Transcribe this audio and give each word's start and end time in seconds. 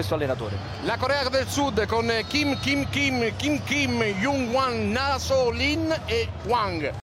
questo 0.00 0.14
allenatore. 0.14 0.56
La 0.84 0.96
Corea 0.96 1.28
del 1.28 1.46
Sud 1.46 1.86
con 1.86 2.10
Kim 2.26 2.58
Kim 2.60 2.88
Kim 2.88 3.36
Kim 3.36 3.62
Kim 3.64 4.02
Jung 4.02 4.50
Wan 4.50 4.90
Naso 4.90 5.50
Lin 5.50 5.94
e 6.06 6.26
Wang. 6.44 7.09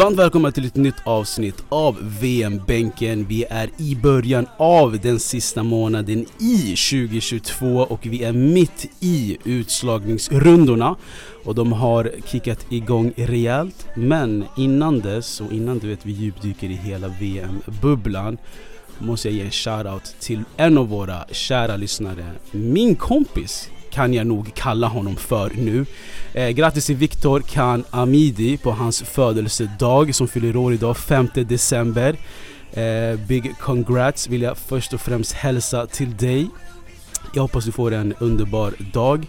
Varmt 0.00 0.18
välkomna 0.18 0.52
till 0.52 0.66
ett 0.66 0.76
nytt 0.76 1.02
avsnitt 1.04 1.64
av 1.68 1.98
VM-bänken. 2.20 3.26
Vi 3.28 3.44
är 3.50 3.70
i 3.78 3.96
början 3.96 4.46
av 4.56 4.98
den 5.00 5.20
sista 5.20 5.62
månaden 5.62 6.26
i 6.38 6.76
2022 6.76 7.66
och 7.66 8.06
vi 8.06 8.24
är 8.24 8.32
mitt 8.32 8.90
i 9.00 9.38
utslagningsrundorna. 9.44 10.96
Och 11.44 11.54
de 11.54 11.72
har 11.72 12.10
kickat 12.26 12.72
igång 12.72 13.12
rejält. 13.16 13.86
Men 13.94 14.44
innan 14.56 15.00
dess 15.00 15.40
och 15.40 15.52
innan 15.52 15.78
du 15.78 15.88
vet 15.88 16.06
vi 16.06 16.12
djupdyker 16.12 16.70
i 16.70 16.74
hela 16.74 17.08
VM-bubblan 17.08 18.38
måste 18.98 19.28
jag 19.28 19.36
ge 19.36 19.42
en 19.42 19.50
shoutout 19.50 20.14
till 20.20 20.42
en 20.56 20.78
av 20.78 20.88
våra 20.88 21.24
kära 21.30 21.76
lyssnare. 21.76 22.32
Min 22.50 22.96
kompis 22.96 23.70
kan 23.90 24.14
jag 24.14 24.26
nog 24.26 24.54
kalla 24.54 24.86
honom 24.86 25.16
för 25.16 25.50
nu. 25.56 25.86
Eh, 26.34 26.48
grattis 26.48 26.86
till 26.86 26.96
Viktor 26.96 27.40
Khan 27.40 27.84
Amidi 27.90 28.56
på 28.56 28.70
hans 28.70 29.02
födelsedag 29.02 30.14
som 30.14 30.28
fyller 30.28 30.56
år 30.56 30.72
idag, 30.72 30.96
5 30.96 31.28
december. 31.34 32.16
Eh, 32.72 33.20
big 33.28 33.58
congrats 33.58 34.28
vill 34.28 34.42
jag 34.42 34.58
först 34.58 34.92
och 34.92 35.00
främst 35.00 35.32
hälsa 35.32 35.86
till 35.86 36.16
dig. 36.16 36.48
Jag 37.34 37.42
hoppas 37.42 37.64
du 37.64 37.72
får 37.72 37.92
en 37.92 38.14
underbar 38.18 38.74
dag. 38.92 39.26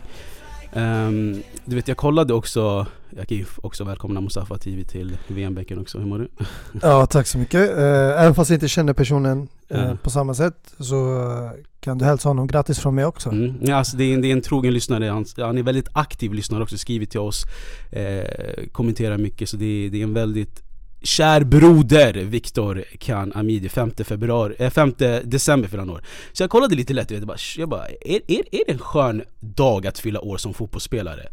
Ehm, 0.73 1.43
du 1.65 1.75
vet 1.75 1.87
jag 1.87 1.97
kollade 1.97 2.33
också, 2.33 2.85
jag 3.09 3.27
kan 3.27 3.37
ju 3.37 3.45
också 3.63 3.83
välkomna 3.83 4.21
Mustafa 4.21 4.57
TV 4.57 4.83
till 4.83 5.17
VM-bänken 5.27 5.79
också, 5.79 5.97
hur 5.99 6.05
mår 6.05 6.19
du? 6.19 6.27
Ja, 6.81 7.05
tack 7.05 7.27
så 7.27 7.37
mycket. 7.37 7.77
Eh, 7.77 8.21
Även 8.21 8.35
fast 8.35 8.49
jag 8.49 8.55
inte 8.55 8.67
känner 8.67 8.93
personen 8.93 9.47
eh, 9.69 9.81
Ja. 9.83 9.97
på 10.03 10.09
samma 10.09 10.33
sätt 10.33 10.73
så 10.79 11.21
eh, 11.21 11.51
kan 11.79 11.97
du 11.97 12.05
hälsa 12.05 12.29
honom 12.29 12.47
grattis 12.47 12.79
från 12.79 12.95
mig 12.95 13.05
också. 13.05 13.29
Mm. 13.29 13.53
Ja, 13.61 13.75
alltså 13.75 13.97
det, 13.97 14.03
är 14.03 14.13
en, 14.13 14.21
det 14.21 14.27
är 14.27 14.31
en 14.31 14.41
trogen 14.41 14.73
lyssnare, 14.73 15.05
han, 15.05 15.25
han 15.37 15.57
är 15.57 15.63
väldigt 15.63 15.87
aktiv 15.93 16.33
lyssnare 16.33 16.63
också, 16.63 16.77
skriver 16.77 17.05
till 17.05 17.19
oss, 17.19 17.43
eh, 17.91 18.23
kommenterar 18.71 19.17
mycket 19.17 19.49
så 19.49 19.57
det, 19.57 19.89
det 19.91 19.99
är 19.99 20.03
en 20.03 20.13
väldigt 20.13 20.61
kär 21.01 21.43
broder, 21.43 22.13
Viktor 22.13 22.83
Khan 22.99 23.31
Amidi, 23.35 23.69
5 23.69 23.91
februari, 24.03 24.55
eh, 24.59 24.69
5 24.69 24.93
december 25.23 25.69
fyller 25.69 25.83
han 25.83 25.89
år. 25.89 26.03
Så 26.33 26.43
jag 26.43 26.49
kollade 26.49 26.75
lite 26.75 26.93
lätt, 26.93 27.11
jag 27.11 27.27
bara, 27.27 27.37
jag 27.57 27.69
bara 27.69 27.87
är, 27.87 28.21
är, 28.27 28.43
är 28.51 28.63
det 28.65 28.71
en 28.71 28.79
skön 28.79 29.23
dag 29.39 29.87
att 29.87 29.99
fylla 29.99 30.21
år 30.21 30.37
som 30.37 30.53
fotbollsspelare? 30.53 31.27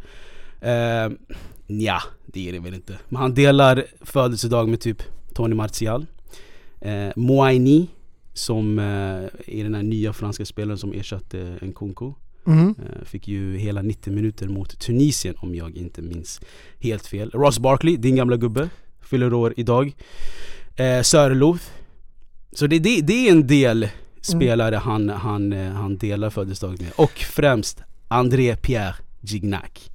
Eh, 0.60 1.12
ja, 1.66 2.02
det 2.26 2.48
är 2.48 2.52
det 2.52 2.58
väl 2.58 2.74
inte. 2.74 2.98
Men 3.08 3.22
han 3.22 3.34
delar 3.34 3.84
födelsedag 4.00 4.68
med 4.68 4.80
typ 4.80 5.02
Tony 5.34 5.54
Martial, 5.54 6.06
eh, 6.80 7.08
Moaini 7.16 7.88
som 8.34 8.78
eh, 8.78 8.84
är 9.56 9.62
den 9.64 9.74
här 9.74 9.82
nya 9.82 10.12
franska 10.12 10.44
spelaren 10.44 10.78
som 10.78 10.92
ersatte 10.92 11.58
Nkunku. 11.62 12.12
Eh, 12.78 13.04
Fick 13.04 13.28
ju 13.28 13.56
hela 13.56 13.82
90 13.82 14.12
minuter 14.12 14.48
mot 14.48 14.78
Tunisien 14.80 15.34
om 15.38 15.54
jag 15.54 15.76
inte 15.76 16.02
minns 16.02 16.40
helt 16.80 17.06
fel. 17.06 17.30
Ross 17.30 17.58
Barkley, 17.58 17.96
din 17.96 18.16
gamla 18.16 18.36
gubbe, 18.36 18.68
fyller 19.08 19.34
år 19.34 19.54
idag. 19.56 19.96
Eh, 20.76 21.02
Sörloth. 21.02 21.64
Så 22.52 22.66
det, 22.66 22.78
det, 22.78 23.00
det 23.00 23.28
är 23.28 23.32
en 23.32 23.46
del 23.46 23.88
spelare 24.20 24.76
han, 24.76 25.08
han, 25.08 25.52
eh, 25.52 25.72
han 25.72 25.98
delar 25.98 26.30
födelsedag 26.30 26.80
med. 26.80 26.92
Och 26.96 27.18
främst 27.18 27.82
André 28.08 28.56
Pierre 28.56 28.94
Gignac. 29.20 29.90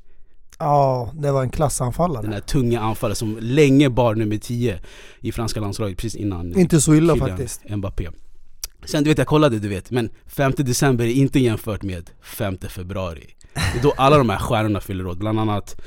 Ja, 0.60 1.12
det 1.14 1.32
var 1.32 1.44
en 1.44 1.50
klassanfallare. 1.50 2.22
Den 2.22 2.34
här 2.34 2.40
tunga 2.40 2.80
anfallaren 2.80 3.16
som 3.16 3.38
länge 3.42 3.90
bar 3.90 4.16
nummer 4.16 4.38
10 4.38 4.80
i 5.20 5.32
franska 5.32 5.60
landslaget 5.60 5.98
precis 5.98 6.16
innan 6.16 6.60
Inte 6.60 6.82
så 6.82 6.96
illa 6.96 7.16
faktiskt. 7.16 7.70
Mbappé. 7.70 8.10
Sen 8.86 9.04
du 9.04 9.10
vet 9.10 9.18
jag 9.18 9.28
kollade 9.28 9.60
du 9.60 9.68
vet, 9.68 9.92
men 9.92 10.10
5 10.26 10.54
december 10.58 11.06
är 11.06 11.12
inte 11.12 11.40
jämfört 11.40 11.84
med 11.84 12.10
5 12.22 12.58
februari. 12.70 13.36
Det 13.54 13.80
är 13.80 13.84
då 13.84 13.94
alla 13.98 14.18
de 14.18 14.30
här 14.30 14.38
stjärnorna 14.38 14.80
fyller 14.80 15.08
år, 15.08 15.16
bland 15.16 15.40
annat, 15.40 15.82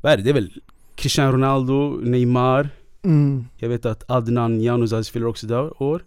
vad 0.00 0.12
är 0.12 0.16
det? 0.16 0.22
Det 0.22 0.30
är 0.30 0.34
väl 0.34 0.52
Cristiano 0.96 1.32
Ronaldo, 1.32 2.00
Neymar, 2.02 2.68
Mm. 3.04 3.44
jag 3.56 3.68
vet 3.68 3.86
att 3.86 4.04
Adnan 4.10 4.60
Januzaj 4.60 5.04
fyller 5.04 5.26
också 5.26 5.46
idag, 5.46 5.82
år. 5.82 6.02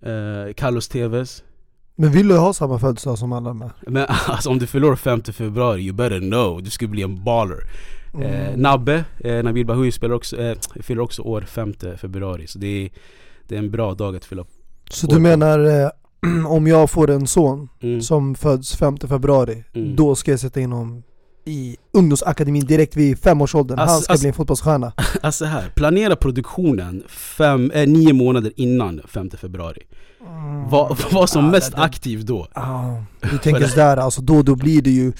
Eh, 0.00 0.52
Carlos 0.54 0.88
Tevez. 0.88 1.42
Men 1.96 2.10
vill 2.12 2.28
du 2.28 2.36
ha 2.36 2.52
samma 2.52 2.78
födelsedag 2.78 3.18
som 3.18 3.32
alla 3.32 3.52
här? 3.52 3.70
Men 3.86 4.06
alltså 4.26 4.50
om 4.50 4.58
du 4.58 4.66
fyller 4.66 4.88
år 4.88 4.96
5 4.96 5.22
februari, 5.22 5.82
you 5.82 5.92
better 5.96 6.20
know, 6.20 6.62
du 6.62 6.70
ska 6.70 6.86
bli 6.86 7.02
en 7.02 7.24
baller. 7.24 7.58
Eh, 8.20 8.48
Mm. 8.48 8.60
Nabbe, 8.60 9.04
eh, 9.18 9.42
Nabil 9.44 9.66
Bahoui 9.66 9.92
spelar 9.92 10.14
också, 10.14 10.36
eh, 10.36 10.56
fyller 10.82 11.02
också 11.02 11.22
år 11.22 11.40
5 11.40 11.96
februari, 11.96 12.46
så 12.46 12.58
det 12.58 12.66
är, 12.84 12.90
det 13.48 13.54
är 13.54 13.58
en 13.58 13.70
bra 13.70 13.94
dag 13.94 14.16
att 14.16 14.24
fylla 14.24 14.44
Så 14.90 15.06
du 15.06 15.18
menar, 15.18 15.58
eh, 15.82 15.90
om 16.48 16.66
jag 16.66 16.90
får 16.90 17.10
en 17.10 17.26
son 17.26 17.68
mm. 17.80 18.00
som 18.00 18.34
föds 18.34 18.76
5 18.76 18.96
februari, 18.98 19.64
Mm. 19.74 19.96
då 19.96 20.14
ska 20.14 20.30
jag 20.30 20.40
sätta 20.40 20.60
in 20.60 20.72
honom 20.72 21.02
i 21.48 21.76
ungdomsakademin 21.92 22.66
direkt 22.66 22.96
vid 22.96 23.18
femårsåldern. 23.18 23.78
Han 23.78 23.88
Alltså- 23.88 24.02
ska 24.04 24.12
alltså- 24.12 24.22
bli 24.22 24.28
en 24.28 24.34
fotbollsstjärna. 24.34 24.92
Alltså 25.22 25.44
här, 25.44 25.68
planera 25.74 26.16
produktionen 26.16 27.02
fem, 27.08 27.70
eh, 27.70 27.88
nio 27.88 28.12
månader 28.12 28.52
innan 28.56 29.00
5 29.08 29.30
februari. 29.30 29.82
Var, 30.70 31.12
var 31.12 31.26
som 31.26 31.44
Ja, 31.44 31.50
mest 31.50 31.72
det- 31.72 31.78
aktiv 31.82 32.24
då. 32.24 32.48
Ja, 32.54 33.04
du 33.30 33.38
tänker 33.38 33.66
sådär, 33.66 33.96
alltså 33.96 34.22
då, 34.22 34.42
då 34.42 34.54
blir 34.54 34.82
det 34.82 34.90
ju... 34.90 35.12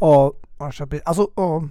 Ja, 0.00 0.32
april, 0.58 1.00
alltså 1.04 1.28
ja. 1.36 1.68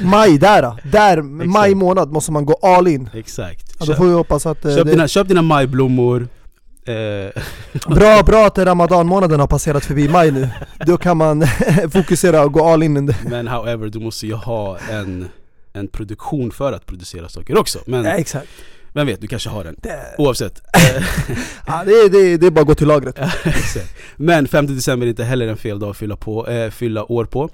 Maj 0.00 0.38
där, 0.38 0.90
där, 0.92 1.22
maj 1.22 1.74
månad 1.74 2.12
måste 2.12 2.32
man 2.32 2.44
gå 2.46 2.54
all 2.62 2.88
in. 2.88 3.08
Exakt. 3.14 3.76
Ja, 3.80 3.86
då 3.86 3.94
får 3.94 4.04
vi 4.04 4.12
hoppas 4.12 4.46
att 4.46 4.64
eh, 4.64 4.76
köp, 4.76 4.84
det, 4.84 4.90
dina, 4.90 5.08
köp 5.08 5.28
dina 5.28 5.42
majblommor. 5.42 6.28
Eh, 6.84 7.42
Bra, 7.94 8.22
bra 8.22 8.46
att 8.46 8.58
ramadanmånaden 8.58 9.40
har 9.40 9.46
passerat 9.46 9.84
förbi 9.84 10.08
maj 10.08 10.30
nu. 10.30 10.48
Då 10.86 10.96
kan 10.96 11.16
man 11.16 11.44
fokusera 11.92 12.44
och 12.44 12.52
gå 12.52 12.64
all 12.68 12.82
in. 12.82 13.14
men 13.30 13.48
however, 13.48 13.88
du 13.88 13.98
måste 14.00 14.26
ju 14.26 14.34
ha 14.34 14.78
en, 14.90 15.28
en 15.72 15.88
produktion 15.88 16.50
för 16.50 16.72
att 16.72 16.86
producera 16.86 17.28
saker 17.28 17.58
också. 17.58 17.78
Men 17.86 18.04
Ja, 18.04 18.10
exakt. 18.10 18.48
vem 18.92 19.06
vet, 19.06 19.20
du 19.20 19.26
kanske 19.26 19.48
har 19.50 19.64
den. 19.64 19.76
Det, 19.82 20.14
Oavsett. 20.18 20.62
Ja, 21.66 21.82
det, 21.86 22.08
det, 22.08 22.36
det 22.36 22.46
är 22.46 22.50
bara 22.50 22.60
att 22.60 22.66
gå 22.66 22.74
till 22.74 22.86
lagret. 22.88 23.18
Men 24.16 24.48
5 24.48 24.66
december 24.66 25.06
är 25.06 25.10
inte 25.10 25.24
heller 25.24 25.48
en 25.48 25.56
fel 25.56 25.78
dag 25.78 25.90
att 25.90 25.96
fylla, 25.96 26.16
på, 26.16 26.48
eh, 26.48 26.70
fylla 26.70 27.12
år 27.12 27.24
på. 27.24 27.48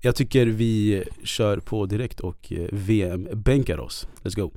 Jag 0.00 0.16
tycker 0.16 0.46
vi 0.46 1.04
kör 1.24 1.56
på 1.56 1.86
direkt 1.86 2.20
och 2.20 2.52
eh, 2.52 2.66
VM-bänkar 2.72 3.78
oss. 3.80 4.06
Let's 4.22 4.36
go. 4.40 4.50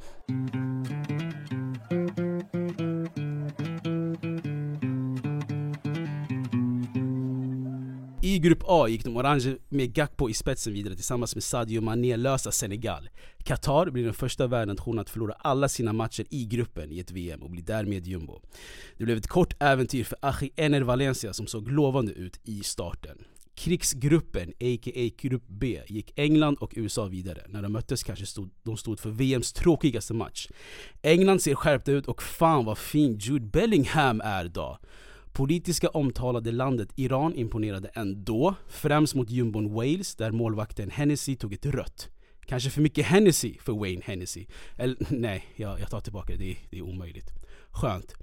I 8.28 8.40
grupp 8.40 8.64
A 8.68 8.88
gick 8.88 9.04
de 9.04 9.18
orange 9.18 9.58
med 9.70 9.94
Gakpo 9.94 10.30
i 10.30 10.34
spetsen 10.34 10.74
vidare 10.74 10.96
tillsammans 10.96 11.36
med 11.36 11.44
Sadio 11.44 11.82
Mané 11.82 12.18
lösa 12.18 12.52
Senegal. 12.52 13.10
Qatar 13.44 13.90
blir 13.90 14.04
den 14.04 14.14
första 14.14 14.48
världsnationen 14.48 15.00
att 15.00 15.10
förlora 15.10 15.34
alla 15.34 15.70
sina 15.70 15.94
matcher 15.94 16.26
i 16.30 16.46
gruppen 16.46 16.92
i 16.92 17.00
ett 17.00 17.12
VM 17.12 17.44
och 17.44 17.50
blir 17.50 17.64
därmed 17.64 18.08
jumbo. 18.08 18.42
Det 18.98 19.04
blev 19.04 19.18
ett 19.18 19.28
kort 19.28 19.54
äventyr 19.60 20.04
för 20.04 20.18
Achi 20.22 20.52
Ener 20.56 20.82
Valencia 20.82 21.34
som 21.34 21.48
såg 21.48 21.72
lovande 21.72 22.12
ut 22.12 22.40
i 22.44 22.64
starten. 22.64 23.18
Krigsgruppen, 23.56 24.50
a.k.a. 24.50 25.10
Grupp 25.18 25.44
B, 25.48 25.82
gick 25.88 26.12
England 26.16 26.58
och 26.58 26.74
USA 26.76 27.06
vidare. 27.06 27.42
När 27.48 27.62
de 27.62 27.72
möttes 27.72 28.04
kanske 28.04 28.26
stod, 28.26 28.50
de 28.64 28.78
stod 28.78 29.00
för 29.00 29.10
VMs 29.10 29.54
tråkigaste 29.54 30.14
match. 30.14 30.48
England 31.02 31.42
ser 31.42 31.56
skärpta 31.56 31.92
ut 31.92 32.08
och 32.08 32.24
fan 32.24 32.66
vad 32.66 32.78
fin 32.78 33.18
Jude 33.18 33.46
Bellingham 33.46 34.22
är 34.22 34.46
då. 34.48 34.80
Politiska 35.38 35.90
omtalade 35.90 36.52
landet 36.52 36.90
Iran 36.96 37.36
imponerade 37.36 37.88
ändå, 37.94 38.56
främst 38.68 39.16
mot 39.16 39.30
jumbon 39.30 39.74
Wales 39.74 40.16
där 40.16 40.32
målvakten 40.32 40.90
Hennessy 40.90 41.36
tog 41.36 41.54
ett 41.54 41.66
rött. 41.66 42.10
Kanske 42.46 42.70
för 42.70 42.82
mycket 42.82 43.06
Hennessy 43.06 43.58
för 43.60 43.74
Wayne 43.74 44.02
Hennessy. 44.06 44.46
Eller 44.78 44.98
nej, 45.10 45.46
jag, 45.56 45.80
jag 45.80 45.90
tar 45.90 46.00
tillbaka 46.00 46.34
det, 46.34 46.38
det 46.38 46.52
är, 46.52 46.58
det 46.70 46.78
är 46.78 46.82
omöjligt. 46.82 47.30
Skönt. 47.72 48.14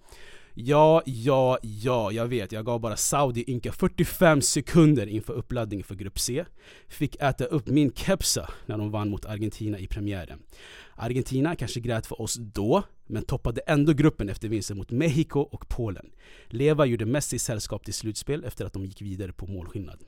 Ja, 0.56 1.02
ja, 1.06 1.58
ja, 1.62 2.12
jag 2.12 2.26
vet. 2.26 2.52
Jag 2.52 2.64
gav 2.64 2.80
bara 2.80 2.96
Saudi 2.96 3.44
ynka 3.46 3.72
45 3.72 4.42
sekunder 4.42 5.06
inför 5.06 5.32
uppladdning 5.32 5.84
för 5.84 5.94
Grupp 5.94 6.18
C. 6.18 6.44
Fick 6.88 7.16
äta 7.22 7.44
upp 7.44 7.66
min 7.66 7.92
kepsa 7.92 8.50
när 8.66 8.78
de 8.78 8.90
vann 8.90 9.10
mot 9.10 9.24
Argentina 9.24 9.78
i 9.78 9.86
premiären. 9.86 10.42
Argentina 10.94 11.56
kanske 11.56 11.80
grät 11.80 12.06
för 12.06 12.20
oss 12.20 12.34
då, 12.34 12.82
men 13.06 13.24
toppade 13.24 13.60
ändå 13.60 13.92
gruppen 13.92 14.28
efter 14.28 14.48
vinsten 14.48 14.76
mot 14.76 14.90
Mexiko 14.90 15.40
och 15.40 15.68
Polen. 15.68 16.10
Leva 16.46 16.86
gjorde 16.86 17.06
Messi 17.06 17.38
sällskap 17.38 17.84
till 17.84 17.94
slutspel 17.94 18.44
efter 18.44 18.64
att 18.64 18.72
de 18.72 18.84
gick 18.84 19.02
vidare 19.02 19.32
på 19.32 19.46
målskillnad. 19.46 19.98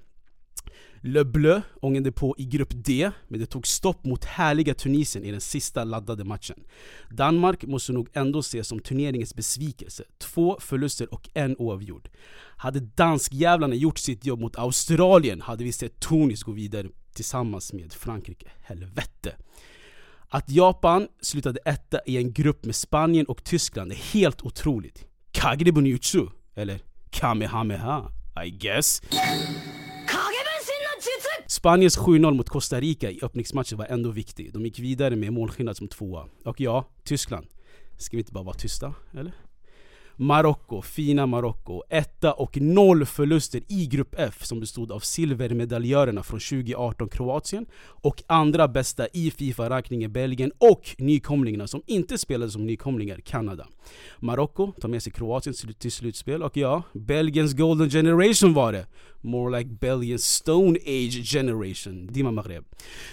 Le 1.06 1.24
Bleu 1.24 1.60
ångade 1.80 2.12
på 2.12 2.34
i 2.38 2.44
grupp 2.44 2.70
D, 2.74 3.10
men 3.28 3.40
det 3.40 3.46
tog 3.46 3.66
stopp 3.66 4.04
mot 4.04 4.24
härliga 4.24 4.74
Tunisien 4.74 5.24
i 5.24 5.30
den 5.30 5.40
sista 5.40 5.84
laddade 5.84 6.24
matchen. 6.24 6.64
Danmark 7.10 7.62
måste 7.66 7.92
nog 7.92 8.08
ändå 8.12 8.38
ses 8.38 8.68
som 8.68 8.80
turneringens 8.80 9.34
besvikelse. 9.34 10.04
Två 10.18 10.56
förluster 10.60 11.14
och 11.14 11.28
en 11.34 11.56
oavgjord. 11.56 12.08
Hade 12.56 12.80
danskjävlarna 12.80 13.74
gjort 13.74 13.98
sitt 13.98 14.26
jobb 14.26 14.40
mot 14.40 14.58
Australien 14.58 15.40
hade 15.40 15.64
vi 15.64 15.72
sett 15.72 16.00
Tunis 16.00 16.42
gå 16.42 16.52
vidare 16.52 16.88
tillsammans 17.14 17.72
med 17.72 17.92
Frankrike. 17.92 18.46
Helvete! 18.62 19.36
Att 20.28 20.50
Japan 20.50 21.08
slutade 21.20 21.60
etta 21.64 22.00
i 22.06 22.16
en 22.16 22.32
grupp 22.32 22.64
med 22.64 22.74
Spanien 22.74 23.26
och 23.26 23.44
Tyskland 23.44 23.92
är 23.92 23.96
helt 23.96 24.42
otroligt. 24.42 25.04
Kagre 25.30 25.72
Bunjutsu, 25.72 26.26
eller 26.54 26.80
Kamehameha, 27.10 28.10
I 28.46 28.50
guess. 28.50 29.02
Spaniens 31.48 31.98
7-0 31.98 32.34
mot 32.34 32.48
Costa 32.48 32.80
Rica 32.80 33.10
i 33.10 33.18
öppningsmatchen 33.22 33.78
var 33.78 33.86
ändå 33.86 34.10
viktig. 34.10 34.52
De 34.52 34.64
gick 34.64 34.78
vidare 34.78 35.16
med 35.16 35.32
målskillnad 35.32 35.76
som 35.76 35.88
tvåa. 35.88 36.28
Och 36.44 36.60
ja, 36.60 36.88
Tyskland. 37.04 37.46
Ska 37.98 38.16
vi 38.16 38.20
inte 38.20 38.32
bara 38.32 38.44
vara 38.44 38.54
tysta? 38.54 38.94
Eller? 39.12 39.32
Marocko, 40.18 40.82
fina 40.82 41.26
Marocko. 41.26 41.82
Etta 41.90 42.32
och 42.32 42.60
noll 42.60 43.06
förluster 43.06 43.62
i 43.68 43.86
Grupp 43.86 44.14
F 44.18 44.44
som 44.44 44.60
bestod 44.60 44.92
av 44.92 45.00
silvermedaljörerna 45.00 46.22
från 46.22 46.40
2018 46.40 47.08
Kroatien 47.08 47.66
och 47.76 48.22
andra 48.26 48.68
bästa 48.68 49.06
i 49.12 49.30
Fifa-rankningen 49.30 50.12
Belgien 50.12 50.52
och 50.58 50.96
nykomlingarna 50.98 51.66
som 51.66 51.82
inte 51.86 52.18
spelade 52.18 52.50
som 52.50 52.66
nykomlingar 52.66 53.18
Kanada. 53.18 53.66
Marocko 54.18 54.72
tar 54.72 54.88
med 54.88 55.02
sig 55.02 55.12
Kroatien 55.12 55.54
till 55.78 55.92
slutspel 55.92 56.42
och 56.42 56.56
ja, 56.56 56.82
Belgiens 56.92 57.54
golden 57.54 57.90
generation 57.90 58.54
var 58.54 58.72
det. 58.72 58.86
More 59.20 59.58
like 59.58 59.70
Belgians 59.80 60.24
stone 60.24 60.78
age 60.86 61.32
generation. 61.32 62.06
Dima 62.06 62.30
Maghreb. 62.30 62.64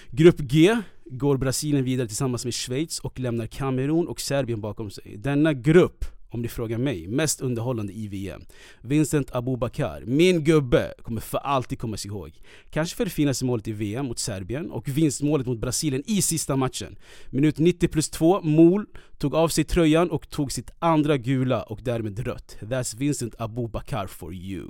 Grupp 0.09 0.39
G 0.39 0.77
går 1.05 1.37
Brasilien 1.37 1.83
vidare 1.83 2.07
tillsammans 2.07 2.45
med 2.45 2.53
Schweiz 2.53 2.99
och 2.99 3.19
lämnar 3.19 3.47
Kamerun 3.47 4.07
och 4.07 4.21
Serbien 4.21 4.61
bakom 4.61 4.89
sig. 4.89 5.17
Denna 5.17 5.53
grupp 5.53 6.05
om 6.33 6.41
ni 6.41 6.47
frågar 6.47 6.77
mig, 6.77 7.07
mest 7.07 7.41
underhållande 7.41 7.93
i 7.93 8.07
VM. 8.07 8.41
Vincent 8.81 9.35
Abubakar, 9.35 10.03
min 10.05 10.43
gubbe, 10.43 10.93
kommer 11.01 11.21
för 11.21 11.37
alltid 11.37 11.79
komma 11.79 11.97
sig 11.97 12.11
ihåg. 12.11 12.31
Kanske 12.69 12.97
för 12.97 13.05
det 13.05 13.11
finaste 13.11 13.45
målet 13.45 13.67
i 13.67 13.71
VM 13.71 14.05
mot 14.05 14.19
Serbien 14.19 14.71
och 14.71 14.89
vinstmålet 14.89 15.47
mot 15.47 15.59
Brasilien 15.59 16.03
i 16.05 16.21
sista 16.21 16.55
matchen. 16.55 16.95
Minut 17.29 17.57
90 17.57 17.87
plus 17.87 18.09
2, 18.09 18.41
Mol 18.41 18.85
tog 19.17 19.35
av 19.35 19.47
sig 19.47 19.63
tröjan 19.63 20.11
och 20.11 20.29
tog 20.29 20.51
sitt 20.51 20.71
andra 20.79 21.17
gula 21.17 21.63
och 21.63 21.79
därmed 21.83 22.19
rött. 22.19 22.57
That's 22.61 22.97
Vincent 22.97 23.35
Abubakar 23.41 24.07
for 24.07 24.33
you. 24.33 24.67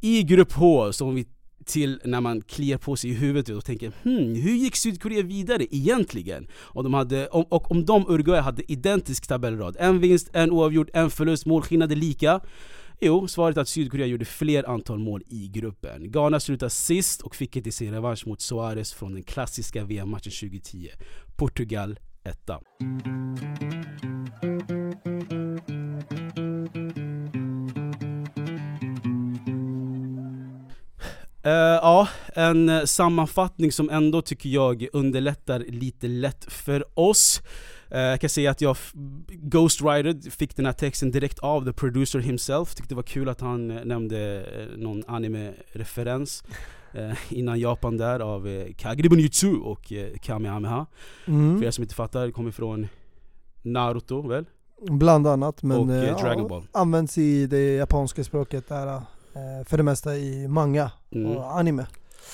I 0.00 0.22
grupp 0.22 0.52
H, 0.52 0.92
som 0.92 1.14
vi 1.14 1.26
till 1.66 2.00
när 2.04 2.20
man 2.20 2.42
kliar 2.42 2.78
på 2.78 2.96
sig 2.96 3.10
i 3.10 3.14
huvudet 3.14 3.56
och 3.56 3.64
tänker 3.64 3.92
hmm, 4.02 4.34
hur 4.34 4.54
gick 4.54 4.76
Sydkorea 4.76 5.22
vidare 5.22 5.66
egentligen? 5.74 6.48
Och, 6.54 6.84
de 6.84 6.94
hade, 6.94 7.26
och, 7.26 7.52
och 7.52 7.70
om 7.70 7.84
de 7.84 8.08
Uruguay 8.08 8.40
hade 8.40 8.72
identisk 8.72 9.26
tabellrad, 9.26 9.76
en 9.80 10.00
vinst, 10.00 10.30
en 10.32 10.50
oavgjord, 10.50 10.90
en 10.92 11.10
förlust, 11.10 11.46
målskillnad 11.46 11.98
lika 11.98 12.40
Jo, 13.00 13.28
svaret 13.28 13.56
är 13.56 13.60
att 13.60 13.68
Sydkorea 13.68 14.06
gjorde 14.06 14.24
fler 14.24 14.68
antal 14.68 14.98
mål 14.98 15.22
i 15.28 15.48
gruppen. 15.48 16.10
Ghana 16.10 16.40
slutade 16.40 16.70
sist 16.70 17.22
och 17.22 17.36
fick 17.36 17.56
inte 17.56 17.72
sin 17.72 17.92
revansch 17.92 18.26
mot 18.26 18.40
Suarez 18.40 18.92
från 18.92 19.12
den 19.12 19.22
klassiska 19.22 19.84
VM-matchen 19.84 20.32
2010. 20.32 20.88
Portugal 21.36 21.98
etta. 22.24 22.60
Uh, 31.46 31.52
ja, 31.52 32.08
en 32.34 32.68
uh, 32.68 32.84
sammanfattning 32.84 33.72
som 33.72 33.90
ändå 33.90 34.22
tycker 34.22 34.48
jag 34.48 34.86
underlättar 34.92 35.58
lite 35.68 36.08
lätt 36.08 36.44
för 36.52 36.84
oss. 36.94 37.42
Uh, 37.92 37.98
jag 37.98 38.20
kan 38.20 38.30
säga 38.30 38.50
att 38.50 38.60
jag 38.60 38.76
Ghost 39.28 39.82
Rider 39.82 40.30
fick 40.30 40.56
den 40.56 40.66
här 40.66 40.72
texten 40.72 41.10
direkt 41.10 41.38
av 41.38 41.64
the 41.64 41.72
producer 41.72 42.18
himself. 42.18 42.74
Tyckte 42.74 42.88
det 42.88 42.96
var 42.96 43.02
kul 43.02 43.28
att 43.28 43.40
han 43.40 43.68
nämnde 43.68 44.46
någon 44.76 45.04
anime-referens 45.04 46.44
innan 47.28 47.60
Japan 47.60 47.96
där 47.96 48.20
av 48.20 48.46
uh, 48.46 48.72
Kagri 48.76 49.08
Bunjutsu 49.08 49.56
och 49.56 49.92
Kamehameha. 50.22 50.86
Mm. 51.26 51.58
För 51.58 51.66
er 51.66 51.70
som 51.70 51.82
inte 51.82 51.94
fattar, 51.94 52.30
kommer 52.30 52.50
från 52.50 52.88
Naruto 53.62 54.28
väl? 54.28 54.44
Bland 54.90 55.26
annat, 55.26 55.62
men 55.62 55.78
och, 55.78 55.86
Dragon 55.86 56.48
Ball. 56.48 56.66
används 56.72 57.18
i 57.18 57.46
det 57.46 57.74
japanska 57.74 58.24
språket 58.24 58.68
där 58.68 58.86
Eh, 58.86 59.02
för 59.64 59.76
det 59.76 59.82
mesta 59.82 60.16
i 60.16 60.48
manga 60.48 60.90
mm. 61.10 61.36
och 61.36 61.58
anime. 61.58 61.86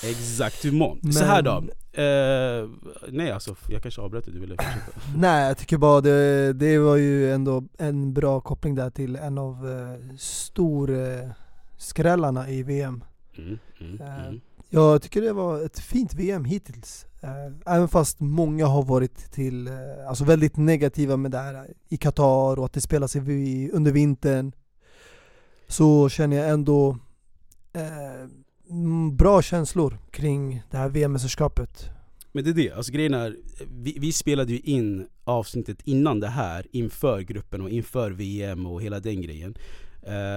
Exakt, 0.03 0.65
Men... 0.65 1.13
Så 1.13 1.25
här 1.25 1.43
då. 1.43 1.65
Eh, 2.03 2.69
nej 3.09 3.31
alltså, 3.31 3.57
jag 3.69 3.83
kanske 3.83 4.01
avbröt 4.01 4.25
dig, 4.25 4.35
du 4.35 4.41
ville 4.41 4.57
fortsätta? 4.57 5.01
nej 5.17 5.49
jag 5.49 5.59
tycker 5.59 5.79
bara 5.79 6.01
det, 6.01 6.53
det 6.53 6.79
var 6.79 6.97
ju 6.97 7.33
ändå 7.33 7.65
en 7.79 8.13
bra 8.13 8.41
koppling 8.41 8.75
där 8.75 8.91
till 8.91 9.17
en 9.17 9.39
av 9.39 9.71
eh, 9.71 10.17
stor 10.19 10.91
eh, 10.91 11.31
skrällarna 11.77 12.51
i 12.51 12.63
VM. 12.63 13.05
Mm, 13.39 13.59
mm, 13.81 14.01
eh, 14.01 14.27
mm. 14.27 14.41
Jag 14.71 15.03
tycker 15.03 15.23
det 15.23 15.33
var 15.33 15.65
ett 15.65 15.79
fint 15.79 16.15
VM 16.15 16.45
hittills. 16.45 17.07
Eh, 17.23 17.75
även 17.75 17.89
fast 17.89 18.21
många 18.21 18.67
har 18.67 18.83
varit 18.83 19.33
till, 19.33 19.67
eh, 19.67 19.75
alltså 20.09 20.25
väldigt 20.25 20.57
negativa 20.57 21.17
med 21.17 21.31
det 21.31 21.39
här 21.39 21.67
i 21.89 21.97
Qatar 21.97 22.59
och 22.59 22.65
att 22.65 22.73
det 22.73 22.81
spelas 22.81 23.17
i, 23.17 23.71
under 23.73 23.93
vintern 23.93 24.53
så 25.73 26.09
känner 26.09 26.37
jag 26.37 26.51
ändå 26.51 26.99
eh, 27.73 28.29
mm, 28.71 29.17
bra 29.17 29.43
känslor 29.43 29.99
kring 30.11 30.63
det 30.71 30.77
här 30.77 30.89
VM-mästerskapet. 30.89 31.91
Men 32.33 32.45
det 32.45 32.51
är 32.51 32.55
det, 32.55 32.73
alltså 32.73 32.93
grejen 32.93 33.15
är, 33.15 33.37
vi, 33.69 33.97
vi, 34.01 34.13
spelade 34.13 34.53
ju 34.53 34.59
in 34.59 35.07
avsnittet 35.25 35.79
innan 35.85 36.21
det 36.21 36.29
här, 36.29 36.67
inför 36.73 37.21
gruppen 37.21 37.61
och 37.61 37.71
inför 37.71 38.11
VM 38.11 38.67
och 38.67 38.83
hela 38.83 39.01
den 39.01 39.23
grejen. 39.23 39.55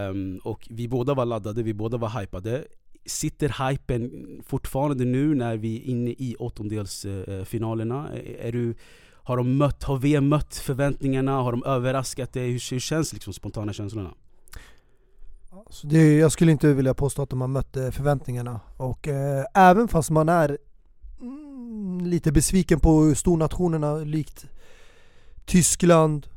Um, 0.09 0.37
och 0.43 0.67
vi 0.69 0.87
båda 0.87 1.13
var 1.13 1.25
laddade, 1.25 1.63
vi 1.63 1.73
båda 1.73 1.97
var 1.97 2.19
hypade. 2.19 2.65
Sitter 3.05 3.69
hypen 3.69 4.11
fortfarande 4.45 5.05
nu 5.05 5.35
när 5.35 5.57
vi 5.57 5.77
är 5.77 5.81
inne 5.81 6.09
i 6.09 6.35
åttondelsfinalerna? 6.39 8.09
Eh, 8.13 8.47
är 8.47 8.51
du, 8.51 8.75
har, 9.13 9.37
de 9.37 9.57
mött, 9.57 9.83
har 9.83 9.97
VM 9.97 10.27
mött 10.27 10.55
förväntningarna? 10.55 11.31
Har 11.31 11.51
de 11.51 11.63
överraskat 11.63 12.33
dig? 12.33 12.51
Hur, 12.51 12.71
hur 12.71 12.79
känns 12.79 13.13
liksom 13.13 13.33
spontana 13.33 13.73
känslorna? 13.73 14.13
Så 15.69 15.87
det, 15.87 16.17
jag 16.17 16.31
skulle 16.31 16.51
inte 16.51 16.73
vilja 16.73 16.93
påstå 16.93 17.21
att 17.21 17.29
de 17.29 17.41
har 17.41 17.47
mött 17.47 17.77
eh, 17.77 17.89
förväntningarna. 17.89 18.59
Och 18.77 19.07
eh, 19.07 19.45
även 19.53 19.87
fast 19.87 20.09
man 20.09 20.29
är 20.29 20.57
mm, 21.21 22.05
lite 22.05 22.31
besviken 22.31 22.79
på 22.79 23.15
stornationerna 23.15 23.95
likt 23.95 24.45
Tyskland, 25.45 26.27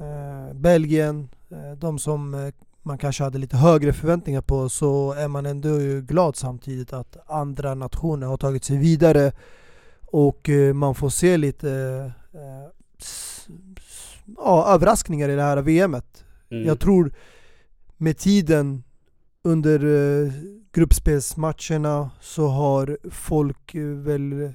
eh, 0.00 0.54
Belgien, 0.54 1.28
eh, 1.50 1.78
de 1.78 1.98
som 1.98 2.34
eh, 2.34 2.54
man 2.82 2.98
kanske 2.98 3.24
hade 3.24 3.38
lite 3.38 3.56
högre 3.56 3.92
förväntningar 3.92 4.40
på 4.40 4.68
så 4.68 5.12
är 5.12 5.28
man 5.28 5.46
ändå 5.46 5.68
glad 6.00 6.36
samtidigt 6.36 6.92
att 6.92 7.16
andra 7.26 7.74
nationer 7.74 8.26
har 8.26 8.36
tagit 8.36 8.64
sig 8.64 8.78
vidare 8.78 9.32
och 10.06 10.48
eh, 10.48 10.74
man 10.74 10.94
får 10.94 11.08
se 11.08 11.36
lite 11.36 12.12
ja, 14.36 14.66
överraskningar 14.74 15.28
i 15.28 15.36
det 15.36 15.42
här 15.42 15.62
VMet. 15.62 16.24
Mm. 16.50 16.66
Jag 16.66 16.80
tror 16.80 17.12
med 17.96 18.18
tiden 18.18 18.84
under 19.42 19.84
eh, 19.84 20.32
gruppspelsmatcherna 20.72 22.10
så 22.20 22.46
har 22.46 22.98
folk 23.10 23.74
eh, 23.74 23.82
väl 23.82 24.52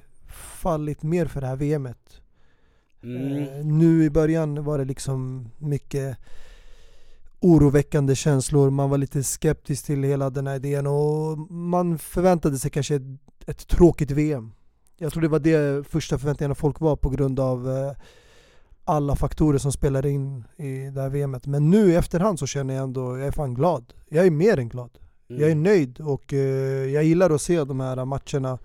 fallit 0.60 1.02
mer 1.02 1.26
för 1.26 1.40
det 1.40 1.46
här 1.46 1.56
VMet. 1.56 2.20
Mm. 3.02 3.38
Eh, 3.38 3.64
nu 3.64 4.04
i 4.04 4.10
början 4.10 4.64
var 4.64 4.78
det 4.78 4.84
liksom 4.84 5.50
mycket 5.58 6.18
oroväckande 7.40 8.14
känslor, 8.14 8.70
man 8.70 8.90
var 8.90 8.98
lite 8.98 9.22
skeptisk 9.22 9.86
till 9.86 10.02
hela 10.02 10.30
den 10.30 10.46
här 10.46 10.56
idén 10.56 10.86
och 10.86 11.38
man 11.52 11.98
förväntade 11.98 12.58
sig 12.58 12.70
kanske 12.70 12.94
ett, 12.94 13.02
ett 13.46 13.68
tråkigt 13.68 14.10
VM. 14.10 14.52
Jag 14.98 15.12
tror 15.12 15.22
det 15.22 15.28
var 15.28 15.38
det 15.38 15.86
första 15.88 16.18
förväntningarna 16.18 16.54
folk 16.54 16.80
var 16.80 16.96
på 16.96 17.10
grund 17.10 17.40
av 17.40 17.68
alla 18.84 19.16
faktorer 19.16 19.58
som 19.58 19.72
spelar 19.72 20.06
in 20.06 20.44
i 20.56 20.90
det 20.90 21.00
här 21.00 21.08
VMet. 21.08 21.46
Men 21.46 21.70
nu 21.70 21.92
i 21.92 21.96
efterhand 21.96 22.38
så 22.38 22.46
känner 22.46 22.74
jag 22.74 22.82
ändå, 22.82 23.18
jag 23.18 23.26
är 23.26 23.32
fan 23.32 23.54
glad. 23.54 23.92
Jag 24.08 24.26
är 24.26 24.30
mer 24.30 24.58
än 24.58 24.68
glad. 24.68 24.90
Mm. 25.30 25.42
Jag 25.42 25.50
är 25.50 25.54
nöjd 25.54 26.00
och 26.00 26.32
uh, 26.32 26.38
jag 26.92 27.04
gillar 27.04 27.30
att 27.30 27.42
se 27.42 27.64
de 27.64 27.80
här 27.80 28.04
matcherna 28.04 28.58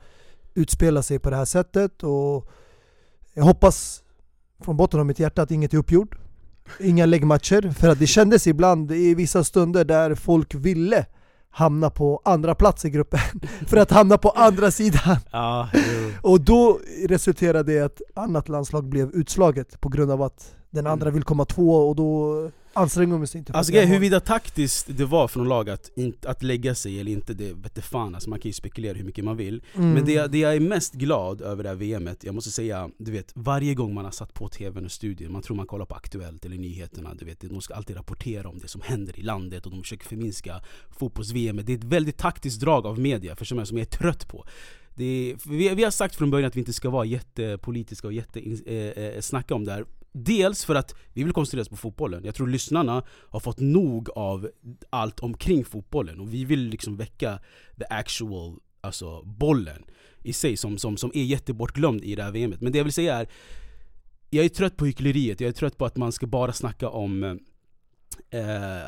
utspela 0.54 1.04
sig 1.04 1.20
på 1.20 1.30
det 1.30 1.36
här 1.36 1.46
sättet 1.46 2.04
och 2.04 2.50
jag 3.34 3.44
hoppas 3.44 4.04
från 4.64 4.78
botten 4.78 5.00
av 5.00 5.06
mitt 5.06 5.20
hjärta 5.20 5.42
att 5.42 5.52
inget 5.52 5.74
är 5.74 5.78
uppgjort. 5.78 6.16
inga 6.80 7.06
läggmatcher, 7.06 7.72
för 7.72 7.90
att 7.90 8.00
det 8.00 8.08
kändes 8.08 8.48
ibland 8.48 8.92
i 8.92 9.16
vissa 9.16 9.44
stunder 9.44 9.86
där 9.86 10.16
folk 10.16 10.56
ville 10.56 11.06
hamna 11.50 11.90
på 11.90 12.22
andra 12.26 12.56
plats 12.56 12.86
i 12.86 12.90
gruppen 12.90 13.20
för 13.68 13.78
att 13.78 13.92
hamna 13.92 14.18
på 14.18 14.30
andra 14.30 14.72
sidan. 14.72 15.18
Ja. 15.32 15.70
Och 16.22 16.42
då 16.42 16.80
resulterade 17.08 17.74
det 17.74 17.78
i 17.78 17.82
att 17.82 18.02
annat 18.16 18.50
landslag 18.50 18.90
blev 18.90 19.10
utslaget 19.10 19.82
på 19.82 19.90
grund 19.90 20.12
av 20.12 20.22
att 20.22 20.57
den 20.70 20.88
andra 20.88 21.10
vill 21.12 21.24
komma 21.24 21.46
två 21.46 21.72
och 21.90 21.96
då 21.96 22.52
anstränger 22.74 23.14
de 23.18 23.28
sig 23.28 23.40
inte. 23.40 23.54
Alltså 23.54 23.74
grejen, 23.74 23.90
huruvida 23.90 24.20
taktiskt 24.20 24.88
det 24.98 25.06
var 25.06 25.28
från 25.28 25.48
lag 25.48 25.70
att, 25.70 25.92
att 26.26 26.44
lägga 26.44 26.76
sig 26.76 27.00
eller 27.00 27.12
inte, 27.12 27.34
det 27.34 27.54
vete 27.54 27.82
fan 27.82 28.16
alltså, 28.16 28.30
man 28.30 28.40
kan 28.40 28.50
ju 28.50 28.54
spekulera 28.54 28.94
hur 28.98 29.04
mycket 29.06 29.24
man 29.26 29.38
vill. 29.38 29.64
Mm. 29.76 29.94
Men 29.94 30.06
det, 30.06 30.12
jag- 30.14 30.32
det 30.32 30.38
jag 30.38 30.56
är 30.56 30.60
mest 30.60 30.94
glad 30.94 31.42
över 31.42 31.64
det 31.64 31.70
här 31.70 31.76
VMet, 31.76 32.24
jag 32.24 32.36
måste 32.36 32.52
säga, 32.52 32.90
du 32.98 33.12
vet 33.12 33.32
varje 33.36 33.74
gång 33.74 33.94
man 33.94 34.06
har 34.06 34.12
satt 34.12 34.34
på 34.34 34.48
tvn 34.50 34.86
och 34.86 34.92
studion, 34.92 35.32
man 35.32 35.42
tror 35.42 35.56
man 35.58 35.68
kollar 35.68 35.86
på 35.86 35.96
Aktuellt 35.96 36.46
eller 36.46 36.58
nyheterna, 36.58 37.14
du 37.20 37.26
vet, 37.26 37.42
de 37.42 37.62
ska 37.62 37.74
alltid 37.74 37.96
rapportera 37.96 38.50
om 38.50 38.60
det 38.60 38.68
som 38.68 38.82
händer 38.82 39.20
i 39.20 39.22
landet 39.24 39.66
och 39.66 39.72
de 39.72 39.82
försöker 39.82 40.06
förminska 40.06 40.62
fotbolls-VM 41.00 41.62
Det 41.64 41.74
är 41.74 41.78
ett 41.78 41.84
väldigt 41.84 42.18
taktiskt 42.18 42.62
drag 42.62 42.86
av 42.86 43.00
media, 43.00 43.36
för 43.36 43.46
som 43.46 43.58
jag, 43.58 43.68
som 43.68 43.78
jag 43.78 43.86
är 43.88 43.92
trött 43.98 44.28
på 44.28 44.46
är, 45.00 45.50
vi, 45.50 45.70
vi 45.76 45.84
har 45.84 45.92
sagt 45.92 46.16
från 46.16 46.30
början 46.32 46.48
att 46.48 46.56
vi 46.56 46.60
inte 46.60 46.74
ska 46.74 46.90
vara 46.90 47.06
jättepolitiska 47.06 48.08
och 48.08 48.14
jätte, 48.14 48.40
eh, 48.66 48.76
eh, 49.04 49.22
snacka 49.22 49.56
om 49.56 49.66
det 49.66 49.72
här 49.72 49.86
Dels 50.12 50.66
för 50.66 50.76
att 50.76 50.96
vi 51.14 51.24
vill 51.24 51.34
koncentrera 51.34 51.62
oss 51.62 51.70
på 51.70 51.76
fotbollen, 51.76 52.26
jag 52.26 52.36
tror 52.36 52.48
lyssnarna 52.48 53.04
har 53.30 53.40
fått 53.40 53.60
nog 53.60 54.10
av 54.10 54.50
allt 54.90 55.20
omkring 55.20 55.66
fotbollen 55.66 56.20
och 56.20 56.34
vi 56.34 56.46
vill 56.46 56.60
liksom 56.60 56.98
väcka 56.98 57.40
the 57.78 57.86
actual, 57.90 58.60
alltså 58.82 59.24
bollen 59.24 59.84
i 60.24 60.34
sig 60.34 60.58
som, 60.58 60.78
som, 60.78 60.98
som 60.98 61.12
är 61.14 61.24
jättebortglömd 61.24 62.04
i 62.04 62.16
det 62.16 62.24
här 62.24 62.32
VMet. 62.32 62.62
Men 62.62 62.72
det 62.72 62.78
jag 62.78 62.84
vill 62.84 62.94
säga 62.94 63.16
är, 63.16 63.28
jag 64.30 64.46
är 64.46 64.50
trött 64.50 64.78
på 64.78 64.86
hyckleriet, 64.86 65.42
jag 65.42 65.48
är 65.48 65.54
trött 65.54 65.78
på 65.78 65.86
att 65.86 65.98
man 65.98 66.12
ska 66.12 66.28
bara 66.28 66.54
snacka 66.54 66.90
om 66.90 67.24
eh, 67.24 67.36
eh 68.30 68.88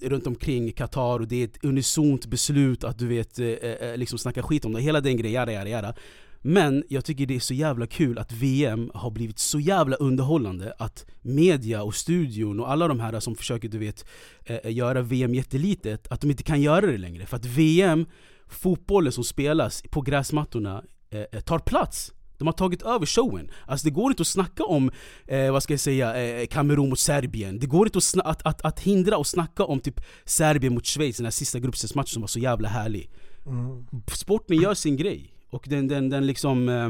runt 0.00 0.26
omkring 0.26 0.72
Qatar 0.72 1.20
och 1.20 1.28
det 1.28 1.36
är 1.36 1.44
ett 1.44 1.64
unisont 1.64 2.26
beslut 2.26 2.84
att 2.84 2.98
du 2.98 3.06
vet, 3.06 3.38
eh, 3.38 3.46
eh, 3.46 3.88
eh 3.88 3.96
liksom 3.96 4.18
snacka 4.18 4.42
skit 4.42 4.64
om 4.64 4.72
det, 4.72 4.80
hela 4.80 5.00
den 5.00 5.16
grejen, 5.16 5.34
jada, 5.34 5.52
jada, 5.52 5.70
jada. 5.70 5.94
Men 6.42 6.84
jag 6.88 7.04
tycker 7.04 7.26
det 7.26 7.36
är 7.36 7.40
så 7.40 7.54
jävla 7.54 7.86
kul 7.86 8.18
att 8.18 8.32
VM 8.32 8.90
har 8.94 9.10
blivit 9.10 9.38
så 9.38 9.60
jävla 9.60 9.96
underhållande 9.96 10.74
att 10.78 11.06
media 11.22 11.82
och 11.82 11.94
studion 11.94 12.60
och 12.60 12.70
alla 12.70 12.88
de 12.88 13.00
här 13.00 13.20
som 13.20 13.34
försöker 13.34 13.68
du 13.68 13.78
vet 13.78 14.04
eh, 14.44 14.72
göra 14.72 15.02
VM 15.02 15.34
jättelitet, 15.34 16.08
att 16.10 16.20
de 16.20 16.30
inte 16.30 16.42
kan 16.42 16.60
göra 16.60 16.86
det 16.86 16.98
längre. 16.98 17.26
För 17.26 17.36
att 17.36 17.46
VM, 17.46 18.06
fotbollen 18.48 19.12
som 19.12 19.24
spelas 19.24 19.82
på 19.90 20.00
gräsmattorna, 20.00 20.84
eh, 21.10 21.24
eh, 21.32 21.40
tar 21.40 21.58
plats. 21.58 22.12
De 22.38 22.46
har 22.46 22.52
tagit 22.52 22.82
över 22.82 23.06
showen. 23.06 23.50
Alltså 23.66 23.84
det 23.84 23.90
går 23.90 24.10
inte 24.10 24.20
att 24.20 24.26
snacka 24.26 24.64
om, 24.64 24.90
eh, 25.26 25.52
vad 25.52 25.62
ska 25.62 25.72
jag 25.72 25.80
säga, 25.80 26.40
eh, 26.40 26.46
Kamerun 26.46 26.88
mot 26.88 26.98
Serbien. 26.98 27.58
Det 27.58 27.66
går 27.66 27.86
inte 27.86 27.98
att, 27.98 28.26
att, 28.26 28.46
att, 28.46 28.64
att 28.64 28.80
hindra 28.80 29.16
och 29.16 29.26
snacka 29.26 29.64
om 29.64 29.80
typ 29.80 30.00
Serbien 30.24 30.74
mot 30.74 30.86
Schweiz, 30.86 31.16
den 31.16 31.26
här 31.26 31.30
sista 31.30 31.58
gruppspelsmatchen 31.58 32.06
som 32.06 32.22
var 32.22 32.28
så 32.28 32.38
jävla 32.38 32.68
härlig. 32.68 33.10
Mm. 33.46 33.86
Sporten 34.14 34.56
gör 34.56 34.74
sin 34.74 34.96
grej. 34.96 35.34
Och 35.50 35.64
den, 35.68 35.88
den, 35.88 36.08
den 36.08 36.26
liksom, 36.26 36.68
eh, 36.68 36.88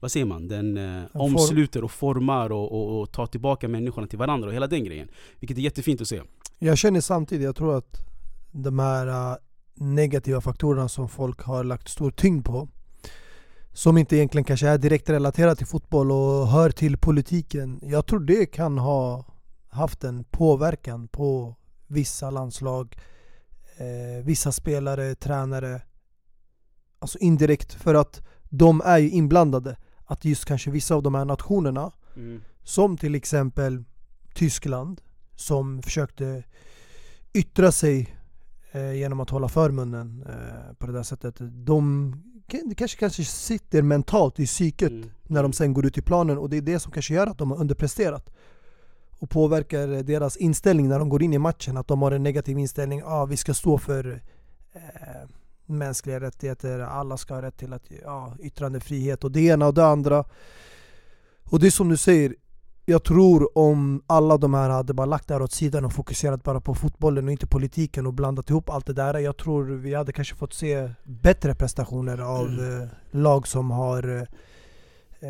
vad 0.00 0.12
säger 0.12 0.26
man? 0.26 0.48
Den 0.48 0.76
eh, 0.76 1.02
omsluter 1.12 1.84
och 1.84 1.90
formar 1.90 2.52
och, 2.52 2.72
och, 2.72 3.00
och 3.00 3.12
tar 3.12 3.26
tillbaka 3.26 3.68
människorna 3.68 4.06
till 4.06 4.18
varandra 4.18 4.48
och 4.48 4.54
hela 4.54 4.66
den 4.66 4.84
grejen. 4.84 5.08
Vilket 5.40 5.58
är 5.58 5.62
jättefint 5.62 6.00
att 6.00 6.08
se. 6.08 6.22
Jag 6.58 6.78
känner 6.78 7.00
samtidigt, 7.00 7.44
jag 7.44 7.56
tror 7.56 7.78
att 7.78 7.96
de 8.50 8.78
här 8.78 9.06
äh, 9.06 9.36
negativa 9.74 10.40
faktorerna 10.40 10.88
som 10.88 11.08
folk 11.08 11.42
har 11.42 11.64
lagt 11.64 11.88
stor 11.88 12.10
tyngd 12.10 12.44
på 12.44 12.68
som 13.72 13.98
inte 13.98 14.16
egentligen 14.16 14.44
kanske 14.44 14.68
är 14.68 14.78
direkt 14.78 15.10
relaterat 15.10 15.58
till 15.58 15.66
fotboll 15.66 16.12
och 16.12 16.48
hör 16.48 16.70
till 16.70 16.98
politiken. 16.98 17.80
Jag 17.82 18.06
tror 18.06 18.20
det 18.20 18.46
kan 18.46 18.78
ha 18.78 19.24
haft 19.68 20.04
en 20.04 20.24
påverkan 20.24 21.08
på 21.08 21.56
vissa 21.86 22.30
landslag, 22.30 22.96
eh, 23.76 24.24
vissa 24.24 24.52
spelare, 24.52 25.14
tränare. 25.14 25.82
Alltså 27.02 27.18
indirekt 27.18 27.74
för 27.74 27.94
att 27.94 28.22
de 28.48 28.80
är 28.84 28.98
ju 28.98 29.10
inblandade. 29.10 29.76
Att 30.04 30.24
just 30.24 30.44
kanske 30.44 30.70
vissa 30.70 30.94
av 30.94 31.02
de 31.02 31.14
här 31.14 31.24
nationerna 31.24 31.92
som 32.64 32.96
till 32.96 33.14
exempel 33.14 33.84
Tyskland 34.34 35.00
som 35.36 35.82
försökte 35.82 36.42
yttra 37.32 37.72
sig 37.72 38.16
eh, 38.72 38.92
genom 38.92 39.20
att 39.20 39.30
hålla 39.30 39.48
för 39.48 39.70
munnen 39.70 40.24
eh, 40.28 40.74
på 40.78 40.86
det 40.86 40.92
där 40.92 41.02
sättet. 41.02 41.34
De 41.40 42.14
det 42.64 42.74
kanske, 42.74 42.98
kanske 42.98 43.24
sitter 43.24 43.82
mentalt 43.82 44.40
i 44.40 44.46
psyket 44.46 44.90
Mm. 44.90 45.10
när 45.22 45.42
de 45.42 45.52
sen 45.52 45.72
går 45.74 45.86
ut 45.86 45.98
i 45.98 46.02
planen 46.02 46.38
och 46.38 46.50
det 46.50 46.56
är 46.56 46.62
det 46.62 46.78
som 46.80 46.92
kanske 46.92 47.14
gör 47.14 47.26
att 47.26 47.38
de 47.38 47.50
har 47.50 47.58
underpresterat. 47.58 48.30
Och 49.18 49.30
påverkar 49.30 50.02
deras 50.02 50.36
inställning 50.36 50.88
när 50.88 50.98
de 50.98 51.08
går 51.08 51.22
in 51.22 51.32
i 51.32 51.38
matchen. 51.38 51.76
Att 51.76 51.88
de 51.88 52.02
har 52.02 52.10
en 52.12 52.22
negativ 52.22 52.58
inställning. 52.58 52.98
Ja, 52.98 53.24
vi 53.24 53.36
ska 53.36 53.54
stå 53.54 53.78
för 53.78 54.22
eh, 54.72 54.80
mänskliga 55.70 56.20
rättigheter. 56.20 56.78
Alla 56.80 57.16
ska 57.16 57.34
ha 57.34 57.42
rätt 57.42 57.56
till 57.56 57.72
att, 57.72 57.82
ja, 58.04 58.34
yttrandefrihet 58.40 59.24
och 59.24 59.32
det 59.32 59.40
ena 59.40 59.66
och 59.66 59.74
det 59.74 59.86
andra. 59.86 60.24
Och 61.50 61.60
det 61.60 61.66
är 61.66 61.70
som 61.70 61.88
du 61.88 61.96
säger, 61.96 62.34
jag 62.86 63.04
tror 63.04 63.58
om 63.58 64.02
alla 64.06 64.36
de 64.36 64.54
här 64.54 64.70
hade 64.70 64.94
bara 64.94 65.06
lagt 65.06 65.28
det 65.28 65.34
här 65.34 65.42
åt 65.42 65.52
sidan 65.52 65.84
och 65.84 65.92
fokuserat 65.92 66.44
bara 66.44 66.60
på 66.60 66.74
fotbollen 66.74 67.24
och 67.26 67.32
inte 67.32 67.46
politiken 67.46 68.06
och 68.06 68.14
blandat 68.14 68.50
ihop 68.50 68.70
allt 68.70 68.86
det 68.86 68.92
där. 68.92 69.18
Jag 69.18 69.36
tror 69.36 69.64
vi 69.64 69.94
hade 69.94 70.12
kanske 70.12 70.34
fått 70.36 70.52
se 70.52 70.90
bättre 71.04 71.54
prestationer 71.54 72.18
av 72.18 72.46
Mm. 72.46 72.82
eh, 72.82 72.88
lag 73.10 73.46
som 73.48 73.70
har 73.70 74.16
eh, 74.16 74.22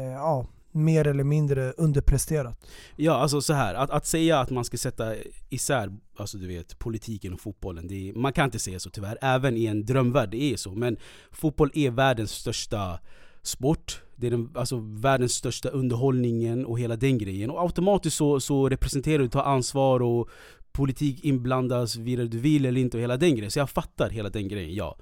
eh, 0.01 0.13
ja, 0.13 0.47
mer 0.73 1.07
eller 1.07 1.25
mindre 1.25 1.73
underpresterat. 1.73 2.67
Ja, 2.97 3.13
alltså 3.13 3.41
så 3.41 3.53
här. 3.53 3.75
Att, 3.75 3.91
att 3.91 4.07
säga 4.07 4.39
att 4.39 4.51
man 4.51 4.65
ska 4.65 4.77
sätta 4.77 5.15
isär 5.49 5.91
alltså 6.21 6.39
du 6.39 6.47
vet, 6.47 6.79
politiken 6.79 7.33
och 7.33 7.41
fotbollen, 7.41 7.89
det 7.89 8.09
är, 8.09 8.13
man 8.15 8.33
kan 8.33 8.45
inte 8.45 8.59
säga 8.59 8.79
så 8.79 8.91
tyvärr. 8.91 9.19
Även 9.21 9.57
i 9.57 9.67
en 9.67 9.85
drömvärld, 9.85 10.31
det 10.31 10.43
är 10.43 10.57
så. 10.57 10.75
Men 10.75 10.97
fotboll 11.31 11.71
är 11.75 11.91
världens 11.91 12.31
största 12.31 12.99
sport. 13.43 14.03
Det 14.17 14.27
är 14.27 14.31
den, 14.31 14.51
alltså 14.55 14.77
världens 14.79 15.33
största 15.33 15.69
underhållningen 15.69 16.67
och 16.67 16.79
hela 16.79 16.97
den 16.97 17.19
grejen. 17.19 17.51
Och 17.51 17.63
automatiskt 17.63 18.17
så, 18.17 18.41
så 18.41 18.69
representerar 18.69 19.19
du, 19.19 19.29
tar 19.29 19.43
ansvar 19.43 20.03
och 20.03 20.31
politik 20.73 21.25
inblandas 21.25 21.97
vidare 21.97 22.27
du 22.27 22.39
vill 22.39 22.67
eller 22.67 22.81
inte 22.81 22.97
och 22.97 23.03
hela 23.03 23.17
den 23.17 23.37
grejen. 23.37 23.51
Så 23.51 23.59
jag 23.59 23.71
fattar 23.71 24.11
hela 24.11 24.29
den 24.29 24.49
grejen, 24.49 24.75
ja. 24.75 24.97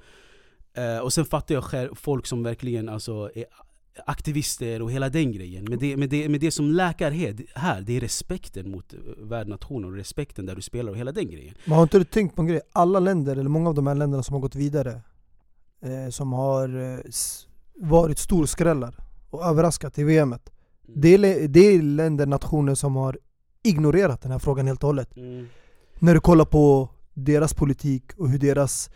Eh, 0.74 0.98
och 0.98 1.12
sen 1.12 1.24
fattar 1.24 1.54
jag 1.54 1.64
själv 1.64 1.94
folk 1.94 2.26
som 2.26 2.42
verkligen 2.42 2.88
alltså, 2.88 3.30
är 3.34 3.44
aktivister 4.06 4.82
och 4.82 4.92
hela 4.92 5.08
den 5.08 5.32
grejen. 5.32 5.64
Men 5.68 5.78
det, 5.78 5.96
men 5.96 6.08
det, 6.08 6.28
men 6.28 6.40
det 6.40 6.50
som 6.50 6.70
läkar 6.70 7.10
här, 7.54 7.80
det 7.80 7.96
är 7.96 8.00
respekten 8.00 8.70
mot 8.70 8.94
eh, 8.94 8.98
värdnationen 9.18 9.90
och 9.90 9.96
respekten 9.96 10.46
där 10.46 10.54
du 10.54 10.62
spelar 10.62 10.90
och 10.90 10.98
hela 10.98 11.12
den 11.12 11.30
grejen. 11.30 11.54
Men 11.64 11.74
har 11.74 11.82
inte 11.82 11.98
du 11.98 12.04
tänkt 12.04 12.36
på 12.36 12.42
en 12.42 12.48
grej? 12.48 12.60
Alla 12.72 13.00
länder, 13.00 13.36
eller 13.36 13.50
många 13.50 13.68
av 13.68 13.74
de 13.74 13.86
här 13.86 13.94
länderna 13.94 14.22
som 14.22 14.34
har 14.34 14.40
gått 14.40 14.54
vidare 14.54 15.00
eh, 15.82 16.10
Som 16.10 16.32
har 16.32 16.92
eh, 16.92 16.98
varit 17.74 18.18
storskrällar 18.18 18.94
och 19.30 19.44
överraskat 19.44 19.98
i 19.98 20.04
VMet 20.04 20.50
det 20.94 21.14
är, 21.14 21.48
det 21.48 21.60
är 21.60 21.82
länder, 21.82 22.26
nationer 22.26 22.74
som 22.74 22.96
har 22.96 23.18
ignorerat 23.62 24.22
den 24.22 24.32
här 24.32 24.38
frågan 24.38 24.66
helt 24.66 24.82
och 24.82 24.86
hållet 24.86 25.16
Mm. 25.16 25.46
När 26.00 26.14
du 26.14 26.20
kollar 26.20 26.44
på 26.44 26.88
deras 27.14 27.54
politik 27.54 28.02
och 28.16 28.28
hur 28.28 28.38
deras 28.38 28.90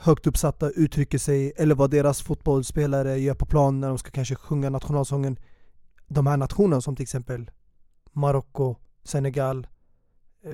högt 0.00 0.26
uppsatta 0.26 0.70
uttrycker 0.70 1.18
sig 1.18 1.52
eller 1.56 1.74
vad 1.74 1.90
deras 1.90 2.22
fotbollsspelare 2.22 3.18
gör 3.18 3.34
på 3.34 3.46
plan 3.46 3.80
när 3.80 3.88
de 3.88 3.98
ska 3.98 4.10
kanske 4.10 4.34
sjunga 4.34 4.70
nationalsången. 4.70 5.36
De 6.08 6.26
här 6.26 6.36
nationerna 6.36 6.80
som 6.80 6.96
till 6.96 7.02
exempel 7.02 7.50
Marocko, 8.12 8.76
Senegal, 9.04 9.66
eh, 10.44 10.52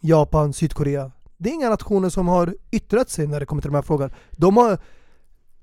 Japan, 0.00 0.52
Sydkorea. 0.52 1.12
Det 1.36 1.50
är 1.50 1.54
inga 1.54 1.70
nationer 1.70 2.08
som 2.08 2.28
har 2.28 2.54
yttrat 2.70 3.10
sig 3.10 3.26
när 3.26 3.40
det 3.40 3.46
kommer 3.46 3.62
till 3.62 3.70
de 3.70 3.74
här 3.74 3.82
frågorna 3.82 4.14
De 4.30 4.56
har 4.56 4.78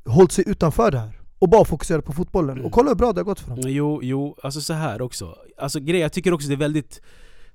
hållit 0.06 0.32
sig 0.32 0.44
utanför 0.48 0.92
det 0.92 1.00
här 1.00 1.22
och 1.40 1.50
bara 1.50 1.66
fokuserat 1.66 2.06
på 2.06 2.14
fotbollen. 2.14 2.66
Och 2.66 2.72
kolla 2.72 2.90
hur 2.90 2.96
bra 2.96 3.14
det 3.14 3.20
har 3.20 3.26
gått 3.26 3.40
för 3.40 3.50
dem. 3.50 3.60
Jo, 3.68 4.00
jo, 4.04 4.38
alltså 4.44 4.62
så 4.62 4.74
här 4.74 5.02
också. 5.02 5.36
Alltså 5.58 5.80
grejen, 5.80 6.02
jag 6.02 6.14
tycker 6.14 6.34
också 6.34 6.48
det 6.48 6.54
är 6.54 6.58
väldigt 6.58 7.02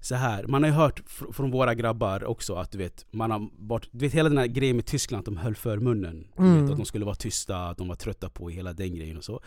så 0.01 0.15
här. 0.15 0.45
man 0.47 0.63
har 0.63 0.71
ju 0.71 0.75
hört 0.77 1.01
fr- 1.09 1.33
från 1.33 1.51
våra 1.51 1.75
grabbar 1.75 2.25
också 2.25 2.55
att 2.55 2.71
du 2.73 2.79
vet, 2.79 3.07
man 3.11 3.31
har 3.31 3.49
varit, 3.59 3.89
du 3.93 3.99
vet 3.99 4.13
hela 4.15 4.29
den 4.29 4.39
här 4.39 4.47
grejen 4.47 4.77
med 4.77 4.87
Tyskland, 4.87 5.19
att 5.19 5.25
de 5.25 5.37
höll 5.37 5.55
för 5.55 5.79
munnen. 5.79 6.27
Mm. 6.39 6.63
vet, 6.63 6.71
att 6.71 6.77
de 6.77 6.87
skulle 6.87 7.05
vara 7.05 7.15
tysta, 7.15 7.57
att 7.69 7.79
de 7.79 7.89
var 7.89 7.95
trötta 7.95 8.29
på 8.31 8.49
hela 8.49 8.73
den 8.73 8.95
grejen 8.95 9.17
och 9.17 9.25
så. 9.25 9.41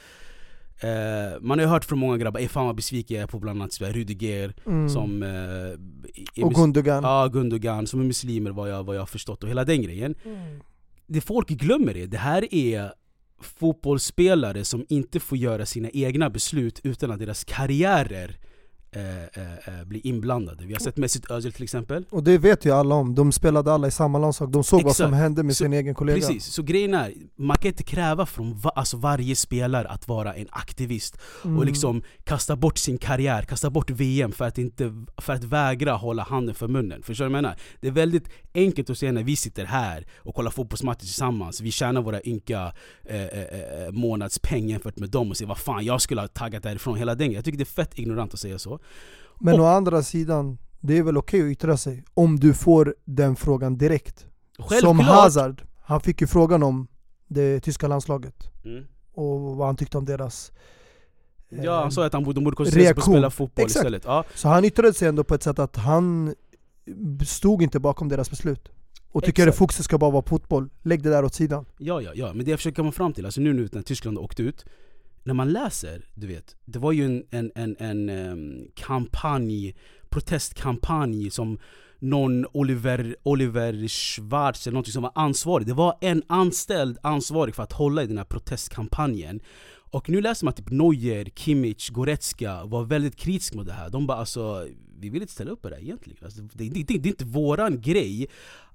Eh, 0.79 1.41
man 1.41 1.57
har 1.59 1.65
ju 1.65 1.69
hört 1.69 1.85
från 1.85 1.99
många 1.99 2.17
grabbar, 2.17 2.39
"Ey, 2.39 2.47
fan 2.47 2.65
vad 2.65 2.75
besviken 2.75 3.15
jag 3.17 3.23
är 3.23 3.27
på 3.27 3.39
bland 3.39 3.61
annat 3.61 3.73
Rudiger 3.93 4.53
Mm. 4.65 4.89
som... 4.89 5.23
Eh, 5.23 5.29
är 5.29 6.43
Och 6.45 6.53
Gundogan 6.53 7.03
Ja, 7.03 7.27
Gundogan, 7.27 7.87
som 7.87 7.99
är 7.99 8.03
muslimer 8.05 8.51
vad 8.51 8.69
jag, 8.71 8.83
vad 8.83 8.95
jag 8.95 9.01
har 9.01 9.05
förstått 9.05 9.43
och 9.43 9.49
hela 9.49 9.65
den 9.65 9.81
grejen. 9.81 10.15
Det 11.07 11.21
folk 11.21 11.47
glömmer 11.47 11.97
är, 11.97 12.07
det 12.07 12.17
här 12.17 12.53
är 12.55 12.93
fotbollsspelare 13.41 14.63
som 14.65 14.85
inte 14.89 15.19
får 15.19 15.37
göra 15.37 15.65
sina 15.65 15.89
egna 15.93 16.29
beslut 16.29 16.79
utan 16.83 17.11
att 17.11 17.19
deras 17.19 17.43
karriärer 17.43 18.37
eh, 18.95 19.23
eh, 19.23 19.79
eh, 19.79 19.85
bli 19.85 19.99
inblandade. 19.99 20.65
Vi 20.65 20.73
har 20.73 20.79
sett 20.79 20.97
Mesut 20.97 21.31
Özil 21.31 21.51
till 21.53 21.63
exempel. 21.63 22.05
Och 22.09 22.23
det 22.23 22.37
vet 22.37 22.65
ju 22.65 22.71
alla 22.71 22.95
om, 22.95 23.15
de 23.15 23.31
spelade 23.31 23.71
alla 23.73 23.87
i 23.87 23.91
samma 23.91 24.17
landslag, 24.19 24.51
de 24.51 24.63
såg 24.63 24.83
vad 24.83 24.91
Exakt. 24.91 24.97
som 25.09 25.13
hände 25.13 25.43
med 25.43 25.55
Så- 25.55 25.63
sin 25.63 25.73
egen 25.73 25.95
kollega 25.95 26.27
Precis, 26.27 26.45
så 26.45 26.63
grejen 26.63 26.93
är, 26.93 27.13
man 27.35 27.57
kan 27.57 27.67
inte 27.67 27.83
kräva 27.83 28.25
från 28.25 28.57
va, 28.57 28.69
alltså 28.75 28.97
varje 28.97 29.35
spelare 29.35 29.87
att 29.87 30.07
vara 30.07 30.33
en 30.33 30.47
aktivist 30.51 31.17
Mm. 31.45 31.57
och 31.57 31.65
liksom 31.65 32.03
kasta 32.23 32.55
bort 32.55 32.77
sin 32.77 32.97
karriär, 32.97 33.41
kasta 33.43 33.69
bort 33.69 33.89
VM 33.89 34.31
för 34.31 34.45
att, 34.45 34.57
inte, 34.57 35.05
för 35.17 35.33
att 35.33 35.43
vägra 35.43 35.93
hålla 35.93 36.23
handen 36.23 36.55
för 36.55 36.67
munnen. 36.67 37.03
Förstår 37.03 37.25
du 37.25 37.29
vad 37.31 37.37
jag 37.37 37.43
menar? 37.43 37.57
Det 37.81 37.87
är 37.87 37.91
väldigt 37.91 38.29
enkelt 38.53 38.89
att 38.89 38.97
säga 38.97 39.11
när 39.11 39.23
vi 39.23 39.35
sitter 39.35 39.65
här 39.65 40.05
och 40.17 40.35
kollar 40.35 40.51
fotbollsmatcher 40.51 40.99
tillsammans, 40.99 41.61
vi 41.61 41.71
tjänar 41.71 42.01
våra 42.01 42.21
ynka 42.23 42.73
eh, 43.05 43.23
eh, 43.23 43.41
eh, 43.41 43.91
månadspeng 43.91 44.69
jämfört 44.69 44.97
med 44.99 45.09
dem 45.09 45.29
och 45.29 45.37
säger 45.37 45.49
vad 45.49 45.57
fan 45.57 45.85
jag 45.85 46.01
skulle 46.01 46.21
ha 46.21 46.27
taggat 46.27 46.63
därifrån 46.63 46.97
hela 46.97 47.15
den 47.15 47.31
Jag 47.31 47.45
tycker 47.45 47.57
det 47.57 47.63
är 47.63 47.65
fett 47.65 47.99
ignorant 47.99 48.33
att 48.33 48.39
säga 48.39 48.59
så. 48.59 48.79
Men 49.39 49.53
Och- 49.53 49.59
å 49.65 49.69
andra 49.69 50.03
sidan, 50.03 50.57
det 50.79 50.97
är 50.97 51.03
väl 51.03 51.17
okej 51.17 51.41
att 51.41 51.51
yttra 51.51 51.77
sig 51.77 52.03
om 52.13 52.39
du 52.39 52.53
får 52.53 52.95
den 53.05 53.35
frågan 53.35 53.77
direkt 53.77 54.25
Som 54.57 54.65
Självklart! 54.67 55.05
Hazard, 55.05 55.61
han 55.83 56.01
fick 56.01 56.21
ju 56.21 56.27
frågan 56.27 56.63
om 56.63 56.87
det 57.27 57.59
tyska 57.59 57.87
landslaget 57.87 58.35
Mm. 58.65 58.83
och 59.13 59.39
vad 59.55 59.67
han 59.67 59.75
tyckte 59.75 59.97
om 59.97 60.05
deras 60.05 60.51
eh, 61.49 61.63
Ja, 61.63 61.81
han 61.81 61.91
sa 61.91 62.05
att 62.05 62.13
han 62.13 62.23
borde, 62.23 62.35
de 62.39 62.43
borde 62.43 62.55
koncentrera 62.55 62.85
sig 62.85 62.93
på 62.95 62.99
att 63.01 63.05
spela 63.05 63.29
fotboll 63.29 63.65
Exakt. 63.65 63.75
istället. 63.83 64.03
Ja, 64.05 64.23
Så 64.35 64.47
han 64.47 64.65
yttrade 64.65 64.93
sig 64.93 65.07
ändå 65.07 65.23
på 65.23 65.35
ett 65.35 65.43
sätt 65.43 65.59
att 65.59 65.75
han 65.75 66.35
stod 67.25 67.61
inte 67.63 67.79
bakom 67.79 68.09
deras 68.09 68.29
beslut 68.29 68.69
och 69.11 69.23
tycker 69.23 69.47
att 69.47 69.55
fokuset 69.55 69.85
ska 69.85 69.97
bara 69.97 70.11
vara 70.11 70.23
fotboll, 70.27 70.69
lägg 70.81 71.03
det 71.03 71.09
där 71.09 71.25
åt 71.25 71.33
sidan 71.33 71.65
Ja, 71.77 72.01
ja, 72.01 72.11
ja, 72.15 72.33
men 72.33 72.45
det 72.45 72.51
jag 72.51 72.59
försöker 72.59 72.75
komma 72.75 72.91
fram 72.91 73.13
till, 73.13 73.25
alltså 73.25 73.41
nu, 73.41 73.53
nu 73.53 73.69
när 73.71 73.81
Tyskland 73.81 74.17
åkte 74.17 74.43
ut 74.43 74.65
när 75.23 75.33
man 75.33 75.53
läser, 75.53 76.05
du 76.13 76.27
vet, 76.27 76.55
det 76.65 76.79
var 76.79 76.91
ju 76.91 77.05
en, 77.05 77.23
en, 77.31 77.51
en, 77.55 77.75
en 77.79 78.09
ehm, 78.09 78.67
kampanj, 78.75 79.75
protestkampanj 80.09 81.31
som 81.31 81.59
någon 81.99 82.45
Oliver, 82.51 83.15
Oliver 83.23 83.87
Schwarz 83.87 84.67
eller 84.67 84.73
någonting 84.73 84.91
som 84.91 85.03
var 85.03 85.11
ansvarig. 85.15 85.67
Det 85.67 85.73
var 85.73 85.97
en 86.01 86.23
anställd 86.27 86.97
ansvarig 87.03 87.55
för 87.55 87.63
att 87.63 87.71
hålla 87.71 88.03
i 88.03 88.07
den 88.07 88.17
här 88.17 88.25
protestkampanjen. 88.25 89.41
Och 89.93 90.09
nu 90.09 90.21
läser 90.21 90.45
man 90.45 90.53
typ 90.53 90.71
Neuer, 90.71 91.25
Kimmich, 91.35 91.89
Goretzka 91.89 92.65
var 92.65 92.83
väldigt 92.83 93.15
kritiska 93.15 93.57
mot 93.57 93.67
det 93.67 93.73
här. 93.73 93.89
De 93.89 94.07
bara 94.07 94.17
alltså, 94.17 94.67
vi 94.99 95.09
vill 95.09 95.21
inte 95.21 95.33
ställa 95.33 95.51
upp 95.51 95.61
på 95.61 95.69
det 95.69 95.75
här 95.75 95.83
egentligen. 95.83 96.25
Alltså, 96.25 96.41
det, 96.41 96.69
det, 96.69 96.83
det, 96.83 96.97
det 96.97 97.09
är 97.09 97.11
inte 97.11 97.25
våran 97.25 97.81
grej 97.81 98.27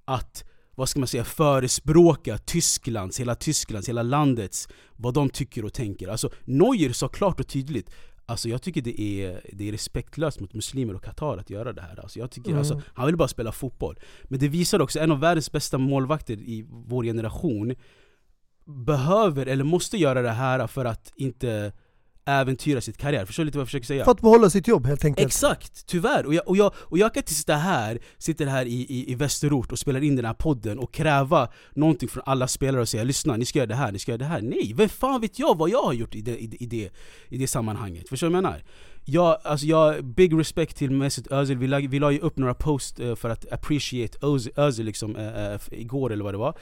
att 0.04 0.44
vad 0.78 0.88
ska 0.88 1.00
man 1.00 1.06
säga, 1.06 1.24
förespråka 1.24 2.38
Tysklands, 2.38 3.20
hela 3.20 3.34
Tysklands, 3.34 3.88
hela 3.88 4.02
landets, 4.02 4.68
vad 4.96 5.14
de 5.14 5.30
tycker 5.30 5.64
och 5.64 5.72
tänker. 5.72 6.08
Alltså 6.08 6.30
Neuer 6.44 6.92
sa 6.92 7.08
klart 7.08 7.40
och 7.40 7.48
tydligt 7.48 7.90
Alltså 8.26 8.48
jag 8.48 8.62
tycker 8.62 8.82
det 8.82 9.00
är, 9.00 9.40
det 9.52 9.68
är 9.68 9.72
respektlöst 9.72 10.40
mot 10.40 10.54
muslimer 10.54 10.94
och 10.94 11.04
Qatar 11.04 11.38
att 11.38 11.50
göra 11.50 11.72
det 11.72 11.82
här 11.82 12.00
alltså, 12.00 12.18
jag 12.18 12.30
tycker, 12.30 12.48
Mm. 12.48 12.58
alltså, 12.58 12.82
Han 12.94 13.06
vill 13.06 13.16
bara 13.16 13.28
spela 13.28 13.52
fotboll 13.52 13.98
Men 14.24 14.38
det 14.38 14.48
visar 14.48 14.80
också, 14.80 14.98
en 14.98 15.12
av 15.12 15.20
världens 15.20 15.52
bästa 15.52 15.78
målvakter 15.78 16.36
i 16.36 16.66
vår 16.68 17.04
generation 17.04 17.74
Behöver, 18.86 19.46
eller 19.46 19.64
måste 19.64 19.96
göra 19.96 20.22
det 20.22 20.30
här 20.30 20.66
för 20.66 20.84
att 20.84 21.12
inte 21.16 21.72
äventyra 22.28 22.80
sitt 22.80 22.98
karriär, 22.98 23.24
förstår 23.24 23.42
du 23.42 23.46
lite 23.46 23.58
vad 23.58 23.62
jag 23.62 23.68
försöker 23.68 23.86
säga? 23.86 24.04
För 24.04 24.12
att 24.12 24.20
behålla 24.20 24.50
sitt 24.50 24.68
jobb 24.68 24.86
helt 24.86 25.04
enkelt 25.04 25.26
Exakt, 25.26 25.86
tyvärr! 25.86 26.26
Och 26.26 26.34
jag, 26.34 26.48
och 26.48 26.56
jag, 26.56 26.72
och 26.76 26.98
jag 26.98 27.14
kan 27.14 27.20
inte 27.20 27.34
sitta 27.34 27.54
här, 27.54 27.98
sitter 28.18 28.46
här 28.46 28.66
i, 28.66 28.86
i, 28.88 29.12
i 29.12 29.14
Västerort 29.14 29.72
och 29.72 29.78
spelar 29.78 30.02
in 30.02 30.16
den 30.16 30.24
här 30.24 30.34
podden 30.34 30.78
och 30.78 30.92
kräva 30.92 31.48
någonting 31.74 32.08
från 32.08 32.22
alla 32.26 32.48
spelare 32.48 32.80
och 32.80 32.88
säga 32.88 33.04
lyssna, 33.04 33.36
ni 33.36 33.44
ska 33.44 33.58
göra 33.58 33.66
det 33.66 33.74
här, 33.74 33.92
ni 33.92 33.98
ska 33.98 34.12
göra 34.12 34.18
det 34.18 34.24
här. 34.24 34.42
Nej, 34.42 34.72
vem 34.76 34.88
fan 34.88 35.20
vet 35.20 35.38
jag 35.38 35.58
vad 35.58 35.70
jag 35.70 35.82
har 35.82 35.92
gjort 35.92 36.14
i 36.14 36.20
det, 36.20 36.42
i, 36.42 36.56
i 36.60 36.66
det, 36.66 36.90
i 37.28 37.38
det 37.38 37.46
sammanhanget? 37.46 38.08
Förstår 38.08 38.26
du 38.26 38.32
vad 38.32 38.36
jag 38.36 38.42
menar? 38.42 38.62
Jag, 39.10 39.38
alltså 39.42 39.66
jag, 39.66 40.04
big 40.04 40.38
respect 40.38 40.76
till 40.76 40.90
Mesut 40.90 41.26
Özil, 41.32 41.58
vi 41.58 41.66
la, 41.66 41.78
vi 41.78 41.98
la 41.98 42.10
ju 42.10 42.18
upp 42.18 42.36
några 42.36 42.54
post 42.54 43.00
eh, 43.00 43.14
för 43.14 43.30
att 43.30 43.52
appreciate 43.52 44.18
Özil, 44.26 44.52
Özil 44.56 44.86
liksom, 44.86 45.16
eh, 45.16 45.60
igår 45.70 46.12
eller 46.12 46.24
vad 46.24 46.34
det 46.34 46.38
var. 46.38 46.54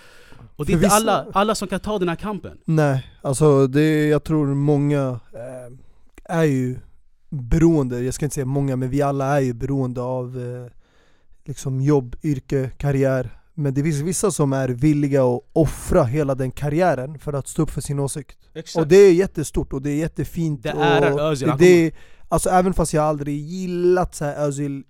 Och 0.56 0.66
det 0.66 0.72
är 0.72 0.74
inte 0.74 0.86
vissa- 0.86 0.96
alla, 0.96 1.26
alla 1.32 1.54
som 1.54 1.68
kan 1.68 1.80
ta 1.80 1.98
den 1.98 2.08
här 2.08 2.16
kampen. 2.16 2.58
Nej, 2.64 3.06
alltså 3.22 3.66
det, 3.66 4.06
jag 4.08 4.24
tror 4.24 4.46
många 4.46 5.20
eh, 5.32 6.36
är 6.38 6.44
ju 6.44 6.78
beroende, 7.30 8.00
jag 8.00 8.14
ska 8.14 8.24
inte 8.24 8.34
säga 8.34 8.44
många 8.46 8.76
men 8.76 8.90
vi 8.90 9.02
alla 9.02 9.36
är 9.36 9.40
ju 9.40 9.52
beroende 9.52 10.00
av 10.02 10.38
eh, 10.38 10.72
liksom 11.44 11.80
jobb, 11.80 12.16
yrke, 12.22 12.70
karriär. 12.76 13.30
Men 13.54 13.74
det 13.74 13.82
finns 13.82 14.00
vissa 14.00 14.30
som 14.30 14.52
är 14.52 14.68
villiga 14.68 15.24
att 15.24 15.40
offra 15.52 16.04
hela 16.04 16.34
den 16.34 16.50
karriären 16.50 17.18
för 17.18 17.32
att 17.32 17.48
stå 17.48 17.62
upp 17.62 17.70
för 17.70 17.80
sin 17.80 17.98
åsikt. 17.98 18.38
Exakt. 18.54 18.82
Och 18.82 18.88
det 18.88 18.96
är 18.96 19.12
jättestort 19.12 19.72
och 19.72 19.82
det 19.82 19.90
är 19.90 19.96
jättefint 19.96 20.62
Det 20.62 20.70
ärar 20.70 21.20
Özil, 21.20 21.46
det, 21.46 21.50
han 21.50 21.58
det, 21.58 21.92
Alltså 22.28 22.50
även 22.50 22.74
fast 22.74 22.92
jag 22.92 23.04
aldrig 23.04 23.40
gillat 23.40 24.14
så 24.14 24.24
här 24.24 24.46
Özil 24.46 24.84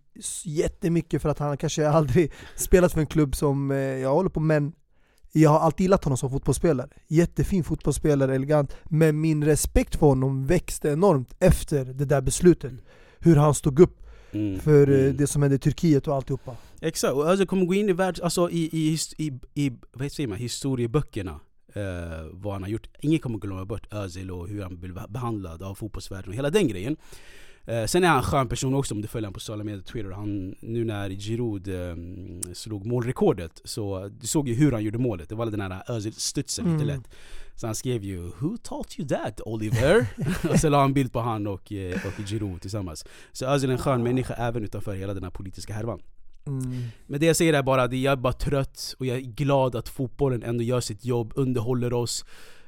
jättemycket 0.45 1.23
för 1.23 1.29
att 1.29 1.39
han 1.39 1.57
kanske 1.57 1.89
aldrig 1.89 2.33
spelat 2.57 2.93
för 2.93 3.01
en 3.01 3.07
klubb 3.07 3.37
som 3.37 3.71
eh, 3.71 3.77
jag 3.79 4.15
håller 4.15 4.31
på 4.31 4.41
men 4.41 4.73
jag 5.33 5.51
har 5.51 5.61
alltid 5.61 5.85
gillat 5.85 6.05
honom 6.05 6.17
som 6.17 6.31
fotbollsspelare. 6.31 6.89
Jättefin 7.07 7.65
fotbollsspelare, 7.65 8.35
elegant. 8.35 8.77
Men 8.85 9.21
min 9.21 9.45
respekt 9.45 9.97
för 9.97 10.07
honom 10.07 10.47
växte 10.47 10.89
enormt 10.89 11.35
efter 11.39 11.85
det 11.85 12.05
där 12.05 12.21
beslutet. 12.21 12.73
Hur 13.19 13.37
han 13.37 13.55
stod 13.55 13.81
upp 13.81 14.03
Mm, 14.33 14.61
för 14.61 14.91
eh, 14.91 15.01
mm. 15.01 15.17
det 15.17 15.27
som 15.27 15.43
hände 15.43 15.57
i 15.57 15.59
Turkiet 15.59 16.09
och 16.09 16.15
alltihopa. 16.15 16.57
Exakt, 16.81 17.15
och 17.15 17.29
Özil 17.29 17.47
kommer 17.47 17.65
gå 17.67 17.75
in 17.75 17.89
i, 17.89 17.93
världs, 17.93 18.21
alltså 18.21 18.51
i, 18.51 18.69
i, 18.73 18.99
i, 19.17 19.33
i 19.55 19.73
vad 19.93 20.13
säger 20.13 20.29
man, 20.29 20.39
historieböckerna 20.39 21.41
eh, 21.77 22.27
vad 22.33 22.53
han 22.53 22.63
har 22.63 22.71
gjort. 22.71 22.89
Ingen 23.01 23.19
kommer 23.19 23.39
glömma 23.39 23.65
bort 23.65 23.93
Özil 23.95 24.31
och 24.31 24.49
hur 24.49 24.63
han 24.63 24.77
blev 24.81 25.01
behandlad 25.09 25.63
av 25.63 25.75
fotbollsvärlden 25.75 26.29
och 26.29 26.35
hela 26.35 26.51
den 26.51 26.69
grejen. 26.69 26.97
Eh, 27.69 27.85
sen 27.85 28.05
är 28.05 28.09
han 28.09 28.17
en 28.19 28.23
skön 28.23 28.49
person 28.49 28.75
också 28.75 28.95
om 28.95 29.03
du 29.03 29.09
följer 29.09 29.27
honom 29.27 29.35
på 29.35 29.41
sociala 29.41 29.65
medier, 29.65 29.83
Twitter. 29.83 30.11
Han, 30.11 30.55
nu 30.61 30.85
när 30.85 31.11
Giroud 31.11 31.69
eh, 31.69 31.97
slog 32.55 32.87
målrekordet, 32.87 33.61
så 33.65 34.09
du 34.21 34.27
såg 34.27 34.49
ju 34.49 34.55
hur 34.55 34.73
han 34.73 34.83
gjorde 34.85 34.99
målet. 34.99 35.29
Det 35.29 35.35
var 35.35 35.47
den 35.47 35.61
här 35.61 35.83
Özil-studsen 35.91 36.65
lite 36.65 36.85
Mm. 36.85 36.87
lätt. 36.87 37.11
Så 37.55 37.67
han 37.67 37.75
skrev 37.75 38.05
ju 38.05 38.19
'Who 38.19 38.57
taught 38.63 38.99
you 38.99 39.09
that 39.09 39.41
Oliver?' 39.41 40.07
och 40.51 40.61
så 40.61 40.69
la 40.69 40.81
han 40.81 40.93
bild 40.95 41.13
på 41.13 41.21
han 41.21 41.47
och, 41.47 41.73
eh, 41.73 42.07
och 42.07 42.27
Giroud 42.29 42.61
tillsammans. 42.61 43.05
Så 43.33 43.47
Özil 43.47 43.71
är 43.71 43.73
en 43.75 43.79
skön 43.79 44.03
människa 44.03 44.35
även 44.35 44.65
utanför 44.65 44.95
hela 44.95 45.15
den 45.15 45.23
här 45.23 45.31
politiska 45.31 45.73
härvan. 45.75 46.01
Mm. 46.47 46.83
Men 47.07 47.21
det 47.21 47.27
jag 47.27 47.37
säger 47.37 47.53
är 47.53 47.63
bara 47.63 47.83
att 47.83 47.93
jag 47.93 48.13
är 48.13 48.17
bara 48.17 48.33
trött 48.33 48.95
och 48.99 49.07
jag 49.07 49.17
är 49.17 49.21
glad 49.21 49.77
att 49.77 49.89
fotbollen 49.89 50.43
ändå 50.43 50.65
gör 50.65 50.81
sitt 50.81 51.05
jobb, 51.05 51.33
underhåller 51.37 51.93
oss 51.93 52.25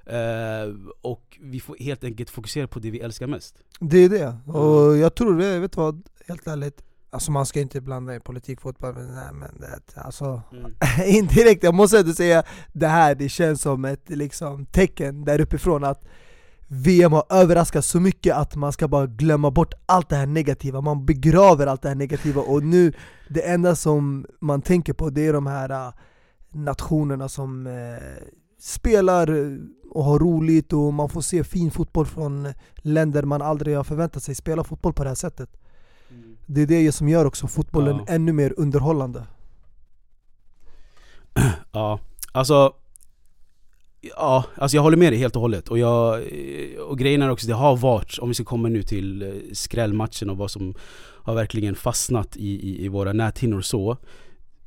eh, 0.06 0.74
och 1.02 1.38
vi 1.40 1.60
får 1.60 1.76
helt 1.78 2.04
enkelt 2.04 2.30
fokusera 2.30 2.68
på 2.68 2.78
det 2.78 2.90
vi 2.90 3.00
älskar 3.00 3.26
mest. 3.26 3.54
Det 3.80 3.98
är 3.98 4.08
det. 4.08 4.52
Och 4.52 4.96
jag 4.96 5.14
tror 5.14 5.38
det, 5.38 5.58
vet 5.58 5.72
du 5.72 5.80
vad, 5.80 6.08
helt 6.26 6.46
ärligt. 6.46 6.82
Alltså 7.10 7.30
man 7.30 7.46
ska 7.46 7.60
inte 7.60 7.80
blanda 7.80 8.14
i 8.14 8.20
politik, 8.20 8.60
fotboll, 8.60 8.94
men, 8.94 9.14
nej, 9.14 9.32
men 9.32 9.60
det, 9.60 10.00
alltså 10.00 10.42
indirekt, 11.06 11.64
jag 11.64 11.74
måste 11.74 11.98
ändå 11.98 12.12
säga 12.12 12.42
det 12.72 12.86
här, 12.86 13.14
det 13.14 13.28
känns 13.28 13.62
som 13.62 13.84
ett 13.84 14.10
liksom, 14.10 14.66
tecken 14.66 15.24
där 15.24 15.40
uppifrån 15.40 15.84
att 15.84 16.04
VM 16.68 17.12
har 17.12 17.24
överraskat 17.30 17.84
så 17.84 18.00
mycket 18.00 18.36
att 18.36 18.56
man 18.56 18.72
ska 18.72 18.88
bara 18.88 19.06
glömma 19.06 19.50
bort 19.50 19.74
allt 19.86 20.08
det 20.08 20.16
här 20.16 20.26
negativa, 20.26 20.80
man 20.80 21.06
begraver 21.06 21.66
allt 21.66 21.82
det 21.82 21.88
här 21.88 21.96
negativa 21.96 22.42
och 22.42 22.62
nu, 22.62 22.92
det 23.28 23.40
enda 23.48 23.76
som 23.76 24.26
man 24.40 24.62
tänker 24.62 24.92
på 24.92 25.10
det 25.10 25.26
är 25.26 25.32
de 25.32 25.46
här 25.46 25.70
äh, 25.70 25.92
nationerna 26.52 27.28
som 27.28 27.66
äh, 27.66 27.72
spelar 28.60 29.58
och 29.90 30.04
har 30.04 30.18
roligt 30.18 30.72
och 30.72 30.94
man 30.94 31.08
får 31.08 31.20
se 31.20 31.44
fin 31.44 31.70
fotboll 31.70 32.06
från 32.06 32.48
länder 32.76 33.22
man 33.22 33.42
aldrig 33.42 33.76
har 33.76 33.84
förväntat 33.84 34.22
sig 34.22 34.34
spela 34.34 34.64
fotboll 34.64 34.92
på 34.92 35.02
det 35.02 35.10
här 35.10 35.14
sättet. 35.14 35.50
Det 36.46 36.60
är 36.60 36.66
det 36.66 36.92
som 36.92 37.08
gör 37.08 37.24
också 37.24 37.46
fotbollen 37.46 37.96
Ja. 37.96 38.14
ännu 38.14 38.32
mer 38.32 38.54
underhållande. 38.56 39.26
Ja, 41.72 42.00
alltså 42.32 42.72
Ja, 44.00 44.44
alltså 44.54 44.76
jag 44.76 44.82
håller 44.82 44.96
med 44.96 45.12
dig 45.12 45.18
helt 45.18 45.36
och 45.36 45.42
hållet 45.42 45.68
och, 45.68 45.78
jag, 45.78 46.22
och 46.88 46.98
grejen 46.98 47.22
är 47.22 47.30
också, 47.30 47.46
det 47.46 47.54
har 47.54 47.76
varit, 47.76 48.18
om 48.18 48.28
vi 48.28 48.34
ska 48.34 48.44
komma 48.44 48.68
nu 48.68 48.82
till 48.82 49.22
eh, 49.22 49.28
skrällmatchen 49.52 50.30
och 50.30 50.36
vad 50.36 50.50
som 50.50 50.74
har 51.22 51.34
verkligen 51.34 51.74
fastnat 51.74 52.36
i, 52.36 52.48
i, 52.48 52.84
i 52.84 52.88
våra 52.88 53.12
näthinnor 53.12 53.60
så 53.60 53.96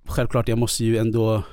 Självklart, 0.05 0.47
jag 0.47 0.57
måste 0.57 0.85
ju 0.85 0.97
ändå 0.97 1.43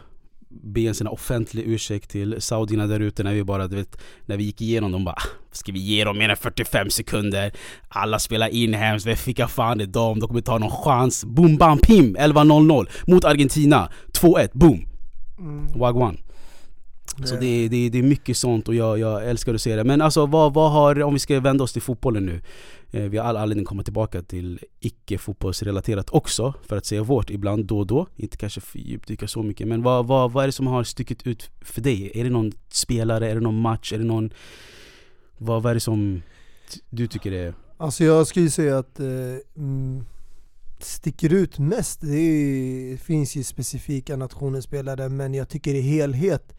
be 0.49 0.81
en 0.81 0.95
sån 0.95 1.07
offentlig 1.07 1.63
ursäkt 1.67 2.11
till 2.11 2.37
saudierna 2.43 2.87
där 2.87 3.01
ute 3.01 3.23
när 3.23 3.35
vi 3.35 3.45
bara, 3.45 3.67
du 3.69 3.77
vet, 3.77 3.99
när 4.27 4.37
vi 4.37 4.45
gick 4.45 4.61
igenom 4.61 4.93
dem 4.93 5.05
bara 5.05 5.15
"Ah, 5.15 5.23
Ska 5.53 5.73
vi 5.73 5.79
ge 5.79 6.05
dem 6.05 6.19
mer 6.19 6.29
än 6.29 6.37
45 6.37 6.91
sekunder? 6.91 7.53
Alla 7.89 8.19
spelar 8.19 8.49
inhemskt, 8.49 9.07
vem 9.07 9.17
vilka 9.27 9.49
fan 9.49 9.81
är 9.81 9.87
de? 9.87 10.21
De 10.21 10.29
kommer 10.29 10.41
ta 10.41 10.59
någon 10.59 10.71
chans 10.71 11.25
Boom 11.25 11.57
bam 11.57 11.79
pim! 11.79 12.17
11-0-0 12.17 12.89
mot 13.07 13.25
Argentina 13.25 13.89
2-1, 14.13 14.49
boom! 14.53 14.87
Wagwan 15.75 16.17
Så 17.25 17.37
det 17.37 17.47
är, 17.47 17.69
det, 17.69 17.89
det 17.89 17.99
är 17.99 18.03
mycket 18.03 18.37
sånt 18.37 18.69
och 18.69 18.75
jag, 18.75 18.99
jag 18.99 19.29
älskar 19.31 19.55
att 19.55 19.63
se 19.63 19.77
det. 19.77 19.85
Men 19.85 20.01
alltså 20.01 20.27
vad, 20.27 20.55
vad 20.55 20.73
har, 20.73 21.03
om 21.03 21.15
vi 21.15 21.21
ska 21.21 21.41
vända 21.41 21.65
oss 21.65 21.73
till 21.73 21.83
fotbollen 21.83 22.27
nu. 22.27 22.41
Eh, 22.91 23.03
vi 23.03 23.19
har 23.19 23.25
all 23.25 23.37
anledning 23.37 23.65
att 23.65 23.69
komma 23.69 23.83
tillbaka 23.83 24.23
till 24.23 24.61
icke-fotbollsrelaterat 24.81 26.11
också, 26.11 26.55
för 26.67 26.77
att 26.77 26.87
säga 26.87 27.03
vårt 27.03 27.31
ibland 27.31 27.65
då 27.65 27.79
och 27.79 27.87
då. 27.87 28.07
Inte 28.17 28.37
kanske 28.37 28.61
djupdyka 28.75 29.29
så 29.29 29.43
mycket, 29.43 29.69
men 29.69 29.83
vad, 29.83 30.07
vad, 30.07 30.33
vad 30.33 30.43
är 30.45 30.49
det 30.49 30.53
som 30.53 30.67
har 30.67 30.85
stuckit 30.85 31.27
ut 31.27 31.51
för 31.61 31.81
dig? 31.81 32.11
Är 32.15 32.25
det 32.25 32.31
någon 32.31 32.53
spelare, 32.69 33.31
är 33.31 33.35
det 33.35 33.41
någon 33.41 33.61
match, 33.61 33.93
är 33.93 33.99
det 33.99 34.05
någon... 34.05 34.31
Vad, 35.39 35.63
vad 35.63 35.71
är 35.71 35.75
det 35.75 35.81
som 35.81 36.23
du 36.91 37.07
tycker 37.07 37.33
är... 37.33 37.55
Alltså 37.77 38.05
jag 38.05 38.27
skulle 38.27 38.51
säga 38.51 38.79
att 38.79 39.01
eh, 39.01 39.07
mm, 39.57 40.05
sticker 40.81 41.33
ut 41.33 41.59
mest, 41.59 42.01
det 42.01 42.17
är, 42.17 42.97
finns 42.97 43.37
ju 43.37 43.43
specifika 43.43 44.17
nationer 44.17 44.61
spelare 44.61 45.09
men 45.09 45.35
jag 45.35 45.49
tycker 45.49 45.75
i 45.75 45.81
helhet 45.81 46.55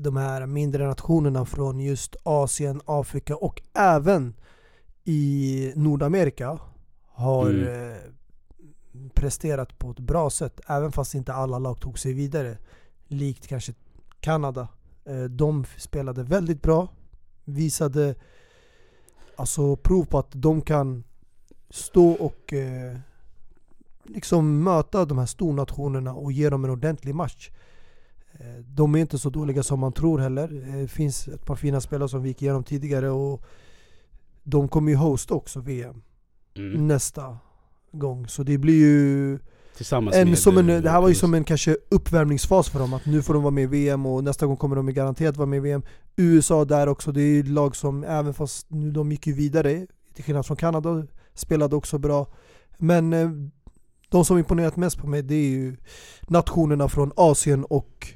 de 0.00 0.16
här 0.16 0.46
mindre 0.46 0.86
nationerna 0.86 1.44
från 1.44 1.80
just 1.80 2.16
Asien, 2.22 2.80
Afrika 2.84 3.36
och 3.36 3.62
även 3.74 4.34
i 5.04 5.72
Nordamerika 5.76 6.58
har 7.06 7.50
Mm. 7.50 7.90
eh, 7.92 7.96
presterat 9.14 9.78
på 9.78 9.90
ett 9.90 9.98
bra 10.00 10.30
sätt 10.30 10.60
även 10.66 10.92
fast 10.92 11.14
inte 11.14 11.32
alla 11.34 11.58
lag 11.58 11.80
tog 11.80 11.98
sig 11.98 12.12
vidare. 12.12 12.58
Likt 13.08 13.46
kanske 13.46 13.74
Kanada. 14.20 14.68
Eh, 15.04 15.22
de 15.24 15.64
spelade 15.76 16.22
väldigt 16.22 16.62
bra, 16.62 16.88
visade 17.44 18.14
alltså 19.36 19.76
prov 19.76 20.04
på 20.04 20.18
att 20.18 20.30
de 20.32 20.60
kan 20.62 21.04
stå 21.70 22.10
och 22.10 22.52
eh, 22.52 22.98
liksom 24.04 24.62
möta 24.64 25.04
de 25.04 25.18
här 25.18 25.26
stornationerna 25.26 26.14
och 26.14 26.32
ge 26.32 26.50
dem 26.50 26.64
en 26.64 26.70
ordentlig 26.70 27.14
match. 27.14 27.50
Eh, 28.40 28.64
De 28.74 28.94
är 28.94 28.98
inte 28.98 29.18
så 29.18 29.30
dåliga 29.30 29.62
som 29.62 29.80
man 29.80 29.92
tror 29.92 30.18
heller. 30.18 30.68
Eh, 30.68 30.80
Det 30.80 30.88
finns 30.88 31.28
ett 31.28 31.44
par 31.46 31.56
fina 31.56 31.80
spelare 31.80 32.08
som 32.08 32.22
vi 32.22 32.28
gick 32.28 32.42
igenom 32.42 32.64
tidigare 32.64 33.10
och 33.10 33.42
de 34.42 34.68
kommer 34.68 34.90
ju 34.90 34.96
hosta 34.96 35.34
också 35.34 35.60
VM 35.60 36.02
Mm. 36.56 36.86
nästa 36.86 37.38
gång. 37.92 38.28
Så 38.28 38.42
det 38.42 38.58
blir 38.58 38.74
ju 38.78 39.38
Tillsammans 39.76 40.16
en, 40.16 40.28
med... 40.28 40.38
som 40.38 40.58
en, 40.58 40.70
eh, 40.70 40.82
det 40.82 40.90
här 40.90 41.00
var 41.00 41.08
ju 41.08 41.14
som 41.14 41.34
en 41.34 41.44
kanske 41.44 41.76
uppvärmningsfas 41.90 42.68
för 42.68 42.78
dem, 42.78 42.92
att 42.94 43.06
nu 43.06 43.22
får 43.22 43.34
de 43.34 43.42
vara 43.42 43.50
med 43.50 43.64
i 43.64 43.66
VM 43.66 44.06
och 44.06 44.24
nästa 44.24 44.46
gång 44.46 44.56
kommer 44.56 44.76
de 44.76 44.86
garanterat 44.94 45.36
vara 45.36 45.46
med 45.46 45.56
i 45.56 45.60
VM. 45.60 45.82
USA 46.16 46.64
där 46.64 46.86
också, 46.86 47.12
det 47.12 47.20
är 47.22 47.26
ju 47.26 47.40
ett 47.40 47.48
lag 47.48 47.76
som 47.76 48.04
även 48.04 48.34
fast 48.34 48.70
nu 48.70 48.90
de 48.90 49.12
gick 49.12 49.26
ju 49.26 49.32
vidare, 49.32 49.86
till 50.14 50.24
skillnad 50.24 50.46
från 50.46 50.56
Kanada, 50.56 51.06
spelade 51.34 51.76
också 51.76 51.98
bra. 51.98 52.26
Men 52.78 53.12
eh, 53.12 53.30
de 54.08 54.24
som 54.24 54.38
imponerat 54.38 54.76
mest 54.76 54.98
på 54.98 55.06
mig 55.06 55.22
det 55.22 55.34
är 55.34 55.48
ju 55.50 55.76
nationerna 56.28 56.88
från 56.88 57.12
Asien 57.16 57.64
och 57.64 58.08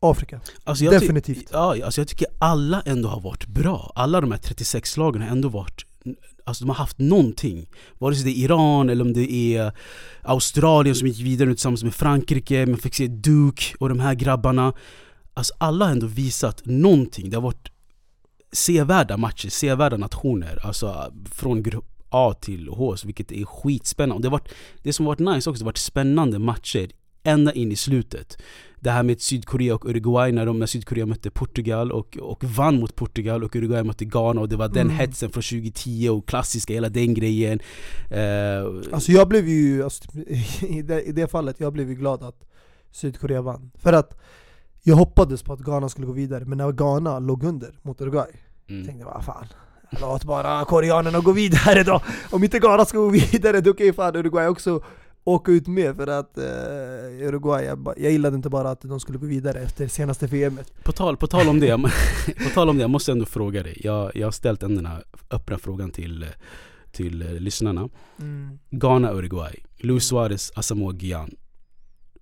Afrika. 0.00 0.40
Alltså 0.64 0.90
Definitivt. 0.90 1.48
Ja, 1.52 1.84
alltså 1.84 2.00
jag 2.00 2.08
tycker 2.08 2.26
alla 2.38 2.82
ändå 2.86 3.08
har 3.08 3.20
varit 3.20 3.46
bra. 3.46 3.92
Alla 3.94 4.20
de 4.20 4.30
här 4.30 4.38
36 4.38 4.96
lagen 4.96 5.22
har 5.22 5.28
ändå 5.28 5.48
varit 5.48 5.84
Alltså 6.44 6.64
de 6.64 6.68
har 6.68 6.76
haft 6.76 6.98
någonting. 6.98 7.66
Vare 7.98 8.14
sig 8.14 8.24
det 8.24 8.30
är 8.30 8.44
Iran 8.44 8.90
eller 8.90 9.04
om 9.04 9.12
det 9.12 9.32
är 9.32 9.72
Australien 10.22 10.96
som 10.96 11.08
gick 11.08 11.20
vidare 11.20 11.48
tillsammans 11.48 11.84
med 11.84 11.94
Frankrike, 11.94 12.66
man 12.66 12.78
fick 12.78 12.94
se 12.94 13.06
Duke 13.06 13.64
och 13.80 13.88
de 13.88 14.00
här 14.00 14.14
grabbarna. 14.14 14.72
Alltså 15.34 15.54
alla 15.58 15.84
har 15.84 15.92
ändå 15.92 16.06
visat 16.06 16.62
någonting. 16.64 17.30
Det 17.30 17.36
har 17.36 17.42
varit 17.42 17.68
sevärda 18.52 19.16
matcher, 19.16 19.48
sevärda 19.48 19.96
nationer. 19.96 20.66
Alltså 20.66 21.12
från 21.32 21.62
grupp 21.62 21.98
A 22.10 22.34
till 22.40 22.68
H, 22.68 22.96
vilket 23.04 23.32
är 23.32 23.44
skitspännande. 23.44 24.14
Och 24.14 24.22
det, 24.22 24.28
har 24.28 24.32
varit, 24.32 24.52
det 24.82 24.92
som 24.92 25.06
har 25.06 25.12
varit 25.12 25.34
nice 25.34 25.50
också, 25.50 25.60
det 25.60 25.64
har 25.64 25.70
varit 25.70 25.78
spännande 25.78 26.38
matcher 26.38 26.90
ända 27.22 27.52
in 27.52 27.72
i 27.72 27.76
slutet. 27.76 28.38
Det 28.80 28.90
här 28.90 29.02
med 29.02 29.20
Sydkorea 29.20 29.74
och 29.74 29.84
Uruguay 29.84 30.32
när, 30.32 30.46
de, 30.46 30.58
när 30.58 30.66
Sydkorea 30.66 31.06
mötte 31.06 31.30
Portugal 31.30 31.92
och, 31.92 32.18
och 32.20 32.44
vann 32.44 32.80
mot 32.80 32.96
Portugal 32.96 33.44
och 33.44 33.56
Uruguay 33.56 33.82
mötte 33.82 34.04
Ghana 34.04 34.40
och 34.40 34.48
det 34.48 34.56
var 34.56 34.68
den 34.68 34.86
Mm. 34.86 34.96
hetsen 34.96 35.30
från 35.30 35.42
2010 35.42 36.08
och 36.08 36.28
klassiska, 36.28 36.72
hela 36.72 36.88
den 36.88 37.14
grejen. 37.14 37.60
Eh, 38.10 38.92
Alltså 38.92 39.12
jag 39.12 39.28
blev 39.28 39.48
ju, 39.48 39.84
alltså, 39.84 40.18
i, 40.60 40.82
det, 40.82 41.02
i 41.02 41.12
det 41.12 41.28
fallet, 41.30 41.60
jag 41.60 41.72
blev 41.72 41.88
ju 41.88 41.94
glad 41.94 42.22
att 42.22 42.44
Sydkorea 42.90 43.42
vann. 43.42 43.70
För 43.74 43.92
att 43.92 44.18
jag 44.82 44.96
hoppades 44.96 45.42
på 45.42 45.52
att 45.52 45.60
Ghana 45.60 45.88
skulle 45.88 46.06
gå 46.06 46.12
vidare, 46.12 46.44
men 46.44 46.58
när 46.58 46.72
Ghana 46.72 47.18
låg 47.18 47.44
under 47.44 47.78
mot 47.82 48.00
Uruguay 48.00 48.30
mm. 48.68 48.84
tänkte 48.84 49.04
jag 49.04 49.14
vad 49.14 49.24
fan 49.24 49.46
Låt 50.00 50.24
bara 50.24 50.64
koreanerna 50.64 51.20
gå 51.20 51.32
vidare 51.32 51.82
då! 51.82 52.00
Om 52.30 52.44
inte 52.44 52.58
Ghana 52.58 52.84
ska 52.84 52.98
gå 52.98 53.08
vidare 53.08 53.60
då 53.60 53.72
kan 53.72 53.86
ju 53.86 53.92
fan 53.92 54.16
Uruguay 54.16 54.46
också 54.46 54.82
åka 55.28 55.52
ut 55.52 55.66
med 55.66 55.96
för 55.96 56.06
att 56.06 56.38
eh, 56.38 57.26
Uruguay, 57.28 57.64
jag, 57.64 57.94
jag 57.96 58.12
gillade 58.12 58.36
inte 58.36 58.50
bara 58.50 58.70
att 58.70 58.80
de 58.80 59.00
skulle 59.00 59.18
gå 59.18 59.26
vidare 59.26 59.60
efter 59.60 59.88
senaste 59.88 60.26
VM 60.26 60.58
På 60.82 60.92
tal, 60.92 61.16
på 61.16 61.26
tal 61.26 61.48
om 61.48 61.60
det, 61.60 61.78
på 62.44 62.50
tal 62.54 62.68
om 62.68 62.76
det, 62.76 62.82
jag 62.82 62.90
måste 62.90 63.12
ändå 63.12 63.24
fråga 63.24 63.62
dig. 63.62 63.80
Jag, 63.84 64.16
jag 64.16 64.26
har 64.26 64.32
ställt 64.32 64.60
den 64.60 64.86
här 64.86 65.04
öppna 65.30 65.58
frågan 65.58 65.90
till, 65.90 66.26
till 66.92 67.22
eh, 67.22 67.32
lyssnarna. 67.32 67.88
Ghana, 68.70 69.12
Uruguay, 69.12 69.64
Luis 69.76 70.04
Suarez, 70.04 70.52
Asamoah 70.54 70.96
Gyan. 70.96 71.30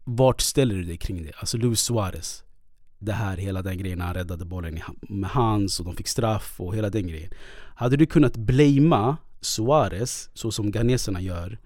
Vart 0.04 0.40
ställer 0.40 0.74
du 0.74 0.82
dig 0.82 0.96
kring 0.96 1.24
det? 1.24 1.32
Alltså 1.38 1.56
Luis 1.56 1.80
Suarez, 1.80 2.44
det 2.98 3.12
här, 3.12 3.36
hela 3.36 3.62
den 3.62 3.78
grejen, 3.78 4.00
han 4.00 4.14
räddade 4.14 4.44
bollen 4.44 4.80
med 5.00 5.30
hands 5.30 5.80
och 5.80 5.86
de 5.86 5.96
fick 5.96 6.08
straff 6.08 6.54
och 6.58 6.76
hela 6.76 6.90
den 6.90 7.06
grejen. 7.06 7.30
Hade 7.74 7.96
du 7.96 8.06
kunnat 8.06 8.36
blamea 8.36 9.16
Suarez, 9.40 10.30
så 10.34 10.50
som 10.50 10.70
ghaneserna 10.70 11.20
gör, 11.20 11.58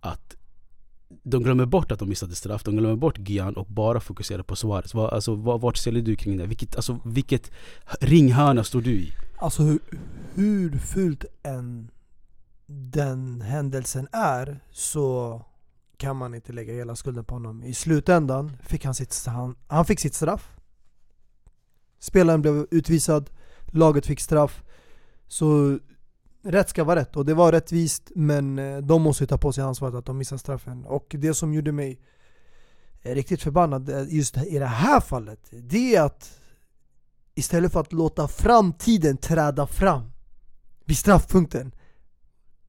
att 0.00 0.37
de 1.22 1.42
glömmer 1.42 1.66
bort 1.66 1.92
att 1.92 1.98
de 1.98 2.08
missade 2.08 2.34
straff, 2.34 2.62
de 2.64 2.76
glömmer 2.76 2.96
bort 2.96 3.18
Gyan 3.18 3.56
och 3.56 3.66
bara 3.66 4.00
fokuserar 4.00 4.42
på 4.42 4.56
Suarez. 4.56 4.94
Var, 4.94 5.08
Alltså, 5.08 5.34
var, 5.34 5.58
vart 5.58 5.76
ställer 5.76 6.00
du 6.00 6.16
kring 6.16 6.36
det? 6.36 6.46
Vilket, 6.46 6.76
alltså, 6.76 7.00
vilket 7.04 7.50
ringhörna 8.00 8.64
står 8.64 8.80
du 8.80 8.90
i? 8.90 9.12
Alltså 9.38 9.62
hur, 9.62 9.78
hur 10.34 10.78
fult 10.78 11.24
än 11.42 11.90
den 12.66 13.40
händelsen 13.40 14.08
är 14.12 14.60
så 14.70 15.42
kan 15.96 16.16
man 16.16 16.34
inte 16.34 16.52
lägga 16.52 16.74
hela 16.74 16.96
skulden 16.96 17.24
på 17.24 17.34
honom. 17.34 17.62
I 17.64 17.74
slutändan 17.74 18.56
fick 18.62 18.84
han 18.84 18.94
sitt, 18.94 19.24
han, 19.26 19.56
han 19.66 19.84
fick 19.84 20.00
sitt 20.00 20.14
straff. 20.14 20.56
Spelaren 21.98 22.42
blev 22.42 22.66
utvisad, 22.70 23.30
laget 23.66 24.06
fick 24.06 24.20
straff. 24.20 24.62
Så 25.28 25.78
rätt 26.48 26.68
ska 26.68 26.84
vara 26.84 27.00
rätt 27.00 27.16
och 27.16 27.24
det 27.26 27.34
var 27.34 27.52
rättvist 27.52 28.10
men 28.14 28.58
eh, 28.58 28.78
de 28.78 29.02
måste 29.02 29.22
ju 29.24 29.28
ta 29.28 29.38
på 29.38 29.52
sig 29.52 29.64
ansvaret 29.64 29.94
att 29.94 30.06
de 30.06 30.18
missade 30.18 30.38
straffen. 30.38 30.84
Och 30.84 31.06
det 31.18 31.34
som 31.34 31.54
gjorde 31.54 31.72
mig 31.72 32.00
eh, 33.02 33.14
riktigt 33.14 33.42
förbannad 33.42 33.88
eh, 33.88 34.04
just 34.08 34.36
i 34.36 34.58
det 34.58 34.66
här 34.66 35.00
fallet, 35.00 35.40
det 35.50 35.96
är 35.96 36.02
att 36.02 36.40
istället 37.34 37.72
för 37.72 37.80
att 37.80 37.92
låta 37.92 38.28
framtiden 38.28 39.16
träda 39.16 39.66
fram 39.66 40.10
vid 40.84 40.98
straffpunkten 40.98 41.72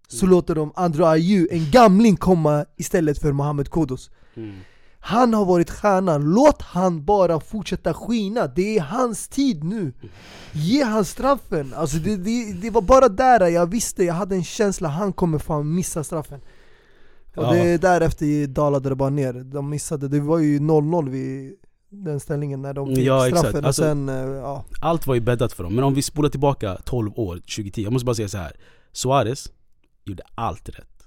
så 0.07 0.25
Mm. 0.25 0.31
låter 0.35 0.55
de 0.55 0.71
Andrew 0.75 1.11
Ayew, 1.11 1.55
en 1.55 1.71
gamling, 1.71 2.15
komma 2.17 2.65
istället 2.77 3.19
för 3.19 3.31
Mohamed 3.31 3.69
Kudus. 3.69 4.09
Han 5.01 5.33
har 5.33 5.45
varit 5.45 5.69
stjärnan, 5.69 6.21
låt 6.33 6.61
han 6.61 7.05
bara 7.05 7.39
fortsätta 7.39 7.93
skina, 7.93 8.47
det 8.47 8.77
är 8.77 8.81
hans 8.81 9.27
tid 9.27 9.63
nu. 9.63 9.93
Ge 10.51 10.83
han 10.83 11.05
straffen! 11.05 11.73
Alltså 11.75 11.97
det, 11.97 12.15
det, 12.17 12.53
det 12.53 12.69
var 12.69 12.81
bara 12.81 13.09
där 13.09 13.47
jag 13.47 13.65
visste, 13.71 14.03
jag 14.03 14.13
hade 14.13 14.35
en 14.35 14.43
känsla, 14.43 14.87
han 14.89 15.13
kommer 15.13 15.39
fan 15.39 15.75
missa 15.75 16.03
straffen. 16.03 16.39
Och 17.35 17.43
Ja. 17.43 17.51
det, 17.51 17.77
därefter 17.77 18.47
dalade 18.47 18.89
det 18.89 18.95
bara 18.95 19.09
ner, 19.09 19.33
de 19.33 19.69
missade, 19.69 20.07
det 20.07 20.19
var 20.19 20.39
ju 20.39 20.59
0-0 20.59 21.09
vid 21.09 21.53
den 21.89 22.19
ställningen 22.19 22.61
när 22.61 22.73
de 22.73 22.87
fick 22.95 23.05
Ja, 23.05 23.27
exakt. 23.27 23.39
straffen 23.39 23.65
Alltså- 23.65 23.81
sen, 23.81 24.09
eh, 24.09 24.15
ja. 24.15 24.63
Allt 24.81 25.07
var 25.07 25.15
ju 25.15 25.21
bäddat 25.21 25.53
för 25.53 25.63
dem, 25.63 25.75
men 25.75 25.83
om 25.83 25.93
vi 25.93 26.01
spolar 26.01 26.29
tillbaka 26.29 26.77
12 26.85 27.11
år, 27.15 27.35
2010, 27.35 27.83
jag 27.83 27.93
måste 27.93 28.05
bara 28.05 28.15
säga 28.15 28.27
så 28.27 28.37
här. 28.37 28.51
Suarez 28.91 29.51
gjorde 30.05 30.23
allt 30.35 30.69
rätt. 30.69 30.98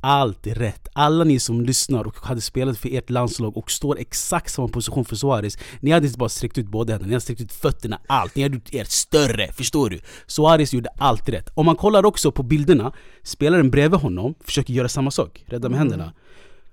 Allt 0.00 0.46
rätt. 0.46 0.88
Alla 0.92 1.24
ni 1.24 1.38
som 1.38 1.60
lyssnar 1.60 2.04
och 2.06 2.16
hade 2.16 2.40
spelat 2.40 2.78
för 2.78 2.88
ert 2.94 3.10
landslag 3.10 3.56
och 3.56 3.70
står 3.70 3.98
exakt 3.98 4.52
samma 4.52 4.68
position 4.68 5.04
för 5.04 5.16
Suarez 5.16 5.58
Ni 5.80 5.90
hade 5.90 6.06
inte 6.06 6.18
bara 6.18 6.28
sträckt 6.28 6.58
ut 6.58 6.66
båda 6.66 6.92
händerna, 6.92 7.08
ni 7.08 7.14
hade 7.14 7.20
sträckt 7.20 7.40
ut 7.40 7.52
fötterna, 7.52 8.00
allt. 8.06 8.34
Ni 8.36 8.42
hade 8.42 8.54
gjort 8.54 8.74
er 8.74 8.84
större, 8.84 9.52
förstår 9.52 9.90
du? 9.90 10.00
Suarez 10.26 10.72
gjorde 10.72 10.88
allt 10.98 11.28
rätt. 11.28 11.48
Om 11.54 11.66
man 11.66 11.76
kollar 11.76 12.04
också 12.06 12.32
på 12.32 12.42
bilderna, 12.42 12.92
spelaren 13.22 13.70
bredvid 13.70 14.00
honom 14.00 14.34
försöker 14.44 14.74
göra 14.74 14.88
samma 14.88 15.10
sak, 15.10 15.44
rädda 15.46 15.68
med 15.68 15.76
Mm. 15.76 15.88
händerna. 15.88 16.12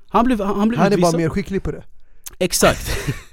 Han 0.09 0.25
blev, 0.25 0.41
han, 0.41 0.67
blev 0.69 0.79
Han 0.81 0.93
är 0.93 0.97
bara 0.97 1.17
mer 1.17 1.29
skicklig 1.29 1.63
på 1.63 1.71
det. 1.71 1.83
Exakt. 2.39 2.91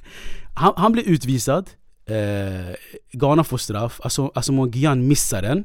han, 0.55 0.73
han 0.77 0.93
blev 0.93 1.05
utvisad, 1.05 1.71
eh, 2.07 2.75
Ghana 3.13 3.45
får 3.45 3.59
straff, 3.59 4.01
alltså, 4.05 4.33
alltså 4.35 4.53
Gyan 4.73 5.09
missar 5.09 5.43
den. 5.43 5.65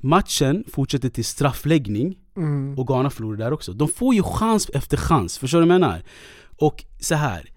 Matchen 0.00 0.64
fortsätter 0.72 1.08
till 1.08 1.24
straffläggning 1.24 2.16
Mm. 2.38 2.78
och 2.78 2.86
Ghana 2.86 3.10
förlorar 3.10 3.36
där 3.36 3.52
också. 3.52 3.72
De 3.72 3.88
får 3.88 4.14
ju 4.14 4.22
chans 4.22 4.70
efter 4.74 4.96
chans, 4.96 5.38
förstår 5.38 5.60
du 5.60 5.66
vad 5.66 5.74
jag 5.74 5.80
menar? 5.80 6.02
Och 6.56 6.84
så 7.00 7.14
här. 7.14 7.50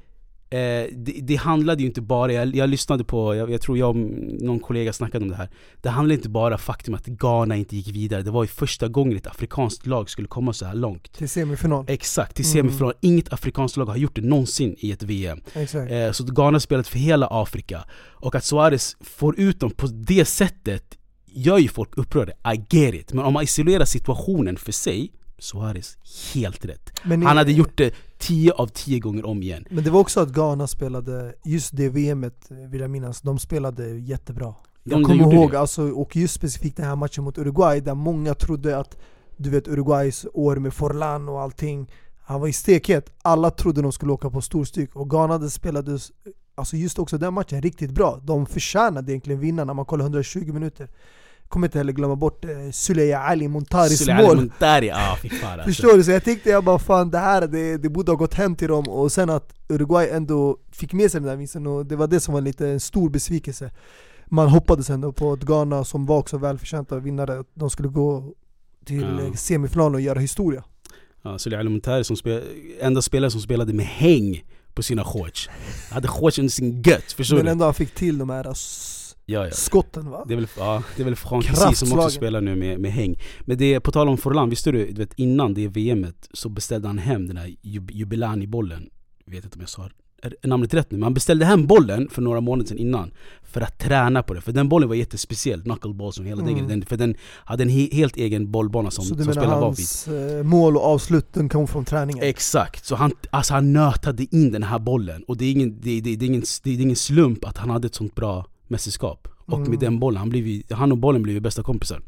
Eh, 0.54 0.88
det, 0.92 1.20
det 1.22 1.36
handlade 1.36 1.82
ju 1.82 1.88
inte 1.88 2.02
bara, 2.02 2.34
jag, 2.34 2.56
jag 2.56 2.70
lyssnade 2.70 3.04
på, 3.04 3.36
jag, 3.36 3.52
jag 3.52 3.62
tror 3.62 3.78
jag 3.78 3.90
och 3.90 3.96
någon 4.42 4.60
kollega 4.60 4.94
snackade 4.94 5.24
om 5.26 5.30
det 5.30 5.36
här 5.36 5.50
Det 5.82 5.90
handlade 5.90 6.14
inte 6.16 6.30
bara 6.30 6.58
faktum 6.58 6.94
att 6.94 7.06
Ghana 7.06 7.56
inte 7.56 7.76
gick 7.76 7.88
vidare, 7.96 8.22
det 8.22 8.32
var 8.32 8.44
ju 8.44 8.48
första 8.48 8.88
gången 8.88 9.18
ett 9.18 9.28
afrikanskt 9.28 9.86
lag 9.88 10.10
skulle 10.10 10.28
komma 10.28 10.54
så 10.54 10.66
här 10.66 10.76
långt 10.76 11.14
Till 11.14 11.30
semifinal. 11.30 11.86
Exakt, 11.88 12.36
till 12.36 12.46
Mm. 12.46 12.54
semifinal. 12.54 12.94
Inget 13.02 13.34
afrikanskt 13.34 13.78
lag 13.78 13.86
har 13.86 13.98
gjort 13.98 14.16
det 14.16 14.22
någonsin 14.22 14.76
i 14.80 14.92
ett 14.92 15.04
VM 15.04 15.42
Exakt. 15.54 15.92
Eh, 15.92 16.12
Så 16.12 16.24
Ghana 16.24 16.60
spelat 16.60 16.88
för 16.88 17.00
hela 17.00 17.28
Afrika 17.32 17.84
Och 18.10 18.36
att 18.36 18.44
Suarez 18.44 18.98
får 19.02 19.40
ut 19.40 19.60
dem 19.60 19.72
på 19.72 19.88
det 19.88 20.26
sättet 20.26 20.98
Gör 21.34 21.58
ju 21.58 21.68
folk 21.68 21.98
upprörda, 21.98 22.32
I 22.54 22.58
get 22.70 22.94
it. 22.96 23.14
Men 23.14 23.26
om 23.26 23.34
man 23.34 23.44
isolerar 23.44 23.86
situationen 23.86 24.58
för 24.58 24.72
sig 24.72 25.12
Suarez, 25.40 25.98
helt 26.34 26.66
rätt. 26.66 26.90
Men 27.04 27.24
Han 27.26 27.38
hade 27.38 27.52
gjort 27.52 27.78
det 27.78 27.94
10 28.18 28.52
av 28.52 28.68
10 28.68 29.00
gånger 29.00 29.26
om 29.26 29.44
igen. 29.44 29.66
Men 29.70 29.84
det 29.84 29.90
var 29.90 30.00
också 30.00 30.20
att 30.20 30.30
Ghana 30.30 30.68
spelade, 30.68 31.34
just 31.46 31.76
det 31.78 31.90
VMet 31.90 32.46
vill 32.50 32.82
jag 32.82 32.90
minnas, 32.90 33.22
de 33.22 33.40
spelade 33.40 33.90
jättebra. 34.00 34.46
De- 34.84 34.92
Jag 34.92 35.00
de 35.00 35.04
kommer 35.04 35.34
ihåg, 35.34 35.52
det. 35.52 35.60
alltså, 35.60 35.92
och 35.92 36.16
just 36.16 36.34
specifikt 36.34 36.78
den 36.78 36.86
här 36.86 36.96
matchen 36.96 37.24
mot 37.24 37.38
Uruguay 37.38 37.80
där 37.82 37.96
många 37.96 38.34
trodde 38.34 38.78
att 38.78 38.98
du 39.38 39.50
vet 39.50 39.68
Uruguays 39.68 40.26
år 40.34 40.56
med 40.56 40.74
Forlan 40.74 41.30
och 41.30 41.42
allting 41.42 41.92
Han 42.24 42.42
var 42.42 42.48
i 42.48 42.54
stekhet, 42.54 43.14
alla 43.22 43.52
trodde 43.52 43.82
de 43.82 43.92
skulle 43.92 44.12
åka 44.12 44.30
på 44.30 44.42
storstyck 44.42 44.96
och 44.96 45.10
Ghana 45.10 45.38
det 45.38 45.50
spelades 45.50 46.12
Alltså 46.56 46.78
just 46.78 47.00
också 47.00 47.18
den 47.18 47.34
matchen 47.34 47.62
riktigt 47.62 47.92
bra. 47.92 48.20
De 48.24 48.46
förtjänade 48.46 49.12
egentligen 49.12 49.40
vinna 49.40 49.64
när 49.66 49.74
man 49.74 49.86
kollar 49.86 50.06
120 50.06 50.54
minuter 50.54 50.88
Kommer 51.52 51.68
inte 51.68 51.78
heller 51.78 51.94
glömma 51.94 52.16
bort 52.16 52.46
eh, 52.46 52.50
Suleja 52.72 53.20
Ali 53.20 53.48
Montaris 53.48 54.00
Sule 54.00 54.14
Ali 54.16 54.28
mål 54.28 54.36
Montari, 54.38 54.92
ah 54.92 55.18
fy 55.22 55.30
fan 55.30 55.50
alltså. 55.54 55.66
Förstår 55.68 55.98
du? 55.98 56.04
Så 56.04 56.12
jag 56.12 56.24
tänkte 56.24 56.50
jag 56.50 56.64
bara 56.64 56.80
fan 56.80 57.12
det 57.12 57.18
här 57.18 57.48
det, 57.48 57.78
det 57.78 57.90
borde 57.90 58.12
ha 58.12 58.16
gått 58.18 58.34
hem 58.34 58.56
till 58.56 58.68
dem 58.68 58.90
och 58.90 59.12
sen 59.12 59.30
att 59.30 59.54
Uruguay 59.70 60.10
ändå 60.10 60.58
fick 60.72 60.94
med 60.94 61.12
sig 61.12 61.22
den 61.22 61.30
där 61.30 61.36
vinsten 61.36 61.68
och 61.68 61.86
det 61.86 61.96
var 61.96 62.08
det 62.08 62.20
som 62.20 62.34
var 62.34 62.42
lite 62.42 62.68
en 62.68 62.80
stor 62.80 63.10
besvikelse 63.10 63.72
Man 64.26 64.48
hoppades 64.48 64.90
ändå 64.90 65.12
på 65.12 65.34
att 65.34 65.40
Ghana 65.40 65.84
som 65.84 66.06
var 66.06 66.18
också 66.18 66.38
välförtjänta 66.38 67.00
vinnare, 67.00 67.40
att 67.40 67.48
de 67.54 67.70
skulle 67.70 67.90
gå 67.90 68.34
till 68.86 69.02
Ja. 69.02 69.26
eh, 69.26 69.34
semifinalen 69.34 69.96
och 69.96 70.02
göra 70.02 70.20
historia 70.20 70.64
Ja, 71.24 71.38
Sule 71.40 71.60
Ali 71.60 71.70
Montari 71.70 72.04
som 72.04 72.16
spel, 72.18 72.44
enda 72.82 73.02
spelare 73.02 73.32
som 73.32 73.42
spelade 73.42 73.74
med 73.74 73.86
häng 73.86 74.44
på 74.74 74.84
sina 74.84 75.04
shorts. 75.04 75.50
Hade 75.92 76.08
shorts 76.08 76.40
under 76.40 76.52
sin 76.52 76.82
gött, 76.82 77.12
förstår 77.12 77.36
Men 77.36 77.46
du? 77.46 77.52
ändå 77.52 77.66
han 77.66 77.74
fick 77.74 77.96
till 77.96 78.18
de 78.18 78.30
här 78.30 78.52
s- 78.52 78.98
Ja, 79.26 79.46
ja. 79.46 79.52
skotten 79.52 80.10
va? 80.10 80.26
Det 80.28 80.34
är 80.34 80.36
väl, 80.36 80.48
ja, 80.58 80.84
det 80.96 81.02
är 81.02 81.06
väl 81.06 81.16
Frankrike 81.16 81.76
som 81.76 82.00
också 82.00 82.10
spelar 82.10 82.42
nu 82.42 82.56
med, 82.56 82.80
med 82.80 82.92
häng. 82.92 83.16
Men 83.42 83.58
det 83.58 83.74
är, 83.74 83.80
på 83.80 83.92
tal 83.92 84.10
om 84.10 84.18
Forlan, 84.18 84.50
visste 84.50 84.72
du, 84.72 84.86
du 84.86 84.94
vet, 84.94 85.14
innan 85.16 85.54
det 85.54 85.68
VMet 85.68 86.30
så 86.34 86.50
beställde 86.50 86.88
han 86.88 86.98
hem 86.98 87.28
den 87.28 87.38
här 87.38 87.48
Jub- 87.62 87.92
Jubilani-bollen. 87.92 88.90
Vet 89.26 89.44
inte 89.44 89.56
om 89.56 89.62
jag 89.62 89.70
sa 89.70 89.90
namnet 90.44 90.74
rätt 90.74 90.92
nu, 90.92 90.98
men 90.98 91.04
han 91.04 91.14
beställde 91.14 91.46
hem 91.46 91.68
bollen 91.68 92.08
för 92.12 92.22
några 92.22 92.42
månader 92.42 92.68
sedan 92.68 92.78
innan 92.78 93.12
För 93.44 93.62
att 93.62 93.80
träna 93.80 94.24
på 94.24 94.34
det, 94.34 94.42
för 94.42 94.52
den 94.52 94.70
bollen 94.70 94.90
var 94.90 94.96
jättespeciell, 94.96 95.62
knuckleballs 95.62 96.20
och 96.20 96.26
hela 96.26 96.42
Mm. 96.42 96.68
den, 96.68 96.86
För 96.86 96.98
den 96.98 97.16
hade 97.46 97.64
en 97.64 97.70
he, 97.70 97.90
helt 97.92 98.18
egen 98.18 98.52
bollbana 98.52 98.92
som, 98.92 99.04
så 99.04 99.08
som 99.10 99.18
menar 99.18 99.34
spelar 99.34 99.48
var 99.48 99.56
vid 99.56 99.64
hans 99.66 100.08
eh, 100.08 100.44
mål 100.44 100.78
och 100.78 100.84
avslut 100.84 101.34
den 101.34 101.50
kom 101.50 101.68
från 101.68 101.86
träningen? 101.86 102.24
Exakt, 102.24 102.86
så 102.86 102.96
han, 102.96 103.12
alltså 103.30 103.54
han 103.54 103.74
nötade 103.74 104.36
in 104.36 104.52
den 104.52 104.64
här 104.64 104.80
bollen 104.80 105.24
och 105.24 105.38
det 105.38 105.46
är 105.46 105.52
ingen, 105.52 105.82
det, 105.82 106.02
det, 106.02 106.16
det 106.16 106.26
är 106.26 106.28
ingen, 106.28 106.44
det 106.64 106.70
är 106.72 106.82
ingen 106.82 106.96
slump 106.96 107.46
att 107.46 107.58
han 107.58 107.70
hade 107.70 107.86
ett 107.88 107.96
sånt 107.96 108.16
bra 108.16 108.46
mästerskap. 108.72 109.28
Och 109.38 109.58
Mm. 109.58 109.70
med 109.70 109.80
den 109.80 110.00
bollen, 110.00 110.18
han, 110.20 110.30
blev, 110.30 110.48
ju- 110.48 110.64
han 110.70 110.92
och 110.92 110.98
bollen 110.98 111.22
blev 111.24 111.34
ju 111.36 111.40
bästa 111.40 111.64
kompisar. 111.64 112.02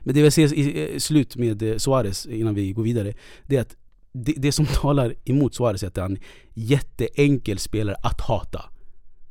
Men 0.00 0.14
det 0.14 0.20
jag 0.20 0.32
ser 0.32 0.54
i, 0.54 0.88
i 0.94 1.00
slut 1.00 1.36
med 1.36 1.62
eh, 1.62 1.76
Suarez 1.76 2.26
innan 2.26 2.54
vi 2.54 2.72
går 2.72 2.82
vidare 2.82 3.12
Det 3.46 3.56
är 3.56 3.60
att 3.60 3.76
det, 4.12 4.32
det 4.36 4.52
som 4.52 4.66
talar 4.80 5.14
emot 5.24 5.54
Suarez 5.54 5.82
är 5.82 5.86
att 5.86 5.96
han 5.96 6.12
är 6.12 6.16
en 6.16 6.22
jätteenkel 6.54 7.58
spelare 7.58 7.96
att 8.02 8.20
hata. 8.20 8.64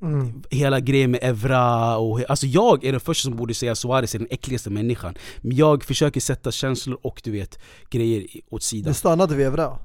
Mm. 0.02 0.44
Hela 0.50 0.80
grejen 0.80 1.12
med 1.12 1.20
Evra 1.24 1.98
och... 1.98 2.30
Alltså 2.30 2.46
jag 2.48 2.84
är 2.84 2.92
den 2.92 3.00
första 3.02 3.24
som 3.30 3.36
borde 3.38 3.54
säga 3.54 3.76
Suarez 3.76 4.16
är 4.16 4.20
den 4.20 4.28
äckligaste 4.32 4.70
människan. 4.70 5.14
Men 5.42 5.58
jag 5.58 5.84
försöker 5.84 6.20
sätta 6.22 6.52
känslor 6.52 7.00
och 7.02 7.22
du 7.24 7.32
vet, 7.32 7.60
grejer 7.90 8.28
åt 8.50 8.64
sidan. 8.64 8.90
Det 8.92 8.94
stannade 8.94 9.36
vid 9.36 9.46
Evra 9.48 9.78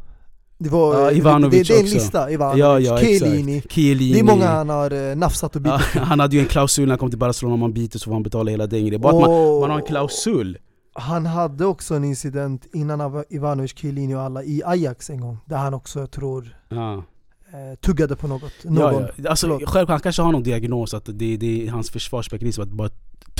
det 0.65 0.71
var, 0.71 1.01
Ja, 1.01 1.11
det, 1.11 1.17
Ivanovic 1.17 1.69
det, 1.69 1.75
det 1.75 1.81
är 1.81 1.85
en 1.85 1.91
lista, 1.91 2.31
Ivanovic, 2.31 2.61
Ja, 2.61 2.81
ja 2.81 2.99
Chiellini. 2.99 3.63
Chiellini. 3.69 4.13
Det 4.13 4.19
är 4.19 4.25
många 4.25 4.47
han 4.47 4.69
har 4.69 5.11
eh, 5.11 5.17
nafsat 5.17 5.57
och 5.57 5.63
Ja, 5.65 5.79
bitit 5.79 6.03
han 6.03 6.21
hade 6.21 6.37
ju 6.37 6.43
en 6.43 6.49
klausul 6.49 6.85
när 6.85 6.91
han 6.93 6.99
kom 6.99 7.11
till 7.11 7.19
Barcelona, 7.19 7.55
om 7.55 7.61
man 7.61 7.73
byter 7.73 7.99
så 7.99 8.05
får 8.05 8.13
han 8.13 8.23
betala 8.23 8.51
hela 8.51 8.67
den 8.67 8.87
grejen. 8.87 9.01
Bara 9.01 9.13
att 9.13 9.21
man, 9.31 9.61
man 9.61 9.71
har 9.71 9.79
en 9.79 9.87
klausul. 9.87 10.59
Han 10.93 11.27
hade 11.27 11.67
också 11.67 11.95
en 11.95 12.05
incident 12.05 12.67
innan 12.75 13.25
Ivanovic, 13.31 13.79
Chiellini 13.79 14.15
och 14.15 14.21
alla 14.21 14.43
i 14.45 14.63
Ajax 14.65 15.11
en 15.11 15.21
gång 15.21 15.39
Där 15.47 15.57
han 15.57 15.75
också, 15.75 16.01
jag 16.01 16.11
tror, 16.11 16.57
Ja. 16.69 16.95
eh, 16.95 17.79
tuggade 17.85 18.17
på 18.17 18.29
något, 18.29 18.53
någon 18.65 19.03
Ja, 19.03 19.09
ja. 19.17 19.31
Alltså, 19.31 19.61
själv, 19.67 19.89
han 19.89 20.01
kanske 20.01 20.23
har 20.23 20.33
någon 20.33 20.43
diagnos 20.43 20.95
att 20.95 21.05
det, 21.07 21.37
det 21.37 21.67
är 21.67 21.71
hans 21.71 21.91
försvarsmekanism 21.91 22.63
att 22.63 22.69
bara 22.69 22.91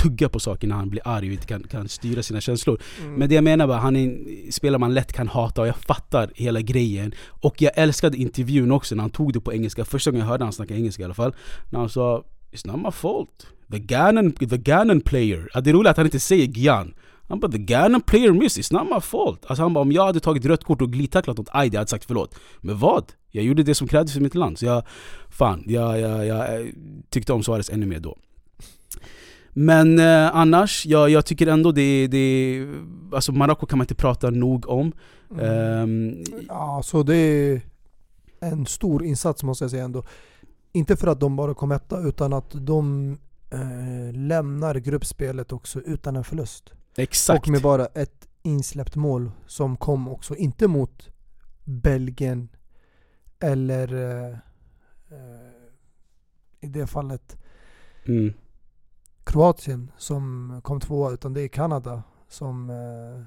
tugga 0.05 0.29
på 0.29 0.39
saker 0.39 0.67
när 0.67 0.75
han 0.75 0.89
blir 0.89 1.01
arg 1.05 1.27
och 1.27 1.33
inte 1.33 1.47
kan, 1.47 1.63
kan 1.63 1.89
styra 1.89 2.23
sina 2.23 2.41
känslor. 2.41 2.81
Mm. 3.01 3.13
Men 3.13 3.29
det 3.29 3.35
jag 3.35 3.43
menar 3.43 3.67
bara, 3.67 3.77
han 3.77 3.95
är 3.95 4.03
en 4.03 4.51
spelare 4.51 4.79
man 4.79 4.93
lätt 4.93 5.13
kan 5.13 5.27
hata 5.27 5.61
och 5.61 5.67
jag 5.67 5.75
fattar 5.75 6.31
hela 6.35 6.61
grejen. 6.61 7.13
Och 7.27 7.61
jag 7.61 7.71
älskade 7.75 8.17
intervjun 8.17 8.71
också 8.71 8.95
när 8.95 9.01
han 9.01 9.11
tog 9.11 9.33
det 9.33 9.39
på 9.39 9.53
engelska, 9.53 9.85
första 9.85 10.11
gången 10.11 10.25
jag 10.25 10.31
hörde 10.31 10.43
han 10.43 10.53
snacka 10.53 10.75
engelska 10.75 11.01
i 11.01 11.05
alla 11.05 11.13
fall. 11.13 11.35
När 11.69 11.79
han 11.79 11.89
sa 11.89 12.23
'It's 12.51 12.67
not 12.67 12.81
my 12.81 12.89
fault' 12.89 13.45
The 13.71 13.79
Gannon, 13.79 14.31
the 14.31 14.57
Gannon 14.57 15.01
player. 15.01 15.49
Ja, 15.53 15.61
det 15.61 15.69
är 15.69 15.73
roligt 15.73 15.89
att 15.89 15.97
han 15.97 16.05
inte 16.05 16.19
säger 16.19 16.47
Gian. 16.47 16.93
Han 17.27 17.39
bara 17.39 17.51
'The 17.51 17.57
Gannon 17.57 18.01
player 18.01 18.31
miss, 18.31 18.57
it's 18.57 18.73
not 18.73 18.83
my 18.83 18.99
fault' 18.99 19.45
Alltså 19.47 19.63
han 19.63 19.73
bara 19.73 19.81
om 19.81 19.91
jag 19.91 20.05
hade 20.05 20.19
tagit 20.19 20.45
rött 20.45 20.63
kort 20.63 20.81
och 20.81 20.91
glidtacklat 20.91 21.39
åt 21.39 21.49
Aidi, 21.51 21.75
jag 21.75 21.79
hade 21.79 21.89
sagt 21.89 22.05
förlåt. 22.05 22.35
Men 22.61 22.77
vad? 22.77 23.03
Jag 23.31 23.43
gjorde 23.43 23.63
det 23.63 23.75
som 23.75 23.87
krävdes 23.87 24.13
för 24.13 24.21
mitt 24.21 24.35
land. 24.35 24.59
Så 24.59 24.65
jag, 24.65 24.83
fan, 25.29 25.63
jag, 25.67 25.99
jag, 25.99 26.25
jag 26.25 26.61
eh, 26.61 26.67
tyckte 27.09 27.33
om 27.33 27.43
Suarez 27.43 27.69
ännu 27.69 27.85
mer 27.85 27.99
då. 27.99 28.17
Men 29.57 29.99
eh, 29.99 30.35
annars, 30.35 30.85
jag, 30.85 31.09
jag 31.09 31.25
tycker 31.25 31.47
ändå 31.47 31.71
det, 31.71 32.07
det 32.07 32.67
Alltså 33.13 33.31
Marocko 33.31 33.65
kan 33.65 33.77
man 33.77 33.83
inte 33.83 33.95
prata 33.95 34.29
nog 34.29 34.69
om. 34.69 34.93
Mm. 35.31 35.45
Ehm, 35.45 36.23
Ja, 36.47 36.81
så 36.83 37.03
det 37.03 37.15
är 37.15 37.61
en 38.39 38.65
stor 38.65 39.03
insats 39.03 39.43
måste 39.43 39.63
jag 39.63 39.71
säga 39.71 39.83
ändå. 39.83 40.03
Inte 40.71 40.95
för 40.95 41.07
att 41.07 41.19
de 41.19 41.35
bara 41.35 41.53
kom 41.53 41.71
etta, 41.71 41.99
utan 41.99 42.33
att 42.33 42.51
de 42.53 43.11
eh, 43.51 44.13
lämnar 44.13 44.75
gruppspelet 44.75 45.51
också 45.51 45.81
utan 45.81 46.15
en 46.15 46.23
förlust. 46.23 46.73
exakt. 46.97 47.39
Och 47.39 47.49
med 47.49 47.61
bara 47.61 47.85
ett 47.85 48.27
insläppt 48.43 48.95
mål 48.95 49.31
som 49.47 49.77
kom 49.77 50.07
också, 50.07 50.35
inte 50.35 50.67
mot 50.67 51.09
Belgien 51.63 52.49
eller 53.39 53.93
eh, 53.93 54.31
eh, 55.11 55.51
i 56.61 56.67
det 56.67 56.87
fallet 56.87 57.37
Mm. 58.07 58.33
Kroatien 59.25 59.91
som 59.97 60.51
kom 60.63 60.79
tvåa, 60.79 61.11
utan 61.11 61.33
det 61.33 61.41
är 61.41 61.47
Kanada 61.47 62.03
som 62.29 62.69
eh, 62.69 63.23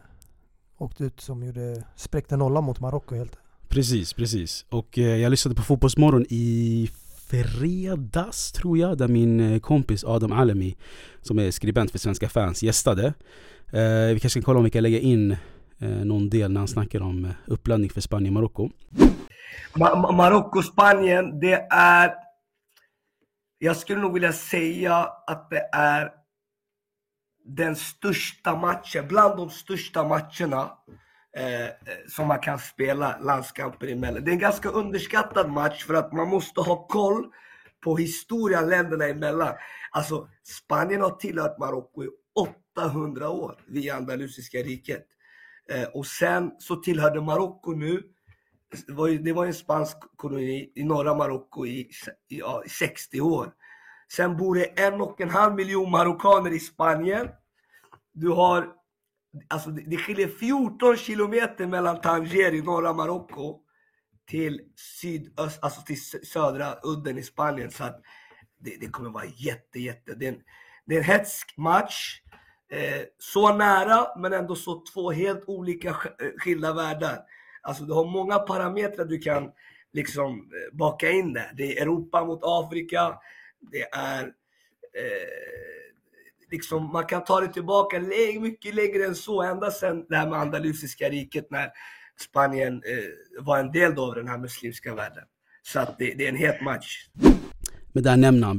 åkte 0.84 1.04
ut 1.04 1.20
som 1.20 1.42
gjorde, 1.42 1.84
spräckte 1.96 2.36
nollan 2.36 2.64
mot 2.64 2.80
Marocko 2.80 3.14
helt 3.14 3.38
Precis, 3.68 4.12
precis. 4.12 4.66
Och 4.70 4.98
eh, 4.98 5.16
jag 5.16 5.30
lyssnade 5.30 5.54
på 5.54 5.62
Fotbollsmorgon 5.62 6.24
i 6.28 6.90
fredags 7.28 8.52
tror 8.52 8.78
jag, 8.78 8.98
där 8.98 9.08
min 9.08 9.40
eh, 9.40 9.58
kompis 9.60 10.04
Adam 10.04 10.32
Alemi, 10.32 10.76
som 11.22 11.38
är 11.38 11.50
skribent 11.50 11.90
för 11.90 11.98
Svenska 11.98 12.28
fans, 12.28 12.62
gästade. 12.62 13.06
Eh, 13.72 14.14
vi 14.14 14.18
kanske 14.20 14.40
kan 14.40 14.44
kolla 14.44 14.58
om 14.58 14.64
vi 14.64 14.70
kan 14.70 14.82
lägga 14.82 14.98
in 14.98 15.36
eh, 15.78 15.88
någon 15.88 16.30
del 16.30 16.52
när 16.52 16.60
han 16.60 16.68
snackar 16.68 17.00
om 17.00 17.24
eh, 17.24 17.30
uppladdning 17.46 17.90
för 17.90 18.00
Spanien-Marocko. 18.00 18.70
Ma- 19.74 19.94
Ma- 19.94 20.12
Marocko-Spanien, 20.12 21.40
det 21.40 21.52
är... 21.70 22.27
Jag 23.58 23.76
skulle 23.76 24.00
nog 24.00 24.14
vilja 24.14 24.32
säga 24.32 24.94
att 25.26 25.50
det 25.50 25.68
är 25.72 26.12
den 27.44 27.76
största 27.76 28.56
matchen, 28.56 29.08
bland 29.08 29.36
de 29.36 29.50
största 29.50 30.08
matcherna 30.08 30.72
eh, 31.36 31.64
eh 31.64 31.70
som 32.08 32.28
man 32.28 32.40
kan 32.40 32.58
spela 32.58 33.18
landskamper 33.18 33.86
emellan. 33.86 34.24
Det 34.24 34.30
är 34.30 34.32
en 34.32 34.38
ganska 34.38 34.68
underskattad 34.68 35.50
match 35.50 35.84
för 35.84 35.94
att 35.94 36.12
man 36.12 36.28
måste 36.28 36.60
ha 36.60 36.86
koll 36.86 37.26
på 37.84 37.96
historien 37.96 38.68
länderna 38.68 39.04
emellan. 39.04 39.54
Alltså, 39.90 40.28
Spanien 40.42 41.00
har 41.00 41.10
tillhört 41.10 41.58
Marocko 41.58 42.04
i 42.04 42.08
800 42.76 43.30
år 43.30 43.60
via 43.66 43.96
Andalusiska 43.96 44.58
riket. 44.58 45.06
Eh, 45.70 45.88
och 45.88 46.06
sen 46.06 46.50
så 46.58 46.76
tillhörde 46.76 47.20
Marocko 47.20 47.72
nu 47.72 48.02
det 48.86 48.92
var, 48.92 49.08
ju, 49.08 49.18
det 49.18 49.32
var 49.32 49.46
en 49.46 49.54
spansk 49.54 49.96
koloni 50.16 50.72
i 50.74 50.84
norra 50.84 51.14
Marocko 51.14 51.66
i, 51.66 51.80
i, 51.80 51.90
ja, 52.28 52.62
i 52.66 52.68
60 52.68 53.20
år. 53.20 53.52
Sen 54.12 54.36
bor 54.36 54.54
det 54.54 54.80
en 54.80 55.00
och 55.00 55.20
en 55.20 55.30
halv 55.30 55.54
miljon 55.54 55.90
marockaner 55.90 56.50
i 56.50 56.58
Spanien. 56.58 57.28
Du 58.12 58.28
har, 58.28 58.72
alltså 59.48 59.70
det, 59.70 59.82
det 59.86 59.96
skiljer 59.96 60.28
14 60.28 60.96
kilometer 60.96 61.66
mellan 61.66 62.00
Tanger 62.00 62.54
i 62.54 62.62
norra 62.62 62.92
Marocko 62.92 63.60
till 64.26 64.60
sydöst, 64.76 65.58
alltså 65.62 65.82
till 65.82 66.00
södra 66.26 66.78
udden 66.82 67.18
i 67.18 67.22
Spanien. 67.22 67.70
Så 67.70 67.84
att 67.84 68.00
det, 68.58 68.76
det 68.80 68.88
kommer 68.88 69.10
vara 69.10 69.24
jätte, 69.24 69.80
jätte, 69.80 70.14
det 70.14 70.26
är 70.26 70.32
en, 70.32 70.40
det 70.86 70.94
är 70.94 70.98
en 70.98 71.04
hetsk 71.04 71.54
match. 71.56 72.20
Eh, 72.70 73.02
så 73.18 73.54
nära 73.54 74.18
men 74.18 74.32
ändå 74.32 74.54
så 74.54 74.84
två 74.92 75.10
helt 75.10 75.44
olika 75.46 75.88
eh, 75.88 75.94
skilda 76.38 76.72
världar. 76.72 77.18
Alltså 77.62 77.84
du 77.84 77.92
har 77.92 78.04
många 78.04 78.38
parametrar 78.38 79.04
du 79.04 79.18
kan 79.18 79.50
liksom 79.92 80.30
eh, 80.30 80.76
baka 80.76 81.10
in 81.10 81.32
där. 81.32 81.50
Det 81.56 81.78
är 81.78 81.82
Europa 81.82 82.24
mot 82.24 82.40
Afrika. 82.42 83.18
Det 83.72 83.82
är 83.92 84.22
eh, 84.22 85.88
liksom, 86.50 86.92
man 86.92 87.06
kan 87.06 87.24
ta 87.24 87.40
det 87.40 87.52
tillbaka 87.52 88.00
mycket 88.40 88.74
längre 88.74 89.04
än 89.04 89.14
så. 89.14 89.42
Ända 89.42 89.70
sedan 89.70 90.06
det 90.08 90.16
här 90.16 90.30
med 90.30 90.38
Andalusiska 90.38 91.08
riket 91.08 91.50
när 91.50 91.70
Spanien 92.20 92.74
eh, 92.74 93.44
var 93.44 93.58
en 93.58 93.72
del 93.72 93.94
då 93.94 94.04
av 94.04 94.14
den 94.14 94.28
här 94.28 94.38
muslimska 94.38 94.94
världen. 94.94 95.24
Så 95.62 95.80
att 95.80 95.98
det, 95.98 96.14
det 96.14 96.24
är 96.24 96.28
en 96.28 96.36
het 96.36 96.60
match. 96.60 97.08
Men 97.92 98.02
där 98.02 98.16
nämner 98.16 98.46
han 98.46 98.58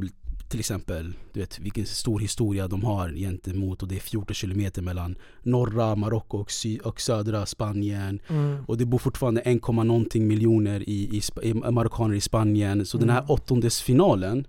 till 0.50 0.60
exempel 0.60 1.12
du 1.32 1.40
vet, 1.40 1.58
vilken 1.58 1.86
stor 1.86 2.20
historia 2.20 2.68
de 2.68 2.84
har 2.84 3.08
gentemot 3.08 3.82
och 3.82 3.88
det 3.88 3.96
är 3.96 4.00
14 4.00 4.34
kilometer 4.34 4.82
mellan 4.82 5.16
norra 5.42 5.94
Marocko 5.94 6.38
och, 6.38 6.50
och 6.84 7.00
södra 7.00 7.46
Spanien 7.46 8.20
och 8.66 8.78
det 8.78 8.84
bor 8.84 8.98
fortfarande 8.98 9.40
1, 9.40 9.68
någonting 9.68 10.26
miljoner 10.26 10.88
i, 10.88 11.20
i, 11.42 11.48
i 11.48 11.54
marockaner 11.54 12.14
i 12.14 12.20
Spanien 12.20 12.86
så 12.86 12.98
den 12.98 13.10
här 13.10 13.24
åttondelsfinalen 13.28 14.46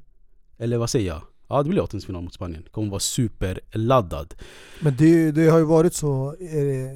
eller 0.57 0.77
vad 0.77 0.89
säger 0.89 1.07
jag? 1.07 1.21
ja 1.51 1.63
det 1.63 1.69
blir 1.69 1.81
åttondelsfinal 1.81 2.23
mot 2.23 2.33
Spanien. 2.33 2.63
Kommer 2.71 2.89
vara 2.89 2.99
superladdad. 2.99 4.33
Men 4.81 4.95
det, 4.97 5.31
det 5.31 5.47
har 5.47 5.57
ju 5.57 5.65
varit 5.65 5.93
så, 5.93 6.35
eh, 6.39 6.91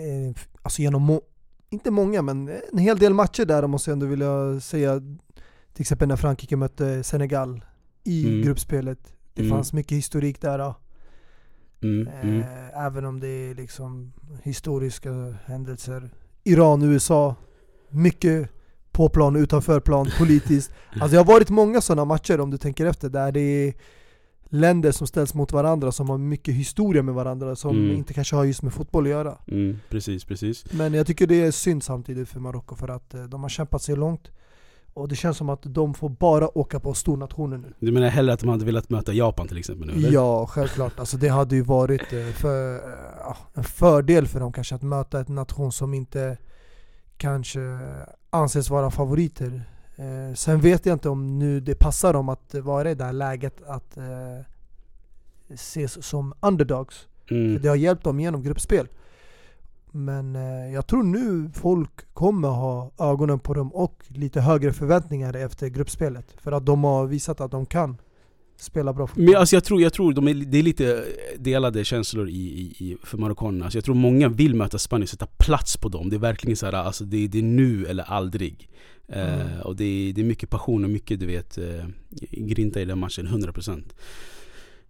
eh, 0.00 0.34
alltså 0.62 0.82
genom, 0.82 1.02
må, 1.02 1.20
inte 1.70 1.90
många 1.90 2.22
men 2.22 2.48
en 2.72 2.78
hel 2.78 2.98
del 2.98 3.14
matcher 3.14 3.44
där 3.44 3.66
måste 3.66 3.90
jag 3.90 3.92
ändå 3.92 4.06
vilja 4.06 4.60
säga. 4.60 5.00
Till 5.72 5.82
exempel 5.82 6.08
när 6.08 6.16
Frankrike 6.16 6.56
mötte 6.56 7.02
Senegal 7.02 7.64
i 8.06 8.26
Mm. 8.26 8.42
gruppspelet. 8.42 8.98
Det 9.34 9.42
Mm. 9.42 9.56
fanns 9.56 9.72
mycket 9.72 9.98
historik 9.98 10.40
där. 10.40 10.74
Mm. 11.82 12.06
Eh, 12.40 12.84
även 12.86 13.04
om 13.04 13.20
det 13.20 13.28
är 13.28 13.54
liksom 13.54 14.12
historiska 14.42 15.34
händelser. 15.44 16.10
Iran, 16.44 16.82
USA, 16.82 17.34
mycket 17.90 18.50
på 18.92 19.08
plan, 19.08 19.36
utanför 19.36 19.80
plan, 19.80 20.06
politiskt. 20.18 20.70
Alltså 20.92 21.08
det 21.08 21.16
har 21.16 21.24
varit 21.24 21.50
många 21.50 21.80
sådana 21.80 22.04
matcher 22.04 22.40
om 22.40 22.50
du 22.50 22.58
tänker 22.58 22.86
efter, 22.86 23.08
där 23.08 23.32
det 23.32 23.40
är 23.40 23.74
länder 24.48 24.92
som 24.92 25.06
ställs 25.06 25.34
mot 25.34 25.52
varandra 25.52 25.92
som 25.92 26.08
har 26.10 26.18
mycket 26.18 26.54
historia 26.54 27.02
med 27.02 27.14
varandra 27.14 27.56
som 27.56 27.76
Mm. 27.76 27.96
inte 27.96 28.14
kanske 28.14 28.36
har 28.36 28.44
just 28.44 28.62
med 28.62 28.72
fotboll 28.72 29.04
att 29.04 29.10
göra. 29.10 29.38
Mm, 29.48 29.78
precis, 29.88 30.24
precis. 30.24 30.72
Men 30.72 30.94
jag 30.94 31.06
tycker 31.06 31.26
det 31.26 31.42
är 31.42 31.50
synd 31.50 31.82
samtidigt 31.82 32.28
för 32.28 32.40
Marocko 32.40 32.74
för 32.76 32.88
att 32.88 33.14
eh, 33.14 33.24
de 33.24 33.42
har 33.42 33.48
kämpat 33.48 33.82
sig 33.82 33.96
långt. 33.96 34.30
Och 34.96 35.08
det 35.08 35.16
känns 35.16 35.36
som 35.36 35.48
att 35.48 35.60
de 35.62 35.94
får 35.94 36.08
bara 36.08 36.58
åka 36.58 36.80
på 36.80 36.94
stornationer 36.94 37.58
nu. 37.58 37.74
Du 37.78 37.92
menar 37.92 38.08
hellre 38.08 38.32
att 38.32 38.40
de 38.40 38.48
hade 38.48 38.64
velat 38.64 38.90
möta 38.90 39.12
Japan 39.12 39.48
till 39.48 39.58
exempel 39.58 39.86
nu 39.86 39.92
eller? 39.92 40.12
Ja, 40.12 40.46
självklart. 40.46 40.98
Alltså 40.98 41.16
det 41.16 41.28
hade 41.28 41.56
ju 41.56 41.62
varit 41.62 42.12
eh, 42.12 42.26
för, 42.26 42.74
eh, 42.74 42.80
ja, 43.18 43.36
en 43.54 43.64
fördel 43.64 44.26
för 44.26 44.40
dem 44.40 44.52
kanske 44.52 44.74
att 44.74 44.82
möta 44.82 45.20
en 45.20 45.34
nation 45.34 45.72
som 45.72 45.94
inte 45.94 46.36
kanske 47.16 47.60
anses 48.30 48.70
vara 48.70 48.90
favoriter. 48.90 49.62
Eh, 49.96 50.34
sen 50.34 50.60
vet 50.60 50.86
jag 50.86 50.94
inte 50.94 51.08
om 51.08 51.38
nu 51.38 51.60
det 51.60 51.74
passar 51.74 52.12
dem 52.12 52.28
att 52.28 52.54
vara 52.54 52.90
i 52.90 52.94
det 52.94 53.04
här 53.04 53.12
läget 53.12 53.62
att 53.66 53.98
ses 55.50 56.06
som 56.06 56.34
underdogs. 56.40 57.06
Mm. 57.30 57.54
För 57.54 57.62
det 57.62 57.68
har 57.68 57.76
hjälpt 57.76 58.04
dem 58.04 58.20
genom 58.20 58.42
gruppspel. 58.42 58.88
Men 59.96 60.36
eh, 60.36 60.74
jag 60.74 60.86
tror 60.86 61.02
nu 61.02 61.50
folk 61.54 62.14
kommer 62.14 62.48
ha 62.48 62.92
ögonen 62.98 63.38
på 63.38 63.54
dem 63.54 63.74
och 63.74 64.04
lite 64.08 64.40
högre 64.40 64.72
förväntningar 64.72 65.36
efter 65.36 65.68
gruppspelet. 65.68 66.34
För 66.38 66.52
att 66.52 66.66
de 66.66 66.84
har 66.84 67.06
visat 67.06 67.40
att 67.40 67.50
de 67.50 67.66
kan 67.66 67.96
spela 68.56 68.92
bra 68.92 69.06
fotboll. 69.06 69.24
Men 69.24 69.36
alltså 69.36 69.56
jag 69.56 69.64
tror, 69.64 69.82
jag 69.82 69.92
tror 69.92 70.12
de 70.12 70.28
är, 70.28 70.34
det 70.34 70.58
är 70.58 70.62
lite 70.62 71.04
delade 71.38 71.84
känslor 71.84 72.28
i, 72.28 72.32
i, 72.32 72.84
i, 72.84 72.96
för 73.02 73.18
marockanerna. 73.18 73.64
Alltså 73.64 73.78
jag 73.78 73.84
tror 73.84 73.94
många 73.94 74.28
vill 74.28 74.54
möta 74.54 74.78
Spanien 74.78 75.02
och 75.02 75.08
sätta 75.08 75.26
plats 75.26 75.76
på 75.76 75.88
dem. 75.88 76.10
Det 76.10 76.16
är 76.16 76.20
verkligen 76.20 76.56
så 76.56 76.66
här, 76.66 76.72
alltså 76.72 77.04
det, 77.04 77.28
det 77.28 77.38
är 77.38 77.42
nu 77.42 77.86
eller 77.86 78.04
aldrig. 78.04 78.68
Mm. 79.08 79.40
Eh, 79.40 79.60
och 79.60 79.76
det 79.76 79.84
är, 79.84 80.12
det 80.12 80.20
är 80.20 80.24
mycket 80.24 80.50
passion 80.50 80.84
och 80.84 80.90
mycket 80.90 81.20
du 81.20 81.26
vet, 81.26 81.58
eh, 81.58 81.86
grinta 82.30 82.80
i 82.80 82.84
den 82.84 82.98
matchen, 82.98 83.26
100%. 83.26 83.82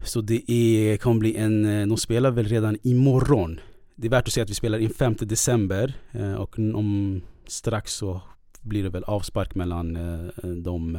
Så 0.05 0.21
det 0.21 0.53
är, 0.53 0.97
kommer 0.97 1.21
bli 1.21 1.37
en, 1.37 1.65
eh, 1.65 1.87
de 1.87 1.97
spelar 1.97 2.31
väl 2.31 2.47
redan 2.47 2.79
imorgon. 2.83 3.61
Det 3.97 4.07
är 4.07 4.11
värt 4.11 4.27
att 4.29 4.33
säga 4.33 4.45
att 4.45 4.51
vi 4.51 4.55
spelar 4.55 4.79
in 4.79 4.91
5 4.91 5.15
december 5.21 5.95
eh, 6.13 6.35
och 6.35 6.59
om 6.59 7.21
strax 7.47 7.93
så 7.93 8.21
blir 8.61 8.83
det 8.83 8.89
väl 8.89 9.05
avspark 9.05 9.55
mellan 9.55 9.97
eh, 9.97 10.49
de 10.51 10.99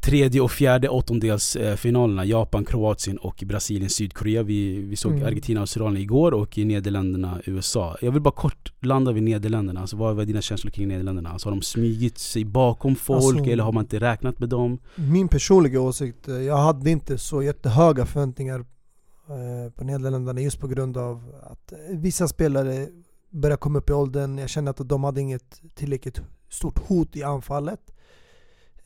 tredje 0.00 0.40
och 0.40 0.50
fjärde 0.50 0.88
åttondelsfinalerna 0.88 2.24
Japan, 2.24 2.64
Kroatien 2.64 3.18
och 3.18 3.42
Brasilien, 3.46 3.90
Sydkorea. 3.90 4.42
Vi, 4.42 4.78
vi 4.78 4.96
såg 4.96 5.12
Mm. 5.12 5.26
Argentina, 5.26 5.60
Australien 5.60 6.02
igår 6.02 6.32
och 6.34 6.58
i 6.58 6.64
Nederländerna, 6.64 7.40
USA. 7.44 7.96
Jag 8.00 8.12
vill 8.12 8.22
bara 8.22 8.34
kort 8.34 8.72
landa 8.80 9.12
vid 9.12 9.22
Nederländerna. 9.22 9.80
Alltså, 9.80 9.96
vad 9.96 10.16
var 10.16 10.24
dina 10.24 10.40
känslor 10.42 10.70
kring 10.70 10.88
Nederländerna? 10.88 11.30
Alltså, 11.30 11.48
har 11.48 11.56
de 11.56 11.62
smugit 11.62 12.18
sig 12.18 12.44
bakom 12.44 12.96
folk 12.96 13.24
Alltså- 13.36 13.50
eller 13.50 13.62
har 13.64 13.72
man 13.72 13.84
inte 13.84 14.00
räknat 14.00 14.38
med 14.40 14.48
dem? 14.48 14.78
Min 14.94 15.28
personliga 15.28 15.80
åsikt, 15.80 16.28
eh, 16.28 16.34
jag 16.34 16.56
hade 16.56 16.90
inte 16.90 17.18
så 17.18 17.42
jättehöga 17.42 18.06
förväntningar 18.06 18.58
eh, 18.58 18.64
Eh, 19.28 19.70
på 19.70 19.84
Nederländerna 19.84 20.40
just 20.40 20.60
på 20.60 20.66
grund 20.66 20.96
av 20.96 21.34
att 21.42 21.72
eh, 21.72 21.78
vissa 21.90 22.28
spelare 22.28 22.88
börjar 23.30 23.56
komma 23.56 23.78
upp 23.78 23.90
i 23.90 23.92
åldern. 23.92 24.38
Jag 24.38 24.48
kände 24.48 24.70
att 24.70 24.88
de 24.88 25.04
hade 25.04 25.20
inget 25.20 25.62
tillräckligt 25.74 26.20
stort 26.48 26.78
hot 26.78 27.16
i 27.16 27.22
anfallet. 27.22 27.80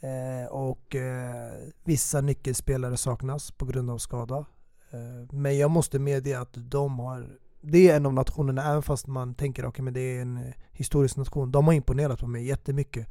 Eh, 0.00 0.52
och 0.52 0.96
eh, 0.96 1.52
vissa 1.84 2.20
nyckelspelare 2.20 2.96
saknas 2.96 3.50
på 3.50 3.64
grund 3.64 3.90
av 3.90 3.98
skada. 3.98 4.46
Eh, 4.90 5.32
men 5.32 5.58
jag 5.58 5.70
måste 5.70 5.98
medge 5.98 6.40
att 6.40 6.52
de 6.52 6.98
har 6.98 7.38
det 7.60 7.88
är 7.88 7.96
en 7.96 8.06
av 8.06 8.14
nationerna, 8.14 8.70
även 8.70 8.82
fast 8.82 9.06
man 9.06 9.34
tänker 9.34 9.62
att 9.62 9.68
okay, 9.68 9.82
men 9.82 9.94
det 9.94 10.00
är 10.00 10.22
en 10.22 10.36
eh, 10.36 10.54
historisk 10.72 11.16
nation. 11.16 11.52
De 11.52 11.66
har 11.66 11.72
imponerat 11.72 12.20
på 12.20 12.26
mig 12.26 12.46
jättemycket. 12.46 13.06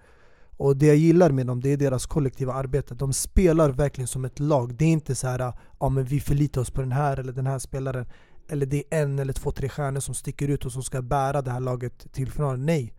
Och 0.58 0.78
det 0.78 0.86
jag 0.86 0.96
gillar 0.96 1.32
med 1.32 1.48
dem, 1.48 1.62
det 1.62 1.70
är 1.70 1.78
deras 1.78 2.06
kollektiva 2.06 2.54
arbete. 2.54 2.96
De 2.96 3.14
spelar 3.14 3.70
verkligen 3.70 4.08
som 4.08 4.26
ett 4.26 4.40
lag. 4.40 4.76
Det 4.76 4.86
är 4.86 4.90
inte 4.90 5.16
så 5.16 5.28
här, 5.28 5.54
ja 5.80 5.90
men 5.90 6.04
vi 6.04 6.20
förlitar 6.20 6.62
oss 6.62 6.72
på 6.72 6.82
den 6.82 6.92
här 6.92 7.20
eller 7.20 7.34
den 7.34 7.48
här 7.48 7.60
spelaren. 7.60 8.06
Eller 8.50 8.66
det 8.66 8.78
är 8.78 9.02
en 9.02 9.20
eller 9.20 9.34
två, 9.34 9.52
tre 9.52 9.70
stjärnor 9.70 10.00
som 10.00 10.16
sticker 10.16 10.48
ut 10.48 10.66
och 10.66 10.72
som 10.72 10.84
ska 10.84 11.02
bära 11.02 11.42
det 11.42 11.52
här 11.52 11.60
laget 11.60 12.14
till 12.14 12.32
finalen. 12.32 12.66
Nej. 12.66 12.94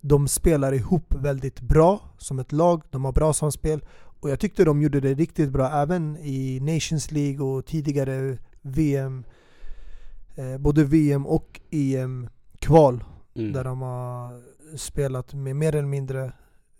De 0.00 0.28
spelar 0.28 0.72
ihop 0.72 1.14
väldigt 1.14 1.60
bra 1.60 2.00
som 2.18 2.38
ett 2.38 2.52
lag, 2.52 2.82
de 2.90 3.04
har 3.04 3.12
bra 3.12 3.32
samspel. 3.32 3.84
Och 4.20 4.30
jag 4.30 4.40
tyckte 4.40 4.64
de 4.64 4.82
gjorde 4.82 5.00
det 5.00 5.14
riktigt 5.14 5.50
bra 5.50 5.70
även 5.82 6.16
i 6.16 6.60
Nations 6.60 7.10
League 7.10 7.46
och 7.46 7.66
tidigare 7.66 8.38
VM. 8.62 9.24
Eh, 10.36 10.58
både 10.58 10.84
VM 10.84 11.26
och 11.26 11.60
EM-kval. 11.70 13.04
Mm. 13.34 13.52
Där 13.52 13.64
de 13.64 13.82
har 13.82 14.40
spelat 14.76 15.34
med 15.34 15.56
mer 15.56 15.74
eller 15.74 15.88
mindre 15.88 16.32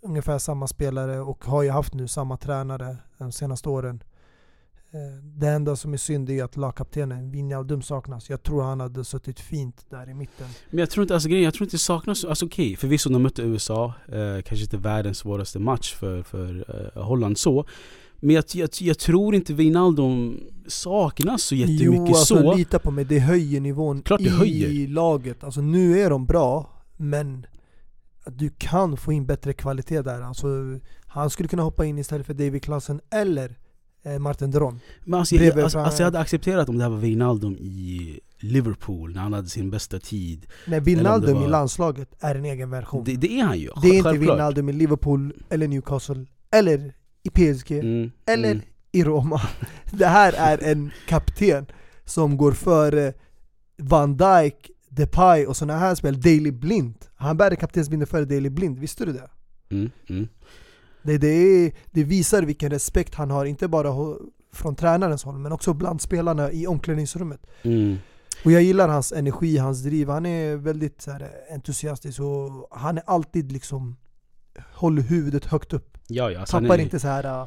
ungefär 0.02 0.38
samma 0.38 0.66
spelare 0.66 1.20
och 1.20 1.44
har 1.44 1.62
ju 1.62 1.70
haft 1.70 1.94
nu 1.94 2.08
samma 2.08 2.36
tränare 2.36 2.96
de 3.18 3.32
senaste 3.32 3.68
åren. 3.68 4.02
Eh, 4.92 5.24
Det 5.24 5.48
enda 5.48 5.76
som 5.76 5.92
är 5.92 5.96
synd 5.96 6.30
är 6.30 6.44
att 6.44 6.56
lagkaptenen 6.56 7.30
Wijnaldum 7.30 7.82
saknas. 7.82 8.30
Jag 8.30 8.42
tror 8.42 8.62
han 8.62 8.80
hade 8.80 9.04
suttit 9.04 9.40
fint 9.40 9.86
där 9.90 10.10
i 10.10 10.14
mitten. 10.14 10.46
Men 10.70 10.78
jag 10.78 10.90
tror 10.90 11.02
inte, 11.02 11.14
alltså 11.14 11.28
grejen, 11.28 11.44
jag 11.44 11.54
tror 11.54 11.64
inte 11.66 11.74
det 11.74 11.78
saknas, 11.80 12.24
alltså 12.24 12.46
okej, 12.46 12.76
förvisso 12.76 13.10
de 13.10 13.22
mötte 13.22 13.42
USA, 13.42 13.84
eh, 14.08 14.42
kanske 14.42 14.62
inte 14.64 14.76
världens 14.76 15.18
svåraste 15.18 15.58
match 15.58 15.94
för, 15.94 16.22
för 16.22 16.64
eh, 16.96 17.02
Holland 17.02 17.38
så. 17.38 17.64
Men 18.22 18.34
jag, 18.34 18.44
jag, 18.54 18.68
jag 18.80 18.98
tror 18.98 19.34
inte 19.34 19.54
Wijnaldum 19.54 20.40
saknas 20.66 21.42
så 21.42 21.54
jättemycket 21.54 21.86
jo, 21.86 22.06
alltså 22.06 22.36
så. 22.42 22.54
lita 22.54 22.78
på 22.78 22.90
mig. 22.90 23.04
Det 23.04 23.18
höjer 23.18 23.60
nivån 23.60 24.02
Klart 24.02 24.20
det 24.20 24.26
i 24.26 24.28
höjer. 24.28 24.88
laget. 24.88 25.44
Alltså 25.44 25.60
nu 25.60 26.00
är 26.00 26.10
de 26.10 26.26
bra, 26.26 26.70
men 26.96 27.46
att 28.30 28.38
du 28.38 28.50
kan 28.58 28.96
få 28.96 29.12
in 29.12 29.26
bättre 29.26 29.52
kvalitet 29.52 30.02
där. 30.02 30.20
Alltså, 30.22 30.46
han 31.06 31.30
skulle 31.30 31.48
kunna 31.48 31.62
hoppa 31.62 31.84
in 31.84 31.98
istället 31.98 32.26
för 32.26 32.34
David 32.34 32.62
Klassen 32.62 33.00
eller 33.10 33.56
eh, 34.02 34.18
Martin 34.18 34.50
Deron. 34.50 34.80
Men 35.04 35.18
alltså, 35.20 35.34
jag, 35.34 35.60
alltså, 35.60 35.78
alltså 35.78 36.02
jag 36.02 36.06
hade 36.06 36.18
accepterat 36.18 36.68
om 36.68 36.78
det 36.78 36.84
här 36.84 36.90
var 36.90 36.96
Wijnaldum 36.98 37.56
i 37.56 38.20
Liverpool 38.38 39.14
när 39.14 39.20
han 39.20 39.32
hade 39.32 39.48
sin 39.48 39.70
bästa 39.70 39.98
tid. 39.98 40.46
Nej, 40.66 40.80
Wijnaldum 40.80 41.34
var- 41.38 41.44
i 41.44 41.48
landslaget 41.48 42.08
är 42.20 42.34
en 42.34 42.44
egen 42.44 42.70
version. 42.70 43.04
Det, 43.04 43.16
det 43.16 43.40
är 43.40 43.44
han 43.44 43.58
ju, 43.58 43.70
Det 43.82 43.88
är 43.88 43.94
inte. 43.94 44.12
Wijnaldum 44.12 44.68
i 44.68 44.72
Liverpool, 44.72 45.32
eller 45.50 45.68
Newcastle, 45.68 46.26
eller 46.50 46.94
i 47.22 47.30
PSG, 47.30 47.70
Mm, 47.72 48.10
eller 48.26 48.50
mm. 48.50 48.62
i 48.92 49.04
Roma. 49.04 49.40
Det 49.92 50.06
här 50.06 50.32
är 50.32 50.72
en 50.72 50.90
kapten 51.08 51.66
som 52.04 52.36
går 52.36 52.52
före 52.52 53.12
Van 53.78 54.16
Dijk, 54.16 54.70
Depay 54.90 55.46
och 55.46 55.56
sådana 55.56 55.78
här 55.78 55.94
spel. 55.94 56.20
Daily 56.20 56.50
Blind. 56.50 56.94
Han 57.14 57.36
bär 57.36 57.54
kaptensbindeln 57.54 58.06
före 58.06 58.24
Daily 58.24 58.50
Blind, 58.50 58.78
visste 58.78 59.04
du 59.04 59.12
det? 59.12 59.30
Mm, 59.70 59.90
mm. 60.08 60.28
Det, 61.02 61.18
det, 61.18 61.28
är, 61.28 61.72
det 61.90 62.04
visar 62.04 62.42
vilken 62.42 62.70
respekt 62.70 63.14
han 63.14 63.30
har, 63.30 63.44
inte 63.44 63.68
bara 63.68 64.16
från 64.52 64.76
tränarens 64.76 65.24
håll, 65.24 65.38
men 65.38 65.52
också 65.52 65.72
bland 65.74 66.00
spelarna 66.00 66.52
i 66.52 66.66
omklädningsrummet. 66.66 67.46
Mm. 67.62 67.96
Och 68.44 68.52
jag 68.52 68.62
gillar 68.62 68.88
hans 68.88 69.12
energi, 69.12 69.56
hans 69.56 69.82
driv. 69.82 70.08
Han 70.08 70.26
är 70.26 70.56
väldigt 70.56 71.00
så 71.02 71.10
här, 71.10 71.30
entusiastisk 71.50 72.20
och 72.20 72.68
han 72.70 72.98
är 72.98 73.02
alltid 73.06 73.52
liksom 73.52 73.96
håller 74.74 75.02
huvudet 75.02 75.44
högt 75.44 75.72
upp. 75.72 75.98
Ja, 76.06 76.30
ja, 76.30 76.40
alltså, 76.40 76.60
Tappar 76.60 76.74
är- 76.74 76.82
inte 76.82 77.00
så 77.00 77.08
här 77.08 77.46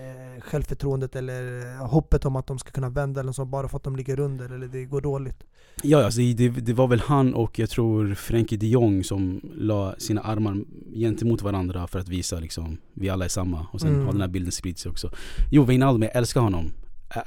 eh, 0.00 0.40
självförtroendet 0.40 1.16
eller 1.16 1.66
eh, 1.80 1.86
hoppet 1.88 2.24
om 2.24 2.36
att 2.36 2.46
de 2.46 2.58
ska 2.58 2.70
kunna 2.70 2.88
vända 2.88 3.20
eller 3.20 3.32
så 3.32 3.44
bara 3.44 3.68
för 3.68 3.76
att 3.76 3.82
de 3.84 3.96
ligger 3.96 4.20
under 4.20 4.52
eller 4.54 4.66
det 4.68 4.84
går 4.84 5.00
dåligt. 5.00 5.44
Ja, 5.82 6.04
alltså 6.04 6.20
det, 6.20 6.48
det 6.48 6.72
var 6.72 6.86
väl 6.86 7.00
han 7.00 7.34
och 7.34 7.58
jag 7.58 7.70
tror 7.70 8.14
Frenkie 8.14 8.58
de 8.58 8.66
Jong 8.66 9.04
som 9.04 9.40
la 9.54 9.94
sina 9.98 10.20
armar 10.20 10.56
gentemot 10.94 11.42
varandra 11.42 11.86
för 11.86 11.98
att 11.98 12.08
visa 12.08 12.40
liksom, 12.40 12.78
vi 12.94 13.08
alla 13.08 13.24
är 13.24 13.28
samma. 13.28 13.66
Och 13.72 13.80
sen 13.80 13.90
Mm. 13.94 14.06
har 14.06 14.12
den 14.12 14.20
här 14.20 14.28
bilden 14.28 14.52
spridit 14.52 14.78
sig 14.78 14.90
också. 14.90 15.10
Jo, 15.50 15.62
Wijnaldum, 15.64 16.02
jag 16.02 16.16
älskar 16.16 16.40
honom. 16.40 16.72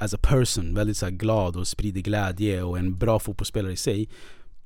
As 0.00 0.14
a 0.14 0.18
person, 0.22 0.74
väldigt 0.74 0.96
så 0.96 1.06
glad 1.10 1.56
och 1.56 1.66
sprider 1.68 2.00
glädje 2.00 2.62
och 2.62 2.78
en 2.78 2.98
bra 2.98 3.18
fotbollsspelare 3.18 3.72
i 3.72 3.76
sig. 3.76 4.08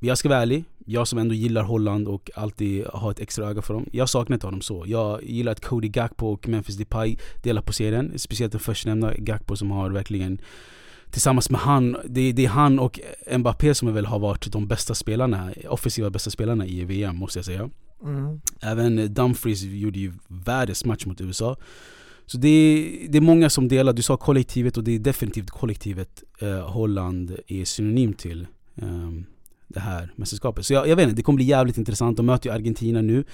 Jag 0.00 0.18
ska 0.18 0.28
vara 0.28 0.42
ärlig, 0.42 0.64
jag 0.86 1.08
som 1.08 1.18
ändå 1.18 1.34
gillar 1.34 1.62
Holland 1.62 2.08
och 2.08 2.30
alltid 2.34 2.86
har 2.86 3.10
ett 3.10 3.20
extra 3.20 3.48
öga 3.48 3.62
för 3.62 3.74
dem. 3.74 3.86
Jag 3.92 4.08
saknar 4.08 4.34
inte 4.34 4.46
honom 4.46 4.60
så. 4.60 4.84
Jag 4.86 5.24
gillar 5.24 5.52
att 5.52 5.60
Cody 5.60 5.88
Gakpo 5.88 6.26
och 6.26 6.48
Memphis 6.48 6.76
Depay 6.76 7.16
delar 7.42 7.62
på 7.62 7.72
serien. 7.72 8.12
Speciellt 8.16 8.52
den 8.52 8.60
förstnämnda 8.60 9.14
Gakpo 9.18 9.56
som 9.56 9.70
har 9.70 9.90
verkligen 9.90 10.40
Tillsammans 11.10 11.50
med 11.50 11.60
han, 11.60 11.96
det, 12.04 12.32
det 12.32 12.44
är 12.44 12.48
han 12.48 12.78
och 12.78 13.00
Mbappé 13.38 13.74
som 13.74 13.94
väl 13.94 14.06
har 14.06 14.18
varit 14.18 14.52
de 14.52 14.66
bästa 14.66 14.94
spelarna, 14.94 15.52
offensiva 15.68 16.10
bästa 16.10 16.30
spelarna 16.30 16.66
i 16.66 16.84
VM 16.84 17.16
måste 17.16 17.38
jag 17.38 17.46
säga. 17.46 17.70
Mm. 18.02 18.40
Även 18.60 19.14
Dumfries 19.14 19.62
gjorde 19.62 19.98
ju 19.98 20.12
världens 20.26 20.84
match 20.84 21.06
mot 21.06 21.20
USA. 21.20 21.56
Så 22.26 22.38
det 22.38 22.48
är, 22.48 23.08
det 23.08 23.18
är 23.18 23.22
många 23.22 23.50
som 23.50 23.68
delar, 23.68 23.92
du 23.92 24.02
sa 24.02 24.16
kollektivet 24.16 24.76
och 24.76 24.84
det 24.84 24.94
är 24.94 24.98
definitivt 24.98 25.50
kollektivet 25.50 26.22
eh, 26.40 26.68
Holland 26.68 27.36
är 27.46 27.64
synonym 27.64 28.12
till 28.12 28.46
ehm, 28.82 29.24
det 29.68 29.80
här 29.80 30.12
mästerskapet. 30.16 30.66
Så 30.66 30.72
jag, 30.72 30.88
jag 30.88 30.96
vet 30.96 31.02
inte, 31.02 31.16
det 31.16 31.22
kommer 31.22 31.36
bli 31.36 31.44
jävligt 31.44 31.78
intressant. 31.78 32.16
De 32.16 32.26
möter 32.26 32.50
ju 32.50 32.54
Argentina 32.54 33.00
nu, 33.00 33.24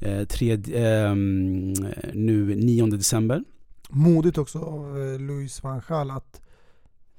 eh, 0.00 0.24
tred, 0.24 0.70
ehm, 0.74 1.72
nu 2.12 2.54
9 2.54 2.86
december. 2.86 3.44
Modigt 3.88 4.38
också 4.38 4.58
av 4.58 5.02
eh, 5.02 5.20
Luis 5.20 5.62
van 5.62 5.82
Gaal 5.88 6.10
att 6.10 6.40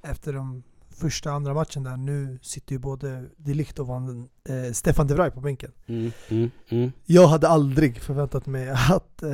efter 0.04 0.34
de 0.34 0.64
första 0.90 1.32
andra 1.32 1.54
matchen 1.54 1.84
där, 1.84 1.98
nu 1.98 2.40
sitter 2.42 2.74
ju 2.74 2.80
både 2.80 3.24
De 3.38 3.54
Ligt 3.54 3.80
och 3.80 3.88
Van, 3.88 4.30
eh, 4.50 4.74
Stefan 4.74 5.08
de 5.08 5.14
Vrij 5.14 5.32
på 5.32 5.42
bänken. 5.42 5.72
Mm, 5.88 6.12
mm, 6.30 6.52
mm. 6.70 6.92
Jag 7.06 7.28
hade 7.28 7.48
aldrig 7.48 8.00
förväntat 8.00 8.46
mig 8.46 8.70
att 8.70 9.24
eh, 9.24 9.30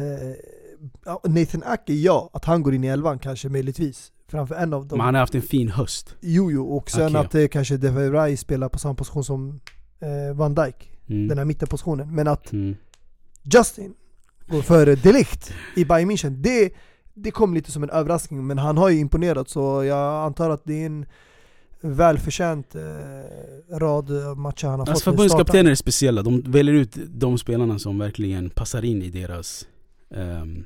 Nathan 1.23 1.63
Ake, 1.65 1.93
ja, 1.93 2.29
att 2.33 2.45
han 2.45 2.63
går 2.63 2.73
in 2.73 2.83
i 2.83 2.87
elvan 2.87 3.19
kanske 3.19 3.49
möjligtvis. 3.49 4.11
Framför 4.27 4.55
en 4.55 4.73
av 4.73 4.87
dem. 4.87 4.97
Men 4.97 5.05
han 5.05 5.13
har 5.15 5.19
haft 5.19 5.35
en 5.35 5.41
fin 5.41 5.69
höst. 5.69 6.15
Jo, 6.21 6.51
jo, 6.51 6.77
och 6.77 6.91
sen 6.91 7.07
Okej. 7.15 7.21
att 7.25 7.35
eh, 7.35 7.47
kanske 7.47 7.77
De 7.77 7.89
Vrij 7.89 8.37
spelar 8.37 8.69
på 8.69 8.79
samma 8.79 8.93
position 8.95 9.23
som 9.23 9.59
eh, 9.99 10.35
Van 10.35 10.55
Dijk. 10.55 10.91
Mm. 11.07 11.27
Den 11.27 11.37
här 11.37 11.45
mittenpositionen. 11.45 12.15
Men 12.15 12.27
att 12.27 12.51
Mm. 12.51 12.75
Justin 13.43 13.93
går 14.47 14.61
före 14.61 14.95
De 14.95 15.11
Ligt 15.11 15.53
i 15.75 15.85
Bayern 15.85 16.11
München, 16.11 16.29
det, 16.29 16.73
det 17.13 17.31
kom 17.31 17.53
lite 17.53 17.71
som 17.71 17.83
en 17.83 17.89
överraskning. 17.89 18.47
Men 18.47 18.57
han 18.57 18.77
har 18.77 18.89
ju 18.89 18.99
imponerat 18.99 19.49
så 19.49 19.83
jag 19.83 20.25
antar 20.25 20.49
att 20.49 20.61
det 20.65 20.81
är 20.81 20.85
en 20.85 21.05
välförtjänt 21.81 22.75
eh, 22.75 22.81
rad 23.77 24.09
matcher 24.37 24.67
han 24.67 24.79
har 24.79 24.87
Alltså 24.87 24.93
fått 24.93 25.03
förbundskaptener 25.03 25.71
är 25.71 25.75
speciella, 25.75 26.21
de 26.21 26.41
väljer 26.41 26.75
ut 26.75 26.97
de 27.07 27.37
spelarna 27.37 27.79
som 27.79 27.97
verkligen 27.99 28.49
passar 28.49 28.85
in 28.85 29.01
i 29.01 29.09
deras 29.09 29.67
ehm, 30.15 30.65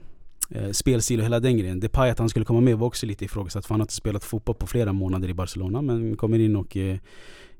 eh, 0.50 0.72
spelstil 0.72 1.20
och 1.20 1.26
hela 1.26 1.40
den 1.40 1.58
grejen. 1.58 1.80
Depay 1.80 2.10
att 2.10 2.20
han 2.20 2.30
skulle 2.30 2.46
komma 2.46 2.62
med 2.62 2.78
var 2.78 2.88
också 2.88 3.06
lite 3.06 3.26
ifrågasatt 3.26 3.66
för 3.66 3.74
han 3.74 3.80
har 3.80 3.86
inte 3.86 3.94
spelat 3.94 4.24
fotboll 4.24 4.56
på 4.56 4.68
flera 4.68 4.94
månader 4.94 5.30
i 5.30 5.34
Barcelona 5.34 5.82
men 5.82 6.16
kommer 6.16 6.40
in 6.40 6.56
och 6.56 6.78
eh, 6.78 6.98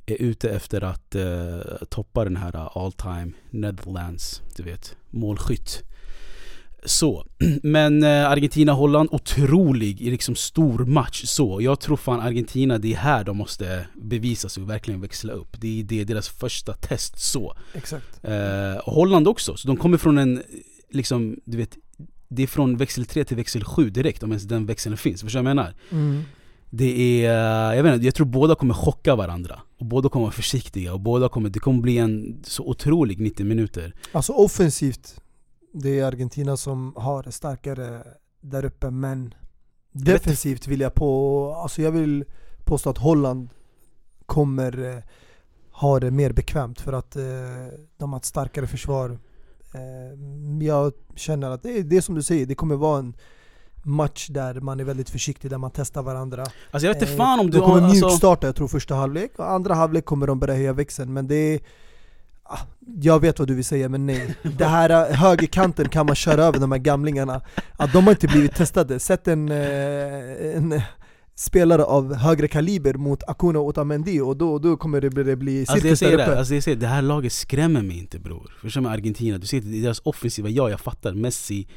är 0.06 0.22
ute 0.22 0.50
efter 0.50 0.84
att 0.84 1.16
eh, 1.16 1.60
toppa 1.90 2.24
den 2.24 2.36
här 2.36 2.84
all 2.84 2.92
time 2.92 3.32
Netherlands, 3.50 4.42
du 4.56 4.64
vet, 4.64 4.98
målskytt. 5.10 5.84
Så, 6.86 7.26
men 7.64 8.04
eh, 8.04 8.30
Argentina-Holland, 8.30 9.10
otrolig, 9.12 10.02
liksom 10.02 10.36
stor 10.36 10.86
match 10.86 11.24
så. 11.26 11.62
Jag 11.62 11.80
tror 11.80 11.98
fan 11.98 12.20
Argentina, 12.20 12.78
det 12.78 12.94
är 12.94 12.98
här 12.98 13.24
de 13.24 13.38
måste 13.38 13.88
bevisa 13.96 14.50
sig 14.50 14.64
och 14.64 14.70
verkligen 14.70 15.02
växla 15.02 15.34
upp. 15.34 15.62
Det 15.62 15.80
är, 15.80 15.84
det 15.84 16.02
är 16.02 16.06
deras 16.06 16.30
första 16.30 16.74
test 16.74 17.20
så. 17.20 17.58
Exakt. 17.74 18.24
Eh, 18.24 18.78
och 18.78 18.94
Holland 18.94 19.28
också, 19.28 19.58
så 19.58 19.68
de 19.68 19.78
kommer 19.78 19.98
från 19.98 20.18
en, 20.18 20.44
liksom, 20.90 21.40
du 21.46 21.58
vet, 21.58 21.78
det 22.28 22.44
är 22.44 22.48
från 22.48 22.78
växel 22.78 23.06
3 23.06 23.24
till 23.24 23.38
växel 23.38 23.64
7 23.64 23.90
direkt 23.90 24.24
om 24.24 24.32
ens 24.32 24.44
den 24.44 24.66
växeln 24.66 24.98
finns. 24.98 25.22
Förstår 25.22 25.40
du 25.40 25.44
vad 25.44 25.50
jag 25.50 25.56
menar? 25.56 25.74
Mm. 25.92 26.24
Det 26.70 27.26
är, 27.26 27.74
jag 27.74 27.84
vet 27.84 27.94
inte, 27.94 28.06
jag 28.06 28.16
tror 28.16 28.26
båda 28.26 28.56
kommer 28.56 28.74
chocka 28.74 29.16
varandra. 29.16 29.62
Och 29.80 29.86
båda 29.86 30.10
kommer 30.10 30.26
vara 30.26 30.34
försiktiga 30.34 30.94
och 30.94 31.00
båda 31.00 31.30
kommer, 31.30 31.50
det 31.50 31.60
kommer 31.60 31.82
bli 31.82 31.98
en 31.98 32.44
så 32.44 32.64
otrolig 32.64 33.20
90 33.20 33.46
minuter. 33.46 33.94
Alltså 34.12 34.34
offensivt, 34.34 35.22
det 35.74 36.00
är 36.00 36.06
Argentina 36.06 36.58
som 36.58 36.94
har 36.96 37.32
starkare 37.32 38.04
där 38.42 38.66
uppe 38.66 38.92
men 38.92 39.34
defensivt 39.92 40.68
vill 40.68 40.82
jag 40.82 40.94
på, 40.94 41.54
alltså 41.54 41.82
jag 41.82 41.92
vill 41.92 42.26
påstå 42.66 42.90
att 42.90 42.98
Holland 42.98 43.50
kommer 44.26 44.96
eh, 44.96 45.04
ha 45.72 46.00
det 46.00 46.12
mer 46.12 46.32
bekvämt 46.32 46.82
för 46.82 46.94
att 46.94 47.16
eh, 47.16 47.24
de 47.98 48.14
har 48.14 48.20
ett 48.20 48.26
starkare 48.26 48.68
försvar. 48.68 49.20
Eh, 49.74 50.68
jag 50.68 50.94
känner 51.16 51.52
att 51.52 51.64
det 51.64 51.80
är, 51.80 51.84
det 51.84 51.98
är 51.98 52.02
som 52.02 52.16
du 52.16 52.24
säger, 52.24 52.46
det 52.46 52.56
kommer 52.56 52.76
vara 52.76 53.00
en 53.00 53.14
match 53.84 54.28
där 54.28 54.54
man 54.60 54.80
är 54.80 54.84
väldigt 54.84 55.10
försiktig, 55.10 55.52
där 55.52 55.58
man 55.58 55.72
testar 55.74 56.04
varandra. 56.04 56.42
Alltså 56.42 56.88
jag 56.88 56.94
vet 56.94 57.02
inte 57.02 57.14
Eh, 57.14 57.18
fan 57.18 57.40
om 57.40 57.52
du 57.52 57.58
de 57.58 57.66
kommer 57.66 57.82
alltså, 57.82 58.06
mjukstarta 58.06 58.48
jag 58.48 58.56
tror 58.56 58.68
första 58.68 58.96
halvlek, 58.96 59.40
och 59.40 59.52
andra 59.52 59.74
halvlek 59.74 60.06
kommer 60.06 60.28
de 60.28 60.40
börja 60.40 60.54
höja 60.54 60.74
växeln 60.74 61.14
men 61.14 61.28
det 61.28 61.36
är 61.36 61.60
ah, 62.44 62.60
jag 63.02 63.20
vet 63.20 63.40
vad 63.40 63.48
du 63.48 63.56
vill 63.56 63.66
säga 63.66 63.90
men 63.90 64.06
nej. 64.06 64.36
Det 64.58 64.66
här 64.66 64.90
eh, 64.90 65.18
högerkanten 65.18 65.90
kan 65.90 66.06
man 66.06 66.16
köra 66.16 66.44
över 66.44 66.60
de 66.60 66.72
här 66.72 66.80
gamlingarna. 66.80 67.42
Att 67.78 67.94
de 67.94 68.04
har 68.04 68.12
inte 68.12 68.28
blivit 68.28 68.56
testade. 68.56 69.00
Sätt 69.00 69.28
en, 69.28 69.52
en 69.52 70.82
spelare 71.40 71.84
av 71.84 72.14
högre 72.14 72.48
kaliber 72.48 72.94
mot 72.94 73.24
Akuna 73.28 73.60
och 73.60 73.66
Otamendi 73.66 74.20
och 74.20 74.38
då, 74.38 74.60
då 74.60 74.78
kommer 74.78 75.02
det 75.02 75.10
bli, 75.10 75.24
det 75.24 75.36
bli 75.36 75.60
Alltså 75.60 75.74
jag 75.76 75.82
cirkus 75.82 76.00
säger 76.00 76.12
där 76.12 76.26
det, 76.26 76.32
uppe. 76.32 76.40
alltså 76.40 76.54
jag 76.54 76.64
säger, 76.64 76.78
det 76.78 76.88
här 76.88 77.02
laget 77.02 77.34
skrämmer 77.34 77.82
mig 77.82 77.98
inte 78.00 78.20
bror. 78.20 78.58
Förstår 78.62 78.82
du 78.82 78.88
Argentina? 78.88 79.38
Du 79.38 79.48
ser 79.48 79.62
det 79.62 79.82
deras 79.82 80.02
offensiva, 80.04 80.50
ja 80.50 80.70
jag 80.70 80.80
fattar, 80.80 81.14
Messi 81.14 81.68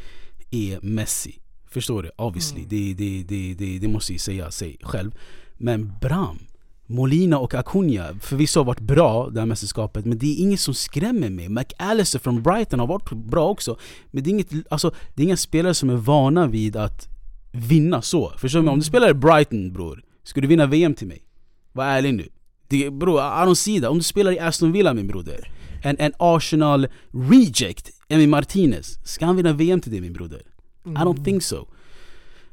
är 0.50 0.78
Messi. 0.82 1.38
Förstår 1.70 2.02
du? 2.02 2.10
Obviously, 2.16 2.58
Mm. 2.58 2.68
det, 2.68 2.94
det, 2.94 3.22
det, 3.22 3.54
det, 3.54 3.78
det 3.78 3.88
måste 3.88 4.12
jag 4.12 4.20
säga 4.20 4.50
sig 4.50 4.76
själv. 4.82 5.14
Men 5.56 5.92
Bram, 6.00 6.38
Molina 6.86 7.38
och 7.38 7.54
Acuna 7.54 8.08
förvisso 8.20 8.60
har 8.60 8.64
varit 8.64 8.80
bra 8.80 9.30
det 9.30 9.40
här 9.40 9.46
mästerskapet 9.46 10.04
men 10.04 10.18
det 10.18 10.26
är 10.26 10.42
inget 10.42 10.60
som 10.60 10.74
skrämmer 10.74 11.30
mig. 11.30 11.48
McAllister 11.48 12.18
från 12.18 12.42
Brighton 12.42 12.80
har 12.80 12.86
varit 12.86 13.10
bra 13.12 13.48
också. 13.48 13.78
Men 14.10 14.22
det 14.24 14.30
är, 14.30 14.32
inget, 14.32 14.52
alltså, 14.70 14.94
det 15.14 15.22
är 15.22 15.26
inga 15.26 15.36
spelare 15.36 15.74
som 15.74 15.90
är 15.90 15.96
vana 15.96 16.46
vid 16.46 16.76
att 16.76 17.08
vinna 17.52 18.02
så. 18.02 18.32
Förstår 18.38 18.62
du? 18.62 18.68
Om 18.68 18.78
du 18.78 18.84
spelar 18.84 19.10
i 19.10 19.14
Brighton 19.14 19.72
bror, 19.72 20.02
ska 20.22 20.40
du 20.40 20.48
vinna 20.48 20.66
VM 20.66 20.94
till 20.94 21.06
mig? 21.06 21.22
Var 21.72 21.84
ärlig 21.84 22.14
nu. 22.14 22.28
Det, 22.68 22.90
bror, 22.90 23.20
I 23.20 23.22
don't 23.22 23.54
see 23.54 23.80
that. 23.80 23.90
Om 23.90 23.98
du 23.98 24.04
spelar 24.04 24.32
i 24.32 24.38
Aston 24.38 24.72
Villa 24.72 24.94
min 24.94 25.06
broder, 25.06 25.50
en, 25.82 25.96
en 25.98 26.12
Arsenal 26.18 26.88
reject, 27.12 27.90
Emi 28.08 28.26
Martinez, 28.26 28.98
ska 29.04 29.26
han 29.26 29.36
vinna 29.36 29.52
VM 29.52 29.80
till 29.80 29.92
dig 29.92 30.00
min 30.00 30.12
broder? 30.12 30.42
I 30.84 30.88
don't 30.88 31.24
think 31.24 31.42
so. 31.42 31.68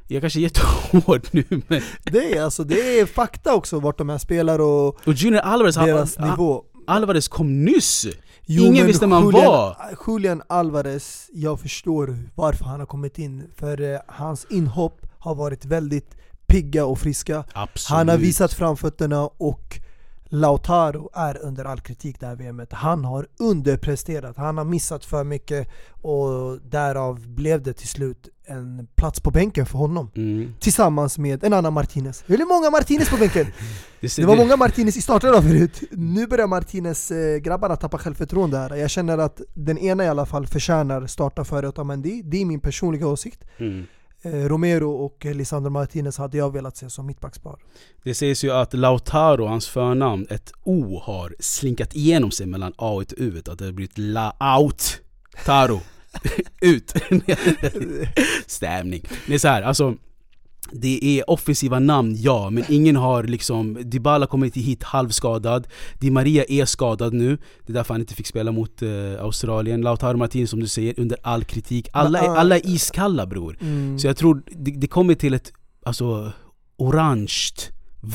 Jag 0.07 0.21
kanske 0.21 0.39
är 0.39 0.41
jättehård 0.41 1.21
nu 1.31 1.43
men... 1.49 1.81
Det 2.03 2.33
är 2.37 2.43
alltså, 2.43 2.63
det 2.63 2.99
är 2.99 3.05
fakta 3.05 3.53
också 3.55 3.79
vart 3.79 3.97
de 3.97 4.09
här 4.09 4.17
spelar 4.17 4.59
och 4.59 5.07
Och 5.07 5.13
Junior 5.13 5.41
Alvarez, 5.41 5.75
deras 5.75 6.17
han, 6.17 6.29
nivå. 6.29 6.63
Alvarez 6.87 7.27
kom 7.27 7.65
nyss! 7.65 8.07
Jo, 8.49 8.63
Ingen 8.63 8.85
visste 8.85 9.07
man 9.07 9.23
Julian, 9.25 9.45
var. 9.45 9.75
Julian 10.07 10.41
Alvarez, 10.47 11.29
jag 11.33 11.59
förstår 11.59 12.17
varför 12.35 12.65
han 12.65 12.79
har 12.79 12.87
kommit 12.87 13.19
in. 13.19 13.43
För 13.55 13.93
eh, 13.93 13.99
hans 14.07 14.45
inhopp 14.49 15.01
har 15.19 15.35
varit 15.35 15.65
väldigt 15.65 16.15
pigga 16.45 16.85
och 16.85 16.99
friska. 16.99 17.43
Absolut. 17.53 17.97
Han 17.97 18.09
har 18.09 18.17
visat 18.17 18.53
framfötterna 18.53 19.27
och 19.27 19.79
Lautaro 20.29 21.09
är 21.13 21.37
under 21.37 21.65
all 21.65 21.79
kritik 21.79 22.19
det 22.19 22.25
här 22.25 22.35
VMet. 22.35 22.73
Han 22.73 23.05
har 23.05 23.27
underpresterat, 23.39 24.37
han 24.37 24.57
har 24.57 24.65
missat 24.65 25.05
för 25.05 25.23
mycket 25.23 25.67
och 26.01 26.59
därav 26.61 27.27
blev 27.27 27.63
det 27.63 27.73
till 27.73 27.87
slut 27.87 28.29
en 28.45 28.87
plats 28.95 29.19
på 29.19 29.31
bänken 29.31 29.65
för 29.65 29.77
honom. 29.77 30.11
Mm. 30.15 30.53
Tillsammans 30.59 31.17
med 31.17 31.43
en 31.43 31.53
annan 31.53 31.73
Martinez. 31.73 32.23
Väldigt 32.27 32.47
många 32.47 32.69
Martinez 32.69 33.09
på 33.09 33.17
bänken! 33.17 33.47
Det, 33.99 34.15
Det 34.15 34.25
var 34.25 34.35
många 34.35 34.57
Martinez 34.57 34.97
i 34.97 35.01
starten 35.01 35.43
förut. 35.43 35.83
Nu 35.91 36.27
börjar 36.27 36.47
Martinez 36.47 37.11
eh, 37.11 37.75
tappa 37.77 37.97
självförtroende 37.97 38.57
här. 38.57 38.75
Jag 38.75 38.89
känner 38.89 39.17
att 39.17 39.41
den 39.53 39.77
ena 39.77 40.03
i 40.03 40.07
alla 40.07 40.25
fall 40.25 40.47
förtjänar 40.47 41.07
starta 41.07 41.43
före 41.43 41.67
Otamendi. 41.67 42.21
Det 42.25 42.41
är 42.41 42.45
min 42.45 42.59
personliga 42.59 43.07
åsikt. 43.07 43.43
Mm. 43.57 43.85
Eh, 44.33 44.49
Romero 44.49 44.91
och 44.91 45.25
Lisandro 45.25 45.69
Martinez 45.69 46.17
hade 46.17 46.37
jag 46.37 46.53
velat 46.53 46.77
se 46.77 46.89
som 46.89 47.05
mittbackspar. 47.05 47.59
Det 48.03 48.13
sägs 48.13 48.43
ju 48.43 48.51
att 48.51 48.73
Lautaro, 48.73 49.45
hans 49.45 49.67
förnamn, 49.67 50.27
ett 50.29 50.51
O 50.63 50.99
har 51.03 51.35
slinkat 51.39 51.95
igenom 51.95 52.31
sig 52.31 52.45
mellan 52.45 52.73
A 52.77 52.91
och 52.91 53.13
U. 53.17 53.41
Att 53.45 53.59
det 53.59 53.65
har 53.65 53.71
blivit 53.71 53.97
La-out 53.97 55.01
Taro. 55.45 55.79
Ut. 56.61 56.93
Stämning. 58.47 59.01
Det 59.27 59.33
är 59.33 59.39
så 59.39 59.47
här, 59.47 59.61
alltså 59.61 59.95
det 60.71 61.19
är 61.19 61.29
offensiva 61.29 61.79
namn, 61.79 62.15
ja, 62.17 62.49
men 62.49 62.63
ingen 62.69 62.95
har 62.95 63.23
liksom 63.23 63.77
Dybala 63.81 64.27
kommer 64.27 64.45
inte 64.45 64.59
hit 64.59 64.83
halvskadad. 64.83 65.67
Di 65.99 66.11
Maria 66.11 66.45
är 66.49 66.65
skadad 66.65 67.13
nu. 67.13 67.37
Det 67.65 67.71
är 67.71 67.73
därför 67.73 67.93
han 67.93 68.01
inte 68.01 68.13
fick 68.13 68.27
spela 68.27 68.51
mot 68.51 68.81
eh, 68.81 68.89
Australien. 69.19 69.81
Lautaro 69.81 70.17
Martinez 70.17 70.49
som 70.49 70.59
du 70.59 70.67
säger, 70.67 70.99
under 70.99 71.17
all 71.21 71.43
kritik. 71.43 71.89
Alla 71.93 72.19
är, 72.19 72.35
alla 72.35 72.55
är 72.55 72.67
iskalla 72.67 73.25
bror. 73.25 73.57
Mm. 73.61 73.99
Så 73.99 74.07
jag 74.07 74.17
tror 74.17 74.43
det, 74.45 74.71
det 74.71 74.87
kommer 74.87 75.13
till 75.13 75.33
ett, 75.33 75.51
alltså, 75.83 76.31
orange 76.77 77.51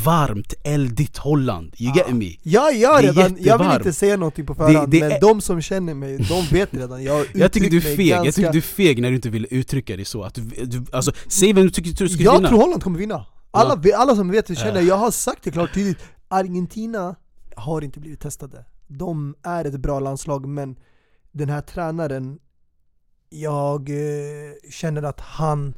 varmt, 0.05 0.55
eldigt 0.65 1.17
Holland 1.19 1.75
You 1.79 1.97
get 1.97 2.15
me? 2.15 2.37
Ja, 2.43 2.71
jag, 2.71 2.99
är 2.99 3.03
redan, 3.03 3.37
jag 3.41 3.59
vill 3.59 3.77
inte 3.77 3.93
säga 3.93 4.17
någonting 4.17 4.47
på 4.47 4.55
förhand, 4.55 4.91
Det- 4.91 4.99
det 5.01 5.01
men 5.09 5.13
är- 5.13 5.21
de 5.21 5.41
som 5.41 5.61
känner 5.61 5.95
mig, 5.95 6.17
de 6.19 6.43
vet 6.57 6.75
redan. 6.75 7.05
Jag, 7.05 7.27
Jag 7.35 7.53
tycker 7.53 7.71
du 7.71 7.77
är 7.77 7.81
feg, 7.97 8.07
jag 8.09 8.25
ganska- 8.25 8.41
tycker 8.43 8.53
du 8.53 8.59
är 8.59 8.63
feg 8.63 9.03
när 9.03 9.09
du 9.09 9.15
inte 9.17 9.31
vill 9.31 9.47
uttrycka 9.51 9.97
dig 9.97 10.05
så 10.05 10.23
att 10.23 10.35
du, 10.35 10.43
du, 10.43 10.85
alltså, 10.93 11.13
Säg 11.29 11.53
vem 11.53 11.65
du 11.65 11.71
tycker 11.71 12.05
du 12.05 12.09
ska 12.09 12.23
Jag 12.23 12.33
vinna 12.37 12.49
tror 12.49 12.59
Holland 12.61 12.83
kommer 12.83 12.99
vinna. 12.99 13.27
Alla, 13.51 13.83
alla 13.97 14.17
som 14.17 14.31
vet 14.31 14.51
och 14.51 14.57
känner, 14.57 14.81
jag 14.81 14.97
har 14.97 15.11
sagt 15.11 15.45
det 15.45 15.51
klart 15.51 15.75
tydligt. 15.75 15.99
Argentina 16.29 17.15
har 17.57 17.83
inte 17.85 18.01
blivit 18.01 18.21
testade. 18.21 18.65
De 18.89 19.35
är 19.43 19.65
ett 19.65 19.77
bra 19.81 20.01
landslag, 20.01 20.47
men 20.49 20.77
den 21.33 21.49
här 21.49 21.61
tränaren, 21.61 22.39
jag 23.31 23.91
eh, 23.91 24.71
känner 24.71 25.03
att 25.03 25.21
han 25.21 25.75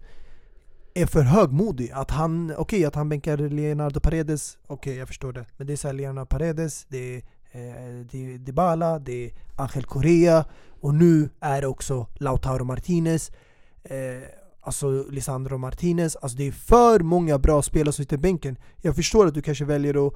är 0.94 1.06
för 1.06 1.22
högmodig. 1.22 1.90
Att 1.90 2.10
han, 2.10 2.54
okej 2.56 2.84
att 2.84 2.94
han 2.94 3.08
bänkar 3.08 3.36
Leonardo 3.36 4.00
Paredes, 4.00 4.58
okej 4.66 4.96
jag 4.96 5.08
förstår 5.08 5.32
det. 5.32 5.46
Men 5.56 5.66
det 5.66 5.72
är 5.72 5.76
såhär, 5.76 5.94
Leonardo 5.94 6.26
Paredes, 6.26 6.86
det 6.88 7.14
är, 7.14 7.16
eh, 7.52 8.06
det 8.10 8.34
är 8.34 8.38
Dybala, 8.38 8.98
det 8.98 9.26
är 9.26 9.32
Angel 9.56 9.84
Correa 9.84 10.44
och 10.80 10.94
nu 10.94 11.30
är 11.40 11.60
det 11.60 11.66
också 11.66 12.06
Lautaro 12.14 12.64
Martinez. 12.64 13.30
Eh, 13.82 14.22
Alltså 14.66 15.04
Lisandro 15.10 15.58
Martinez, 15.58 16.16
alltså 16.16 16.38
det 16.38 16.44
är 16.46 16.52
för 16.52 17.00
många 17.00 17.38
bra 17.38 17.62
spelare 17.62 17.92
som 17.92 18.04
sitter 18.04 18.16
i 18.16 18.18
bänken. 18.18 18.56
Jag 18.76 18.96
förstår 18.96 19.26
att 19.26 19.34
du 19.34 19.42
kanske 19.42 19.64
väljer 19.64 20.06
att 20.06 20.14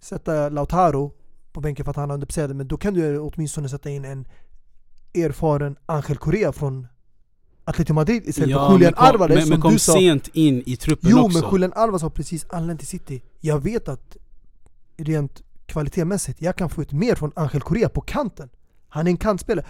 sätta 0.00 0.48
Lautaro 0.48 1.12
på 1.52 1.60
bänken 1.60 1.84
för 1.84 1.90
att 1.90 1.96
han 1.96 2.10
är 2.10 2.14
underpresterat, 2.14 2.56
men 2.56 2.68
då 2.68 2.76
kan 2.76 2.94
du 2.94 3.18
åtminstone 3.18 3.68
sätta 3.68 3.90
in 3.90 4.04
en 4.04 4.28
erfaren 5.14 5.76
Angel 5.86 6.16
Correa 6.16 6.52
från 6.52 6.86
Atletico 7.68 7.94
Madrid 7.94 8.22
istället 8.26 8.56
för 8.56 8.72
Julian 8.72 8.92
kom, 8.92 9.04
Alvarez 9.06 9.34
men, 9.34 9.42
som 9.42 9.50
men 9.50 9.60
kom 9.60 9.72
du 9.72 9.78
sa. 9.78 9.92
sent 9.92 10.28
in 10.32 10.62
i 10.66 10.76
truppen 10.76 11.10
Jo 11.10 11.18
också. 11.24 11.40
men 11.42 11.50
Julian 11.52 11.72
Alvarez 11.72 12.02
har 12.02 12.10
precis 12.10 12.46
anlänt 12.50 12.80
till 12.80 12.88
City. 12.88 13.22
Jag 13.40 13.58
vet 13.62 13.88
att 13.88 14.16
rent 14.96 15.42
kvalitetsmässigt, 15.66 16.42
jag 16.42 16.56
kan 16.56 16.70
få 16.70 16.82
ut 16.82 16.92
mer 16.92 17.14
från 17.14 17.32
Angel 17.36 17.60
Correa 17.60 17.88
på 17.88 18.00
kanten. 18.00 18.48
Han 18.88 19.06
är 19.06 19.10
en 19.10 19.16
kantspelare. 19.16 19.66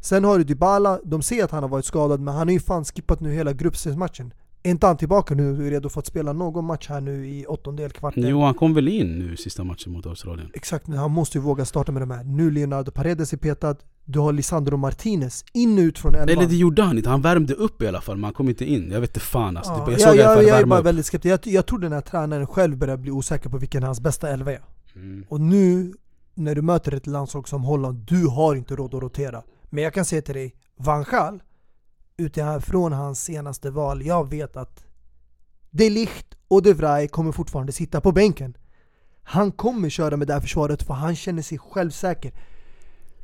Sen 0.00 0.24
har 0.24 0.38
du 0.38 0.44
Dybala, 0.44 1.00
de 1.04 1.22
ser 1.22 1.44
att 1.44 1.50
han 1.50 1.62
har 1.62 1.70
varit 1.70 1.84
skadad 1.84 2.20
men 2.20 2.34
han 2.34 2.48
har 2.48 2.52
ju 2.52 2.60
fan 2.60 2.84
skippat 2.84 3.20
nu 3.20 3.32
hela 3.32 3.52
gruppspelsmatchen. 3.52 4.32
Är 4.62 4.70
inte 4.70 4.86
han 4.86 4.96
tillbaka 4.96 5.34
nu 5.34 5.58
och 5.58 5.66
är 5.66 5.70
redo 5.70 5.88
för 5.88 6.00
att 6.00 6.06
spela 6.06 6.32
någon 6.32 6.64
match 6.64 6.88
här 6.88 7.00
nu 7.00 7.26
i 7.28 7.46
åttondel, 7.46 7.90
kvarten? 7.90 8.22
Jo, 8.28 8.42
han 8.42 8.54
kom 8.54 8.74
väl 8.74 8.88
in 8.88 9.18
nu 9.18 9.36
sista 9.36 9.64
matchen 9.64 9.92
mot 9.92 10.06
Australien. 10.06 10.50
Exakt, 10.54 10.86
men 10.86 10.98
han 10.98 11.10
måste 11.10 11.38
ju 11.38 11.42
våga 11.44 11.64
starta 11.64 11.92
med 11.92 12.02
de 12.02 12.10
här. 12.10 12.24
Nu 12.24 12.50
Leonardo 12.50 12.90
Paredes 12.90 13.32
är 13.32 13.36
petad 13.36 13.76
Du 14.04 14.18
har 14.18 14.32
Lisandro 14.32 14.76
Martinez 14.76 15.44
in 15.52 15.78
och 15.78 15.82
ut 15.82 15.98
från 15.98 16.14
elvan 16.14 16.28
Eller 16.28 16.46
det 16.48 16.56
gjorde 16.56 16.82
han 16.82 16.96
inte, 16.96 17.10
han 17.10 17.22
värmde 17.22 17.54
upp 17.54 17.82
i 17.82 17.88
alla 17.88 18.00
fall 18.00 18.16
men 18.16 18.24
han 18.24 18.32
kom 18.32 18.48
inte 18.48 18.64
in. 18.64 18.90
Jag 18.90 19.00
vet 19.00 19.10
inte 19.10 19.20
fan 19.20 19.56
alltså. 19.56 19.72
Ja, 19.72 19.84
jag 19.90 19.92
jag, 19.92 20.00
såg 20.00 20.16
i 20.16 20.22
alla 20.22 20.42
jag, 20.42 20.44
jag 20.44 20.60
är 20.60 20.66
bara 20.66 20.80
upp. 20.80 20.86
väldigt 20.86 21.06
skeptisk, 21.06 21.32
jag, 21.32 21.54
jag 21.54 21.66
tror 21.66 21.78
den 21.78 21.92
här 21.92 22.00
tränaren 22.00 22.46
själv 22.46 22.78
börjar 22.78 22.96
bli 22.96 23.10
osäker 23.10 23.50
på 23.50 23.58
vilken 23.58 23.82
hans 23.82 24.00
bästa 24.00 24.28
elva 24.30 24.52
är 24.52 24.60
Mm. 24.96 25.24
Och 25.28 25.40
nu 25.40 25.94
när 26.34 26.54
du 26.54 26.62
möter 26.62 26.94
ett 26.94 27.06
landslag 27.06 27.48
som 27.48 27.64
Holland, 27.64 27.98
du 27.98 28.26
har 28.26 28.54
inte 28.54 28.76
råd 28.76 28.94
att 28.94 29.02
rotera. 29.02 29.42
Men 29.70 29.84
jag 29.84 29.94
kan 29.94 30.04
säga 30.04 30.22
till 30.22 30.34
dig, 30.34 30.54
Van 30.76 31.04
Gaal, 31.10 31.42
utifrån 32.16 32.92
hans 32.92 33.24
senaste 33.24 33.70
val, 33.70 34.06
jag 34.06 34.30
vet 34.30 34.56
att 34.56 34.84
De 35.70 35.90
Ligt 35.90 36.34
och 36.48 36.62
De 36.62 36.72
Vrij 36.72 37.08
kommer 37.08 37.32
fortfarande 37.32 37.72
sitta 37.72 38.00
på 38.00 38.12
bänken. 38.12 38.56
Han 39.22 39.52
kommer 39.52 39.88
köra 39.88 40.16
med 40.16 40.26
det 40.26 40.32
här 40.32 40.40
försvaret 40.40 40.82
för 40.82 40.94
han 40.94 41.16
känner 41.16 41.42
sig 41.42 41.58
självsäker. 41.58 42.32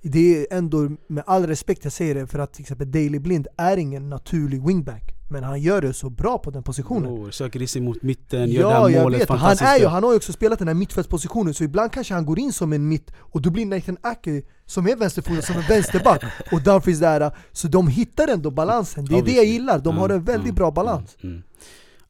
Det 0.02 0.38
är 0.40 0.46
ändå, 0.58 0.88
med 1.06 1.24
all 1.26 1.46
respekt 1.46 1.84
jag 1.84 1.92
säger 1.92 2.14
det, 2.14 2.26
för 2.26 2.38
att 2.38 2.52
till 2.52 2.62
exempel 2.62 2.90
Daley 2.90 3.18
Blind 3.18 3.46
är 3.56 3.76
ingen 3.76 4.08
naturlig 4.10 4.66
wingback. 4.66 5.02
Men 5.32 5.44
han 5.44 5.60
gör 5.60 5.82
det 5.82 5.92
så 5.92 6.10
bra 6.10 6.38
på 6.38 6.50
den 6.50 6.62
positionen. 6.62 7.10
Oh, 7.12 7.30
söker 7.30 7.66
sig 7.66 7.82
mot 7.82 8.02
mitten, 8.02 8.40
gör 8.40 8.46
det 8.46 8.70
Ja, 8.74 8.82
här 8.82 8.88
jag 8.88 9.02
målet 9.02 9.20
vet. 9.20 9.28
Han, 9.28 9.56
är 9.60 9.78
ju, 9.78 9.86
han 9.86 10.02
har 10.02 10.10
ju 10.10 10.16
också 10.16 10.32
spelat 10.32 10.58
den 10.58 10.68
här 10.68 10.74
mittfältspositionen, 10.74 11.54
så 11.54 11.64
ibland 11.64 11.92
kanske 11.92 12.14
han 12.14 12.26
går 12.26 12.38
in 12.38 12.52
som 12.52 12.72
en 12.72 12.88
mitt 12.88 13.10
och 13.18 13.42
då 13.42 13.50
blir 13.50 13.66
Nathan 13.66 13.96
Ake, 14.00 14.42
som 14.66 14.86
är 14.86 14.96
vänsterfotad, 14.96 15.42
som 15.42 15.56
en 15.56 15.62
vänsterback 15.68 16.22
och 16.52 16.62
Dumfries 16.62 17.00
där. 17.00 17.30
Så 17.52 17.68
de 17.68 17.88
hittar 17.88 18.28
ändå 18.28 18.50
balansen, 18.50 19.04
det 19.04 19.14
är 19.14 19.14
det 19.14 19.16
jag 19.16 19.22
Obviously. 19.28 19.52
gillar. 19.52 19.78
De 19.78 19.96
har 19.98 20.08
Ja, 20.08 20.14
en 20.14 20.24
väldigt 20.24 20.48
ja, 20.48 20.54
bra 20.54 20.70
balans. 20.70 21.16
Mm, 21.22 21.34
mm. 21.34 21.44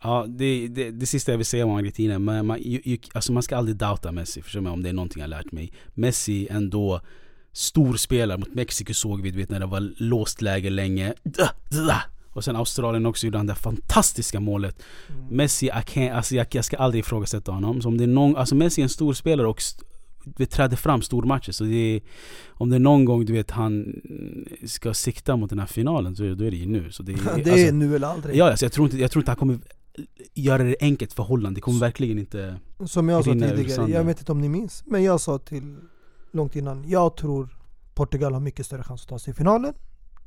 Ja, 0.03 0.27
det, 0.29 0.69
det, 0.69 0.91
det 0.91 1.07
sista 1.07 1.33
jag 1.33 1.37
vill 1.37 1.47
säga 1.47 1.65
om 1.67 1.75
Argentina, 1.75 2.19
man, 2.19 2.47
man, 2.47 2.59
ju, 2.63 2.81
ju, 2.85 2.99
alltså 3.13 3.33
man 3.33 3.43
ska 3.43 3.57
aldrig 3.57 3.77
doubta 3.77 4.13
Messi, 4.13 4.43
förstår 4.43 4.61
mig 4.61 4.73
om 4.73 4.83
det 4.83 4.89
är 4.89 4.93
någonting 4.93 5.21
jag 5.21 5.31
lärt 5.31 5.53
mig. 5.53 5.73
Messi 5.95 6.49
ändå 6.51 7.01
stor 7.53 7.97
spelare 7.97 8.39
mot 8.39 8.55
Mexiko 8.55 8.95
såg 8.95 9.21
vi, 9.23 9.31
du 9.31 9.39
vet 9.39 9.51
när 9.51 9.61
det 9.61 9.67
var 9.67 9.93
låst 9.97 10.43
läge 10.43 10.71
länge. 10.71 11.15
Och 12.33 12.45
sen 12.45 12.57
Australien 12.57 13.07
också 13.07 13.27
gjorde 13.27 13.39
han 13.39 13.47
det 13.47 13.55
fantastiska 13.55 14.41
målet. 14.41 14.83
Mm. 15.09 15.25
Messi, 15.37 15.71
can't, 15.71 16.13
alltså 16.13 16.35
jag, 16.35 16.47
jag 16.51 16.65
ska 16.65 16.77
aldrig 16.77 17.01
ifrågasätta 17.01 17.53
honom. 17.53 17.83
Så 17.83 17.89
om 17.89 17.99
det 17.99 18.05
är 18.05 18.09
någon, 18.09 18.37
alltså 18.37 18.55
Messi 18.55 18.81
är 18.81 18.83
en 18.83 18.89
stor 18.89 19.13
spelare 19.15 19.47
och 19.47 19.59
st- 19.59 19.85
det 20.37 20.47
träder 20.47 20.77
fram 20.77 21.03
stormatcher. 21.03 21.53
Så 21.53 21.67
är, 21.67 22.01
om 22.49 22.71
det 22.71 22.77
är 22.77 22.81
någon 22.81 23.05
gång 23.05 23.25
du 23.25 23.33
vet 23.33 23.51
han 23.51 23.95
ska 24.67 24.95
sikta 24.95 25.37
mot 25.37 25.51
den 25.51 25.59
här 25.59 25.67
finalen 25.67 26.17
så 26.17 26.23
då 26.23 26.45
är 26.45 26.51
det 26.51 26.57
ju 26.57 26.67
nu. 26.67 26.91
Så 26.93 27.03
det, 27.03 27.13
är- 27.13 27.17
Det 27.45 27.51
är 27.51 27.53
alltså, 27.53 27.75
nu 27.75 27.97
eller 27.97 28.07
aldrig. 28.07 28.37
Ja, 28.37 28.51
alltså 28.51 28.65
jag, 28.65 28.73
tror 28.73 28.87
inte, 28.87 28.99
jag 28.99 29.11
tror 29.11 29.23
inte 29.23 29.31
han 29.31 29.37
kommer 29.39 29.59
göra 30.35 30.63
det 30.63 30.77
enkelt 30.81 31.13
för 31.13 31.23
Holland. 31.23 31.57
Det 31.57 31.61
kommer 31.61 31.81
verkligen 31.81 32.19
inte... 32.19 32.57
Som 32.87 33.09
jag 33.09 33.25
sa 33.25 33.31
tidigare, 33.33 33.91
jag 33.91 34.05
vet 34.05 34.19
inte 34.19 34.33
om 34.33 34.41
ni 34.41 34.49
minns, 34.49 34.83
men 34.87 35.03
jag 35.03 35.21
sa 35.21 35.39
till 35.39 35.77
långt 36.33 36.57
innan, 36.57 36.85
jag 36.89 37.17
tror 37.17 37.49
Portugal 37.95 38.33
har 38.33 38.41
mycket 38.41 38.67
större 38.67 38.83
chans 38.83 39.03
att 39.03 39.09
ta 39.09 39.19
sig 39.19 39.25
till 39.25 39.35
finalen 39.39 39.75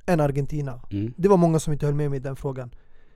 än 0.06 0.20
Argentina. 0.20 0.80
Mm, 0.91 1.14
Det 1.18 1.28
var 1.28 1.38
många 1.38 1.60
som 1.60 1.74
inte 1.74 1.86
höll 1.86 1.95
med 1.95 2.10
mig 2.10 2.18
i 2.18 2.20
den 2.20 2.36
frågan. 2.36 2.72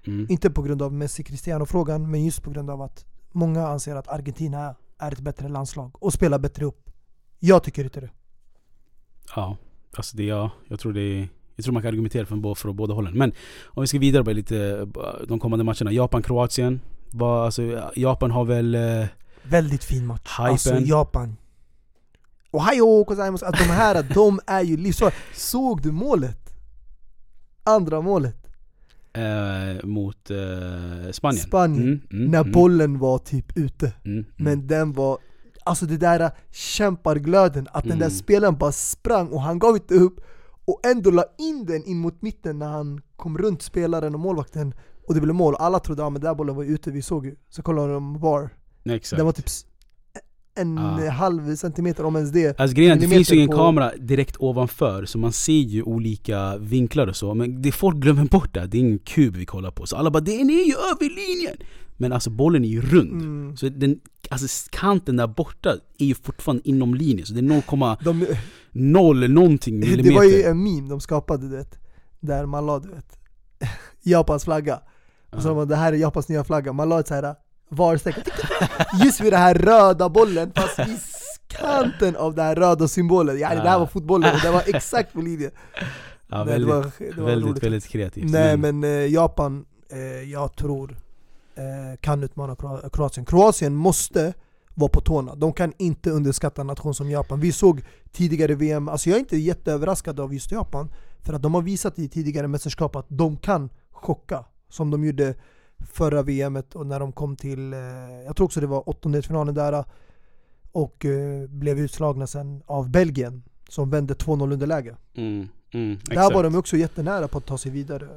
mm. 0.08 0.28
Inte 0.30 0.50
på 0.50 0.62
grund 0.62 0.82
av 0.82 0.94
Messi-Cristiano-frågan, 0.94 2.12
men 2.12 2.26
just 2.26 2.44
på 2.44 2.50
grund 2.52 2.70
av 2.70 2.82
att 2.82 3.06
många 3.32 3.68
anser 3.68 3.96
att 3.96 4.08
Argentina 4.08 4.76
är 5.00 5.12
ett 5.12 5.20
bättre 5.20 5.48
landslag 5.50 6.04
och 6.04 6.14
spelar 6.14 6.40
bättre 6.40 6.66
upp. 6.66 6.90
Jag 7.40 7.64
tycker 7.64 7.84
inte 7.84 8.00
det. 8.02 8.10
Ja, 9.36 9.58
alltså 9.98 10.18
det, 10.18 10.24
ja, 10.24 10.52
jag 10.68 10.80
tror 10.80 10.94
det 10.94 11.02
är, 11.02 11.30
Jag 11.56 11.64
tror 11.64 11.74
man 11.74 11.82
kan 11.84 11.90
argumentera 11.90 12.26
för, 12.26 12.36
bå- 12.36 12.56
för 12.56 12.74
båda 12.74 12.94
hållen. 12.94 13.18
Men 13.18 13.32
om 13.66 13.82
vi 13.82 13.88
ska 13.88 14.00
vidare 14.00 14.24
på 14.24 14.32
lite 14.32 14.88
de 15.28 15.40
kommande 15.40 15.66
matcherna. 15.66 15.92
Japan-Kroatien. 15.92 16.82
Alltså, 17.22 17.90
Japan 17.96 18.32
har 18.32 18.46
väl... 18.46 18.76
eh, 18.76 19.06
Väldigt 19.44 19.84
fin 19.84 20.06
match. 20.06 20.38
Hypen. 20.40 20.52
Alltså 20.52 20.80
Japan. 20.80 21.36
Ohio 22.52 23.04
gozaimasu. 23.04 23.46
Alltså 23.46 23.64
de 23.64 23.70
här, 23.70 24.04
de 24.14 24.40
är 24.48 24.62
ju 24.62 24.78
livsfarliga. 24.78 25.16
Såg 25.34 25.82
du 25.82 25.92
målet? 25.92 26.54
Andra 27.64 28.02
målet. 28.02 28.36
eh, 29.14 29.86
mot 29.86 30.30
eh, 30.32 31.12
Spanien. 31.12 31.44
Spanien. 31.44 31.84
Mm, 31.84 32.02
mm, 32.12 32.32
När 32.32 32.40
mm, 32.42 32.52
bollen 32.52 33.00
var 33.00 33.18
typ 33.18 33.58
ute. 33.58 33.94
mm, 34.06 34.18
mm. 34.18 34.26
Men 34.36 34.68
den 34.68 34.94
var, 34.94 35.18
alltså 35.66 35.86
det 35.86 35.98
där 35.98 36.32
kämparglöden, 36.52 37.68
att 37.72 37.84
den 37.84 38.00
där 38.00 38.06
Mm. 38.06 38.18
spelaren 38.18 38.58
bara 38.58 38.72
sprang 38.72 39.28
och 39.28 39.42
han 39.42 39.60
gav 39.60 39.76
inte 39.76 39.94
upp 39.96 40.20
och 40.66 40.82
ändå 40.86 41.12
la 41.12 41.24
in 41.38 41.66
den 41.66 41.84
in 41.86 41.98
mot 41.98 42.22
mitten 42.22 42.60
när 42.60 42.68
han 42.68 43.02
kom 43.16 43.38
runt 43.38 43.62
spelaren 43.62 44.14
och 44.14 44.20
målvakten 44.20 44.74
och 45.08 45.14
det 45.16 45.22
blev 45.22 45.36
mål. 45.36 45.56
Alla 45.60 45.80
trodde 45.80 46.02
att 46.04 46.08
ah, 46.08 46.10
men 46.10 46.22
den 46.22 46.30
där 46.30 46.36
bollen 46.36 46.56
var 46.56 46.64
ute, 46.64 46.92
vi 46.92 47.02
såg 47.02 47.26
ju. 47.26 47.36
Så 47.50 47.62
kollade 47.62 47.94
de 47.94 48.20
VAR. 48.20 48.50
Exakt. 48.86 49.18
Den 49.18 49.26
var 49.26 49.34
typ 49.34 49.50
en 50.58 50.78
Ah. 50.78 51.10
halv 51.10 51.56
centimeter 51.56 52.06
om 52.06 52.16
ens 52.16 52.32
det. 52.32 52.60
Alltså 52.60 52.76
grejen 52.76 52.92
är 52.92 52.96
att 52.96 53.02
det 53.02 53.08
finns 53.16 53.32
ju 53.32 53.36
ingen 53.36 53.46
millimeter 53.50 53.58
på- 53.58 53.66
kamera 53.66 53.92
direkt 54.00 54.36
ovanför 54.40 55.06
så 55.06 55.18
man 55.18 55.32
ser 55.32 55.54
ju 55.54 55.84
olika 55.84 56.58
vinklar 56.58 57.08
och 57.08 57.16
så 57.16 57.34
Men 57.34 57.62
det 57.62 57.72
folk 57.72 57.98
glömmer 57.98 58.26
bort 58.26 58.54
det, 58.54 58.68
det 58.68 58.78
är 58.78 58.80
ingen 58.80 59.00
kub 59.00 59.36
vi 59.36 59.46
kollar 59.46 59.72
på 59.72 59.86
Så 59.86 59.96
alla 59.96 60.12
bara 60.12 60.20
'Den 60.20 60.50
är 60.50 60.66
ju 60.68 60.74
över 60.74 61.10
linjen' 61.16 61.58
Men 62.00 62.14
alltså 62.14 62.30
bollen 62.30 62.66
är 62.66 62.70
ju 62.70 62.82
rund 62.82 63.12
Mm. 63.22 63.58
Så 63.58 63.70
den, 63.70 64.00
alltså 64.30 64.48
kanten 64.72 65.18
där 65.18 65.28
borta 65.28 65.74
är 66.00 66.06
ju 66.06 66.16
fortfarande 66.16 66.70
inom 66.70 66.96
linjen 66.96 67.26
Så 67.26 67.34
det 67.34 67.40
är 67.40 67.44
0,0 67.44 67.98
De, 68.04 69.34
någonting 69.34 69.80
det 69.82 69.88
var 69.88 69.94
ju 69.96 70.04
millimeter 70.14 70.50
en 70.52 70.64
meme 70.64 70.90
de 70.90 71.00
skapade 71.02 71.50
du 71.50 71.56
vet, 71.58 71.80
där 72.20 72.46
man 72.46 72.66
la 72.66 72.80
du 72.80 72.90
vet, 72.90 73.18
Japans 74.04 74.44
flagga. 74.44 74.80
Och 75.32 75.42
så 75.42 75.48
Ja. 75.50 75.54
var 75.54 75.66
det 75.66 75.76
här 75.76 75.94
är 75.94 75.98
Japans 75.98 76.30
nya 76.30 76.44
flagga, 76.44 76.74
man 76.74 76.90
la 76.90 77.00
ett 77.00 77.08
såhär 77.08 77.36
VAR-streck 77.70 78.16
just 79.04 79.22
vid 79.22 79.34
den 79.34 79.40
här 79.42 79.54
röda 79.56 80.10
bollen 80.10 80.52
fast 80.56 80.80
i 80.80 80.98
kanten 81.48 82.16
av 82.16 82.36
den 82.36 82.46
här 82.46 82.56
röda 82.56 82.88
symbolen. 82.88 83.40
Ja, 83.40 83.50
det 83.50 83.56
här 83.70 83.76
Ah. 83.76 83.80
var 83.80 83.86
fotbollen 83.88 84.34
och 84.36 84.42
det 84.42 84.52
var 84.52 84.64
exakt 84.68 85.14
på 85.14 85.22
linjen. 85.22 85.52
ja, 86.28 86.44
Nej, 86.44 86.46
väldigt, 86.46 86.68
det 86.70 86.76
var, 86.76 86.92
det 87.16 87.22
var 87.22 87.30
väldigt, 87.30 87.50
roligt. 87.50 87.64
väldigt 87.64 87.88
kreativt 87.88 88.32
Nej 88.32 88.58
men 88.58 88.84
eh, 88.84 88.90
Japan, 88.90 89.66
eh, 89.92 90.00
jag 90.32 90.56
tror, 90.56 90.98
eh, 91.56 91.98
kan 92.02 92.24
utmana 92.24 92.56
Kro- 92.56 92.90
Kroatien. 92.90 93.26
Kroatien 93.26 93.76
måste 93.76 94.34
vara 94.74 94.90
på 94.90 95.02
tårna. 95.02 95.36
De 95.36 95.54
kan 95.54 95.74
inte 95.78 96.12
underskatta 96.12 96.62
en 96.62 96.68
nation 96.68 96.94
som 96.94 97.10
Japan. 97.12 97.40
Vi 97.40 97.52
såg 97.52 97.82
tidigare 98.12 98.56
VM, 98.56 98.88
alltså 98.90 99.10
jag 99.10 99.16
är 99.16 99.20
inte 99.20 99.38
jätteöverraskad 99.38 100.20
av 100.20 100.34
just 100.34 100.52
Japan, 100.52 100.90
för 101.24 101.34
att 101.34 101.42
de 101.42 101.54
har 101.54 101.62
visat 101.62 102.00
i 102.00 102.08
tidigare 102.10 102.48
mästerskap 102.48 102.96
att 102.96 103.06
de 103.10 103.38
kan 103.38 103.70
chocka. 103.92 104.44
Som 104.70 104.92
de 104.92 105.06
gjorde 105.06 105.36
förra 105.80 106.22
VMet 106.24 106.76
och 106.76 106.86
när 106.88 107.00
de 107.00 107.12
kom 107.12 107.36
till, 107.36 107.74
eh, 107.74 107.80
jag 108.26 108.36
tror 108.36 108.46
också 108.46 108.62
det 108.62 108.68
var 108.68 108.90
åttondelsfinalen 108.90 109.56
där, 109.56 109.84
och 110.72 111.06
eh, 111.06 111.48
blev 111.50 111.80
utslagna 111.80 112.28
sen 112.28 112.64
av 112.66 112.90
Belgien, 112.90 113.44
som 113.70 113.90
vände 113.90 114.14
2-0 114.14 114.54
underläge. 114.54 114.96
mm, 115.16 115.48
mm, 115.72 115.98
Där 116.06 116.34
var 116.34 116.44
de 116.44 116.56
också 116.56 116.78
jättenära 116.78 117.28
på 117.28 117.38
att 117.38 117.46
ta 117.46 117.58
sig 117.58 117.72
vidare. 117.72 118.08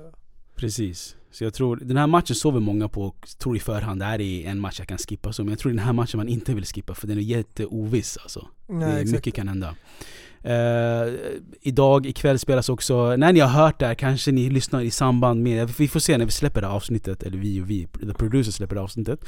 Precis. 0.55 1.17
Så 1.31 1.45
jag 1.45 1.55
tror, 1.55 1.77
den 1.77 1.97
här 1.97 2.07
matchen 2.07 2.37
sover 2.37 2.61
många 2.61 2.89
på 2.89 3.03
och 3.03 3.29
tror 3.39 3.57
i 3.57 3.61
förhand 3.61 4.01
det 4.01 4.05
här 4.05 4.21
är 4.21 4.47
en 4.47 4.61
match 4.61 4.79
jag 4.79 4.89
kan 4.89 4.99
skippa 4.99 5.33
så 5.33 5.45
Men 5.45 5.51
jag 5.51 5.59
tror 5.59 5.73
den 5.73 5.79
här 5.79 5.93
matchen 5.93 6.19
man 6.19 6.29
inte 6.29 6.55
vill 6.55 6.65
skippa 6.65 6.95
för 6.95 7.07
den 7.07 7.19
är 7.19 7.23
jätteoviss 7.23 8.19
alltså. 8.23 8.49
Nej, 8.69 9.05
det 9.05 9.13
mycket 9.13 9.35
kan 9.35 9.49
hända. 9.49 9.75
Eh, 10.43 11.15
idag, 11.61 12.07
ikväll 12.07 12.39
spelas 12.39 12.69
också, 12.69 13.17
när 13.17 13.33
ni 13.33 13.41
har 13.41 13.49
hört 13.49 13.79
det 13.79 13.87
här 13.87 13.95
kanske 13.95 14.33
ni 14.33 14.51
lyssnar 14.51 14.81
i 14.81 14.91
samband 14.91 15.43
med, 15.43 15.71
vi 15.79 15.89
får 15.89 16.01
se 16.01 16.19
när 16.19 16.25
vi 16.25 16.31
släpper 16.31 16.61
det 16.61 16.67
här 16.67 16.75
avsnittet, 16.75 17.23
eller 17.23 17.39
vi 17.39 17.61
och 17.61 17.71
vi, 17.71 17.87
the 17.87 18.15
producer 18.15 18.53
släpper 18.53 18.75
det 18.75 18.81
här 18.81 18.85
avsnittet. 18.85 19.25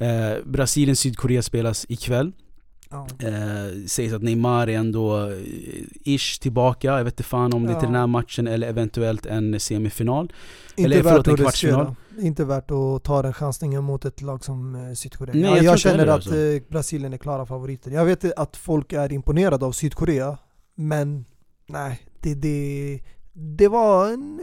Uh, 0.00 0.50
Brasilien, 0.50 0.96
Sydkorea 0.96 1.42
spelas 1.42 1.86
ikväll. 1.88 2.32
Ja. 2.90 3.06
Eh, 3.18 3.86
sägs 3.86 4.12
att 4.12 4.22
Neymar 4.22 4.66
är 4.68 4.78
ändå 4.78 5.28
eh, 5.30 5.36
ish 6.04 6.40
tillbaka, 6.40 6.86
jag 6.98 7.04
vet 7.04 7.12
inte 7.14 7.22
fan 7.22 7.52
om 7.52 7.62
det 7.66 7.72
är 7.72 7.74
till 7.74 7.82
Ja. 7.82 7.86
den 7.92 7.94
här 8.00 8.06
matchen 8.06 8.46
eller 8.46 8.68
eventuellt 8.68 9.26
en 9.26 9.60
semifinal. 9.60 10.32
Inte 10.76 10.94
Eller, 10.98 11.02
förlåt, 11.02 11.28
en 11.28 11.36
kvartsfinal. 11.36 11.94
Inte 12.20 12.44
värt 12.44 12.70
att 12.70 13.04
ta 13.04 13.22
den 13.22 13.32
chansningen 13.32 13.84
mot 13.84 14.04
ett 14.04 14.22
lag 14.22 14.44
som 14.44 14.74
eh, 14.74 14.94
Sydkorea. 14.94 15.34
Nej, 15.34 15.42
Ja, 15.44 15.56
jag 15.56 15.64
jag 15.64 15.78
känner 15.78 16.06
att 16.06 16.14
alltså. 16.14 16.36
eh, 16.36 16.62
Brasilien 16.68 17.12
är 17.12 17.18
klara 17.18 17.46
favoriter. 17.46 17.90
Jag 17.90 18.04
vet 18.04 18.38
att 18.38 18.56
folk 18.56 18.92
är 18.92 19.12
imponerade 19.12 19.64
av 19.66 19.72
Sydkorea, 19.72 20.38
men 20.74 21.24
nej, 21.66 22.00
det, 22.20 22.34
det, 22.34 23.00
det 23.32 23.68
var 23.68 24.08
en, 24.12 24.40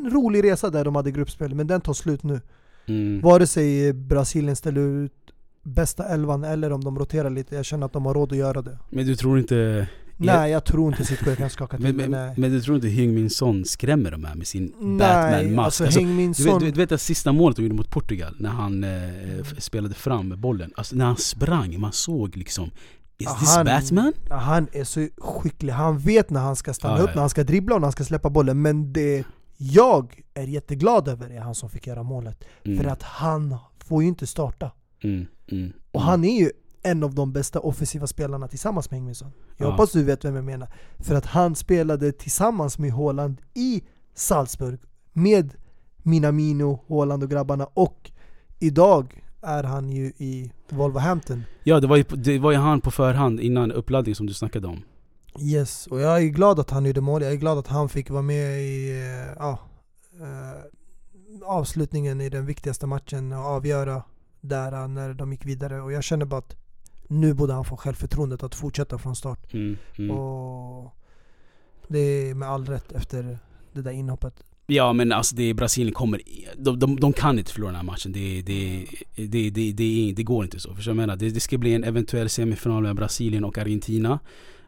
en 0.00 0.10
rolig 0.10 0.44
resa 0.44 0.70
där 0.70 0.84
de 0.84 0.96
hade 0.96 1.10
gruppspel, 1.10 1.54
men 1.54 1.66
den 1.66 1.80
tar 1.80 1.92
slut 1.92 2.22
nu. 2.22 2.40
Mm. 2.86 3.20
Vare 3.20 3.46
sig 3.46 3.92
Brasilien 3.92 4.56
ställer 4.56 4.80
ut 4.80 5.12
bästa 5.62 6.08
elvan 6.08 6.44
eller 6.44 6.72
om 6.72 6.84
de 6.84 6.98
roterar 6.98 7.30
lite, 7.30 7.54
jag 7.54 7.64
känner 7.64 7.86
att 7.86 7.92
de 7.92 8.06
har 8.06 8.14
råd 8.14 8.32
att 8.32 8.38
göra 8.38 8.62
det. 8.62 8.78
Men 8.90 9.06
du 9.06 9.16
tror 9.16 9.38
inte... 9.38 9.88
Nej, 10.16 10.50
jag 10.50 10.64
tror 10.64 10.92
inte 10.92 11.04
Sitko 11.04 11.36
kan 11.36 11.50
skaka 11.50 11.76
till 11.76 11.94
Men, 11.94 12.10
men, 12.10 12.34
men, 12.36 12.50
du 12.50 12.60
tror 12.60 12.76
inte 12.76 12.88
Heung-Min 12.88 13.28
Son 13.30 13.64
skrämmer 13.64 14.10
de 14.10 14.24
här 14.24 14.34
med 14.34 14.46
sin 14.46 14.72
Batman-mask? 14.98 15.64
alltså, 15.64 15.84
Alltså, 15.84 16.00
Häng 16.00 16.16
Min 16.16 16.32
du, 16.32 16.42
Son, 16.42 16.60
du, 16.60 16.70
du 16.70 16.80
vet 16.80 16.88
det 16.88 16.98
sista 16.98 17.32
målet 17.32 17.56
de 17.56 17.62
gjorde 17.62 17.74
mot 17.74 17.90
Portugal, 17.90 18.34
när 18.38 18.50
han 18.50 18.84
eh, 18.84 19.44
spelade 19.58 19.94
fram 19.94 20.34
bollen. 20.40 20.72
Alltså 20.76 20.96
när 20.96 21.04
han 21.04 21.16
sprang, 21.16 21.80
man 21.80 21.92
såg 21.92 22.36
liksom 22.36 22.70
Is 23.18 23.38
this 23.40 23.54
han, 23.56 23.64
Batman? 23.66 24.12
han 24.30 24.68
är 24.72 24.84
så 24.84 25.08
skicklig, 25.18 25.72
han 25.72 25.98
vet 25.98 26.30
när 26.30 26.40
han 26.40 26.56
ska 26.56 26.74
stanna 26.74 26.96
Ja, 26.98 27.02
upp, 27.02 27.08
ja. 27.08 27.14
när 27.14 27.20
han 27.22 27.30
ska 27.30 27.44
dribbla 27.44 27.74
och 27.74 27.80
när 27.80 27.86
han 27.86 27.92
ska 27.92 28.04
släppa 28.04 28.30
bollen. 28.30 28.62
Men 28.62 28.92
det 28.92 29.24
jag 29.56 30.22
är 30.34 30.46
jätteglad 30.46 31.08
över 31.08 31.30
är 31.30 31.40
han 31.40 31.54
som 31.54 31.70
fick 31.70 31.86
göra 31.86 32.02
målet. 32.02 32.44
Mm, 32.64 32.78
För 32.78 32.90
att 32.90 33.02
han 33.02 33.56
får 33.84 34.02
ju 34.02 34.08
inte 34.08 34.26
starta. 34.26 34.70
Mm, 35.02 35.26
mm, 35.50 35.72
Och 35.92 36.00
mm. 36.00 36.08
han 36.08 36.24
är 36.24 36.40
ju 36.40 36.50
en 36.82 37.02
av 37.02 37.14
de 37.14 37.32
bästa 37.32 37.60
offensiva 37.60 38.06
spelarna 38.06 38.48
tillsammans 38.48 38.90
med 38.90 38.98
Ingmarsson. 38.98 39.32
Jag 39.56 39.66
Ja. 39.66 39.70
hoppas 39.70 39.92
du 39.92 40.02
vet 40.04 40.24
vem 40.24 40.34
jag 40.34 40.44
menar. 40.44 40.68
För 40.98 41.14
att 41.14 41.26
han 41.26 41.54
spelade 41.54 42.12
tillsammans 42.12 42.78
med 42.78 42.92
Haaland 42.92 43.40
i 43.54 43.82
Salzburg. 44.14 44.80
Med 45.12 45.54
Minamino, 46.02 46.80
Haaland 46.88 47.22
och 47.22 47.30
grabbarna. 47.30 47.66
Och 47.74 48.10
idag 48.58 49.22
är 49.42 49.62
han 49.62 49.92
ju 49.92 50.06
i 50.06 50.52
Wolverhampton. 50.68 51.42
Ja 51.64 51.80
det 51.80 51.86
var, 51.86 51.96
ju, 51.96 52.02
det 52.02 52.38
var 52.38 52.52
ju 52.52 52.58
han 52.58 52.80
på 52.80 52.90
förhand 52.90 53.40
innan 53.40 53.72
uppladdning 53.72 54.14
som 54.14 54.26
du 54.26 54.34
snackade 54.34 54.66
om. 54.68 54.82
Yes, 55.40 55.86
och 55.86 56.00
jag 56.00 56.22
är 56.22 56.26
glad 56.26 56.60
att 56.60 56.70
han 56.70 56.84
gjorde 56.84 57.00
mål. 57.00 57.22
Jag 57.22 57.32
är 57.32 57.36
glad 57.36 57.58
att 57.58 57.66
han 57.66 57.88
fick 57.88 58.10
vara 58.10 58.22
med 58.22 58.62
i 58.62 59.02
ja, 59.38 59.58
eh, 60.20 60.62
avslutningen 61.44 62.20
i 62.20 62.28
den 62.28 62.46
viktigaste 62.46 62.86
matchen 62.86 63.32
och 63.32 63.44
avgöra 63.44 64.02
där 64.42 64.72
eh, 64.72 64.88
när 64.88 65.14
de 65.14 65.32
gick 65.32 65.46
vidare. 65.46 65.80
Och 65.80 65.92
jag 65.92 66.04
känner 66.04 66.26
bara 66.26 66.38
att 66.38 66.56
nu 67.08 67.34
borde 67.34 67.52
han 67.52 67.64
få 67.64 67.76
självförtroendet 67.76 68.42
att 68.42 68.54
fortsätta 68.54 68.98
från 68.98 69.16
start. 69.16 69.54
Mm, 69.54 69.76
mm. 69.98 70.10
Och 70.10 70.94
det 71.88 71.98
är 71.98 72.34
med 72.34 72.48
all 72.48 72.66
rätt 72.66 72.92
efter 72.92 73.38
det 73.72 73.82
där 73.82 73.90
inhoppet. 73.90 74.44
Ja 74.66 74.92
men 74.92 75.12
alltså 75.12 75.36
det, 75.36 75.54
Brasilien 75.54 75.94
kommer, 75.94 76.20
de, 76.56 76.78
de, 76.78 77.00
de 77.00 77.12
kan 77.12 77.38
inte 77.38 77.52
förlora 77.52 77.70
den 77.70 77.76
här 77.76 77.84
matchen. 77.84 78.12
Det, 78.12 78.42
det, 78.42 78.86
det, 79.16 79.50
det, 79.50 80.12
det, 80.16 80.22
går 80.22 80.44
inte 80.44 80.60
så. 80.60 80.74
För 80.74 80.82
jag 80.90 80.96
menar, 80.96 81.16
det, 81.16 81.30
det 81.30 81.40
ska 81.40 81.58
bli 81.58 81.74
en 81.74 81.84
eventuell 81.84 82.28
semifinal 82.28 82.82
med 82.82 82.96
Brasilien 82.96 83.44
och 83.44 83.58
Argentina. 83.58 84.18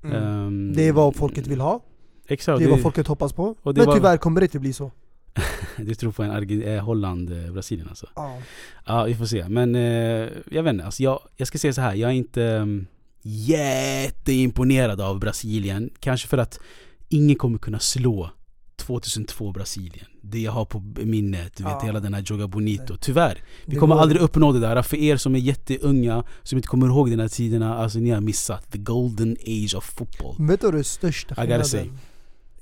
Ehm, 0.03 0.73
Det 0.77 0.89
är 0.89 0.93
vad 0.93 1.17
folket 1.17 1.47
vill 1.47 1.61
ha. 1.61 1.85
Exakt. 2.27 2.59
Det 2.59 2.65
är 2.65 2.71
vad 2.71 2.83
folket 2.83 3.07
hoppas 3.07 3.33
på. 3.33 3.55
Men 3.63 3.75
var- 3.75 3.95
tyvärr 3.95 4.17
kommer 4.17 4.41
det 4.41 4.45
inte 4.45 4.59
bli 4.59 4.73
så. 4.73 4.91
Du 5.77 5.95
tror 5.95 6.13
på 6.13 6.23
en 6.23 6.31
Arge- 6.31 6.77
eh, 6.77 6.85
Holland-Brasilien 6.85 7.89
alltså? 7.89 8.07
Ja. 8.17 8.39
Ja, 8.87 9.05
vi 9.05 9.15
får 9.15 9.27
se. 9.27 9.49
Men 9.49 9.75
eh, 9.75 10.29
jag 10.51 10.63
vet 10.63 10.73
inte, 10.73 10.85
alltså 10.85 11.03
jag, 11.03 11.21
jag 11.37 11.49
ska 11.49 11.59
säga 11.59 11.73
så 11.73 11.81
här. 11.81 11.95
jag 11.95 12.11
är 12.11 12.15
inte 12.15 12.43
um, 12.43 12.87
jätteimponerad 13.23 15.01
av 15.01 15.19
Brasilien. 15.21 15.91
Kanske 16.01 16.29
för 16.29 16.39
att 16.39 16.61
ingen 17.09 17.37
kommer 17.37 17.59
kunna 17.59 17.79
slå 17.79 18.31
2002 18.77 19.53
Brasilien. 19.53 20.07
Det 20.23 20.39
jag 20.41 20.53
har 20.53 20.65
på 20.65 20.81
minnet, 21.05 21.57
du 21.57 21.65
vet 21.65 21.73
Ja. 21.73 21.87
hela 21.87 22.01
den 22.01 22.15
här 22.15 22.23
Joga 22.27 22.47
Bonito. 22.49 22.97
Tyvärr. 23.01 23.39
Vi 23.67 23.77
kommer 23.77 23.95
aldrig 23.97 24.21
uppnå 24.23 24.53
det 24.53 24.61
där. 24.61 24.83
För 24.83 24.97
er 24.97 25.17
som 25.17 25.35
är 25.35 25.39
jätteunga, 25.39 26.25
som 26.43 26.59
inte 26.59 26.69
kommer 26.69 26.87
ihåg 26.87 27.11
den 27.11 27.21
här 27.21 27.29
tiderna, 27.29 27.79
alltså 27.79 27.99
ni 27.99 28.11
har 28.11 28.21
missat 28.21 28.73
the 28.73 28.79
golden 28.79 29.37
age 29.47 29.75
of 29.77 29.85
football. 29.85 30.37
Vet 30.49 30.61
du 30.61 30.67
vad 30.67 30.75
det 30.75 30.85
största 30.85 31.35
skillnaden 31.35 31.99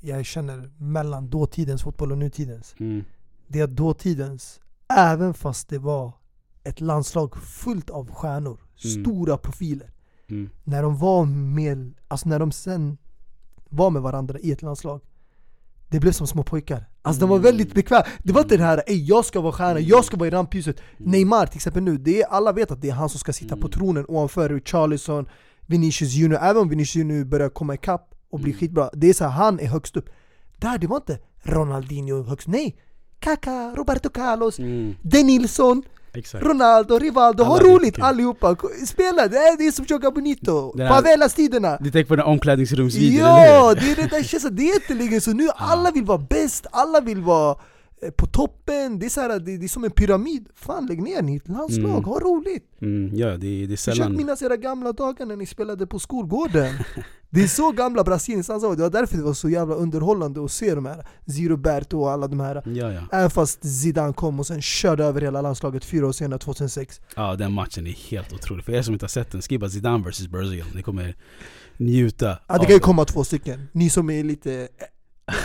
jag 0.05 0.25
känner 0.25 0.71
mellan 0.77 1.29
dåtidens 1.29 1.83
fotboll 1.83 2.11
och 2.11 2.17
nutidens? 2.17 2.75
Mm. 2.79 3.03
Det 3.47 3.59
är 3.59 3.63
att 3.63 3.75
dåtidens, 3.75 4.59
även 4.97 5.33
fast 5.33 5.69
det 5.69 5.77
var 5.77 6.11
ett 6.63 6.81
landslag 6.81 7.37
fullt 7.37 7.89
av 7.89 8.11
stjärnor, 8.11 8.59
Mm. 8.85 9.03
stora 9.03 9.37
profiler. 9.37 9.91
Mm. 10.29 10.49
När 10.63 10.83
de 10.83 10.97
var 10.97 11.25
med, 11.25 11.93
alltså 12.07 12.29
när 12.29 12.39
de 12.39 12.51
sen 12.51 12.97
var 13.69 13.89
med 13.89 14.01
varandra 14.01 14.39
i 14.39 14.51
ett 14.51 14.61
landslag 14.61 15.01
det 15.89 15.99
blev 15.99 16.11
som 16.11 16.27
små 16.27 16.43
pojkar. 16.43 16.85
Alltså 17.01 17.19
de 17.19 17.29
var 17.29 17.35
Mm. 17.37 17.43
väldigt 17.43 17.73
bekväma. 17.73 18.03
Det 18.23 18.33
var 18.33 18.41
inte 18.41 18.57
det 18.57 18.63
här 18.63 18.83
Ey, 18.87 19.05
jag 19.05 19.25
ska 19.25 19.41
vara 19.41 19.51
stjärna, 19.53 19.79
jag 19.79 20.05
ska 20.05 20.17
vara 20.17 20.27
i 20.27 20.31
rampljuset. 20.31 20.77
Neymar 20.97 21.45
till 21.45 21.57
exempel 21.57 21.83
nu, 21.83 21.97
det 21.97 22.21
är, 22.21 22.27
alla 22.27 22.51
vet 22.51 22.71
att 22.71 22.81
det 22.81 22.89
är 22.89 22.93
han 22.93 23.09
som 23.09 23.19
ska 23.19 23.33
sitta 23.33 23.55
på 23.55 23.67
Mm. 23.67 23.71
tronen 23.71 24.05
ovanför 24.07 24.49
Richarlison, 24.49 25.25
Vinicius 25.61 26.13
Junior. 26.13 26.39
Även 26.41 26.61
om 26.61 26.69
Vinicius 26.69 26.95
Junior 26.95 27.25
börjar 27.25 27.49
komma 27.49 27.73
ikapp 27.73 28.12
och 28.33 28.39
bli 28.39 28.51
Mm. 28.51 28.59
skitbra. 28.59 28.89
Det 28.93 29.09
är 29.09 29.13
så 29.13 29.23
här, 29.23 29.31
han 29.31 29.59
är 29.59 29.67
högst 29.67 29.97
upp. 29.97 30.09
Där, 30.57 30.77
det 30.77 30.87
var 30.87 30.97
inte 30.97 31.17
Ronaldinho 31.43 32.23
högst 32.23 32.47
Nej! 32.47 32.75
Kaká, 33.19 33.73
Roberto 33.75 34.09
Carlos, 34.09 34.59
Mm. 34.59 34.95
Denilson, 35.01 35.83
Exakt. 36.13 36.43
Ronaldo, 36.45 36.97
Rivaldo, 36.99 37.43
ha 37.43 37.59
roligt 37.59 37.99
allihopa! 38.01 38.55
Spela! 38.87 39.27
Det 39.27 39.37
är, 39.37 39.57
det 39.57 39.67
är 39.67 39.71
som 39.71 39.85
Joga 39.87 40.11
Bonito! 40.11 40.73
Favelas-tiderna! 40.77 41.77
Du 41.79 41.91
tänker 41.91 42.07
på 42.07 42.15
den 42.15 42.25
omklädningsrumsvideon, 42.25 43.27
eller 43.27 43.45
Ja, 43.53 43.69
hur? 43.69 43.75
det 43.75 43.91
är 43.91 43.95
det 43.95 44.15
där 44.17 44.23
känns 44.23 44.43
det 44.51 44.63
är 44.63 44.73
jättelänge 44.73 45.21
så 45.21 45.33
nu 45.41 45.47
alla 45.55 45.91
vill 45.91 46.03
vara 46.03 46.17
bäst, 46.17 46.67
alla 46.71 47.01
vill 47.01 47.21
vara 47.21 47.55
på 48.11 48.25
toppen, 48.27 48.99
det 48.99 49.05
är, 49.05 49.09
så 49.09 49.21
här, 49.21 49.39
det, 49.39 49.57
det 49.57 49.65
är 49.65 49.67
som 49.67 49.83
en 49.83 49.91
pyramid. 49.91 50.47
Fan 50.55 50.85
lägg 50.85 51.01
ner 51.01 51.21
ni 51.21 51.41
landslag, 51.45 51.89
Mm. 51.91 52.03
ha 52.03 52.19
roligt! 52.19 52.69
Mm, 52.81 53.15
ja, 53.15 53.27
det, 53.29 53.37
det 53.37 53.63
är 53.63 53.67
Försök 53.67 53.95
sällan... 53.95 54.15
minnas 54.17 54.41
era 54.41 54.57
gamla 54.57 54.91
dagar 54.91 55.25
när 55.25 55.35
ni 55.35 55.45
spelade 55.45 55.87
på 55.87 55.99
skolgården. 55.99 56.73
det 57.29 57.43
är 57.43 57.47
så 57.47 57.71
gamla 57.71 58.03
Brasiliens 58.03 58.47
landslag, 58.47 58.77
det 58.77 58.83
var 58.83 58.89
därför 58.89 59.17
det 59.17 59.23
var 59.23 59.33
så 59.33 59.49
jävla 59.49 59.75
underhållande 59.75 60.45
att 60.45 60.51
se 60.51 60.75
de 60.75 60.85
här 60.85 61.07
Ziroberto 61.27 61.99
och 61.99 62.11
alla 62.11 62.27
de 62.27 62.39
här. 62.39 62.61
Ja, 62.65 62.91
ja. 62.91 63.01
Även 63.11 63.29
fast 63.29 63.65
Zidane 63.81 64.13
kom 64.13 64.39
och 64.39 64.47
sen 64.47 64.61
körde 64.61 65.05
över 65.05 65.21
hela 65.21 65.41
landslaget 65.41 65.85
fyra 65.85 66.07
år 66.07 66.11
senare, 66.11 66.39
2006. 66.39 67.01
Ja, 67.15 67.35
den 67.35 67.53
matchen 67.53 67.87
är 67.87 67.91
helt 67.91 68.33
otrolig. 68.33 68.65
För 68.65 68.73
er 68.73 68.81
som 68.81 68.93
inte 68.93 69.03
har 69.03 69.09
sett 69.09 69.31
den, 69.31 69.41
skriv 69.41 69.59
bara 69.59 69.69
Zidane 69.69 70.09
vs 70.09 70.27
Brazil. 70.27 70.63
Ni 70.75 70.81
kommer 70.83 71.15
njuta 71.77 72.37
Ja, 72.47 72.57
det 72.57 72.65
kan 72.65 72.73
ju 72.73 72.79
komma 72.79 73.05
två 73.05 73.23
stycken. 73.23 73.67
Ni 73.71 73.89
som 73.89 74.09
är 74.09 74.23
lite 74.23 74.53
eh, 74.53 74.67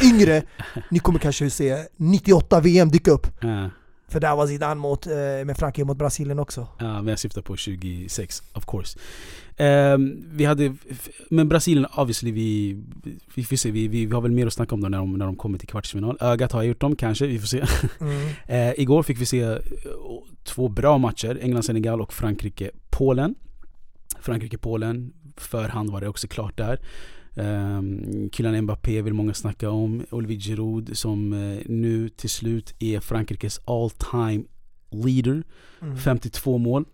yngre, 0.02 0.42
ni 0.90 0.98
kommer 0.98 1.18
kanske 1.18 1.50
se 1.50 1.84
98 1.96 2.60
VM 2.60 2.88
dyka 2.88 3.10
upp. 3.10 3.26
Ja, 3.40 3.70
För 4.08 4.20
där 4.20 4.36
var 4.36 4.46
Zidane 4.46 4.80
mot, 4.80 5.06
eh, 5.06 5.12
med 5.44 5.56
Frankrike 5.56 5.84
mot 5.84 5.98
Brasilien 5.98 6.38
också. 6.38 6.68
ja, 6.78 6.92
men 7.02 7.06
jag 7.06 7.18
syftar 7.18 7.42
på 7.42 7.56
26, 7.56 8.42
of 8.54 8.64
course. 8.66 8.98
Ehm, 9.56 10.24
vi 10.32 10.44
hade, 10.44 10.74
men 11.30 11.48
Brasilien 11.48 11.86
obviously, 11.96 12.32
vi, 12.32 12.76
vi 13.34 13.44
får 13.44 13.56
se, 13.56 13.70
vi, 13.70 13.88
vi, 13.88 14.06
vi 14.06 14.14
har 14.14 14.20
väl 14.20 14.30
mer 14.32 14.46
att 14.46 14.52
snacka 14.52 14.74
om 14.74 14.80
då 14.80 14.88
när 14.88 14.98
de, 14.98 15.12
när 15.12 15.26
de 15.26 15.36
kommer 15.36 15.58
till 15.58 15.68
kvartsfinal. 15.68 16.16
Ögat 16.20 16.52
har 16.52 16.62
gjort 16.62 16.80
dem 16.80 16.96
kanske, 16.96 17.26
vi 17.26 17.38
får 17.38 17.46
se. 17.46 17.64
Mm. 18.00 18.28
Eh, 18.46 18.80
igår 18.80 19.02
fick 19.02 19.20
vi 19.20 19.26
se 19.26 19.40
eh, 19.40 19.56
två 20.44 20.68
bra 20.68 20.98
matcher, 20.98 21.38
England-Senegal 21.42 22.00
och 22.00 22.12
Frankrike-Polen. 22.12 23.34
Frankrike-Polen, 24.20 25.12
förhand 25.36 25.90
var 25.90 26.00
det 26.00 26.08
också 26.08 26.28
klart 26.28 26.56
där. 26.56 26.80
Um, 27.38 28.30
Kylian 28.32 28.62
Mbappé 28.64 29.02
vill 29.02 29.12
många 29.14 29.34
snacka 29.34 29.70
om. 29.70 30.04
Olivier 30.10 30.40
Giroud 30.40 30.96
som 30.96 31.32
eh, 31.32 31.62
nu 31.66 32.08
till 32.08 32.30
slut 32.30 32.74
är 32.78 33.00
Frankrikes 33.00 33.60
all 33.64 33.90
time 33.90 34.44
leader. 34.90 35.42
Mm. 35.82 35.96
52 35.96 36.58
mål. 36.58 36.84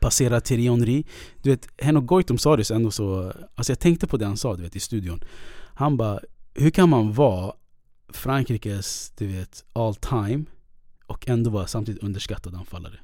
Passerar 0.00 0.40
Thierry 0.40 0.68
Henry. 0.68 1.04
Du 1.42 1.50
vet, 1.50 1.68
Henok 1.78 2.06
Goitom 2.06 2.38
sa 2.38 2.56
det 2.56 2.70
ändå 2.70 2.90
så... 2.90 3.32
Alltså 3.54 3.72
jag 3.72 3.78
tänkte 3.80 4.06
på 4.06 4.16
det 4.16 4.26
han 4.26 4.36
sa 4.36 4.56
du 4.56 4.62
vet, 4.62 4.76
i 4.76 4.80
studion. 4.80 5.20
Han 5.74 5.96
bara, 5.96 6.20
hur 6.54 6.70
kan 6.70 6.88
man 6.88 7.12
vara 7.12 7.52
Frankrikes, 8.08 9.12
du 9.18 9.26
vet, 9.26 9.64
all 9.72 9.94
time 9.94 10.44
och 11.06 11.28
ändå 11.28 11.50
vara 11.50 11.66
samtidigt 11.66 12.02
underskattad 12.02 12.54
anfallare? 12.54 12.94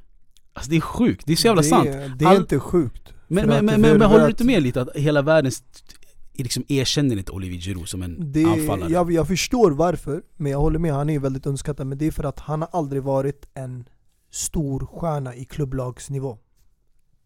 Alltså 0.53 0.71
det 0.71 0.77
är 0.77 0.81
sjukt, 0.81 1.27
det 1.27 1.33
är 1.33 1.37
så 1.37 1.47
jävla 1.47 1.63
det, 1.63 1.69
sant. 1.69 1.89
Det 2.19 2.25
är 2.25 2.29
All- 2.29 2.37
inte 2.37 2.59
sjukt. 2.61 3.13
Men, 3.33 3.49
men, 3.49 3.65
men, 3.67 3.81
men, 3.81 4.03
håller 4.03 4.25
du 4.25 4.31
inte 4.31 4.45
med 4.45 4.63
lite 4.63 4.81
att 4.83 4.97
hela 4.97 5.23
världen 5.23 5.49
st- 5.49 5.97
liksom 6.43 6.65
erkänner 6.69 7.17
inte 7.17 7.33
Olivier 7.33 7.61
Giroud 7.61 7.89
som 7.89 8.03
en 8.03 8.33
det, 8.33 8.45
anfallare? 8.45 8.93
jag, 8.93 9.13
jag 9.13 9.29
förstår 9.29 9.71
varför, 9.71 10.23
men 10.37 10.53
jag 10.53 10.59
håller 10.61 10.79
med, 10.79 10.93
han 10.93 11.09
är 11.09 11.13
ju 11.13 11.19
väldigt 11.19 11.47
underskattad. 11.47 11.87
Men 11.87 11.99
det 11.99 12.07
är 12.07 12.11
för 12.11 12.25
att 12.25 12.41
han 12.41 12.61
har 12.63 12.69
aldrig 12.73 13.03
varit 13.03 13.49
en 13.55 13.89
stor 14.31 14.87
stjärna 14.87 15.35
i 15.35 15.45
klubblagsnivå. 15.45 16.39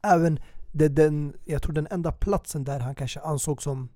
Även 0.03 0.39
det, 0.73 0.89
den, 0.89 1.35
jag 1.45 1.63
tror 1.63 1.73
den 1.73 1.89
enda 1.91 2.13
platsen 2.13 2.65
där 2.65 2.81
han 2.81 2.95
kanske 2.95 3.21
ansågs 3.21 3.65
som 3.65 3.89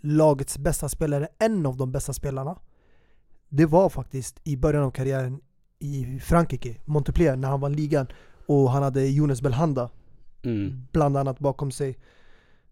lagets 0.00 0.58
bästa 0.58 0.88
spelare, 0.88 1.28
en 1.38 1.66
av 1.66 1.76
de 1.76 1.92
bästa 1.92 2.12
spelarna. 2.12 2.58
Det 3.48 3.66
var 3.66 3.88
faktiskt 3.88 4.40
i 4.44 4.56
början 4.56 4.82
av 4.84 4.90
karriären 4.90 5.40
i 5.78 6.18
Frankrike, 6.18 6.76
Montpellier, 6.84 7.36
när 7.36 7.48
han 7.48 7.60
vann 7.60 7.72
ligan. 7.72 8.06
Och 8.46 8.70
han 8.70 8.82
hade 8.82 9.06
Jonas 9.06 9.42
Belhanda 9.42 9.90
Mm. 10.44 10.86
bland 10.92 11.16
annat 11.16 11.38
bakom 11.38 11.70
sig. 11.70 11.98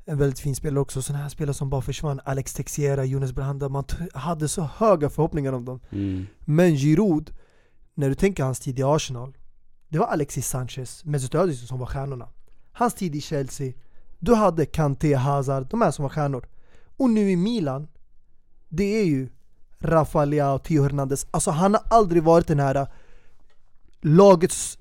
En 0.05 0.19
väldigt 0.19 0.41
fin 0.41 0.57
spelare 0.57 0.81
också, 0.81 1.03
sådana 1.03 1.23
här 1.23 1.31
spelare 1.31 1.55
som 1.55 1.71
bara 1.71 1.83
försvann. 1.83 2.21
Alex 2.25 2.55
Texiera, 2.55 3.05
Jonas 3.05 3.33
Belhanda, 3.33 3.69
man 3.69 3.85
hade 4.15 4.49
så 4.49 4.63
höga 4.63 5.11
förhoppningar 5.11 5.53
om 5.53 5.65
dem. 5.65 5.81
Mm. 5.91 6.27
Men 6.45 6.77
Giroud, 6.77 7.31
när 7.95 8.09
du 8.09 8.15
tänker 8.15 8.45
hans 8.45 8.61
tid 8.61 8.79
i 8.79 8.83
Arsenal, 8.83 9.37
det 9.89 9.99
var 9.99 10.07
Alexis 10.07 10.49
Sanchez, 10.49 11.05
Mesut 11.05 11.35
Özil 11.35 11.67
som 11.67 11.79
var 11.79 11.87
stjärnorna. 11.87 12.29
Hans 12.73 12.95
tid 12.95 13.15
i 13.15 13.21
Chelsea, 13.21 13.73
du 14.19 14.35
hade 14.35 14.67
Kanté, 14.67 15.15
Hazard, 15.15 15.67
de 15.71 15.83
här 15.83 15.91
som 15.91 16.03
var 16.03 16.11
stjärnor. 16.11 16.47
Och 16.97 17.11
nu 17.11 17.31
i 17.31 17.37
Milan, 17.37 17.89
det 18.69 19.01
är 19.01 19.05
ju 19.05 19.29
Rafa 19.79 20.25
Leao, 20.25 20.59
Theo 20.59 20.83
Hernandez. 20.83 21.27
Alltså 21.31 21.51
han 21.51 21.75
har 21.75 21.83
aldrig 21.89 22.23
varit 22.23 22.47
den 22.47 22.61
här 22.61 22.87
lagets 24.01 24.79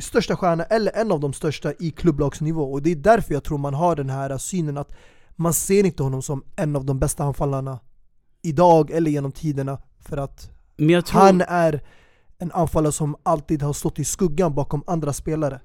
största 0.00 0.36
stjärna, 0.36 0.64
eller 0.64 0.92
en 0.96 1.12
av 1.12 1.20
de 1.20 1.32
största 1.32 1.72
i 1.78 1.90
klubblagsnivå. 1.90 2.72
Och 2.72 2.82
det 2.82 2.90
är 2.90 2.96
därför 2.96 3.34
jag 3.34 3.44
tror 3.44 3.58
man 3.58 3.74
har 3.74 3.96
den 3.96 4.10
här 4.10 4.38
synen 4.38 4.78
att 4.78 4.92
man 5.36 5.54
ser 5.54 5.84
inte 5.84 6.02
honom 6.02 6.22
som 6.22 6.44
en 6.56 6.76
av 6.76 6.84
de 6.84 6.98
bästa 6.98 7.24
anfallarna 7.24 7.78
idag 8.42 8.90
eller 8.90 9.10
genom 9.10 9.32
tiderna. 9.32 9.78
För 10.00 10.16
att 10.16 10.50
tror, 11.06 11.20
han 11.20 11.40
är 11.40 11.80
en 12.38 12.52
anfallare 12.52 12.92
som 12.92 13.16
alltid 13.22 13.62
har 13.62 13.72
stått 13.72 13.98
i 13.98 14.04
skuggan 14.04 14.54
bakom 14.54 14.82
andra 14.86 15.12
spelare. 15.12 15.60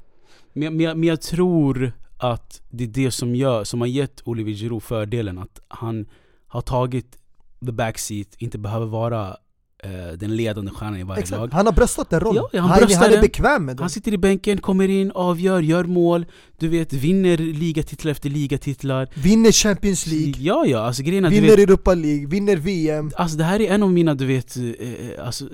men, 0.54 0.64
jag- 0.64 0.74
men, 0.74 0.80
jag, 0.86 0.98
men 0.98 1.10
jag 1.10 1.22
tror 1.22 1.92
att 2.18 2.62
det 2.70 2.84
är 2.84 2.88
det 2.88 3.12
som 3.12 3.36
gör, 3.36 3.64
som 3.64 3.82
har 3.82 3.88
gett 3.88 4.22
Olivier 4.28 4.56
Giroud 4.56 4.84
fördelen 4.84 5.38
att 5.40 5.60
han 5.68 6.06
har 6.48 6.62
tagit 6.62 7.18
the 7.66 7.72
backseat, 7.72 8.28
inte 8.38 8.58
behöver 8.58 8.86
vara 8.86 9.38
eh, 9.84 10.18
den 10.18 10.36
ledande 10.36 10.72
stjärnan 10.72 11.00
i 11.00 11.04
varje 11.04 11.16
lag. 11.20 11.44
Exakt. 11.44 11.54
Han 11.54 11.66
har 11.66 11.74
bröstat 11.74 12.10
den 12.10 12.20
rollen. 12.20 12.44
Ja, 12.54 12.62
han 12.62 12.70
han, 12.70 12.92
han 12.94 13.04
är 13.04 13.12
den. 13.12 13.22
bekväm 13.22 13.66
med 13.66 13.76
den. 13.76 13.84
Han 13.84 13.90
sitter 13.90 14.14
i 14.14 14.18
bänken, 14.18 14.58
kommer 14.58 14.90
in, 14.90 15.12
avgör, 15.12 15.62
gör 15.62 15.84
mål, 15.84 16.26
du 16.60 16.68
vet, 16.68 16.94
vinner 16.94 17.38
ligatitlar 17.38 18.12
efter 18.12 18.30
ligatitlar. 18.30 19.10
Vinner 19.14 19.52
Champions 19.52 20.08
League, 20.08 20.34
Ja, 20.38 20.66
ja, 20.66 20.80
alltså 20.80 21.04
du 21.04 21.12
vinner 21.12 21.30
vet, 21.30 21.60
Europa 21.60 21.94
League, 21.94 22.28
vinner 22.28 22.56
VM. 22.56 23.12
Alltså 23.16 23.38
det 23.38 23.44
här 23.44 23.62
är 23.62 23.74
en 23.74 23.84
av 23.84 23.92
mina, 23.92 24.16
du 24.16 24.26
vet, 24.26 24.58
eh, 24.58 24.64
eh, 24.64 25.26
alltså 25.26 25.46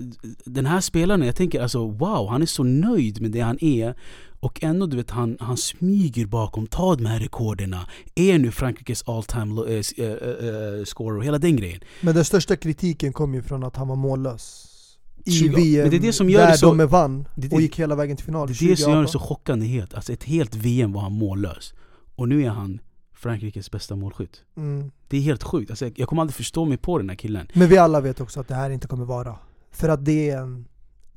den 0.46 0.66
här 0.66 0.82
spelaren, 0.82 1.22
jag 1.22 1.36
tänker 1.36 1.62
alltså 1.62 1.88
wow, 1.88 2.30
han 2.30 2.42
är 2.42 2.46
så 2.46 2.64
nöjd 2.64 3.22
med 3.22 3.32
det 3.32 3.40
han 3.40 3.64
är 3.64 3.96
och 4.46 4.64
ändå 4.64 4.86
du 4.86 4.98
vet, 4.98 5.12
han, 5.12 5.38
han 5.40 5.58
smyger 5.58 6.26
bakom, 6.26 6.68
tar 6.68 6.96
de 6.96 7.06
här 7.06 7.20
rekorderna, 7.20 7.88
är 8.16 8.38
nu 8.40 8.52
Frankrikes 8.52 9.04
all 9.08 9.24
time 9.24 9.46
lo- 9.56 9.66
eh, 9.68 9.80
s- 9.80 9.92
eh, 9.98 10.06
eh, 10.12 10.86
scorer 10.86 11.18
och 11.18 11.26
hela 11.26 11.38
den 11.38 11.56
grejen. 11.56 11.80
Men 12.02 12.16
den 12.16 12.26
största 12.26 12.56
kritiken 12.56 13.14
kom 13.14 13.34
ju 13.34 13.42
från 13.42 13.64
att 13.64 13.76
han 13.76 13.88
var 13.88 13.96
mållös. 13.96 14.72
I 15.26 15.32
20 15.32 15.56
VM, 15.56 15.90
det 15.90 15.96
är 15.96 16.00
det 16.00 16.14
som 16.14 16.30
gör 16.30 16.42
där 16.42 16.52
det 16.52 16.58
så- 16.58 16.74
de 16.74 16.88
vann 16.88 17.28
det 17.36 17.48
det- 17.48 17.56
och 17.56 17.62
gick 17.62 17.80
hela 17.80 17.96
vägen 17.96 18.18
till 18.18 18.26
final. 18.26 18.48
Det 18.48 18.54
är 18.66 18.70
det 18.70 18.78
som 18.78 18.92
gör 18.92 19.02
det 19.02 19.08
2018. 19.08 19.08
så 19.08 19.20
chockande 19.20 19.66
helt, 19.66 19.94
alltså 19.94 20.14
ett 20.14 20.24
helt 20.24 20.56
VM 20.56 20.94
var 20.94 21.02
han 21.02 21.12
mållös. 21.14 21.74
Och 22.16 22.30
nu 22.30 22.44
är 22.44 22.50
han 22.50 22.80
Frankrikes 23.14 23.72
bästa 23.72 23.96
målskytt. 23.96 24.44
Mm. 24.58 24.92
Det 25.08 25.18
är 25.18 25.22
helt 25.22 25.44
sjukt, 25.44 25.70
alltså, 25.72 25.86
jag, 25.86 26.00
jag 26.00 26.08
kommer 26.10 26.22
aldrig 26.22 26.36
förstå 26.36 26.66
mig 26.66 26.78
på 26.78 26.98
den 26.98 27.10
här 27.10 27.16
killen. 27.16 27.48
Men 27.54 27.68
vi 27.70 27.78
alla 27.78 28.02
vet 28.02 28.22
också 28.22 28.40
att 28.40 28.48
det 28.48 28.56
här 28.56 28.70
inte 28.70 28.88
kommer 28.88 29.06
vara. 29.06 29.36
För 29.72 29.90
att 29.90 30.06
det 30.06 30.30
är 30.30 30.38
en, 30.38 30.66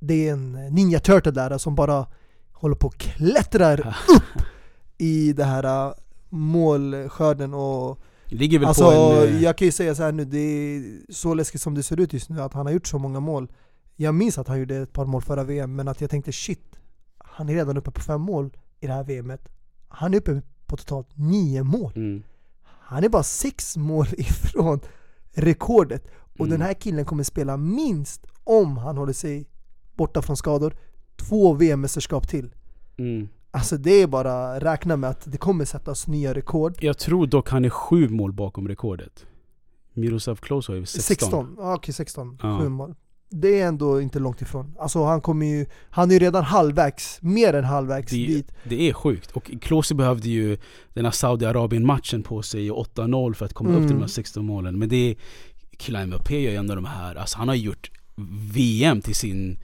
det 0.01 0.29
är 0.29 0.33
en 0.33 0.53
ninja 0.53 1.01
turtle 1.01 1.33
där 1.33 1.59
som 1.59 1.75
bara 1.75 2.07
håller 2.61 2.75
på 2.75 2.87
och 2.87 2.99
klättrar 2.99 3.81
upp 4.09 4.33
i 4.99 5.33
det 5.33 5.45
här 5.45 5.87
äh, 5.89 5.93
målskörden 6.29 7.55
och 7.55 7.99
ligger 8.27 8.59
väl 8.59 8.69
Alltså 8.69 8.85
på 8.85 8.91
en... 8.91 9.29
eh, 9.35 9.43
jag 9.43 9.59
kan 9.59 9.67
ju 9.67 9.73
säga 9.73 9.95
så 9.95 10.03
här 10.03 10.13
nu, 10.13 10.25
det 10.25 10.39
är 10.39 10.83
så 11.13 11.35
läskigt 11.35 11.61
som 11.63 11.75
det 11.75 11.83
ser 11.83 12.01
ut 12.01 12.13
just 12.13 12.29
nu 12.29 12.41
att 12.43 12.53
han 12.53 12.67
har 12.67 12.73
gjort 12.73 12.87
så 12.87 12.99
många 12.99 13.21
mål. 13.21 13.49
Jag 13.97 14.15
minns 14.15 14.39
att 14.39 14.49
han 14.49 14.59
gjorde 14.59 14.77
ett 14.77 14.93
par 14.93 15.05
mål 15.07 15.23
förra 15.23 15.45
VM, 15.45 15.77
men 15.77 15.89
att 15.89 16.01
jag 16.01 16.11
tänkte 16.11 16.33
shit 16.33 16.61
Han 17.19 17.49
är 17.49 17.55
redan 17.55 17.77
uppe 17.77 17.91
på 17.91 18.01
fem 18.01 18.21
mål 18.21 18.51
i 18.81 18.87
det 18.87 18.93
här 18.93 19.05
VMet 19.05 19.49
Han 19.89 20.15
är 20.15 20.19
uppe 20.19 20.43
på 20.67 20.77
totalt 20.77 21.09
nio 21.15 21.63
mål. 21.63 21.93
Mm. 21.97 22.23
Han 22.63 23.05
är 23.05 23.09
bara 23.09 23.23
sex 23.23 23.77
mål 23.77 24.07
ifrån 24.19 24.81
rekordet. 25.33 26.05
Och 26.39 26.47
Mm. 26.47 26.51
den 26.51 26.61
här 26.67 26.75
killen 26.75 27.05
kommer 27.05 27.23
spela 27.25 27.57
minst, 27.57 28.27
om 28.45 28.77
han 28.77 28.97
håller 28.97 29.13
sig 29.13 29.47
borta 29.97 30.23
från 30.23 30.37
skador, 30.37 30.77
två 31.23 31.55
VM-mästerskap 31.55 32.29
till 32.29 32.51
Mm. 32.99 33.29
Alltså 33.51 33.77
det 33.77 34.03
är 34.03 34.07
bara 34.07 34.61
räkna 34.61 34.97
med 34.97 35.11
att 35.11 35.23
det 35.33 35.39
kommer 35.39 35.65
sättas 35.65 36.07
nya 36.07 36.35
rekord 36.35 36.77
Jag 36.81 36.99
tror 36.99 37.27
dock 37.27 37.51
han 37.51 37.65
är 37.65 37.71
sju 37.71 38.09
mål 38.09 38.33
bakom 38.33 38.69
rekordet. 38.69 39.27
Miroslav 39.95 40.37
Klose 40.37 40.73
har 40.73 40.77
ju 40.77 40.87
16. 40.87 41.03
16, 41.17 41.55
ja 41.59 41.75
okej 41.75 41.95
16, 41.95 42.39
Ja. 42.43 42.59
sju 42.61 42.69
mål 42.69 42.95
Det 43.31 43.61
är 43.61 43.67
ändå 43.69 44.01
inte 44.01 44.19
långt 44.19 44.43
ifrån 44.43 44.75
Alltså 44.79 45.05
han 45.05 45.21
kommer 45.21 45.47
ju, 45.47 45.67
han 45.91 46.11
är 46.11 46.15
ju 46.15 46.19
redan 46.21 46.45
halvvägs, 46.45 47.19
mer 47.23 47.53
än 47.55 47.65
halvvägs 47.65 48.11
Det, 48.11 48.27
dit 48.27 48.53
det 48.65 48.89
är 48.89 48.93
sjukt. 48.93 49.31
Och 49.31 49.51
Klose 49.61 49.95
behövde 49.95 50.29
ju 50.29 50.59
den 50.95 51.05
här 51.05 51.13
Saudiarabien-matchen 51.13 52.23
på 52.23 52.43
sig, 52.43 52.71
8-0 52.71 53.35
för 53.35 53.45
att 53.47 53.53
komma 53.55 53.71
upp 53.71 53.77
Mm. 53.77 53.89
till 53.89 53.97
de 53.97 54.01
här 54.03 54.09
16 54.09 54.45
målen. 54.47 54.79
Men 54.79 54.89
det 54.89 54.97
är, 55.11 55.17
Kylian 55.79 56.07
Mbappé 56.09 56.41
gör 56.41 56.51
ju 56.51 56.57
ändå 56.57 56.75
de 56.75 56.85
här, 56.85 57.15
alltså 57.15 57.39
han 57.39 57.49
har 57.49 57.55
gjort 57.55 57.91
VM 58.55 59.01
till 59.03 59.15
sin, 59.15 59.59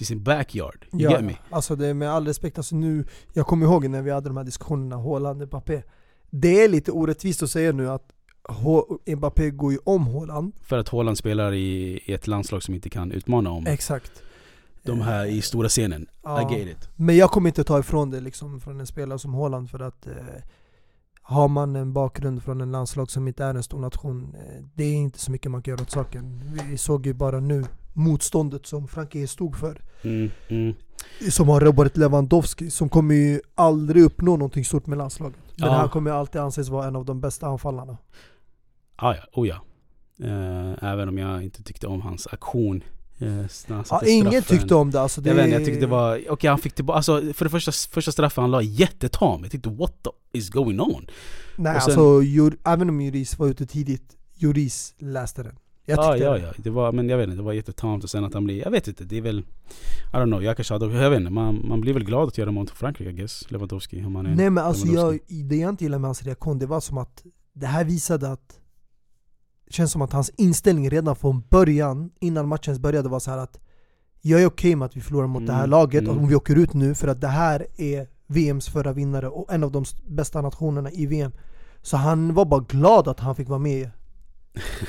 till 0.00 0.06
sin 0.06 0.22
backyard. 0.22 0.86
You 0.92 1.02
Ja, 1.02 1.10
get 1.10 1.24
me? 1.24 1.34
alltså 1.50 1.76
det 1.76 1.86
är 1.86 1.94
med 1.94 2.10
all 2.10 2.26
respekt, 2.26 2.58
alltså 2.58 2.76
nu 2.76 3.04
Jag 3.32 3.46
kommer 3.46 3.66
ihåg 3.66 3.88
när 3.88 4.02
vi 4.02 4.10
hade 4.10 4.28
de 4.28 4.36
här 4.36 4.44
diskussionerna, 4.44 4.96
Haaland, 5.02 5.42
Mbappé 5.46 5.82
Det 6.30 6.62
är 6.64 6.68
lite 6.68 6.92
orättvist 6.92 7.42
att 7.42 7.50
säga 7.50 7.72
nu 7.72 7.90
att 7.90 8.12
H- 8.48 8.98
Mbappé 9.06 9.50
går 9.50 9.72
ju 9.72 9.78
om 9.84 10.06
Haaland 10.06 10.52
För 10.62 10.78
att 10.78 10.88
Haaland 10.88 11.18
spelar 11.18 11.52
i, 11.52 12.00
i 12.04 12.12
ett 12.12 12.26
landslag 12.26 12.62
som 12.62 12.74
inte 12.74 12.90
kan 12.90 13.12
utmana 13.12 13.50
om 13.50 13.66
Exakt 13.66 14.22
de 14.82 15.00
här 15.00 15.26
i 15.26 15.42
stora 15.42 15.68
scenen. 15.68 16.06
Ja. 16.22 16.52
I 16.52 16.58
get 16.58 16.68
it. 16.68 16.88
Men 16.96 17.16
jag 17.16 17.30
kommer 17.30 17.48
inte 17.48 17.64
ta 17.64 17.78
ifrån 17.78 18.10
det 18.10 18.20
liksom 18.20 18.60
från 18.60 18.80
en 18.80 18.86
spelare 18.86 19.18
som 19.18 19.34
Haaland 19.34 19.70
för 19.70 19.80
att 19.80 20.06
eh, 20.06 20.12
Har 21.22 21.48
man 21.48 21.76
en 21.76 21.92
bakgrund 21.92 22.42
från 22.42 22.60
en 22.60 22.72
landslag 22.72 23.10
som 23.10 23.28
inte 23.28 23.44
är 23.44 23.54
en 23.54 23.62
stor 23.62 23.78
nation 23.80 24.34
eh, 24.34 24.64
Det 24.74 24.84
är 24.84 24.94
inte 24.94 25.18
så 25.18 25.30
mycket 25.30 25.50
man 25.50 25.62
kan 25.62 25.72
göra 25.72 25.82
åt 25.82 25.90
saken 25.90 26.42
Vi 26.68 26.78
såg 26.78 27.06
ju 27.06 27.14
bara 27.14 27.40
nu 27.40 27.64
motståndet 27.92 28.66
som 28.66 28.88
Frankrike 28.88 29.28
stod 29.28 29.56
för 29.56 29.82
Mm, 30.02 30.30
mm. 30.48 30.74
Som 31.30 31.48
har 31.48 31.60
Robert 31.60 31.96
Lewandowski 31.96 32.70
som 32.70 32.88
kommer 32.88 33.14
ju 33.14 33.40
aldrig 33.54 34.02
uppnå 34.02 34.32
någonting 34.36 34.64
stort 34.64 34.86
med 34.86 34.98
landslaget 34.98 35.38
Men 35.56 35.68
Ja. 35.68 35.74
han 35.74 35.88
kommer 35.88 36.10
alltid 36.10 36.40
anses 36.40 36.68
vara 36.68 36.86
en 36.86 36.96
av 36.96 37.04
de 37.04 37.20
bästa 37.20 37.46
anfallarna 37.46 37.98
Ah, 38.96 39.14
ja, 39.14 39.22
oh 39.32 39.48
ja. 39.48 39.54
Eh, 40.24 40.84
även 40.92 41.08
om 41.08 41.18
jag 41.18 41.42
inte 41.44 41.62
tyckte 41.62 41.86
om 41.86 42.00
hans 42.02 42.26
aktion. 42.26 42.84
Eh, 43.18 43.26
när 43.28 43.74
han 43.74 43.84
ja, 43.90 44.02
Ingen 44.06 44.42
tyckte 44.42 44.74
om 44.74 44.90
det 44.90 45.00
alltså 45.00 45.20
det 45.20 45.28
Jag 45.28 45.36
vet 45.36 45.50
jag 45.50 45.64
tyckte 45.64 45.80
det 45.80 45.86
var... 45.86 46.24
Okej 46.30 46.50
han 46.50 46.58
fick 46.58 46.72
tillbaka... 46.74 46.96
Alltså 46.96 47.32
för 47.34 47.44
det 47.44 47.50
första, 47.50 47.72
första 47.72 48.12
straffen 48.12 48.42
han 48.42 48.50
la 48.50 48.62
jättetam. 48.62 49.42
Jag 49.42 49.50
tyckte 49.52 49.68
what 49.70 50.02
the 50.02 50.38
is 50.38 50.48
going 50.50 50.80
on? 50.80 51.06
Nej 51.56 51.72
sen- 51.80 51.82
alltså, 51.82 52.22
Jur, 52.22 52.56
även 52.64 52.88
om 52.88 53.00
Juris 53.00 53.38
var 53.38 53.46
ute 53.46 53.66
tidigt 53.66 54.16
Juris 54.34 54.94
läste 54.98 55.42
den 55.42 55.56
Ja, 55.96 56.16
ja, 56.16 56.38
ja. 56.38 56.52
Det 56.56 56.70
var, 56.70 56.92
men 56.92 57.08
jag 57.08 57.18
vet 57.18 57.24
inte, 57.24 57.36
det 57.36 57.42
var 57.42 57.52
jättetamt 57.52 58.04
och 58.04 58.10
sen 58.10 58.24
att 58.24 58.34
han 58.34 58.44
blir... 58.44 58.58
Jag 58.58 58.70
vet 58.70 58.88
inte, 58.88 59.04
det 59.04 59.16
är 59.16 59.22
väl... 59.22 59.38
I 59.38 59.44
don't 60.12 60.24
know, 60.24 60.44
jag 60.44 60.56
kanske 60.56 60.74
hade... 60.74 60.86
Jag 60.86 61.10
vet 61.10 61.20
inte, 61.20 61.32
man, 61.32 61.68
man 61.68 61.80
blir 61.80 61.92
väl 61.92 62.04
glad 62.04 62.28
att 62.28 62.38
göra 62.38 62.50
mål 62.50 62.66
till 62.66 62.76
Frankrike 62.76 63.10
I 63.10 63.12
guess. 63.12 63.50
Lewandowski, 63.50 64.04
om 64.04 64.12
man 64.12 64.26
är 64.26 64.34
Nej 64.34 64.50
men 64.50 64.64
alltså 64.64 64.86
jag, 64.86 65.18
det 65.28 65.56
jag 65.56 65.70
inte 65.70 65.84
gillar 65.84 65.98
med 65.98 66.08
hans 66.08 66.22
reaktion, 66.22 66.58
det 66.58 66.66
var 66.66 66.80
som 66.80 66.98
att 66.98 67.24
det 67.52 67.66
här 67.66 67.84
visade 67.84 68.32
att 68.32 68.58
det 69.66 69.72
känns 69.72 69.92
som 69.92 70.02
att 70.02 70.12
hans 70.12 70.30
inställning 70.30 70.90
redan 70.90 71.16
från 71.16 71.42
början, 71.50 72.10
innan 72.20 72.48
matchen 72.48 72.80
började 72.82 73.08
var 73.08 73.20
så 73.20 73.30
här 73.30 73.38
att 73.38 73.58
Jag 74.20 74.42
är 74.42 74.46
okej 74.46 74.76
med 74.76 74.86
att 74.86 74.96
vi 74.96 75.00
förlorar 75.00 75.26
mot 75.26 75.46
det 75.46 75.52
här 75.52 75.64
Mm, 75.64 75.70
laget, 75.70 76.02
mm. 76.02 76.18
om 76.18 76.28
vi 76.28 76.34
åker 76.34 76.56
ut 76.56 76.74
nu 76.74 76.94
för 76.94 77.08
att 77.08 77.20
det 77.20 77.28
här 77.28 77.66
är 77.76 78.08
VMs 78.26 78.68
förra 78.68 78.92
vinnare 78.92 79.28
och 79.28 79.52
en 79.52 79.64
av 79.64 79.72
de 79.72 79.84
bästa 80.08 80.40
nationerna 80.40 80.90
i 80.90 81.06
VM 81.06 81.32
Så 81.82 81.96
han 81.96 82.34
var 82.34 82.44
bara 82.44 82.64
glad 82.68 83.08
att 83.08 83.20
han 83.20 83.34
fick 83.34 83.48
vara 83.48 83.58
med 83.58 83.90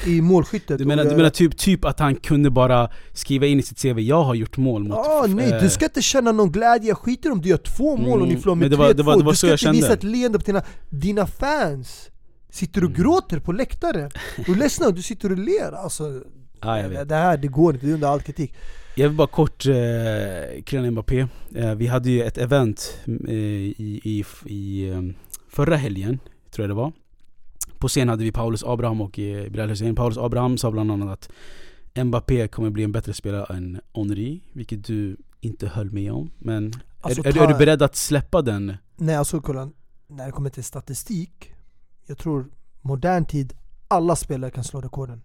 i 0.06 0.22
målskyttet 0.22 0.78
Du 0.78 0.86
menar, 0.86 1.04
du 1.06 1.16
menar 1.16 1.30
typ, 1.30 1.58
typ 1.58 1.86
att 1.86 2.00
han 2.00 2.16
kunde 2.16 2.50
bara 2.50 2.90
skriva 3.14 3.46
in 3.46 3.60
i 3.60 3.64
sitt 3.64 3.82
CV, 3.82 4.00
jag 4.00 4.24
har 4.24 4.36
gjort 4.36 4.58
mål 4.58 4.84
mot... 4.84 4.92
Ja, 4.98 5.26
nej, 5.30 5.52
eh, 5.54 5.62
du 5.62 5.70
ska 5.70 5.86
inte 5.86 6.02
känna 6.02 6.32
någon 6.32 6.52
glädje, 6.52 6.88
jag 6.90 6.98
skiter 6.98 7.32
om 7.32 7.42
du 7.42 7.50
gör 7.50 7.58
två 7.58 7.98
mål 7.98 8.22
och 8.22 8.28
ni 8.28 8.32
Mm, 8.34 8.42
förlorar 8.42 8.56
med 8.60 8.72
det 8.72 8.78
var- 8.78 8.86
3-2 8.90 8.94
det 8.94 9.04
var- 9.04 9.18
det 9.18 9.24
var 9.24 9.32
Du 9.32 9.38
ska 9.38 9.48
inte 9.52 9.72
visa 9.72 9.88
kände. 9.88 9.94
ett 9.94 10.04
leende 10.04 10.40
på 10.40 10.46
dina, 10.46 10.64
dina 10.90 11.28
fans 11.28 12.08
Sitter 12.54 12.84
och 12.84 12.90
Mm. 12.90 13.02
gråter 13.04 13.40
på 13.40 13.52
läktaren? 13.52 14.12
Du 14.46 14.52
är 14.52 14.56
ledsen 14.56 14.88
och 14.88 14.94
du 14.94 15.02
sitter 15.02 15.32
och 15.32 15.38
ler 15.38 15.72
alltså 15.72 16.10
vet. 16.90 17.10
Det 17.10 17.16
här, 17.16 17.38
det 17.38 17.48
går 17.48 17.74
inte, 17.74 17.86
det 17.86 17.92
är 17.92 17.94
under 17.94 18.08
all 18.08 18.22
kritik 18.22 18.54
Jag 18.96 19.08
vill 19.10 19.18
bara 19.18 19.28
kort, 19.28 19.66
eh, 19.66 19.74
Kylian 20.66 20.92
Mbappé. 20.92 21.28
Eh, 21.56 21.76
vi 21.76 21.88
hade 21.88 22.10
ju 22.10 22.24
ett 22.24 22.38
event 22.38 22.98
eh, 23.28 23.34
i, 23.34 24.02
i, 24.04 24.24
i 24.46 24.90
eh, 24.90 25.02
förra 25.50 25.76
helgen, 25.76 26.20
tror 26.52 26.64
jag 26.64 26.70
det 26.70 26.74
var. 26.82 26.92
På 27.82 27.88
scen 27.88 28.10
hade 28.10 28.24
vi 28.24 28.32
Paulus 28.32 28.64
Abraham 28.64 29.02
och 29.02 29.20
eh, 29.20 29.50
Bilal 29.50 29.70
Hussein. 29.70 29.96
Paulus 29.96 30.18
Abraham 30.18 30.58
sa 30.58 30.72
bland 30.72 30.92
annat 30.92 31.10
att 31.94 32.06
Mbappé 32.06 32.48
kommer 32.48 32.70
bli 32.70 32.84
en 32.84 32.92
bättre 32.92 33.14
spelare 33.14 33.56
än 33.58 33.82
Henry, 33.96 34.42
vilket 34.54 34.86
du 34.86 35.18
inte 35.40 35.68
höll 35.68 35.92
med 35.92 36.12
om. 36.12 36.32
Men 36.40 36.72
Alltså, 37.02 37.22
är, 37.22 37.28
är, 37.28 37.32
ta- 37.32 37.44
är 37.44 37.48
du 37.48 37.54
beredd 37.54 37.82
att 37.82 37.96
släppa 37.96 38.42
den? 38.42 38.78
Nej 38.96 39.16
alltså 39.16 39.42
kolla, 39.42 39.70
när 40.08 40.26
det 40.26 40.32
kommer 40.32 40.50
till 40.50 40.64
statistik 40.64 41.54
Jag 42.06 42.18
tror 42.18 42.46
modern 42.82 43.26
tid, 43.26 43.54
alla 43.88 44.16
spelare 44.16 44.52
kan 44.52 44.64
slå 44.64 44.82
rekorden 44.82 45.22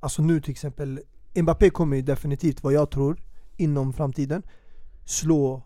Alltså 0.00 0.22
nu 0.22 0.40
till 0.40 0.50
exempel 0.50 1.00
Mbappé 1.42 1.70
kommer 1.70 1.96
ju 1.96 2.02
definitivt, 2.02 2.62
vad 2.62 2.72
jag 2.72 2.90
tror, 2.90 3.20
inom 3.56 3.92
framtiden 3.92 4.42
Slå 5.04 5.62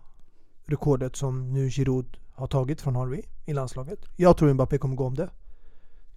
rekordet 0.66 1.16
som 1.16 1.52
nu 1.52 1.70
Giroud 1.70 2.16
har 2.32 2.46
tagit 2.46 2.80
från 2.80 2.96
Harvey 2.96 3.22
i 3.46 3.52
landslaget 3.52 3.98
Jag 4.16 4.36
tror 4.36 4.54
Mbappé 4.54 4.78
kommer 4.78 4.96
gå 4.96 5.06
om 5.06 5.14
det 5.14 5.30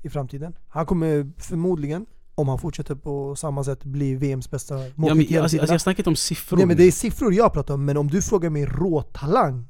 i 0.06 0.10
framtiden 0.10 0.54
Han 0.68 0.86
kommer 0.86 1.32
förmodligen, 1.38 2.06
om 2.36 2.48
han 2.48 2.60
fortsätter 2.60 2.96
på 2.96 3.36
samma 3.36 3.64
sätt, 3.64 3.84
bli 3.84 4.16
VMs 4.16 4.52
bästa 4.52 4.76
målskytt 4.96 5.32
Ja, 5.32 5.42
alltså, 5.42 5.60
alltså, 5.60 5.74
jag 5.74 5.82
snackar 5.82 6.00
inte 6.00 6.10
om 6.10 6.16
siffror. 6.16 6.58
Nej 6.58 6.66
men 6.66 6.78
det 6.78 6.84
är 6.84 6.92
siffror 6.92 7.34
jag 7.34 7.54
pratar 7.54 7.74
om, 7.74 7.86
men 7.86 7.98
om 7.98 8.08
du 8.08 8.22
frågar 8.22 8.50
mig 8.50 8.66
rå 8.66 9.02
talang 9.02 9.68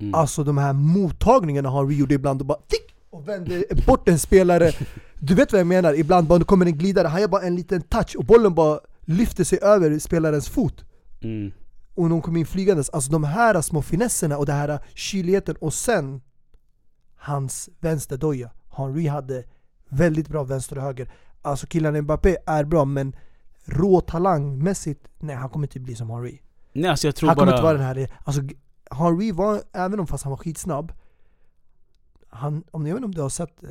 Mm. 0.00 0.14
Alltså 0.14 0.44
de 0.44 0.58
här 0.58 0.72
mottagningarna 0.72 1.68
har 1.68 1.86
Rio 1.86 2.12
ibland 2.12 2.40
och 2.40 2.46
bara 2.46 2.58
tick! 2.68 2.94
Och 3.10 3.28
vänder 3.28 3.64
bort 3.86 4.08
en 4.08 4.18
spelare 4.18 4.72
Du 5.20 5.34
vet 5.34 5.52
vad 5.52 5.60
jag 5.60 5.66
menar? 5.66 5.94
Ibland 5.94 6.26
bara 6.26 6.44
kommer 6.44 6.66
en 6.66 6.78
glidare, 6.78 7.08
han 7.08 7.20
gör 7.20 7.28
bara 7.28 7.42
en 7.42 7.56
liten 7.56 7.82
touch 7.82 8.16
och 8.16 8.24
bollen 8.24 8.54
bara 8.54 8.80
lyfter 9.00 9.44
sig 9.44 9.58
över 9.62 9.98
spelarens 9.98 10.48
fot 10.48 10.84
Mm. 11.20 11.52
och 11.94 12.08
de 12.08 12.22
kommer 12.22 12.40
in 12.40 12.46
flygandes. 12.46 12.88
Alltså 12.90 13.10
de 13.10 13.24
här 13.24 13.60
små 13.62 13.82
finesserna 13.82 14.38
och 14.38 14.46
den 14.46 14.56
här 14.56 14.78
kyligheten 14.94 15.56
och 15.60 15.74
sen 15.74 16.20
hans 17.16 17.68
vänsterdoja. 17.80 18.50
Henry 18.78 19.06
hade 19.06 19.44
väldigt 19.88 20.28
bra 20.28 20.44
vänster 20.44 20.76
och 20.78 20.82
höger. 20.82 21.12
Alltså 21.42 21.66
killen 21.66 22.02
Mbappé 22.02 22.36
är 22.46 22.64
bra 22.64 22.84
men 22.84 23.16
rå 23.64 24.00
talangmässigt, 24.00 25.08
nej 25.18 25.36
han 25.36 25.48
kommer 25.50 25.66
inte 25.66 25.80
bli 25.80 25.94
som 25.94 26.10
Henry. 26.10 26.38
Nej 26.72 26.90
alltså 26.90 27.06
jag 27.08 27.16
tror 27.16 27.26
Han 27.28 27.36
kommer 27.36 27.52
bara... 27.52 27.56
inte 27.56 27.62
vara 27.64 27.72
den 27.78 27.82
här, 27.86 28.12
alltså 28.24 28.42
Henry 28.90 29.32
var, 29.32 29.62
även 29.72 30.00
om 30.00 30.06
fast 30.06 30.24
han 30.24 30.30
var 30.30 30.36
skitsnabb, 30.36 30.92
han, 32.30 32.64
om 32.70 32.82
ni, 32.84 32.90
jag 32.90 32.94
vet 32.94 32.98
inte 32.98 33.06
om 33.06 33.14
du 33.14 33.20
har 33.22 33.28
sett, 33.28 33.62
eh, 33.64 33.70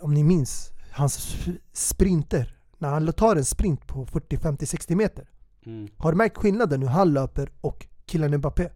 om 0.00 0.14
ni 0.14 0.24
minns, 0.24 0.70
hans 0.90 1.18
sp- 1.18 1.58
sprinter. 1.72 2.56
När 2.78 2.88
han 2.88 3.12
tar 3.12 3.36
en 3.36 3.44
sprint 3.44 3.86
på 3.86 4.06
40, 4.06 4.36
50, 4.38 4.66
60 4.66 4.94
meter. 4.94 5.28
Mm. 5.66 5.88
Har 5.96 6.12
du 6.12 6.18
märkt 6.18 6.36
skillnaden 6.36 6.82
hur 6.82 6.88
han 6.88 7.12
löper 7.12 7.50
och 7.60 7.86
killen 8.06 8.36
Mbappé? 8.36 8.68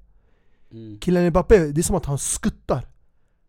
Mm. 0.73 0.99
Killen 1.01 1.29
Mbappé, 1.31 1.59
det 1.59 1.81
är 1.81 1.83
som 1.83 1.97
att 1.97 2.07
han 2.07 2.19
skuttar. 2.19 2.89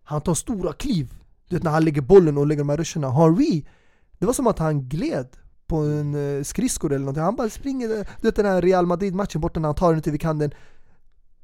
Han 0.04 0.22
tar 0.22 0.34
stora 0.34 0.74
kliv. 0.74 1.14
Du 1.50 1.56
vet 1.56 1.64
när 1.64 1.72
han 1.72 1.86
lägger 1.86 2.02
bollen 2.02 2.38
och 2.38 2.48
lägger 2.48 2.62
de 2.62 2.70
här 2.70 2.78
ruscherna. 2.78 3.12
Henry, 3.12 3.66
det 4.20 4.26
var 4.26 4.34
som 4.34 4.48
att 4.48 4.60
han 4.60 4.90
gled 4.90 5.28
på 5.68 5.76
en 5.76 6.38
eh, 6.38 6.44
skridskor 6.44 6.90
eller 6.90 7.00
någonting. 7.00 7.24
Han 7.24 7.36
bara 7.36 7.50
springer, 7.50 7.90
eh, 7.90 8.06
du 8.22 8.28
vet 8.28 8.36
den 8.36 8.46
här 8.46 8.62
Real 8.62 8.86
Madrid-matchen 8.86 9.42
borta 9.42 9.60
när 9.60 9.68
han 9.68 9.76
tar 9.76 9.90
den 9.90 9.98
ut 10.00 10.08
vid 10.08 10.22
kanten 10.22 10.52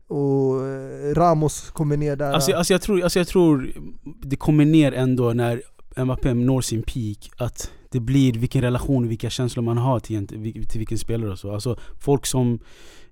och 0.07 0.67
eh, 0.67 1.13
Ramos 1.13 1.69
kommer 1.69 1.97
ner 1.97 2.15
där. 2.15 2.33
Alltså, 2.33 2.53
alltså, 2.53 2.73
jag 2.73 2.81
tror, 2.81 3.03
alltså 3.03 3.19
jag 3.19 3.27
tror 3.27 3.73
det 4.21 4.35
kommer 4.35 4.65
ner 4.65 4.91
ändå 4.91 5.33
när 5.33 5.61
Mbappé 5.97 6.33
når 6.33 6.61
sin 6.61 6.83
peak 6.83 7.31
Att 7.37 7.71
det 7.91 7.99
blir 7.99 8.33
vilken 8.33 8.61
relation 8.61 9.07
vilka 9.07 9.29
känslor 9.29 9.63
man 9.63 9.77
har 9.77 9.99
till, 9.99 10.27
till 10.67 10.79
vilken 10.79 10.97
spelare 10.97 11.31
och 11.31 11.39
så. 11.39 11.53
Alltså 11.53 11.79
folk 11.99 12.25
som 12.25 12.59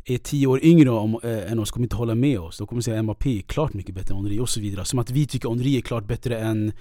är 0.05 0.17
tio 0.17 0.47
år 0.47 0.59
yngre 0.63 0.89
om, 0.89 1.19
äh, 1.23 1.51
än 1.51 1.59
oss 1.59 1.71
kommer 1.71 1.85
inte 1.85 1.95
hålla 1.95 2.15
med 2.15 2.39
oss. 2.39 2.57
De 2.57 2.67
kommer 2.67 2.81
säga 2.81 2.99
att 2.99 3.03
Mbappé 3.03 3.37
är 3.37 3.41
klart 3.41 3.73
mycket 3.73 3.95
bättre 3.95 4.15
än 4.15 4.21
Henry 4.21 4.39
och 4.39 4.49
så 4.49 4.61
vidare. 4.61 4.85
Som 4.85 4.99
att 4.99 5.11
vi 5.11 5.27
tycker 5.27 5.49
Henry 5.49 5.77
är 5.77 5.81
klart 5.81 6.07
bättre 6.07 6.39
än 6.39 6.71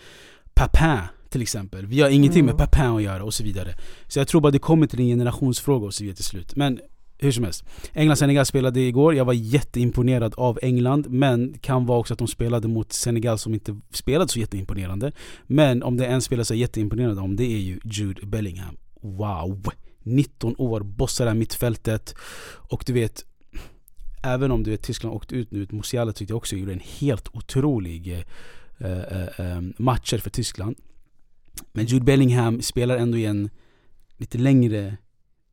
Papin 0.54 0.98
till 1.28 1.42
exempel. 1.42 1.86
Vi 1.86 2.00
har 2.00 2.10
ingenting 2.10 2.44
med 2.44 2.54
Mm. 2.54 2.66
Papin 2.66 2.96
att 2.96 3.02
göra 3.02 3.24
och 3.24 3.34
så 3.34 3.44
vidare. 3.44 3.74
Så 4.06 4.18
jag 4.18 4.28
tror 4.28 4.40
bara 4.40 4.52
det 4.52 4.58
kommer 4.58 4.86
till 4.86 5.00
en 5.00 5.06
generationsfråga 5.06 5.86
och 5.86 5.94
så 5.94 6.04
vidare 6.04 6.16
till 6.16 6.24
slut. 6.24 6.56
Men 6.56 6.80
hur 7.18 7.32
som 7.32 7.44
helst. 7.44 7.64
England-Senegal 7.92 8.46
spelade 8.46 8.80
igår, 8.80 9.14
jag 9.14 9.24
var 9.24 9.32
jätteimponerad 9.32 10.34
av 10.36 10.58
England 10.62 11.06
Men 11.08 11.58
kan 11.60 11.86
vara 11.86 11.98
också 11.98 12.12
att 12.12 12.18
de 12.18 12.28
spelade 12.28 12.68
mot 12.68 12.92
Senegal 12.92 13.38
som 13.38 13.54
inte 13.54 13.80
spelade 13.90 14.30
så 14.30 14.38
jätteimponerande. 14.38 15.12
Men 15.46 15.82
om 15.82 15.96
det 15.96 16.06
är 16.06 16.10
en 16.10 16.22
spelare 16.22 16.44
som 16.44 16.54
är 16.54 16.60
jätteimponerad 16.60 17.18
om 17.18 17.36
det 17.36 17.44
är 17.44 17.58
ju 17.58 17.80
Jude 17.84 18.26
Bellingham. 18.26 18.76
Wow! 19.00 19.62
19 20.02 20.54
år, 20.58 20.80
bossar 20.80 21.24
det 21.24 21.30
här 21.30 21.38
mittfältet. 21.38 22.14
Och 22.70 22.82
du 22.86 22.92
vet 22.92 23.24
Även 24.22 24.50
om 24.50 24.62
du 24.62 24.70
vet 24.70 24.82
Tyskland 24.82 25.14
åkte 25.16 25.34
ut 25.34 25.50
nu, 25.50 25.66
Musiala 25.70 26.12
tyckte 26.12 26.32
jag 26.32 26.36
också 26.36 26.56
gjorde 26.56 26.72
en 26.72 26.82
helt 26.98 27.28
otrolig 27.32 28.12
eh, 28.78 28.88
eh, 28.88 29.22
eh, 29.38 29.62
matcher 29.76 30.18
för 30.18 30.30
Tyskland. 30.30 30.76
Men 31.72 31.86
Jude 31.86 32.04
Bellingham 32.04 32.62
spelar 32.62 32.96
ändå 32.96 33.18
i 33.18 33.24
en 33.24 33.50
lite 34.16 34.38
längre 34.38 34.96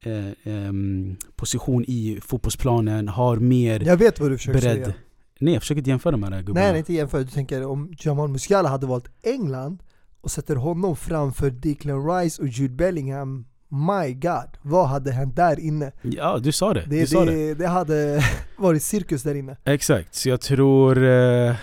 eh, 0.06 0.26
ehm, 0.54 1.16
position 1.36 1.86
i 1.88 2.20
fotbollsplanen, 2.22 3.08
har 3.08 3.38
mer 3.38 3.80
Jag 3.80 3.98
vet 3.98 4.20
vad 4.20 4.32
du 4.32 4.38
försöker 4.38 4.60
bredd. 4.62 4.84
säga. 4.86 4.94
Nej 5.40 5.54
jag 5.54 5.62
försöker 5.62 5.78
inte 5.80 5.90
jämföra 5.90 6.12
de 6.12 6.24
här 6.24 6.42
gubbarna. 6.42 6.68
Nej, 6.68 6.80
inte 6.80 6.94
jämför. 6.94 7.20
Du 7.20 7.26
tänker 7.28 7.66
om 7.66 7.94
Jamal 8.00 8.30
Musiala 8.30 8.70
hade 8.70 8.86
valt 8.88 9.08
England 9.24 9.84
och 10.22 10.32
sätter 10.32 10.56
honom 10.56 10.96
framför 10.96 11.50
Declan 11.50 12.08
Rice 12.10 12.42
och 12.42 12.48
Jude 12.48 12.74
Bellingham 12.74 13.46
My 13.70 14.14
God, 14.14 14.58
vad 14.62 14.88
hade 14.88 15.12
hänt 15.12 15.36
där 15.36 15.60
inne? 15.60 15.92
Ja 16.02 16.38
du 16.44 16.52
sa 16.52 16.74
det, 16.74 16.86
Det, 16.90 17.00
du 17.00 17.08
sa 17.08 17.26
det. 17.26 17.32
det, 17.32 17.54
det 17.54 17.68
hade 17.68 18.24
varit 18.58 18.84
cirkus 18.84 19.24
där 19.24 19.36
inne. 19.36 19.58
Exakt, 19.64 20.16
så 20.16 20.30
jag 20.30 20.42
tror 20.42 21.04
eh, 21.04 21.56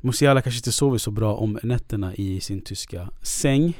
Musiala 0.00 0.42
kanske 0.42 0.58
inte 0.58 0.72
sover 0.72 0.98
så 0.98 1.10
bra 1.10 1.34
om 1.34 1.58
nätterna 1.62 2.14
i 2.14 2.40
sin 2.40 2.60
tyska 2.60 3.10
säng. 3.22 3.76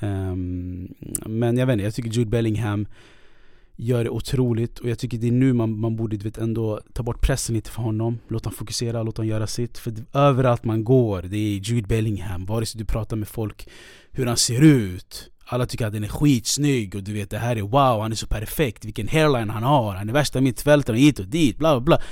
Ehm, 0.00 0.88
men 1.26 1.56
jag 1.56 1.66
vet 1.66 1.72
inte, 1.72 1.84
jag 1.84 1.94
tycker 1.94 2.10
Jude 2.10 2.30
Bellingham 2.30 2.86
gör 3.76 4.04
det 4.04 4.10
otroligt 4.10 4.78
och 4.78 4.88
jag 4.88 4.98
tycker 4.98 5.18
det 5.18 5.28
är 5.28 5.32
nu 5.32 5.52
man, 5.52 5.78
man 5.78 5.96
borde 5.96 6.16
vet, 6.16 6.38
ändå 6.38 6.80
ta 6.92 7.02
bort 7.02 7.20
pressen 7.20 7.54
lite 7.54 7.70
för 7.70 7.82
honom. 7.82 8.18
Låt 8.28 8.44
honom 8.44 8.56
fokusera, 8.56 9.02
låt 9.02 9.16
honom 9.16 9.28
göra 9.28 9.46
sitt. 9.46 9.78
För 9.78 9.94
överallt 10.12 10.64
man 10.64 10.84
går, 10.84 11.22
det 11.22 11.36
är 11.36 11.58
Jude 11.58 11.88
Bellingham. 11.88 12.46
Vare 12.46 12.66
sig 12.66 12.78
du 12.78 12.84
pratar 12.84 13.16
med 13.16 13.28
folk 13.28 13.68
hur 14.10 14.26
han 14.26 14.36
ser 14.36 14.62
ut. 14.62 15.28
Alla 15.44 15.66
tycker 15.66 15.86
att 15.86 15.92
den 15.92 16.04
är 16.04 16.08
skitsnygg 16.08 16.94
och 16.94 17.02
du 17.02 17.12
vet 17.12 17.30
det 17.30 17.38
här 17.38 17.56
är 17.56 17.62
wow, 17.62 18.00
han 18.00 18.12
är 18.12 18.16
så 18.16 18.26
perfekt, 18.26 18.84
vilken 18.84 19.08
hairline 19.08 19.50
han 19.50 19.62
har, 19.62 19.94
han 19.94 20.08
är 20.08 20.12
värsta 20.12 20.40
mittfältaren 20.40 20.98
hit 20.98 21.18
och 21.18 21.26
dit, 21.26 21.58
bla 21.58 21.80
bla 21.80 21.80
bla. 21.80 22.06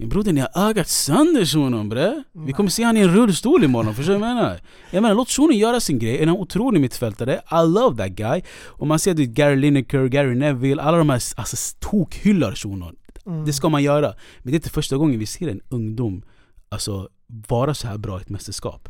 Min 0.00 0.08
broder 0.08 0.32
ni 0.32 0.40
har 0.40 0.68
ögat 0.68 0.88
sönder 0.88 1.44
shunon 1.44 1.88
bre. 1.88 2.22
Vi 2.32 2.52
kommer 2.52 2.70
se 2.70 2.82
han 2.82 2.96
i 2.96 3.00
en 3.00 3.08
rullstol 3.08 3.64
imorgon, 3.64 3.94
förstår 3.94 4.12
du 4.12 4.18
vad 4.18 4.28
jag 4.28 4.34
menar? 4.34 4.60
Jag 4.90 5.02
menar 5.02 5.14
låt 5.14 5.30
shunon 5.30 5.58
göra 5.58 5.80
sin 5.80 5.98
grej, 5.98 6.22
en 6.22 6.28
otrolig 6.28 6.80
mittfältare, 6.80 7.34
I 7.34 7.68
love 7.68 7.96
that 7.96 8.16
guy. 8.16 8.42
Och 8.66 8.86
man 8.86 8.98
ser 8.98 9.14
det 9.14 9.26
Gary 9.26 9.56
Lineker, 9.56 10.06
Gary 10.06 10.34
Neville, 10.34 10.82
alla 10.82 10.98
de 10.98 11.10
här 11.10 11.22
alltså, 11.36 11.76
tokhyllar 11.78 12.54
shunon. 12.54 12.96
Mm. 13.26 13.44
Det 13.44 13.52
ska 13.52 13.68
man 13.68 13.82
göra. 13.82 14.06
Men 14.38 14.50
det 14.50 14.50
är 14.50 14.54
inte 14.54 14.70
första 14.70 14.96
gången 14.96 15.18
vi 15.18 15.26
ser 15.26 15.48
en 15.48 15.60
ungdom 15.68 16.22
alltså, 16.68 17.08
vara 17.48 17.74
så 17.74 17.86
här 17.86 17.98
bra 17.98 18.18
i 18.18 18.22
ett 18.22 18.28
mästerskap. 18.28 18.88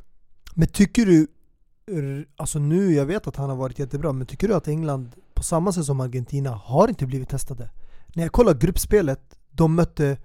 Men 0.54 0.68
tycker 0.68 1.06
du, 1.06 1.26
alltså 2.36 2.58
nu, 2.58 2.94
jag 2.94 3.06
vet 3.06 3.26
att 3.26 3.36
han 3.36 3.50
har 3.50 3.56
varit 3.56 3.78
jättebra, 3.78 4.12
men 4.12 4.26
tycker 4.26 4.48
du 4.48 4.54
att 4.54 4.68
England 4.68 5.10
på 5.34 5.42
samma 5.42 5.72
sätt 5.72 5.84
som 5.84 6.00
Argentina 6.00 6.50
har 6.50 6.88
inte 6.88 7.06
blivit 7.06 7.28
testade? 7.28 7.70
När 8.14 8.22
jag 8.22 8.32
kollar 8.32 8.54
gruppspelet, 8.54 9.20
de 9.50 9.74
mötte 9.74 10.16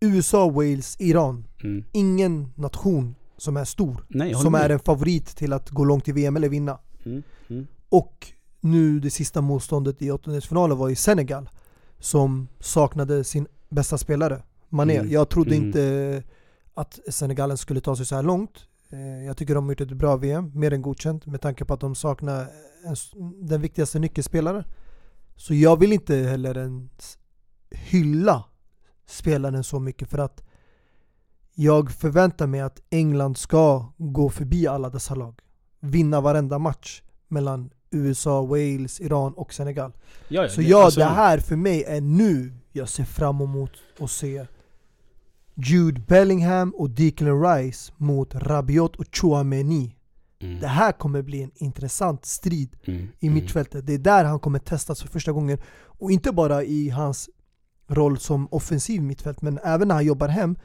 USA, 0.00 0.50
Wales, 0.50 0.96
Iran. 1.00 1.44
Mm. 1.64 1.84
Ingen 1.92 2.52
nation 2.54 3.14
som 3.36 3.56
är 3.56 3.64
stor, 3.64 4.04
Nej, 4.08 4.34
som 4.34 4.52
med. 4.52 4.60
är 4.64 4.70
en 4.70 4.78
favorit 4.78 5.26
till 5.36 5.52
att 5.52 5.70
gå 5.70 5.84
långt 5.84 6.08
i 6.08 6.12
VM 6.12 6.36
eller 6.36 6.48
vinna. 6.48 6.78
Mm. 7.04 7.22
Mm. 7.48 7.66
Och 7.88 8.26
nu 8.60 9.00
det 9.00 9.10
sista 9.10 9.40
motståndet 9.40 10.02
i 10.02 10.10
åttondelsfinalen 10.10 10.76
var 10.78 10.88
i 10.90 10.96
Senegal 10.96 11.48
Som 11.98 12.48
saknade 12.60 13.24
sin 13.24 13.46
bästa 13.68 13.98
spelare, 13.98 14.42
Mané. 14.68 14.96
Mm. 14.96 15.10
Jag 15.12 15.28
trodde 15.28 15.54
Mm. 15.54 15.66
inte 15.66 16.22
att 16.74 16.98
Senegalen 17.08 17.56
skulle 17.58 17.80
ta 17.80 17.96
sig 17.96 18.06
så 18.06 18.14
här 18.14 18.22
långt 18.22 18.64
Eh, 18.90 19.26
Jag 19.26 19.36
tycker 19.36 19.54
de 19.54 19.64
har 19.64 19.72
gjort 19.72 19.80
ett 19.80 19.92
bra 19.92 20.16
VM, 20.16 20.50
mer 20.54 20.72
än 20.72 20.82
godkänt 20.82 21.26
med 21.26 21.40
tanke 21.40 21.64
på 21.64 21.74
att 21.74 21.80
de 21.80 21.94
saknar 21.94 22.46
den 23.48 23.60
viktigaste 23.60 23.98
nyckelspelaren 23.98 24.64
Så 25.36 25.54
jag 25.54 25.76
vill 25.80 25.92
inte 25.92 26.16
heller 26.16 26.58
ens 26.58 27.18
hylla 27.70 28.44
spelaren 29.08 29.64
så 29.64 29.80
mycket 29.80 30.10
för 30.10 30.18
att 30.18 30.42
jag 31.54 31.90
förväntar 31.92 32.46
mig 32.46 32.60
att 32.60 32.82
England 32.90 33.36
ska 33.38 33.92
gå 33.96 34.30
förbi 34.30 34.66
alla 34.66 34.90
dessa 34.90 35.14
lag 35.14 35.40
Vinna 35.80 36.20
varenda 36.20 36.58
match 36.58 37.02
mellan 37.28 37.70
USA, 37.90 38.42
Wales, 38.42 39.00
Iran 39.00 39.32
och 39.34 39.52
Senegal 39.54 39.92
Ja, 40.28 40.42
ja, 40.42 40.48
Så 40.48 40.62
ja, 40.62 40.84
alltså- 40.84 41.00
det 41.00 41.06
här 41.06 41.38
för 41.38 41.56
mig 41.56 41.84
är 41.84 42.00
nu 42.00 42.52
jag 42.72 42.88
ser 42.88 43.04
fram 43.04 43.40
emot 43.40 43.70
att 44.00 44.10
se 44.10 44.46
Jude 45.54 46.00
Bellingham 46.00 46.70
och 46.70 46.90
Declan 46.90 47.42
Rice 47.42 47.92
mot 47.96 48.34
Rabiot 48.34 48.96
och 48.96 49.04
Chouameni 49.16 49.94
Mm. 50.40 50.60
Det 50.60 50.66
här 50.66 50.92
kommer 50.92 51.22
bli 51.22 51.42
en 51.42 51.50
intressant 51.54 52.24
strid 52.26 52.76
Mm. 52.84 53.08
i 53.20 53.26
Mm. 53.26 53.34
mittfältet. 53.34 53.86
Det 53.86 53.94
är 53.94 53.98
där 53.98 54.24
han 54.24 54.40
kommer 54.40 54.58
testas 54.58 55.02
för 55.02 55.08
första 55.08 55.32
gången. 55.32 55.58
Och 55.78 56.10
inte 56.10 56.32
bara 56.32 56.64
i 56.64 56.88
hans 56.88 57.30
roll 57.88 58.18
som 58.18 58.48
offensiv 58.50 59.02
mittfält, 59.02 59.42
men 59.42 59.58
även 59.64 59.88
när 59.88 59.94
han 59.94 60.06
jobbar 60.06 60.28
hem. 60.28 60.56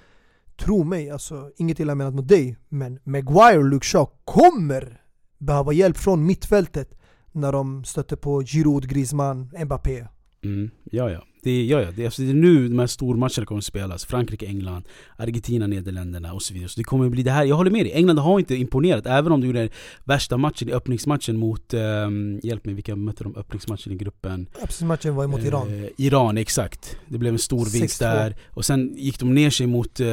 Tro 0.56 0.84
mig, 0.84 1.10
alltså 1.10 1.52
inget 1.58 1.80
illa 1.80 1.96
menat 1.96 2.14
mot 2.14 2.28
dig, 2.28 2.58
men 2.70 3.00
Maguire 3.04 3.58
och 3.58 3.70
Luke 3.70 3.86
Shaw 3.86 4.10
kommer 4.26 5.02
behöva 5.38 5.74
hjälp 5.74 5.98
från 5.98 6.26
mittfältet 6.26 7.00
när 7.32 7.52
de 7.52 7.84
stöter 7.84 8.16
på 8.16 8.42
Giroud, 8.42 8.90
Griezmann, 8.90 9.52
Mbappé. 9.66 10.08
Mm, 10.44 10.72
ja, 10.84 11.10
ja. 11.12 11.24
Det 11.44 11.52
är, 11.52 11.66
ja, 11.66 11.82
ja. 11.82 11.88
Det, 11.96 12.02
är, 12.02 12.06
alltså, 12.06 12.22
det 12.22 12.30
är 12.30 12.34
nu 12.34 12.68
de 12.68 12.80
här 12.80 12.88
stormatcherna 12.88 13.46
kommer 13.46 13.60
att 13.60 13.66
spelas. 13.66 14.06
Frankrike, 14.06 14.46
England, 14.46 14.84
Argentina, 15.18 15.68
Nederländerna 15.68 16.34
och 16.34 16.42
så 16.42 16.54
vidare. 16.54 16.70
Så 16.70 16.80
det 16.80 16.84
kommer 16.84 17.10
bli 17.10 17.24
det 17.24 17.32
här. 17.32 17.46
Jag 17.46 17.56
håller 17.56 17.72
med 17.72 17.86
dig. 17.86 17.94
England 17.94 18.18
har 18.18 18.40
inte 18.40 18.56
imponerat. 18.56 19.06
Även 19.06 19.32
om 19.32 19.42
de 19.42 19.48
gjorde 19.48 19.70
värsta 20.04 20.38
matchen 20.38 20.70
i 20.70 20.72
öppningsmatchen 20.72 21.38
mot... 21.38 21.74
ehm, 21.74 22.40
hjälp 22.44 22.66
mig, 22.66 22.76
vilka 22.76 22.96
mötte 22.96 23.24
de 23.24 23.36
öppningsmatchen 23.36 23.94
i 23.94 23.96
gruppen? 23.96 24.48
Matchen 24.82 25.16
var 25.16 25.40
Iran. 25.46 25.84
Eh, 25.84 25.90
Iran, 25.98 26.38
exakt. 26.38 26.98
Det 27.08 27.18
blev 27.18 27.34
en 27.34 27.40
stor 27.40 27.66
vinst 27.66 28.02
6-2. 28.02 28.06
där. 28.06 28.36
Och 28.50 28.66
sen 28.66 28.94
gick 28.98 29.20
de 29.20 29.34
ner 29.34 29.50
sig 29.50 29.68
mot 29.68 30.00
eh, 30.00 30.08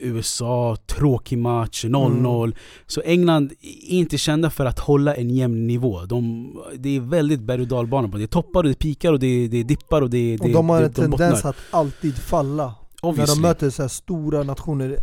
USA, 0.00 0.76
tråkig 0.86 1.38
match, 1.38 1.84
0-0. 1.84 2.44
Mm. 2.44 2.56
Så 2.86 3.00
England 3.00 3.52
är 3.60 3.94
inte 3.94 4.18
kända 4.18 4.50
för 4.50 4.64
att 4.64 4.78
hålla 4.78 5.14
en 5.14 5.30
jämn 5.30 5.66
nivå. 5.66 6.04
De, 6.04 6.52
det 6.74 6.96
är 6.96 7.00
väldigt 7.00 7.40
berg 7.40 7.60
och 7.60 7.68
dalbana 7.68 8.08
på 8.08 8.16
det. 8.16 8.22
Det 8.22 8.28
toppar 8.28 8.62
och 8.62 8.68
det 8.68 8.78
pikar 8.78 9.12
och 9.12 9.18
det, 9.18 9.48
det 9.48 9.62
dippar 9.62 10.02
och 10.02 10.10
det, 10.10 10.38
Och 10.40 10.46
det, 10.46 10.52
de 10.52 10.70
har 10.76 10.82
en 10.82 10.92
tendens 10.92 11.44
att 11.44 11.56
alltid 11.70 12.18
falla. 12.18 12.74
När 13.02 13.08
Obviously. 13.10 13.34
de 13.34 13.42
möter 13.42 13.70
så 13.70 13.88
stora 13.88 14.42
nationer 14.42 14.98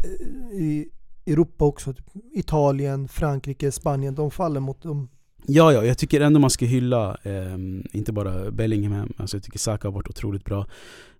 i 0.54 0.90
Europa 1.26 1.66
också, 1.66 1.94
typ 1.94 2.06
Italien, 2.34 3.08
Frankrike, 3.08 3.72
Spanien, 3.72 4.16
de 4.16 4.32
faller 4.32 4.60
mot 4.60 4.82
de 4.82 5.10
Ja, 5.46 5.74
ja, 5.74 5.86
jag 5.86 5.98
tycker 5.98 6.22
ändå 6.22 6.40
man 6.40 6.50
ska 6.50 6.66
hylla, 6.66 7.18
eh, 7.24 7.56
inte 7.92 8.12
bara 8.12 8.52
Bellingham, 8.52 9.14
alltså 9.18 9.38
jag 9.38 9.44
tycker 9.44 9.60
Saka 9.60 9.88
har 9.88 9.94
varit 9.94 10.10
otroligt 10.10 10.46
bra. 10.46 10.66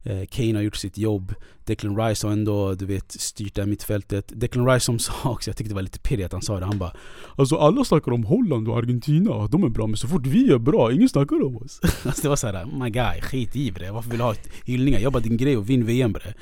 Eh, 0.04 0.26
Kane 0.26 0.56
har 0.56 0.62
gjort 0.62 0.76
sitt 0.76 0.98
jobb. 0.98 1.34
Declan 1.66 1.98
Rice 1.98 2.28
har 2.28 2.32
ändå, 2.32 2.74
du 2.74 2.86
vet, 2.86 3.12
styrt 3.12 3.56
det 3.56 3.62
här 3.62 3.70
mittfältet. 3.70 4.32
Declan 4.36 4.68
Rice 4.68 4.86
som 4.86 5.00
sa 5.00 5.14
också, 5.24 5.50
jag 5.50 5.58
tyckte 5.58 5.72
det 5.72 5.76
var 5.76 5.82
lite 5.82 6.00
pirrigt 6.00 6.26
att 6.26 6.32
han 6.32 6.42
sa 6.42 6.60
det, 6.60 6.66
han 6.66 6.78
bara 6.78 6.96
Alltså 7.36 7.56
alla 7.56 7.86
snackar 7.86 8.12
om 8.12 8.24
Holland 8.24 8.68
och 8.68 8.78
Argentina, 8.78 9.48
de 9.48 9.64
är 9.64 9.70
bra 9.70 9.88
men 9.88 9.98
så 9.98 10.08
fort 10.08 10.26
vi 10.26 10.52
är 10.52 10.58
bra, 10.58 10.92
ingen 10.92 11.10
snackar 11.10 11.46
om 11.46 11.58
oss. 11.58 11.80
alltså 12.04 12.22
det 12.22 12.30
var 12.30 12.36
såhär, 12.36 12.66
my 12.66 12.90
guy, 12.90 13.22
skit 13.22 13.56
i 13.56 13.72
bre, 13.72 13.92
varför 13.92 14.10
vill 14.10 14.20
du 14.20 14.24
ha 14.24 14.36
hyllningar? 14.66 15.00
Jobba 15.00 15.20
din 15.20 15.38
grej 15.38 15.58
och 15.58 15.70
vinn 15.70 15.86
VM 15.86 16.14
bre. 16.14 16.34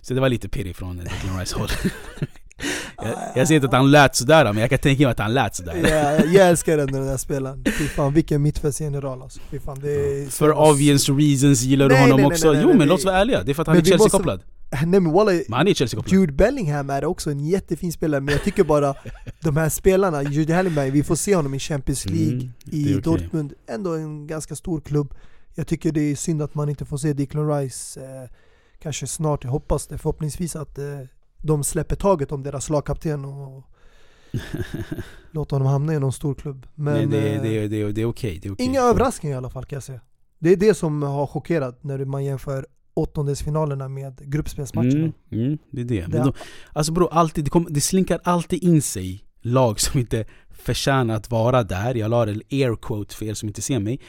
Så 0.00 0.14
det 0.14 0.20
var 0.20 0.28
lite 0.28 0.48
pirrig 0.48 0.76
från 0.76 0.96
Declan 0.96 1.38
Rice 1.40 1.58
håll. 1.58 1.68
jag, 3.02 3.14
jag 3.34 3.48
säger 3.48 3.54
inte 3.60 3.66
att 3.66 3.72
han 3.72 3.90
lät 3.90 4.16
sådär 4.16 4.44
men 4.44 4.56
jag 4.60 4.70
kan 4.70 4.78
tänka 4.78 5.02
mig 5.02 5.10
att 5.10 5.18
han 5.18 5.34
lät 5.34 5.56
sådär. 5.56 5.74
Ja, 5.90 6.24
jag 6.24 6.48
älskar 6.48 6.78
ändå 6.78 6.98
den 6.98 7.06
där 7.06 7.16
spelaren. 7.16 7.64
Fy 7.78 7.88
fan 7.88 8.14
vilken 8.14 8.42
mittfältsgeneral 8.42 9.22
alltså. 9.22 9.40
Fy 9.50 9.58
fan, 9.58 9.78
det 9.80 9.90
är 9.90 10.30
För 10.30 10.70
obvious 10.70 11.08
reasons 11.08 11.62
gillar 11.62 11.88
du 11.88 11.94
honom 11.94 12.08
nej, 12.16 12.16
nej, 12.16 12.26
också. 12.26 12.52
nej, 12.52 12.62
jo 12.62 12.74
men 12.74 12.88
låt 12.88 12.98
oss 12.98 13.04
vara 13.04 13.16
ärliga, 13.18 13.42
det 13.42 13.52
är 13.52 13.54
för 13.54 13.62
att 13.62 13.66
han 13.66 13.76
Men 13.76 13.84
är 13.84 13.88
Chelsea-kopplad. 13.88 14.42
Nej 14.86 15.00
men 15.00 15.12
walla, 15.12 15.30
Men 15.30 15.52
han 15.52 15.68
är 15.68 15.74
Chelsea-kopplad. 15.74 16.12
Jude 16.20 16.32
Bellingham 16.32 16.90
är 16.90 17.04
också 17.04 17.30
en 17.30 17.40
jättefin 17.40 17.92
spelare, 17.92 18.20
men 18.20 18.32
jag 18.32 18.44
tycker 18.44 18.64
bara 18.64 18.94
de 19.40 19.56
här 19.56 19.68
spelarna, 19.68 20.22
Jude 20.22 20.54
Bellingham, 20.54 20.90
vi 20.92 21.02
får 21.02 21.14
se 21.16 21.34
honom 21.34 21.54
i 21.54 21.58
Champions 21.58 22.06
League, 22.06 22.32
Mm, 22.34 22.50
i 22.64 22.84
okej. 22.92 23.00
Dortmund, 23.02 23.52
ändå 23.68 23.94
en 23.94 24.26
ganska 24.26 24.54
stor 24.54 24.80
klubb. 24.80 25.14
Jag 25.54 25.66
tycker 25.66 25.92
det 25.92 26.00
är 26.00 26.16
synd 26.16 26.42
att 26.42 26.54
man 26.54 26.68
inte 26.68 26.84
får 26.84 26.96
se 26.96 27.12
Declan 27.12 27.48
Rice 27.58 28.00
eh, 28.00 28.30
kanske 28.82 29.06
snart, 29.06 29.44
jag 29.44 29.50
hoppas 29.50 29.86
det 29.86 29.98
förhoppningsvis 29.98 30.56
att 30.56 30.78
eh, 30.78 30.84
de 31.38 31.64
släpper 31.64 31.96
taget 31.96 32.32
om 32.32 32.42
deras 32.42 32.70
lagkapten 32.70 33.24
och 33.24 33.64
låter 35.30 35.56
honom 35.56 35.68
hamna 35.68 35.94
i 35.94 35.98
någon 35.98 36.12
stor 36.12 36.34
klubb. 36.34 36.66
Men 36.74 36.94
Nej, 36.94 37.06
det, 37.06 37.34
eh, 37.34 37.42
det, 37.42 37.68
det, 37.68 37.92
det 37.92 38.02
är 38.02 38.06
okej. 38.06 38.40
är 38.44 38.52
okej. 38.52 38.66
inga 38.66 38.80
överraskningar 38.80 39.34
i 39.34 39.38
alla 39.38 39.50
fall 39.50 39.64
kan 39.64 39.76
jag 39.76 39.82
säga. 39.82 40.00
Det 40.38 40.52
är 40.52 40.56
det 40.56 40.74
som 40.74 41.02
har 41.02 41.26
chockerat 41.26 41.84
när 41.84 42.04
man 42.04 42.24
jämför 42.24 42.66
åttondelsfinalerna 42.94 43.88
med 43.88 44.30
gruppspelsmatcherna. 44.30 44.90
Mm, 44.92 45.12
mm, 45.30 45.58
det 45.70 45.80
är 45.80 45.84
det. 45.84 46.06
Det- 46.06 46.24
då, 46.24 46.32
alltså 46.72 46.92
bro, 46.92 47.06
alltid, 47.06 47.44
det, 47.44 47.50
kom, 47.50 47.66
det 47.70 47.80
slinkar 47.80 48.20
alltid 48.24 48.62
in 48.62 48.82
sig 48.82 49.24
lag 49.40 49.80
som 49.80 50.00
inte 50.00 50.24
förtjänar 50.50 51.14
att 51.14 51.30
vara 51.30 51.62
där. 51.62 51.94
Jag 51.94 52.10
la 52.10 52.22
en 52.22 52.42
air 52.50 52.76
quote 52.76 53.14
för 53.14 53.24
er 53.24 53.34
som 53.34 53.48
inte 53.48 53.62
ser 53.62 53.78
mig. 53.78 54.00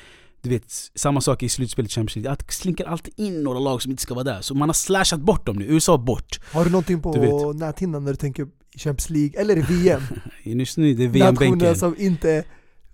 Du 0.42 0.50
vet, 0.50 0.72
samma 0.96 1.22
sak 1.22 1.44
i 1.44 1.50
slutspelet 1.50 1.92
i 1.92 1.94
Champions 1.94 2.16
League. 2.16 2.36
Det 2.48 2.54
slinkar 2.54 2.86
alltid 2.86 3.14
in 3.18 3.44
några 3.44 3.60
lag 3.60 3.82
som 3.82 3.92
inte 3.92 4.04
ska 4.04 4.14
vara 4.14 4.24
där. 4.24 4.42
Så 4.42 4.54
man 4.54 4.70
har 4.70 4.74
slashat 4.74 5.20
bort 5.20 5.46
dem 5.46 5.56
nu. 5.56 5.66
USA 5.66 5.98
bort. 5.98 6.40
Har 6.52 6.66
du 6.66 6.72
någonting 6.72 7.02
på 7.02 7.14
Du 7.14 7.60
näthinnan 7.60 8.04
när 8.04 8.12
du 8.12 8.18
tänker 8.18 8.48
Champions 8.76 9.10
League, 9.10 9.42
eller 9.42 9.56
VM? 9.56 10.02
Just 10.60 10.78
nu 10.78 10.94
det 10.94 11.04
är 11.04 11.08
Nationer 11.08 11.36
VM-bänken. 11.36 11.76
som 11.76 11.96
inte 11.98 12.44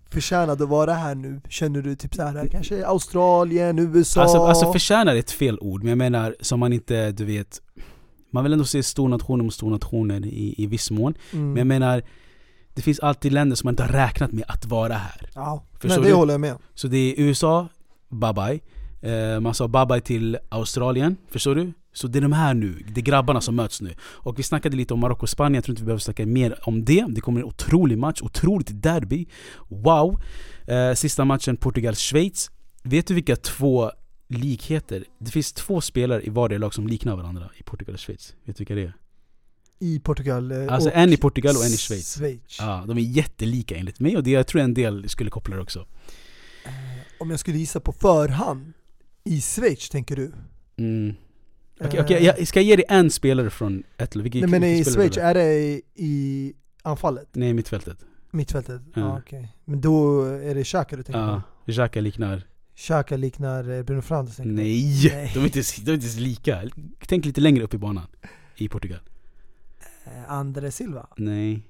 förtjänade 0.09 0.63
att 0.63 0.69
vara 0.69 0.93
här 0.93 1.15
nu, 1.15 1.41
känner 1.49 1.81
du 1.81 1.95
typ 1.95 2.15
såhär, 2.15 2.47
kanske 2.47 2.85
Australien, 2.85 3.79
USA? 3.79 4.21
Alltså, 4.21 4.37
alltså 4.37 4.71
förtjänar 4.71 5.15
är 5.15 5.19
ett 5.19 5.31
fel 5.31 5.59
ord, 5.59 5.83
men 5.83 5.89
jag 5.89 5.97
menar 5.97 6.35
som 6.41 6.59
man 6.59 6.73
inte, 6.73 7.11
du 7.11 7.25
vet 7.25 7.61
Man 8.31 8.43
vill 8.43 8.53
ändå 8.53 8.65
se 8.65 8.83
stornationer 8.83 9.43
mot 9.43 9.53
stornationer 9.53 10.25
i, 10.25 10.55
i 10.57 10.67
viss 10.67 10.91
mån 10.91 11.13
mm. 11.33 11.47
Men 11.47 11.57
jag 11.57 11.67
menar 11.67 12.03
Det 12.75 12.81
finns 12.81 12.99
alltid 12.99 13.33
länder 13.33 13.55
som 13.55 13.67
man 13.67 13.71
inte 13.71 13.83
har 13.83 13.89
räknat 13.89 14.31
med 14.31 14.45
att 14.47 14.65
vara 14.65 14.93
här 14.93 15.29
ja, 15.35 15.63
förstår 15.73 15.89
men 15.89 16.01
det 16.01 16.07
du? 16.07 16.13
håller 16.13 16.33
jag 16.33 16.41
med. 16.41 16.57
Så 16.73 16.87
det 16.87 16.97
är 16.97 17.13
USA, 17.17 17.67
bye 18.09 18.33
bye 18.33 18.59
eh, 19.11 19.39
Man 19.39 19.53
sa 19.53 19.67
bye 19.67 19.85
bye 19.85 20.01
till 20.01 20.37
Australien, 20.49 21.17
förstår 21.31 21.55
du? 21.55 21.73
Så 21.93 22.07
det 22.07 22.19
är 22.19 22.21
de 22.21 22.33
här 22.33 22.53
nu, 22.53 22.83
det 22.93 23.01
är 23.01 23.05
grabbarna 23.05 23.41
som 23.41 23.55
möts 23.55 23.81
nu 23.81 23.93
Och 24.01 24.39
vi 24.39 24.43
snackade 24.43 24.77
lite 24.77 24.93
om 24.93 24.99
Marocko 24.99 25.21
och 25.23 25.29
Spanien, 25.29 25.55
jag 25.55 25.63
tror 25.63 25.73
inte 25.73 25.81
vi 25.81 25.85
behöver 25.85 25.99
snacka 25.99 26.25
mer 26.25 26.59
om 26.63 26.85
det 26.85 27.05
Det 27.09 27.21
kommer 27.21 27.39
en 27.39 27.45
otrolig 27.45 27.97
match, 27.97 28.21
otroligt 28.21 28.83
derby 28.83 29.25
Wow! 29.67 30.21
Eh, 30.67 30.93
sista 30.93 31.25
matchen 31.25 31.57
Portugal-Schweiz 31.57 32.51
Vet 32.83 33.07
du 33.07 33.13
vilka 33.13 33.35
två 33.35 33.91
likheter? 34.27 35.03
Det 35.19 35.31
finns 35.31 35.53
två 35.53 35.81
spelare 35.81 36.21
i 36.23 36.29
varje 36.29 36.57
lag 36.57 36.73
som 36.73 36.87
liknar 36.87 37.15
varandra 37.15 37.49
i 37.57 37.63
Portugal 37.63 37.93
och 37.93 37.99
Schweiz 37.99 38.35
Vet 38.45 38.55
du 38.57 38.61
vilka 38.61 38.75
det 38.75 38.81
är? 38.81 38.93
I 39.79 39.99
Portugal 39.99 40.51
eh, 40.51 40.73
Alltså 40.73 40.91
en 40.93 41.13
i 41.13 41.17
Portugal 41.17 41.55
och 41.55 41.61
en 41.65 41.71
i 41.71 41.77
Schweiz 41.77 42.15
Schweiz. 42.17 42.57
Ja, 42.59 42.83
de 42.87 42.97
är 42.97 43.01
jättelika 43.01 43.75
enligt 43.75 43.99
mig 43.99 44.17
och 44.17 44.23
det 44.23 44.31
jag 44.31 44.47
tror 44.47 44.61
en 44.61 44.73
del 44.73 45.09
skulle 45.09 45.29
koppla 45.29 45.55
det 45.55 45.61
också 45.61 45.85
Eh, 46.65 46.71
Om 47.19 47.29
jag 47.29 47.39
skulle 47.39 47.57
gissa 47.57 47.79
på 47.79 47.91
förhand, 47.91 48.73
i 49.23 49.41
Schweiz 49.41 49.89
tänker 49.89 50.15
du? 50.15 50.31
mm. 50.77 51.15
Okej, 51.79 51.99
Eh, 51.99 52.03
okej, 52.05 52.23
jag 52.23 52.47
ska 52.47 52.61
ge 52.61 52.75
dig 52.75 52.85
en 52.89 53.11
spelare 53.11 53.49
från 53.49 53.83
ett. 53.97 54.15
Vilken- 54.15 54.41
Nej 54.41 54.59
men 54.59 54.63
i 54.69 54.83
Schweiz, 54.85 55.17
är 55.17 55.33
det 55.33 55.53
i, 55.53 55.81
i 55.95 56.53
anfallet? 56.81 57.27
Nej, 57.33 57.53
mittfältet. 57.53 57.97
Mittfältet? 58.31 58.81
Ja, 58.93 59.01
Ja. 59.01 59.19
okej. 59.19 59.55
Men 59.65 59.81
då 59.81 60.23
är 60.23 60.55
det 60.55 60.63
Xhaka 60.63 60.95
du 60.95 61.03
tänker 61.03 61.19
Ja, 61.19 61.41
på? 61.65 61.71
Xhaka 61.71 62.01
liknar... 62.01 62.43
Xhaka 62.75 63.17
liknar 63.17 63.83
Bruno 63.83 64.01
Fernandes? 64.01 64.37
Nej! 64.39 65.09
Nej. 65.13 65.31
De 65.33 65.39
är, 65.39 65.43
inte, 65.45 65.61
de 65.85 65.91
är 65.91 65.95
inte 65.95 66.19
lika. 66.19 66.61
Tänk 67.07 67.25
lite 67.25 67.41
längre 67.41 67.63
upp 67.63 67.73
i 67.73 67.77
banan. 67.77 68.07
I 68.55 68.67
Portugal. 68.69 68.99
Eh, 70.05 70.31
Andre 70.31 70.71
Silva? 70.71 71.07
Nej. 71.17 71.61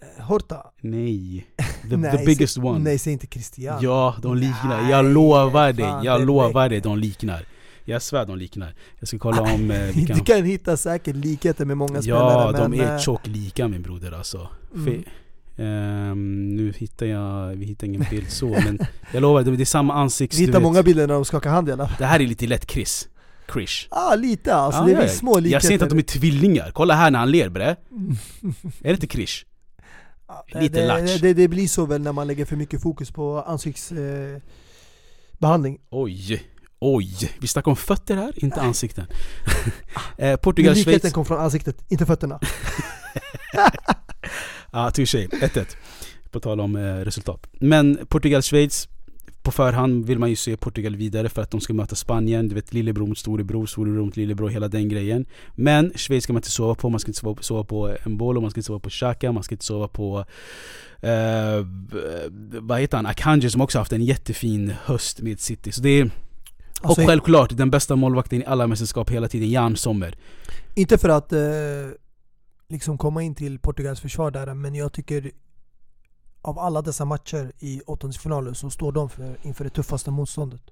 Eh, 0.00 0.24
Horta? 0.24 0.66
Nej. 0.80 1.46
The, 1.90 1.96
Nej, 1.96 2.18
the 2.18 2.24
biggest 2.24 2.54
säg, 2.54 2.64
one. 2.64 2.78
Nej, 2.78 2.98
säg 2.98 3.12
inte 3.12 3.26
Cristiano. 3.26 3.78
Ja, 3.82 4.16
de 4.22 4.36
liknar. 4.36 4.82
Nej, 4.82 4.90
jag 4.90 5.04
lovar 5.04 5.72
dig. 5.72 5.94
Jag 6.02 6.26
lovar 6.26 6.68
dig, 6.68 6.80
de 6.80 6.98
liknar. 6.98 7.46
Jag 7.84 8.02
svär 8.02 8.26
de 8.26 8.38
liknar. 8.38 8.74
Jag 8.98 9.08
ska 9.08 9.18
kolla 9.18 9.42
om 9.42 9.70
eh, 9.70 9.80
vi 9.94 10.00
Du 10.00 10.06
kan... 10.06 10.24
kan 10.24 10.44
hitta 10.44 10.76
säkert 10.76 11.16
likheter 11.16 11.64
med 11.64 11.76
många 11.76 12.02
spelare 12.02 12.52
Ja, 12.52 12.52
de 12.52 12.70
men, 12.70 12.80
är 12.80 12.94
eh, 12.94 12.98
tjock 12.98 13.26
lika 13.26 13.68
min 13.68 13.82
broder 13.82 14.12
alltså. 14.12 14.48
Mm. 14.74 15.02
Ehm, 15.56 16.56
nu 16.56 16.72
hittar 16.78 17.06
jag, 17.06 17.46
vi 17.56 17.66
hittar 17.66 17.86
ingen 17.86 18.06
bild 18.10 18.30
så 18.30 18.48
men 18.48 18.78
jag 19.12 19.20
lovar, 19.20 19.42
det 19.42 19.62
är 19.62 19.64
samma 19.64 19.94
ansikts... 19.94 20.38
Vi 20.38 20.46
hittar 20.46 20.60
många 20.60 20.82
bilder 20.82 21.06
när 21.06 21.14
de 21.14 21.24
skakar 21.24 21.50
hand 21.50 21.68
i 21.68 21.72
alla 21.72 21.88
fall. 21.88 21.96
Det 21.98 22.06
här 22.06 22.20
är 22.20 22.26
lite 22.26 22.46
lätt 22.46 22.70
Chris. 22.70 23.08
Krish. 23.52 23.86
Ah, 23.90 24.14
lite 24.14 24.54
alltså, 24.54 24.80
Ja, 24.80 24.86
det 24.86 24.92
är 24.92 25.02
ja. 25.02 25.08
små 25.08 25.38
likheter 25.38 25.52
Jag 25.52 25.62
säger 25.62 25.72
inte 25.72 25.84
att 25.84 25.90
de 25.90 25.98
är 25.98 26.02
tvillingar, 26.02 26.70
kolla 26.74 26.94
här 26.94 27.10
när 27.10 27.18
han 27.18 27.30
ler 27.30 27.48
bre. 27.48 27.64
Är 27.64 27.76
det 28.80 28.90
inte 28.90 29.06
Krish? 29.06 29.44
Ja, 30.28 30.44
lite 30.60 30.80
det, 30.80 30.86
latch. 30.86 31.20
det, 31.20 31.34
det 31.34 31.48
blir 31.48 31.68
så 31.68 31.86
väl 31.86 32.00
när 32.00 32.12
man 32.12 32.26
lägger 32.26 32.44
för 32.44 32.56
mycket 32.56 32.82
fokus 32.82 33.10
på 33.10 33.42
ansiktsbehandling. 33.42 35.74
Eh. 35.74 35.80
Oj, 35.90 36.42
oj. 36.80 37.30
Vi 37.40 37.48
snackar 37.48 37.70
om 37.70 37.76
fötter 37.76 38.16
här, 38.16 38.32
inte 38.36 38.60
ansikten. 38.60 39.06
eh, 40.18 40.36
Portugal, 40.36 40.74
likheten 40.74 41.00
Schweiz. 41.00 41.14
kom 41.14 41.24
från 41.24 41.40
ansiktet, 41.40 41.84
inte 41.88 42.06
fötterna. 42.06 42.40
Ja, 44.72 44.90
touché. 44.90 45.26
1-1. 45.26 45.66
På 46.30 46.40
tal 46.40 46.60
om 46.60 46.76
eh, 46.76 46.94
resultat. 46.94 47.46
Men 47.60 47.98
Portugal, 48.08 48.42
Schweiz. 48.42 48.88
På 49.42 49.50
förhand 49.50 50.06
vill 50.06 50.18
man 50.18 50.30
ju 50.30 50.36
se 50.36 50.56
Portugal 50.56 50.96
vidare 50.96 51.28
för 51.28 51.42
att 51.42 51.50
de 51.50 51.60
ska 51.60 51.72
möta 51.72 51.96
Spanien. 51.96 52.48
Du 52.48 52.54
vet 52.54 52.72
lillebror 52.72 53.06
mot 53.06 53.18
storebror, 53.18 53.66
storebror 53.66 54.04
mot 54.04 54.16
lillebror, 54.16 54.48
hela 54.48 54.68
den 54.68 54.88
grejen. 54.88 55.26
Men 55.54 55.92
Schweiz 55.96 56.24
ska 56.24 56.32
man 56.32 56.38
inte 56.38 56.50
sova 56.50 56.74
på. 56.74 56.88
Man 56.88 57.00
ska 57.00 57.08
inte 57.08 57.20
sova, 57.20 57.42
sova 57.42 57.64
på 57.64 57.96
Mbolo, 58.06 58.40
man 58.40 58.50
ska 58.50 58.58
inte 58.58 58.66
sova 58.66 58.80
på 58.80 58.90
Xhaka, 58.90 59.32
man 59.32 59.42
ska 59.42 59.54
inte 59.54 59.64
sova 59.64 59.88
på 59.88 60.24
eh, 61.00 61.66
vad 62.60 62.80
heter 62.80 62.96
han? 62.96 63.06
Akanji 63.06 63.50
som 63.50 63.60
också 63.60 63.78
haft 63.78 63.92
en 63.92 64.04
jättefin 64.04 64.74
höst 64.84 65.20
med 65.20 65.40
City. 65.40 65.72
Så 65.72 65.80
det 65.80 66.00
är, 66.00 66.10
Alltså, 66.82 67.00
och 67.00 67.08
självklart 67.08 67.56
den 67.56 67.70
bästa 67.70 67.96
målvakten 67.96 68.42
i 68.42 68.44
alla 68.44 68.66
mästerskap 68.66 69.10
hela 69.10 69.28
tiden, 69.28 69.50
Jan 69.50 69.76
Sommer. 69.76 70.14
Inte 70.74 70.98
för 70.98 71.08
att 71.08 71.32
eh, 71.32 71.40
liksom 72.68 72.98
komma 72.98 73.22
in 73.22 73.34
till 73.34 73.58
Portugals 73.58 74.00
försvar 74.00 74.30
där, 74.30 74.54
men 74.54 74.74
jag 74.74 74.92
tycker 74.92 75.30
av 76.42 76.58
alla 76.58 76.82
dessa 76.82 77.04
matcher 77.04 77.52
i 77.58 77.82
åttondelsfinalen 77.86 78.54
så 78.54 78.70
står 78.70 78.92
de 78.92 79.10
för, 79.10 79.36
inför 79.42 79.64
det 79.64 79.70
tuffaste 79.70 80.10
motståndet. 80.10 80.62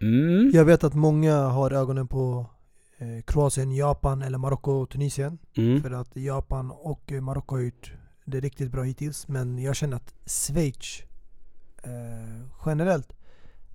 Mm. 0.00 0.50
Jag 0.54 0.64
vet 0.64 0.84
att 0.84 0.94
många 0.94 1.36
har 1.36 1.70
ögonen 1.70 2.08
på 2.08 2.46
eh, 2.98 3.22
Kroatien, 3.24 3.74
Japan 3.74 4.22
eller 4.22 4.38
Marocko 4.38 4.72
och 4.72 4.90
Tunisien. 4.90 5.38
Mm. 5.56 5.82
För 5.82 5.90
att 5.90 6.16
Japan 6.16 6.70
och 6.70 7.12
Marocko 7.12 7.54
har 7.54 7.62
gjort 7.62 7.92
det 8.24 8.40
riktigt 8.40 8.70
bra 8.70 8.82
hittills. 8.82 9.28
Men 9.28 9.58
jag 9.58 9.76
känner 9.76 9.96
att 9.96 10.14
Schweiz 10.26 11.02
eh, 11.82 12.46
generellt 12.66 13.12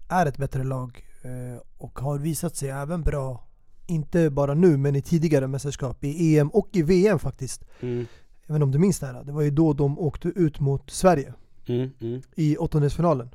är 0.10 0.26
ett 0.26 0.38
bättre 0.38 0.64
lag 0.64 1.06
eh, 1.22 1.62
och 1.78 2.00
har 2.00 2.18
visat 2.18 2.56
sig 2.56 2.70
även 2.70 3.04
bra, 3.04 3.48
inte 3.88 4.30
bara 4.30 4.54
nu 4.54 4.78
men 4.78 4.96
i 4.96 5.02
tidigare 5.02 5.48
mästerskap, 5.48 6.04
i 6.04 6.38
EM 6.38 6.50
och 6.50 6.70
i 6.72 6.82
VM 6.82 7.20
faktiskt. 7.20 7.66
Mm. 7.80 8.06
Jag 8.50 8.54
vet 8.54 8.58
inte 8.58 8.64
om 8.64 8.72
du 8.72 8.80
minns 8.80 9.00
det 9.00 9.06
här? 9.08 9.24
Det 9.24 9.32
var 9.32 9.42
ju 9.42 9.52
då 9.52 9.74
de 9.74 10.00
åkte 10.00 10.28
ut 10.28 10.60
mot 10.60 10.90
Sverige 10.92 11.34
Mm. 11.68 11.92
Mm. 12.02 12.22
i 12.36 12.58
åttondelsfinalen. 12.58 13.30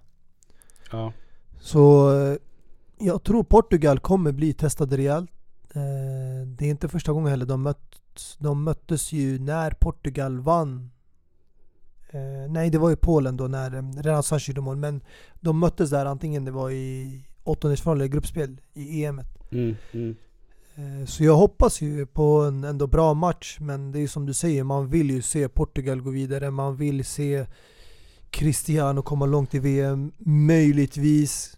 Ja. 0.93 1.13
Så 1.61 2.13
eh, 2.21 2.37
jag 2.99 3.23
tror 3.23 3.43
Portugal 3.45 3.99
kommer 3.99 4.33
bli 4.33 4.53
testade 4.53 4.97
rejält. 4.97 5.31
Eh, 5.75 6.47
Det 6.47 6.65
är 6.67 6.71
inte 6.71 6.89
första 6.89 7.13
gången 7.13 7.31
heller 7.31 7.47
de 7.47 7.63
möttes. 7.63 8.37
De 8.39 8.65
möttes 8.65 9.13
ju 9.13 9.39
när 9.39 9.71
Portugal 9.71 10.39
vann. 10.41 10.91
Eh, 12.11 12.51
Nej, 12.51 12.71
det 12.71 12.79
var 12.79 12.91
i 12.93 12.97
Polen 12.97 13.37
då 13.37 13.47
när 13.49 13.75
eh, 13.75 13.83
Renaissance 14.03 14.51
gjorde 14.51 14.61
mål. 14.61 14.77
Men 14.77 15.01
de 15.41 15.59
möttes 15.59 15.91
där 15.91 16.07
antingen 16.07 16.45
det 16.45 16.51
var 16.51 16.71
i 16.71 17.21
åttondelsfinal 17.45 17.97
eller 17.97 18.07
gruppspel 18.09 18.61
i 18.75 19.05
EM. 19.05 19.21
Mm. 19.53 20.17
Eh, 20.77 21.07
så 21.07 21.25
jag 21.25 21.37
hoppas 21.37 21.81
ju 21.81 22.07
på 22.07 22.41
en 22.41 22.65
ändå 22.65 22.87
bra 22.87 23.15
match. 23.15 23.57
Men 23.61 23.93
det 23.93 24.01
är 24.01 24.09
som 24.09 24.27
du 24.27 24.35
säger, 24.35 24.65
man 24.65 24.89
vill 24.89 25.11
ju 25.11 25.23
se 25.23 25.49
Portugal 25.49 26.01
gå 26.01 26.11
vidare. 26.11 26.51
Man 26.51 26.77
vill 26.77 27.05
se 27.05 27.47
Cristiano 28.31 29.03
komma 29.03 29.27
långt 29.27 29.55
i 29.55 29.59
VM, 29.59 30.13
möjligtvis. 30.19 31.57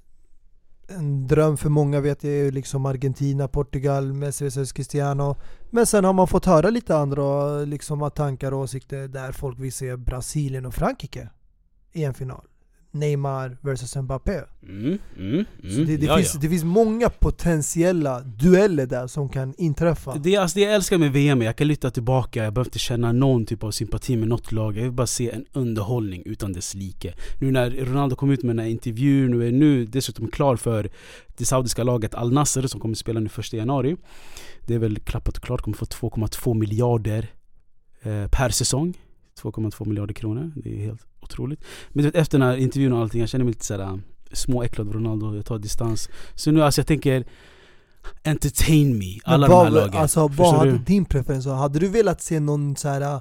En 0.89 1.27
dröm 1.27 1.57
för 1.57 1.69
många 1.69 2.01
vet 2.01 2.25
jag 2.25 2.33
är 2.33 2.53
liksom 2.53 2.87
Argentina, 2.87 3.49
Portugal, 3.49 4.13
Messi 4.13 4.49
vs 4.49 4.73
Cristiano. 4.73 5.37
Men 5.71 5.87
sen 5.87 6.05
har 6.05 6.13
man 6.13 6.29
fått 6.29 6.45
höra 6.45 6.71
lite 6.71 6.97
andra 6.97 7.59
liksom, 7.59 8.11
tankar 8.15 8.53
och 8.53 8.61
åsikter 8.61 9.09
där 9.09 9.33
folk 9.33 9.59
vill 9.59 9.73
se 9.73 9.97
Brasilien 9.97 10.67
och 10.67 10.75
Frankrike 10.75 11.29
i 11.93 12.05
en 12.05 12.15
final. 12.15 12.47
Neymar 12.99 13.57
vs 13.61 13.97
Mbappé. 13.97 14.41
Mm, 14.63 14.99
mm, 15.19 15.45
Så 15.61 15.69
mm. 15.69 15.87
det, 15.87 15.97
det, 15.97 16.07
ja, 16.07 16.17
finns, 16.17 16.35
ja. 16.35 16.41
det 16.41 16.49
finns 16.49 16.65
många 16.65 17.11
potentiella 17.11 18.21
dueller 18.21 18.87
där 18.87 19.07
som 19.07 19.29
kan 19.29 19.55
inträffa. 19.59 20.15
Det, 20.15 20.37
alltså, 20.37 20.59
det 20.59 20.65
jag 20.65 20.75
älskar 20.75 20.99
med 20.99 21.13
VM 21.13 21.43
är 21.43 21.47
jag 21.47 21.57
kan 21.57 21.69
lytta 21.69 21.91
tillbaka, 21.91 22.45
jag 22.45 22.55
behöver 22.55 22.69
inte 22.69 22.79
känna 22.79 23.13
någon 23.13 23.47
typ 23.47 23.65
av 23.65 23.71
sympati 23.71 24.17
med 24.17 24.29
något 24.29 24.53
lag 24.53 24.77
Jag 24.77 24.83
vill 24.83 24.93
bara 24.93 25.07
se 25.07 25.31
en 25.31 25.45
underhållning 25.53 26.23
utan 26.27 26.53
dess 26.53 26.75
like 26.75 27.15
Nu 27.41 27.51
när 27.51 27.71
Ronaldo 27.71 28.17
kom 28.17 28.31
ut 28.31 28.43
med 28.43 28.57
den 28.57 28.65
här 28.65 28.71
intervjun 28.71 29.35
och 29.35 29.45
är 29.45 29.53
nu 29.53 29.85
dessutom 29.85 30.29
klar 30.29 30.57
för 30.57 30.91
det 31.37 31.45
saudiska 31.45 31.85
laget 31.85 32.15
Al 32.15 32.33
Nassr 32.33 32.67
som 32.67 32.81
kommer 32.81 32.95
spela 32.95 33.21
nu 33.21 33.31
1 33.39 33.53
januari 33.53 33.97
Det 34.67 34.75
är 34.75 34.79
väl 34.79 34.99
klappat 34.99 35.37
och 35.37 35.43
klart, 35.43 35.61
kommer 35.61 35.77
få 35.77 35.85
2,2 35.87 36.55
miljarder 36.55 37.31
eh, 38.03 38.29
per 38.29 38.49
säsong 38.49 38.95
2,2 39.43 39.89
miljarder 39.89 40.15
kronor, 40.15 40.53
det 40.57 40.75
är 40.77 40.87
helt 40.87 41.07
otroligt 41.21 41.65
Men 41.89 42.03
du 42.05 42.09
vet, 42.11 42.15
efter 42.21 42.39
den 42.39 42.49
här 42.49 42.57
intervjun 42.57 42.93
och 42.93 43.01
allting, 43.01 43.21
jag 43.21 43.29
känner 43.29 43.45
mig 43.45 43.53
lite 43.53 43.65
såhär 43.67 44.01
småäcklad 44.33 44.89
av 44.89 44.93
Ronaldo, 44.95 45.35
jag 45.37 45.47
tar 45.47 45.59
distans 45.59 46.09
Så 46.35 46.51
nu 46.51 46.63
alltså 46.63 46.81
jag 46.81 46.87
tänker 46.87 47.25
Entertain 48.25 48.99
me, 48.99 49.19
alla 49.25 49.49
vad, 49.49 49.67
de 49.67 49.75
här 49.75 49.81
lagen 49.83 50.01
Alltså 50.01 50.29
vad 50.29 50.55
hade 50.55 50.71
du? 50.71 50.79
din 50.79 51.05
preferens? 51.05 51.47
Hade 51.47 51.79
du 51.79 51.89
velat 51.89 52.21
se 52.23 52.41
någon 52.41 52.77
så 52.77 52.89
här 52.89 53.01
äh, 53.01 53.21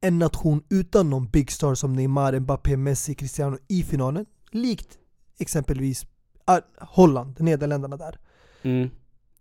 en 0.00 0.18
nation 0.18 0.62
utan 0.68 1.10
någon 1.10 1.26
big 1.28 1.50
star 1.52 1.74
som 1.74 1.92
Neymar, 1.92 2.40
Mbappé, 2.40 2.76
Messi, 2.76 3.14
Cristiano 3.14 3.58
i 3.68 3.82
finalen? 3.82 4.26
Likt 4.52 4.88
exempelvis 5.38 6.06
äh, 6.48 6.56
Holland, 6.80 7.36
Nederländerna 7.40 7.96
där. 7.96 8.18
Mm. 8.62 8.82
En 8.82 8.90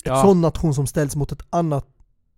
Ja. 0.03 0.21
sån 0.21 0.41
nation 0.41 0.73
som 0.73 0.87
ställs 0.87 1.15
mot 1.15 1.31
ett 1.31 1.41
annat 1.49 1.85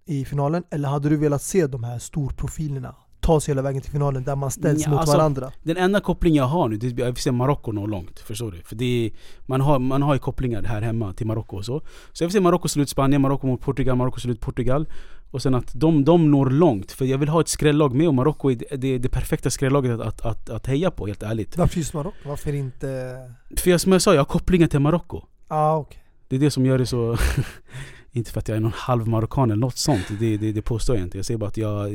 i 0.05 0.25
finalen? 0.25 0.63
Eller 0.69 0.89
hade 0.89 1.09
du 1.09 1.17
velat 1.17 1.41
se 1.41 1.67
de 1.67 1.83
här 1.83 1.99
storprofilerna 1.99 2.95
ta 3.21 3.39
sig 3.39 3.51
hela 3.51 3.61
vägen 3.61 3.81
till 3.81 3.91
finalen 3.91 4.23
där 4.23 4.35
man 4.35 4.51
ställs 4.51 4.83
Ja, 4.83 4.89
mot 4.89 4.99
alltså, 4.99 5.17
varandra? 5.17 5.51
Den 5.63 5.77
enda 5.77 5.99
koppling 5.99 6.35
jag 6.35 6.45
har 6.45 6.69
nu, 6.69 6.77
det 6.77 7.03
är 7.03 7.13
se 7.13 7.31
Marocko 7.31 7.71
nå 7.71 7.87
långt. 7.87 8.19
Förstår 8.19 8.51
du? 8.51 8.61
För 8.61 8.75
det 8.75 9.05
är, 9.05 9.11
man, 9.45 9.61
har, 9.61 9.79
man 9.79 10.01
har 10.01 10.13
ju 10.13 10.19
kopplingar 10.19 10.63
här 10.63 10.81
hemma 10.81 11.13
till 11.13 11.27
Marocko 11.27 11.57
och 11.57 11.65
så. 11.65 11.81
Så 12.11 12.23
jag 12.23 12.27
vill 12.27 12.33
se 12.33 12.39
Marocko 12.39 12.67
slå 12.67 12.83
ut 12.83 12.89
Spanien, 12.89 13.21
Marocko 13.21 13.47
mot 13.47 13.61
Portugal, 13.61 13.95
Marocko 13.95 14.19
slå 14.19 14.31
ut 14.31 14.41
Portugal. 14.41 14.87
Och 15.31 15.41
sen 15.41 15.55
att 15.55 15.73
de, 15.73 16.05
de 16.05 16.31
når 16.31 16.49
långt. 16.49 16.91
För 16.91 17.05
jag 17.05 17.17
vill 17.17 17.29
ha 17.29 17.41
ett 17.41 17.47
skrällag 17.47 17.95
med 17.95 18.07
och 18.07 18.13
Marocko 18.13 18.51
är 18.51 18.55
det, 18.55 18.75
det, 18.75 18.97
det 18.97 19.09
perfekta 19.09 19.49
skrällaget 19.49 19.91
att, 19.91 20.01
att, 20.01 20.21
att, 20.25 20.49
att 20.49 20.67
heja 20.67 20.91
på, 20.91 21.07
helt 21.07 21.23
ärligt. 21.23 21.57
Varför 21.57 21.77
just 21.77 21.93
Marocko? 21.93 22.29
Varför 22.29 22.53
inte... 22.53 23.17
För 23.57 23.69
jag, 23.69 23.81
som 23.81 23.91
jag 23.91 24.01
sa, 24.01 24.13
jag 24.13 24.19
har 24.19 24.25
kopplingar 24.25 24.67
till 24.67 24.79
Marocko. 24.79 25.21
Ah, 25.47 25.77
okej. 25.77 26.03
Det 26.27 26.35
är 26.35 26.39
det 26.39 26.51
som 26.51 26.65
gör 26.65 26.77
det 26.77 26.85
så... 26.85 27.17
inte 28.11 28.31
för 28.31 28.39
att 28.39 28.47
jag 28.47 28.55
är 28.55 28.61
någon 28.61 28.71
halv 28.75 29.07
marockan 29.07 29.51
eller 29.51 29.59
något 29.61 29.77
sånt, 29.77 30.05
det, 30.19 30.37
det, 30.37 30.51
det 30.51 30.61
påstår 30.61 30.95
jag 30.95 31.05
inte. 31.05 31.17
Jag 31.17 31.25
säger 31.25 31.37
bara 31.37 31.47
att 31.47 31.57
jag, 31.57 31.93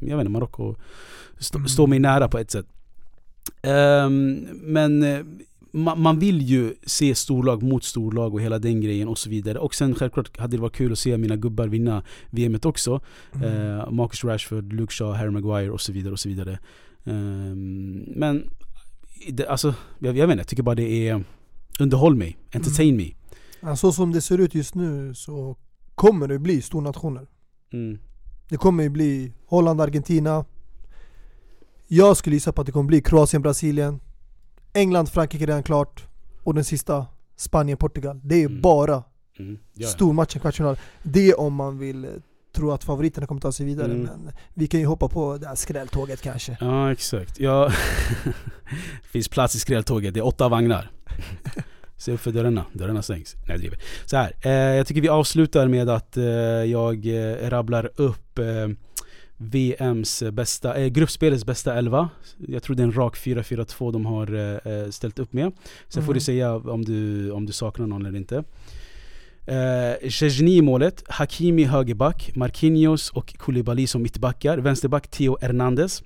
jag 0.00 0.16
vet 0.16 0.20
inte, 0.20 0.28
Marocko 0.28 0.74
st- 1.38 1.56
Mm. 1.58 1.68
står 1.68 1.86
mig 1.86 1.98
nära 1.98 2.28
på 2.28 2.38
ett 2.38 2.50
sätt. 2.50 2.66
Ehm, 3.62 4.46
men 4.52 5.02
eh, 5.02 5.20
ma- 5.72 5.96
man 5.96 6.18
vill 6.18 6.42
ju 6.42 6.74
se 6.86 7.14
storlag 7.14 7.62
mot 7.62 7.84
storlag 7.84 8.34
och 8.34 8.40
hela 8.40 8.58
den 8.58 8.80
grejen 8.80 9.08
och 9.08 9.18
så 9.18 9.30
vidare. 9.30 9.58
Och 9.58 9.74
sen 9.74 9.94
självklart 9.94 10.38
hade 10.38 10.56
det 10.56 10.60
varit 10.60 10.76
kul 10.76 10.92
att 10.92 10.98
se 10.98 11.18
mina 11.18 11.36
gubbar 11.36 11.68
vinna 11.68 12.02
VMet 12.30 12.64
också. 12.64 13.00
Mm. 13.34 13.78
Eh, 13.78 13.90
Marcus 13.90 14.24
Rashford, 14.24 14.72
Luke 14.72 14.92
Shaw, 14.92 15.12
Harry 15.18 15.30
Maguire 15.30 15.70
och 15.70 15.80
så 15.80 15.92
vidare 15.92 16.12
och 16.12 16.20
så 16.20 16.28
vidare. 16.28 16.58
Ehm, 17.04 18.04
men 18.16 18.50
det, 19.28 19.46
alltså, 19.46 19.74
jag, 19.98 20.16
jag 20.16 20.26
vet 20.26 20.32
inte, 20.32 20.40
jag 20.40 20.48
tycker 20.48 20.62
bara 20.62 20.74
det 20.74 21.08
är 21.08 21.24
underhåll 21.80 22.14
mig, 22.16 22.36
entertain 22.52 22.96
me. 22.96 23.04
Ja, 23.60 23.76
så 23.76 23.92
som 23.92 24.12
det 24.12 24.20
ser 24.20 24.38
ut 24.38 24.54
just 24.54 24.74
nu 24.74 25.14
så 25.14 25.56
kommer 25.94 26.28
det 26.28 26.38
bli 26.38 26.62
stornationer. 26.62 27.26
Mm. 27.72 27.98
Det 28.48 28.56
kommer 28.56 28.82
ju 28.82 28.88
bli 28.88 29.32
Holland, 29.46 29.80
Argentina. 29.80 30.44
Jag 31.86 32.16
skulle 32.16 32.36
gissa 32.36 32.52
på 32.52 32.60
att 32.60 32.66
det 32.66 32.72
kommer 32.72 32.88
bli 32.88 33.00
Kroatien, 33.00 33.42
Brasilien. 33.42 34.00
England, 34.72 35.06
Frankrike 35.08 35.46
redan 35.46 35.62
klart. 35.62 36.04
Och 36.42 36.54
den 36.54 36.64
sista, 36.64 37.06
Spanien, 37.36 37.78
Portugal. 37.78 38.20
Det 38.24 38.34
är 38.42 38.46
Mm. 38.46 38.60
bara 38.60 39.02
Mm. 39.38 39.58
Ja. 39.74 39.88
stormatchen, 39.88 40.40
kvartsfinal. 40.40 40.78
Det 41.02 41.30
är 41.30 41.40
om 41.40 41.54
man 41.54 41.78
vill 41.78 42.04
eh, 42.04 42.10
tro 42.54 42.70
att 42.72 42.84
favoriterna 42.84 43.26
kommer 43.26 43.40
ta 43.40 43.52
sig 43.52 43.66
vidare. 43.66 43.92
Mm. 43.92 44.02
Men 44.02 44.30
vi 44.54 44.66
kan 44.66 44.80
ju 44.80 44.86
hoppa 44.86 45.08
på 45.08 45.36
det 45.38 45.46
här 45.48 45.54
skrälltåget 45.54 46.22
kanske. 46.22 46.56
Ja 46.60 46.92
exakt. 46.92 47.40
Ja, 47.40 47.70
det 48.24 48.32
finns 49.08 49.28
plats 49.28 49.54
i 49.54 49.58
skrälltåget, 49.58 50.14
det 50.14 50.20
är 50.20 50.26
åtta 50.26 50.48
vagnar. 50.48 50.90
Se 51.98 52.12
upp 52.12 52.20
för 52.20 52.32
dörrarna, 52.32 52.64
dörrarna 52.72 53.02
stängs. 53.02 53.34
Nej 53.34 53.44
jag 53.48 53.58
driver. 53.60 53.78
Så 54.06 54.16
här, 54.16 54.32
eh, 54.42 54.50
jag 54.52 54.86
tycker 54.86 55.00
vi 55.00 55.08
avslutar 55.08 55.68
med 55.68 55.88
att 55.88 56.16
eh, 56.16 56.24
jag 56.24 57.06
eh, 57.06 57.50
rabblar 57.50 57.90
upp 57.96 58.38
eh, 58.38 58.68
VMs 59.36 60.22
bästa, 60.32 60.74
eh, 60.74 60.86
gruppspelets 60.86 61.44
bästa 61.44 61.74
elva. 61.74 62.08
Jag 62.48 62.62
tror 62.62 62.76
det 62.76 62.82
är 62.82 62.84
en 62.84 62.96
rak 62.96 63.16
4-4-2 63.16 63.92
de 63.92 64.06
har 64.06 64.34
eh, 64.34 64.72
eh, 64.72 64.90
ställt 64.90 65.18
upp 65.18 65.32
med. 65.32 65.52
Sen 65.88 66.02
får 66.02 66.12
Mhm. 66.12 66.14
du 66.14 66.20
säga 66.20 66.54
om 66.56 66.84
du, 66.84 67.30
om 67.30 67.46
du 67.46 67.52
saknar 67.52 67.86
någon 67.86 68.06
eller 68.06 68.18
inte. 68.18 68.44
Eh, 69.46 70.08
Szczesny 70.10 70.56
i 70.56 70.62
målet, 70.62 71.04
Hakimi 71.08 71.64
högerback, 71.64 72.30
Marquinhos 72.34 73.10
och 73.10 73.34
Koulibaly 73.38 73.86
som 73.86 74.02
mittbackar. 74.02 74.58
Vänsterback 74.58 75.08
Theo 75.08 75.38
Hernandez. 75.40 76.02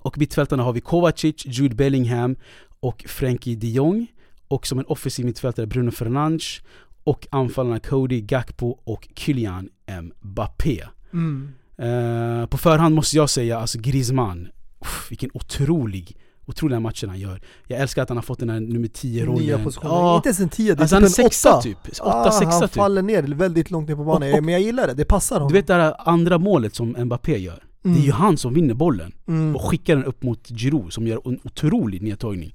Och 0.00 0.18
mittfältarna 0.18 0.62
har 0.62 0.72
vi 0.72 0.80
Kovacic, 0.80 1.46
Jude 1.46 1.74
Bellingham 1.74 2.36
och 2.80 3.04
Frenkie 3.08 3.56
de 3.56 3.66
Jong. 3.70 4.06
Och 4.52 4.66
som 4.66 4.78
en 4.78 4.84
offensiv 4.86 5.26
mittfältare 5.26 5.66
Bruno 5.66 5.90
Fernandes. 5.90 6.60
Och 7.04 7.26
anfallarna 7.30 7.78
Cody 7.80 8.20
Gakpo 8.20 8.78
och 8.84 9.08
Kylian 9.16 9.68
Mbappé. 10.02 10.84
Mm. 11.12 11.52
Eh, 11.78 12.46
på 12.46 12.58
förhand 12.58 12.94
måste 12.94 13.16
jag 13.16 13.30
säga, 13.30 13.58
alltså 13.58 13.78
Griezmann, 13.78 14.48
uff, 14.80 15.06
vilken 15.10 15.30
otrolig, 15.34 16.16
otroliga 16.46 16.80
matcher 16.80 17.06
han 17.06 17.18
gör. 17.18 17.40
Jag 17.66 17.80
älskar 17.80 18.02
att 18.02 18.08
han 18.08 18.18
har 18.18 18.22
fått 18.22 18.38
den 18.38 18.50
här 18.50 18.60
nummer 18.60 18.88
10-rollen. 18.88 19.44
Nya 19.46 19.58
positioner. 19.58 19.94
Ja, 19.94 20.16
Inte 20.16 20.28
ens 20.28 20.40
en 20.40 20.48
tia, 20.48 20.74
det 20.74 20.78
är 20.78 20.82
alltså 20.82 20.96
han 20.96 21.04
är 21.04 21.08
typ 21.08 21.18
en 21.18 21.24
sexa 21.24 21.50
åtta. 21.50 21.62
typ. 21.62 21.78
Åtta, 22.00 22.02
ah, 22.04 22.30
sexa 22.30 22.50
han 22.50 22.62
typ. 22.62 22.72
faller 22.72 23.02
ner 23.02 23.22
väldigt 23.22 23.70
långt 23.70 23.88
ner 23.88 23.96
på 23.96 24.04
banan. 24.04 24.28
Och- 24.32 24.38
och- 24.38 24.44
men 24.44 24.52
jag 24.52 24.62
gillar 24.62 24.86
det, 24.86 24.94
det 24.94 25.04
passar 25.04 25.36
honom. 25.36 25.48
Du 25.52 25.58
vet 25.58 25.66
det 25.66 25.74
här 25.74 25.94
andra 25.98 26.38
målet 26.38 26.74
som 26.74 26.88
Mbappé 26.98 27.38
gör? 27.38 27.64
Det 27.82 27.90
är 27.90 28.04
ju 28.04 28.12
han 28.12 28.36
som 28.36 28.54
vinner 28.54 28.74
bollen 28.74 29.12
mm. 29.28 29.56
och 29.56 29.62
skickar 29.62 29.96
den 29.96 30.04
upp 30.04 30.22
mot 30.22 30.48
Giroud 30.48 30.92
som 30.92 31.06
gör 31.06 31.20
en 31.24 31.40
otrolig 31.44 32.02
nedtagning. 32.02 32.54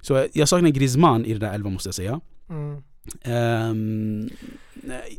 Så 0.00 0.26
jag- 0.32 0.48
saknar 0.48 0.70
Griezmann 0.70 1.24
i 1.24 1.30
den 1.32 1.40
där 1.40 1.54
elvan 1.54 1.72
måste 1.72 1.88
jag 1.88 1.94
säga. 1.94 2.20
Mm. 2.50 2.82
Um, 3.24 4.30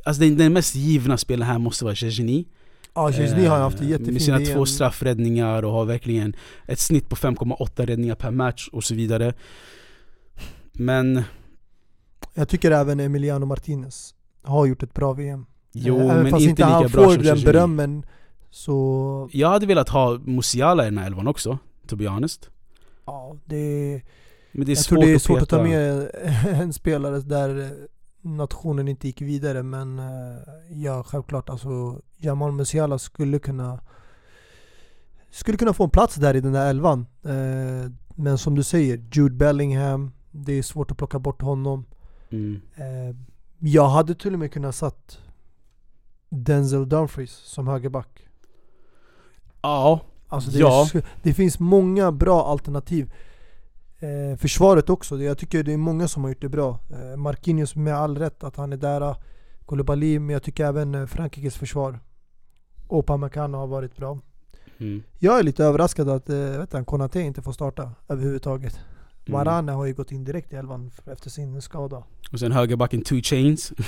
alltså 0.05 0.21
den, 0.21 0.38
den 0.38 0.53
mest 0.53 0.75
givna 0.75 1.17
spelaren 1.17 1.51
här 1.51 1.59
måste 1.59 1.86
vara 1.86 1.95
Szczesny. 1.95 2.45
Ja, 2.93 3.11
Chesney 3.11 3.45
har 3.45 3.59
haft 3.59 3.77
det 3.77 3.84
Eh, 3.84 3.89
jättefint 3.89 4.13
Med 4.13 4.21
sina 4.21 4.39
två 4.39 4.65
straffräddningar 4.65 5.63
och 5.63 5.71
har 5.71 5.86
verkligen 5.86 6.36
ett 6.67 6.79
snitt 6.79 7.09
på 7.09 7.15
5,8 7.15 7.86
räddningar 7.86 8.15
per 8.15 8.32
match 8.32 8.69
och 8.71 8.84
så 8.84 8.95
vidare. 8.95 9.34
Men, 10.73 11.23
Jag 12.34 12.49
tycker 12.49 12.71
även 12.71 12.99
Emiliano 12.99 13.45
Martinez 13.45 14.15
har 14.43 14.65
gjort 14.65 14.84
ett 14.84 14.93
bra 14.93 15.13
VM. 15.13 15.45
jo 15.71 15.95
även 15.99 16.07
men 16.23 16.32
fast 16.32 16.41
inte 16.41 16.49
inte 16.49 16.61
lika 16.61 16.73
han 16.73 16.91
bra 16.91 17.03
får 17.03 17.13
som 17.13 17.23
den 17.23 17.41
berömmen 17.41 18.05
så... 18.49 19.29
Jag 19.32 19.49
hade 19.49 19.65
velat 19.65 19.89
ha 19.89 20.19
Musiala 20.25 20.84
i 20.84 20.86
den 20.86 20.97
här 20.97 21.05
elvan 21.05 21.27
också, 21.27 21.57
to 21.88 21.95
be 21.95 22.07
honest. 22.07 22.49
Ja, 23.05 23.36
det, 23.45 24.01
Men 24.52 24.66
det 24.66 24.72
är 24.72 24.76
jag 24.76 24.84
svårt 24.84 24.97
tror 24.99 25.06
det 25.06 25.12
är 25.12 25.16
att 25.16 25.22
svårt 25.22 25.41
att 25.41 25.49
ta 25.49 25.58
peta. 25.58 25.70
med 25.70 26.12
en 26.62 26.74
spelare 26.74 27.20
där 27.20 27.60
eh, 27.62 27.70
nationen 28.22 28.88
inte 28.88 29.08
gick 29.08 29.22
vidare 29.22 29.64
men 29.64 29.99
eh, 29.99 30.38
ja, 30.70 31.04
självklart 31.04 31.49
alltså 31.49 32.02
Jamal 32.18 32.52
Musiala 32.52 32.99
skulle 32.99 33.39
kunna 33.39 33.80
skulle 35.30 35.58
kunna 35.58 35.74
få 35.74 35.84
en 35.84 35.89
plats 35.89 36.16
där 36.16 36.36
i 36.36 36.41
den 36.41 36.54
där 36.54 36.70
elvan. 36.70 37.06
Eh, 37.23 37.91
Men 38.15 38.38
som 38.38 38.56
du 38.56 38.64
säger, 38.64 39.03
Jude 39.11 39.36
Bellingham, 39.36 40.11
det 40.32 40.53
är 40.53 40.64
svårt 40.64 40.91
att 40.91 40.98
plocka 40.98 41.19
bort 41.19 41.41
honom. 41.41 41.86
Mm. 42.30 42.61
Jag 43.60 43.88
hade 43.88 44.15
till 44.15 44.34
och 44.34 44.40
med 44.40 44.52
kunnat 44.53 44.76
satt 44.76 45.19
Denzel 46.30 46.90
Dumfries 46.90 47.32
som 47.32 47.68
högerback. 47.68 48.28
Ja, 49.61 49.99
Alltså 50.28 50.52
det, 50.52 50.60
Ja. 50.60 50.88
är, 50.94 51.03
det 51.23 51.34
finns 51.34 51.60
många 51.60 52.11
bra 52.11 52.45
alternativ. 52.45 53.14
Eh, 54.02 54.38
försvaret 54.38 54.90
också, 54.90 55.18
jag 55.22 55.38
tycker 55.38 55.64
det 55.64 55.73
är 55.73 55.78
många 55.78 56.07
som 56.07 56.23
har 56.23 56.30
gjort 56.30 56.41
det 56.41 56.49
bra. 56.49 56.80
Eh, 56.90 57.18
Marquinhos 57.18 57.76
med 57.76 57.95
all 57.95 58.18
rätt 58.18 58.44
att 58.44 58.56
han 58.56 58.73
är 58.73 58.78
där. 58.78 59.15
Koulibaly, 59.65 60.19
men 60.19 60.30
jag 60.34 60.44
tycker 60.44 60.65
även 60.65 60.95
eh, 60.95 61.06
Frankrikes 61.06 61.56
försvar. 61.56 61.99
Och 62.88 63.06
Pamecano 63.06 63.57
har 63.57 63.68
varit 63.68 63.98
bra. 63.98 64.19
mm. 64.78 65.03
Jag 65.19 65.40
är 65.40 65.44
lite 65.44 65.64
överraskad 65.65 66.10
att 66.10 66.30
eh, 66.30 66.36
vet 66.38 66.72
du, 66.72 66.84
Konate 66.84 67.22
inte 67.22 67.41
får 67.41 67.52
starta 67.53 67.91
överhuvudtaget. 68.10 68.80
Mm. 69.26 69.38
Varane 69.38 69.72
har 69.72 69.86
ju 69.86 69.94
gått 69.94 70.11
in 70.11 70.23
direkt 70.23 70.53
i 70.53 70.56
elvan 70.56 70.91
efter 71.06 71.30
sin 71.30 71.61
skada. 71.61 72.03
Och 72.32 72.40
sen 72.40 72.52
högerbacken 72.52 73.02
two 73.02 73.22
chains 73.23 73.73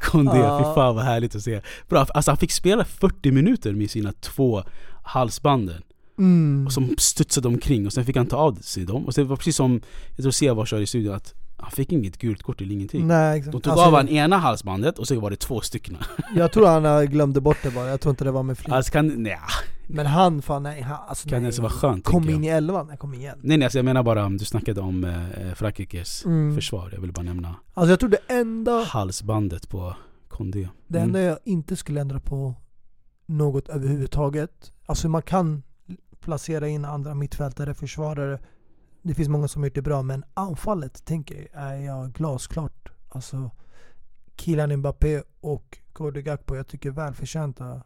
Kondé, 0.00 0.36
Ja. 0.38 0.58
fy 0.58 0.64
fan 0.74 0.94
vad 0.96 1.04
härligt 1.04 1.34
att 1.34 1.42
se 1.42 1.60
Bra, 1.88 2.06
alltså 2.14 2.30
han 2.30 2.38
fick 2.38 2.52
spela 2.52 2.84
40 2.84 3.30
minuter 3.32 3.72
med 3.72 3.90
sina 3.90 4.12
två 4.12 4.62
halsbanden 5.02 5.82
Mm. 6.18 6.66
Och 6.66 6.72
som 6.72 6.94
studsade 6.98 7.48
omkring 7.48 7.86
och 7.86 7.92
sen 7.92 8.04
fick 8.04 8.16
han 8.16 8.26
ta 8.26 8.36
av 8.36 8.54
sig 8.54 8.84
dem. 8.84 9.04
Och 9.06 9.12
det 9.12 9.24
var 9.24 9.36
precis 9.36 9.56
som, 9.56 9.80
jag 10.16 10.22
tror 10.22 10.30
Seva 10.32 10.66
sa 10.66 10.78
i 10.78 10.86
studion 10.86 11.14
att 11.14 11.34
han 11.56 11.70
fick 11.70 11.92
inget 11.92 12.18
gult 12.18 12.42
kort 12.42 12.60
eller 12.60 12.72
ingenting. 12.72 13.06
Nej 13.06 13.38
exakt. 13.38 13.52
De 13.52 13.60
tog 13.60 13.70
Alltså, 13.72 13.86
av 13.86 13.94
han 13.94 14.08
ena 14.08 14.36
halsbandet 14.38 14.98
och 14.98 15.08
så 15.08 15.20
var 15.20 15.30
det 15.30 15.36
två 15.36 15.60
stycken. 15.60 15.96
Jag 16.34 16.52
tror 16.52 16.66
han 16.66 16.84
eh, 16.84 17.02
glömde 17.02 17.40
bort 17.40 17.56
det 17.62 17.70
bara, 17.70 17.88
jag 17.88 18.00
tror 18.00 18.10
inte 18.10 18.24
det 18.24 18.30
var 18.30 18.42
med 18.42 18.58
flit. 18.58 18.72
Alltså 18.72 18.92
kan, 18.92 19.06
nej, 19.22 19.38
Men 19.86 20.06
han, 20.06 20.42
fan 20.42 20.62
nej, 20.62 20.80
han, 20.82 20.98
alltså, 21.08 21.28
kan 21.28 21.36
nej. 21.38 21.42
ens 21.42 21.58
vara 21.58 21.70
skönt 21.72 22.04
Kom 22.04 22.28
in 22.30 22.44
jag. 22.44 22.54
i 22.54 22.56
elvan, 22.56 22.86
nej 22.86 22.96
kom 22.96 23.14
igen. 23.14 23.38
Nej 23.42 23.56
nej 23.58 23.64
alltså 23.66 23.78
jag 23.78 23.84
menar 23.84 24.02
bara, 24.02 24.28
du 24.28 24.38
snackade 24.44 24.80
om 24.80 25.04
eh, 25.04 25.54
Frankrikes 25.54 26.24
Mm. 26.24 26.54
försvar, 26.54 26.90
jag 26.92 27.00
ville 27.00 27.12
bara 27.12 27.22
nämna 27.22 27.54
Alltså 27.74 27.90
jag 27.90 28.00
tror 28.00 28.10
det 28.10 28.18
enda, 28.28 28.82
halsbandet 28.84 29.68
på 29.68 29.96
Kondé. 30.28 30.68
det 30.88 30.98
enda 30.98 31.20
jag 31.20 31.38
inte 31.44 31.76
skulle 31.76 32.00
ändra 32.00 32.20
på 32.20 32.54
något 33.26 33.68
överhuvudtaget. 33.68 34.72
Alltså 34.86 35.08
man 35.08 35.22
kan 35.22 35.62
placera 36.22 36.68
in 36.68 36.84
andra 36.84 37.14
mittfältare, 37.14 37.74
försvarare. 37.74 38.38
Det 39.02 39.14
finns 39.14 39.28
många 39.28 39.48
som 39.48 39.62
har 39.62 39.66
gjort 39.66 39.74
det 39.74 39.82
bra, 39.82 40.02
men 40.02 40.24
anfallet 40.34 41.04
tänker 41.04 41.48
jag 41.52 41.62
är 41.62 41.76
jag 41.76 42.12
glasklart. 42.12 42.88
Alltså 43.08 43.50
Kylian 44.36 44.76
Mbappé 44.76 45.22
och 45.40 45.78
Cody 45.92 46.22
Gakpo, 46.22 46.56
jag 46.56 46.66
tycker 46.66 46.90
välförtjänta 46.90 47.82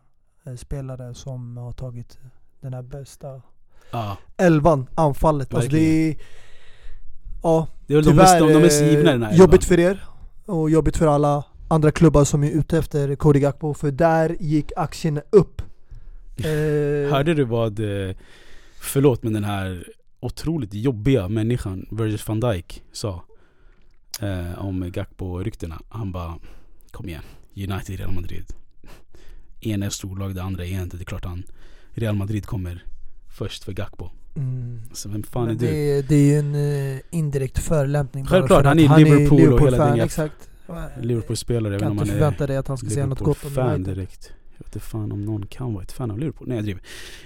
eh, 0.47 0.55
spelare 0.55 1.15
som 1.15 1.57
har 1.57 1.73
tagit 1.73 2.19
den 2.61 2.75
här 2.75 2.83
bästa 2.83 3.43
Ja, 3.91 4.17
elvan, 4.37 4.87
anfallet. 4.95 5.55
Alltså 5.55 5.71
det 5.71 6.09
är, 6.09 6.17
ja, 7.43 7.69
det 7.87 7.95
är 7.95 8.03
tyvärr 8.03 8.41
de, 8.41 8.53
de 8.53 8.69
eh, 8.69 8.91
givna 8.91 9.13
den 9.13 9.23
här 9.23 9.33
jobbigt 9.33 9.71
elvan. 9.71 9.77
för 9.77 9.81
er 9.81 10.05
och 10.47 10.71
jobbigt 10.71 10.97
för 10.97 11.07
alla 11.07 11.45
andra 11.69 11.91
klubbar 11.91 12.25
som 12.25 12.45
är 12.45 12.51
ute 12.51 12.79
efter 12.79 13.17
Cody 13.17 13.41
Gakpo, 13.41 13.75
för 13.75 13.91
där 13.91 14.37
gick 14.41 14.73
aktien 14.77 15.21
upp. 15.31 15.63
Eh, 16.45 17.11
Hörde 17.11 17.35
du 17.35 17.45
vad, 17.45 17.81
eh, 18.09 18.15
förlåt 18.81 19.23
men 19.23 19.33
den 19.33 19.45
här 19.45 19.89
otroligt 20.21 20.75
jobbiga 20.75 21.29
människan 21.29 21.87
Virgil 21.91 22.19
van 22.27 22.41
Dijk 22.41 22.83
sa 22.93 23.25
eh, 24.21 24.59
om 24.67 24.91
Gakpo-ryktena? 24.93 25.83
Han 25.89 26.13
bara 26.13 26.35
Kom 26.91 27.09
igen, 27.09 27.23
United, 27.57 27.99
Real 27.99 28.13
Madrid. 28.13 28.45
Ena 29.61 29.87
är 29.87 29.91
storlag, 29.91 30.35
det 30.35 30.43
andra 30.43 30.65
är 30.67 30.83
inte. 30.83 30.97
Det 30.97 31.03
är 31.03 31.05
klart 31.05 31.25
han 31.25 31.43
Real 31.95 32.15
Madrid 32.17 32.47
kommer 32.47 32.85
först 33.39 33.65
för 33.65 33.73
Gakpo. 33.73 34.11
mm. 34.37 34.81
Så 34.93 35.09
vem 35.09 35.23
fan 35.23 35.43
är 35.43 35.47
Men 35.47 35.57
du? 35.57 35.67
det, 35.67 36.03
det 36.09 36.15
är 36.15 36.27
ju 36.33 36.39
en 36.39 36.55
eh, 36.95 37.01
indirekt 37.11 37.59
förolämpning 37.59 38.27
Självklart, 38.27 38.63
för 38.63 38.69
han 38.69 38.79
att 38.79 39.01
är 39.01 39.05
Liverpool 39.05 39.53
och 39.53 39.61
hela 39.61 39.95
Liverpool-fan, 39.95 40.31
den. 40.97 41.07
Liverpool-spelare, 41.09 41.79
kan 41.79 41.93
inte 41.93 42.01
han 42.01 42.09
är 42.09 42.13
förvänta 42.13 42.47
dig 42.47 42.57
att 42.57 42.69
han 42.69 42.79
ska 42.79 42.91
säga 42.91 43.07
något 43.07 43.19
gott 43.19 43.45
om 43.45 43.51
fan 43.51 43.75
United. 43.75 43.95
direkt. 43.95 44.33
Inte 44.77 44.87
fan 44.87 45.13
om 45.13 45.25
någon 45.25 45.47
kan 45.47 45.75
vara 45.75 45.83
ett 45.83 45.93
fan 45.93 46.11
av 46.11 46.19
Liverpool. 46.19 46.49
Nej 46.49 46.57
jag 46.57 46.65
driver. 46.65 46.83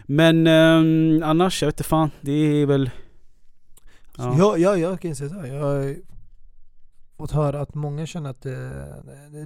Men 0.06 0.46
ehm, 0.46 1.22
annars, 1.22 1.62
jag 1.62 1.66
vet 1.68 1.74
inte 1.74 1.88
fan. 1.88 2.10
Det 2.20 2.32
är 2.32 2.66
väl... 2.66 2.90
Så 4.16 4.34
jag, 4.38 4.58
jag, 4.58 4.78
jag 4.78 5.00
kan 5.00 5.16
säga 5.16 5.30
så 5.30 5.34
här, 5.34 5.46
jag 5.46 5.62
har 5.62 5.96
fått 7.16 7.30
höra 7.30 7.60
att 7.60 7.74
många 7.74 8.06
känner 8.06 8.30
att 8.30 8.46
eh, 8.46 8.52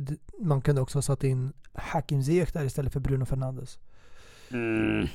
det, 0.01 0.16
man 0.40 0.62
kunde 0.62 0.81
också 0.81 0.98
ha 0.98 1.02
satt 1.02 1.24
in 1.24 1.52
Hakim 1.72 2.22
Ziyech 2.22 2.52
där 2.52 2.64
istället 2.64 2.93
för 2.93 3.01
Bruno 3.01 3.24
Fernandes. 3.24 3.78
Mm, 4.51 5.09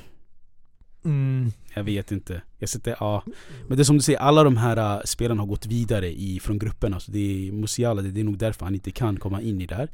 Mm. 1.05 1.51
jag 1.75 1.83
vet 1.83 2.11
inte. 2.11 2.41
Jag 2.57 2.69
sitter, 2.69 2.95
ja. 2.99 3.23
Men 3.67 3.77
det 3.77 3.81
är 3.81 3.85
som 3.85 3.97
du 3.97 4.01
säger, 4.01 4.19
alla 4.19 4.43
de 4.43 4.57
här 4.57 4.97
uh, 4.97 5.01
spelarna 5.05 5.41
har 5.41 5.47
gått 5.47 5.65
vidare 5.65 6.07
i, 6.11 6.39
från 6.39 6.59
grupperna. 6.59 6.99
Så 6.99 7.11
det 7.11 7.47
är 7.47 7.51
Musiala, 7.51 8.01
det, 8.01 8.11
det 8.11 8.19
är 8.19 8.23
nog 8.23 8.37
därför 8.37 8.65
han 8.65 8.75
inte 8.75 8.91
kan 8.91 9.17
komma 9.17 9.41
in 9.41 9.61
i 9.61 9.65
det 9.65 9.75
här. 9.75 9.89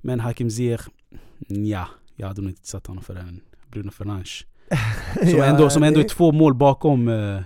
Men 0.00 0.20
Hakim 0.20 0.50
Ziyech, 0.50 0.80
ja, 1.48 1.88
jag 2.22 2.28
hade 2.28 2.40
nog 2.42 2.50
inte 2.50 2.68
satt 2.68 2.86
honom 2.86 3.04
för 3.04 3.14
en 3.14 3.40
Bruno 3.72 3.90
Fernandes. 3.90 4.28
Som, 5.14 5.28
Ja, 5.28 5.44
ändå, 5.44 5.70
som 5.70 5.82
ändå 5.82 6.00
är 6.00 6.08
två 6.08 6.32
mål 6.32 6.54
bakom 6.54 7.08
uh, 7.08 7.40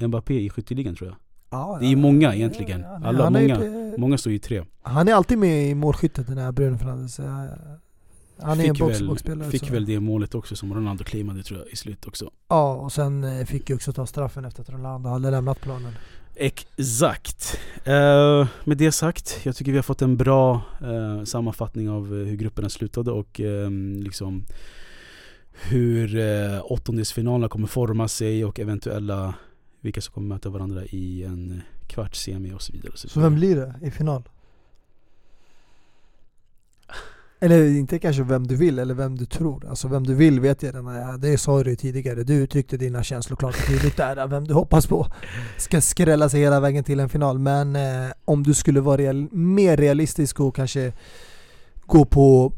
Mbappé 0.00 0.40
i 0.40 0.50
skytteligan 0.50 0.94
tror 0.94 1.08
jag. 1.10 1.16
ja, 1.50 1.76
Det 1.80 1.86
är 1.86 1.90
ja, 1.90 1.96
många 1.96 2.34
egentligen. 2.34 2.80
ja, 2.80 3.00
Alla, 3.04 3.24
han 3.24 3.36
är 3.36 3.48
många, 3.48 3.92
många 3.98 4.18
står 4.18 4.32
ju 4.32 4.38
tre. 4.38 4.64
Han 4.82 5.08
är 5.08 5.14
alltid 5.14 5.38
med 5.38 5.68
i 5.70 5.74
målskyttet 5.74 6.26
den 6.26 6.38
här 6.38 6.52
Bruno 6.52 6.78
Fernandes. 6.78 7.18
Eh, 7.20 7.26
Han 8.38 8.60
är 8.60 8.64
en 8.64 8.74
Fick, 8.74 8.78
box 8.78 9.00
väl, 9.00 9.08
boxspelare 9.08 9.50
fick 9.50 9.66
så. 9.66 9.72
väl 9.72 9.86
det 9.86 10.00
målet 10.00 10.34
också 10.34 10.56
som 10.56 10.74
Ronaldo 10.74 11.04
claimade 11.04 11.42
tror 11.42 11.58
jag 11.60 11.68
i 11.68 11.76
slut 11.76 12.06
också. 12.06 12.30
Ja, 12.48 12.74
och 12.74 12.92
sen 12.92 13.24
eh, 13.24 13.44
fick 13.46 13.68
ju 13.70 13.74
också 13.76 13.92
ta 13.92 14.06
straffen 14.06 14.44
efter 14.44 14.62
att 14.62 14.70
Ronaldo 14.70 15.08
hade 15.08 15.30
lämnat 15.30 15.60
planen. 15.60 15.92
Exakt. 16.34 17.58
Uh, 17.88 18.46
med 18.64 18.76
det 18.78 18.92
sagt, 18.92 19.40
jag 19.42 19.56
tycker 19.56 19.72
vi 19.72 19.78
har 19.78 19.82
fått 19.82 20.02
en 20.02 20.16
bra 20.16 20.62
eh, 20.80 21.24
sammanfattning 21.24 21.90
av 21.90 22.04
eh, 22.06 22.26
hur 22.26 22.36
grupperna 22.36 22.68
slutade 22.68 23.10
och 23.10 23.40
ehm, 23.40 24.02
liksom 24.02 24.44
hur 25.52 26.16
uh, 26.16 26.60
åttondelsfinalerna 26.64 27.48
kommer 27.48 27.66
forma 27.66 28.08
sig 28.08 28.44
och 28.44 28.60
eventuella 28.60 29.34
vilka 29.80 30.00
som 30.00 30.14
kommer 30.14 30.28
möta 30.28 30.48
varandra 30.50 30.84
i 30.84 31.24
en 31.24 31.62
kvartssemi 31.86 32.52
och 32.52 32.62
så 32.62 32.72
vidare. 32.72 32.92
Och 32.92 32.98
så 32.98 33.08
Så 33.08 33.20
vidare. 33.20 33.30
vem 33.30 33.38
blir 33.40 33.56
det 33.56 33.86
i 33.86 33.90
final? 33.90 34.22
Eller 37.42 37.78
inte 37.78 37.98
kanske 37.98 38.22
vem 38.22 38.46
du 38.46 38.56
vill 38.56 38.78
eller 38.78 38.94
vem 38.94 39.18
du 39.18 39.26
tror. 39.26 39.66
Alltså 39.68 39.88
vem 39.88 40.06
du 40.06 40.14
vill 40.14 40.40
vet 40.40 40.62
jag 40.62 40.74
redan. 40.74 41.20
Det 41.20 41.38
sa 41.38 41.62
du 41.62 41.70
ju 41.70 41.76
tidigare. 41.76 42.22
Du 42.22 42.34
uttryckte 42.34 42.76
dina 42.76 43.02
känslor 43.02 43.36
klart 43.36 43.56
och 43.56 43.66
tydligt 43.66 43.96
där. 43.96 44.26
Vem 44.26 44.44
du 44.44 44.54
hoppas 44.54 44.86
på 44.86 45.06
ska 45.58 45.80
skrälla 45.80 46.28
sig 46.28 46.40
hela 46.40 46.60
vägen 46.60 46.84
till 46.84 47.00
en 47.00 47.08
final. 47.08 47.38
Men 47.38 47.76
eh, 47.76 48.12
om 48.24 48.42
du 48.42 48.54
skulle 48.54 48.80
vara 48.80 48.96
real, 48.96 49.28
mer 49.32 49.76
realistisk 49.76 50.40
och 50.40 50.56
kanske 50.56 50.92
gå 51.86 52.04
på 52.04 52.52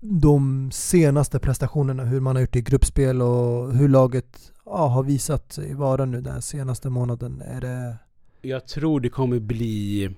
de 0.00 0.70
senaste 0.72 1.38
prestationerna, 1.38 2.04
hur 2.04 2.20
man 2.20 2.36
har 2.36 2.40
gjort 2.40 2.56
i 2.56 2.60
gruppspel 2.60 3.22
och 3.22 3.74
hur 3.74 3.88
laget 3.88 4.52
ja, 4.64 4.86
har 4.86 5.02
visat 5.02 5.52
sig 5.52 5.74
vara 5.74 6.04
nu 6.04 6.20
den 6.20 6.42
senaste 6.42 6.90
månaden. 6.90 7.42
Är 7.42 7.60
det 7.60 7.96
Jag 8.42 8.66
tror 8.66 9.00
det 9.00 9.08
kommer 9.08 9.38
bli 9.38 10.10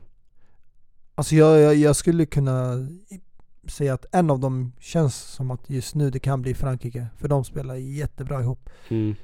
Alltså 1.14 1.34
jag, 1.34 1.60
jag, 1.60 1.74
jag 1.74 1.96
skulle 1.96 2.26
kunna 2.26 2.88
säga 3.68 3.94
att 3.94 4.06
en 4.12 4.30
av 4.30 4.40
dem 4.40 4.72
känns 4.78 5.16
som 5.16 5.50
att 5.50 5.70
just 5.70 5.94
nu 5.94 6.10
det 6.10 6.18
kan 6.18 6.42
bli 6.42 6.54
Frankrike. 6.54 7.06
För 7.16 7.28
de 7.28 7.44
spelar 7.44 7.74
jättebra 7.74 8.40
ihop. 8.40 8.70
mm, 8.88 9.14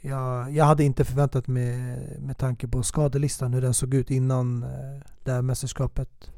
Jag, 0.00 0.50
jag 0.52 0.64
hade 0.64 0.84
inte 0.84 1.04
förväntat 1.04 1.46
mig, 1.46 1.76
med 2.18 2.38
tanke 2.38 2.68
på 2.68 2.82
skadelistan, 2.82 3.54
hur 3.54 3.60
den 3.60 3.74
såg 3.74 3.94
ut 3.94 4.10
innan 4.10 4.62
eh, 4.62 4.68
det 5.24 5.32
här 5.32 5.42
mästerskapet. 5.42 6.30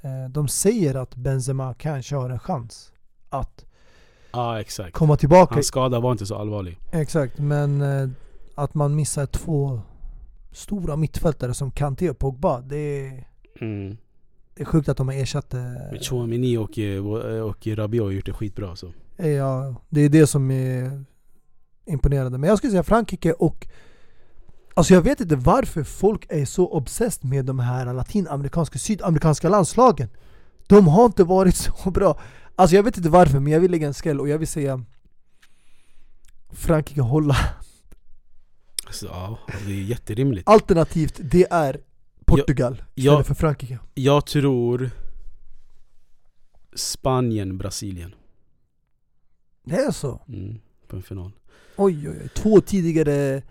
Eh, 0.00 0.30
de 0.30 0.48
säger 0.48 0.94
att 0.94 1.14
Benzema 1.16 1.74
kanske 1.74 2.16
har 2.16 2.30
en 2.30 2.38
chans 2.38 2.92
att 3.30 3.64
Ja 4.32 4.60
exakt. 4.60 4.92
komma 4.94 5.16
tillbaka. 5.16 5.54
Hans 5.54 5.66
skada 5.66 6.00
var 6.00 6.12
inte 6.12 6.26
så 6.26 6.34
allvarlig. 6.34 6.78
Exakt, 6.92 7.38
men 7.38 7.80
eh, 7.82 8.08
att 8.54 8.74
man 8.74 8.94
missar 8.94 9.26
två 9.26 9.80
stora 10.52 10.96
mittfältare 10.96 11.54
som 11.54 11.70
Kanté 11.70 12.10
och 12.10 12.18
Pogba, 12.18 12.60
det 12.60 12.76
är, 12.76 13.28
Mm. 13.60 13.96
Det 14.56 14.62
är 14.62 14.64
sjukt 14.64 14.88
att 14.88 14.96
de 14.96 15.08
har 15.08 15.14
ersatt 15.14 15.54
eh, 15.54 15.60
Men 15.60 16.00
Chouamini 16.00 16.56
och, 16.56 16.78
eh, 16.78 17.04
och 17.42 17.66
Rabiot 17.66 18.04
har 18.04 18.10
gjort 18.10 18.26
det 18.26 18.32
skitbra 18.32 18.76
så. 18.76 18.92
Ja, 19.16 19.74
det 19.88 20.00
är 20.00 20.08
det 20.08 20.26
som 20.26 20.50
är 20.50 21.04
imponerande. 21.86 22.38
Men 22.38 22.48
jag 22.48 22.58
skulle 22.58 22.70
säga 22.70 22.82
Frankrike 22.82 23.32
och 23.32 23.66
Alltså 24.74 24.94
jag 24.94 25.02
vet 25.02 25.20
inte 25.20 25.36
varför 25.36 25.84
folk 25.84 26.26
är 26.28 26.44
så 26.44 26.68
obsessed 26.68 27.24
med 27.24 27.44
de 27.44 27.58
här 27.58 27.92
latinamerikanska, 27.92 28.78
sydamerikanska 28.78 29.48
landslagen. 29.48 30.08
De 30.66 30.88
har 30.88 31.06
inte 31.06 31.24
varit 31.24 31.56
så 31.82 31.90
bra. 31.90 32.20
Alltså 32.54 32.76
jag 32.76 32.82
vet 32.82 32.96
inte 32.96 33.08
varför, 33.08 33.40
men 33.40 33.52
jag 33.52 33.60
vill 33.60 33.70
lägga 33.70 33.86
en 33.86 33.94
skräll 33.94 34.20
och 34.20 34.28
jag 34.28 34.38
vill 34.38 34.48
säga 34.48 34.84
Frankrike, 36.50 37.00
Holland. 37.00 37.38
Alltså, 38.86 39.06
ja, 39.06 39.38
det 39.66 39.72
är 39.72 39.82
jätterimligt. 39.82 40.48
Alternativt, 40.48 41.20
det 41.22 41.46
är 41.50 41.80
Portugal 42.26 42.82
istället 42.94 43.18
ja. 43.18 43.24
för 43.24 43.34
Frankrike. 43.34 43.78
Jag 43.94 44.26
tror 44.26 44.90
Spanien, 46.74 47.58
Brasilien. 47.58 48.14
Det 49.64 49.76
är 49.76 49.90
så? 49.90 50.20
Mm, 50.28 50.58
på 50.86 50.96
en 50.96 51.02
final. 51.02 51.32
Oj 51.76 52.08
oj 52.08 52.18
oj, 52.22 52.28
två 52.34 52.60
tidigare 52.60 53.42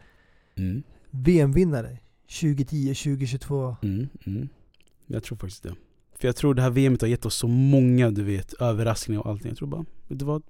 Mm, 0.57 0.83
VM-vinnare 1.09 1.97
2010, 2.39 2.93
2022 2.93 3.75
mm, 3.81 4.09
mm. 4.25 4.49
Jag 5.07 5.23
tror 5.23 5.37
faktiskt 5.37 5.63
det. 5.63 5.75
För 6.15 6.27
jag 6.27 6.35
tror 6.35 6.53
det 6.53 6.61
här 6.61 6.69
VMet 6.69 7.01
har 7.01 7.07
gett 7.07 7.25
oss 7.25 7.35
så 7.35 7.47
många, 7.47 8.11
du 8.11 8.23
vet, 8.23 8.53
överraskningar 8.53 9.21
och 9.21 9.29
allting. 9.29 9.47
Jag 9.47 9.57
tror 9.57 9.67
bara, 9.67 9.85
vet 10.07 10.19
du 10.19 10.25
vad? 10.25 10.43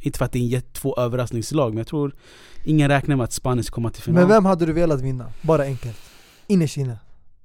Inte 0.00 0.18
för 0.18 0.24
att 0.24 0.32
det 0.32 0.38
är 0.38 0.56
en 0.56 0.62
två 0.72 0.96
överraskningslag, 0.96 1.70
men 1.70 1.78
jag 1.78 1.86
tror 1.86 2.14
ingen 2.64 2.88
räknar 2.88 3.16
med 3.16 3.24
att 3.24 3.32
Spanien 3.32 3.64
ska 3.64 3.74
komma 3.74 3.90
till 3.90 4.02
final. 4.02 4.20
Men 4.20 4.28
vem 4.28 4.44
hade 4.44 4.66
du 4.66 4.72
velat 4.72 5.00
vinna? 5.00 5.32
Bara 5.42 5.62
enkelt 5.62 5.96
Innerst 6.46 6.76
inne 6.76 6.98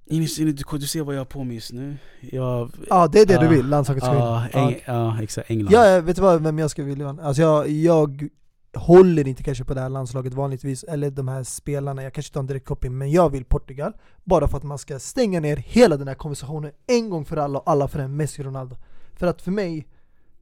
Innerst 0.10 0.40
inne, 0.40 0.52
du, 0.52 0.78
du 0.78 0.88
ser 0.88 1.02
vad 1.04 1.16
jag 1.16 1.20
har 1.20 1.26
på 1.26 1.44
mig 1.44 1.56
just 1.56 1.72
nu. 1.72 1.98
Jag... 2.22 2.72
Ja 2.90 3.08
det 3.08 3.20
är 3.20 3.26
det 3.26 3.34
Ja, 3.34 3.42
du 3.42 3.48
vill, 3.48 3.66
landslaget 3.66 4.04
ska 4.04 4.14
Ja, 4.14 4.48
Eng- 4.52 4.82
ja, 4.86 5.24
exakt. 5.24 5.50
England. 5.50 5.74
Ja, 5.74 5.86
jag 5.86 6.02
vet 6.02 6.16
du 6.16 6.22
vad, 6.22 6.44
vem 6.44 6.60
jag 6.60 6.72
skulle 6.72 6.88
vilja 6.88 7.08
vinna? 7.08 7.24
Alltså 7.24 7.42
jag, 7.42 7.70
jag 7.70 8.30
håller 8.74 9.28
inte 9.28 9.44
kanske 9.44 9.64
på 9.64 9.74
det 9.74 9.82
här 9.82 9.90
landslaget 9.90 10.34
vanligtvis, 10.34 10.84
eller 10.84 11.12
de 11.12 11.28
här 11.28 11.44
spelarna, 11.44 12.04
jag 12.04 12.14
kanske 12.14 12.30
inte 12.30 12.40
har 12.40 12.44
en 12.44 12.48
direkt 12.48 12.66
koppling, 12.66 12.98
men 12.98 13.12
jag 13.12 13.30
vill 13.30 13.46
Portugal 13.46 13.94
Bara 14.24 14.48
för 14.48 14.58
att 14.58 14.64
man 14.64 14.78
ska 14.78 15.00
stänga 15.00 15.40
ner 15.40 15.58
hela 15.58 15.98
den 15.98 16.08
här 16.08 16.16
konversationen 16.16 16.72
en 16.88 17.10
gång 17.10 17.26
för 17.26 17.38
alla 17.38 17.60
och 17.60 17.70
alla 17.72 17.88
för 17.88 18.00
en 18.00 18.16
Messi 18.16 18.44
Ronaldo 18.44 18.76
För 19.16 19.28
att 19.28 19.42
för 19.42 19.52
mig, 19.52 19.88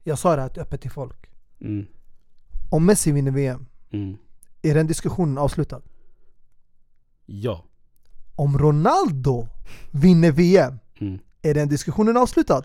jag 0.04 0.20
sa 0.20 0.36
det 0.36 0.42
här 0.42 0.60
öppet 0.60 0.82
till 0.82 0.92
folk 0.92 1.32
Mm, 1.62 1.86
Om 2.70 2.86
Messi 2.86 3.12
vinner 3.12 3.32
VM, 3.32 3.66
mm. 3.92 4.18
är 4.62 4.74
den 4.74 4.88
diskussionen 4.88 5.38
avslutad? 5.38 5.82
Ja. 7.26 7.64
Om 8.36 8.57
Ronaldo 8.57 9.48
vinner 9.91 10.32
VM, 10.32 10.80
Mm. 10.99 11.20
är 11.41 11.53
den 11.53 11.68
diskussionen 11.70 12.18
avslutad? 12.18 12.64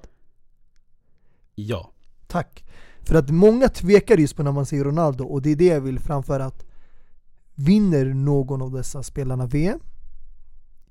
Ja. 1.54 1.90
Tack. 2.26 2.64
För 3.02 3.14
att 3.14 3.30
många 3.30 3.68
tvekar 3.68 4.16
just 4.18 4.36
på 4.36 4.42
när 4.42 4.52
man 4.52 4.66
säger 4.66 4.84
Ronaldo 4.84 5.24
och 5.24 5.42
det 5.42 5.50
är 5.50 5.56
det 5.56 5.64
jag 5.64 5.80
vill 5.80 5.98
framföra 5.98 6.44
att 6.44 6.64
Vinner 7.54 8.04
någon 8.04 8.62
av 8.62 8.72
dessa 8.72 9.02
spelarna 9.02 9.46
VM? 9.46 9.80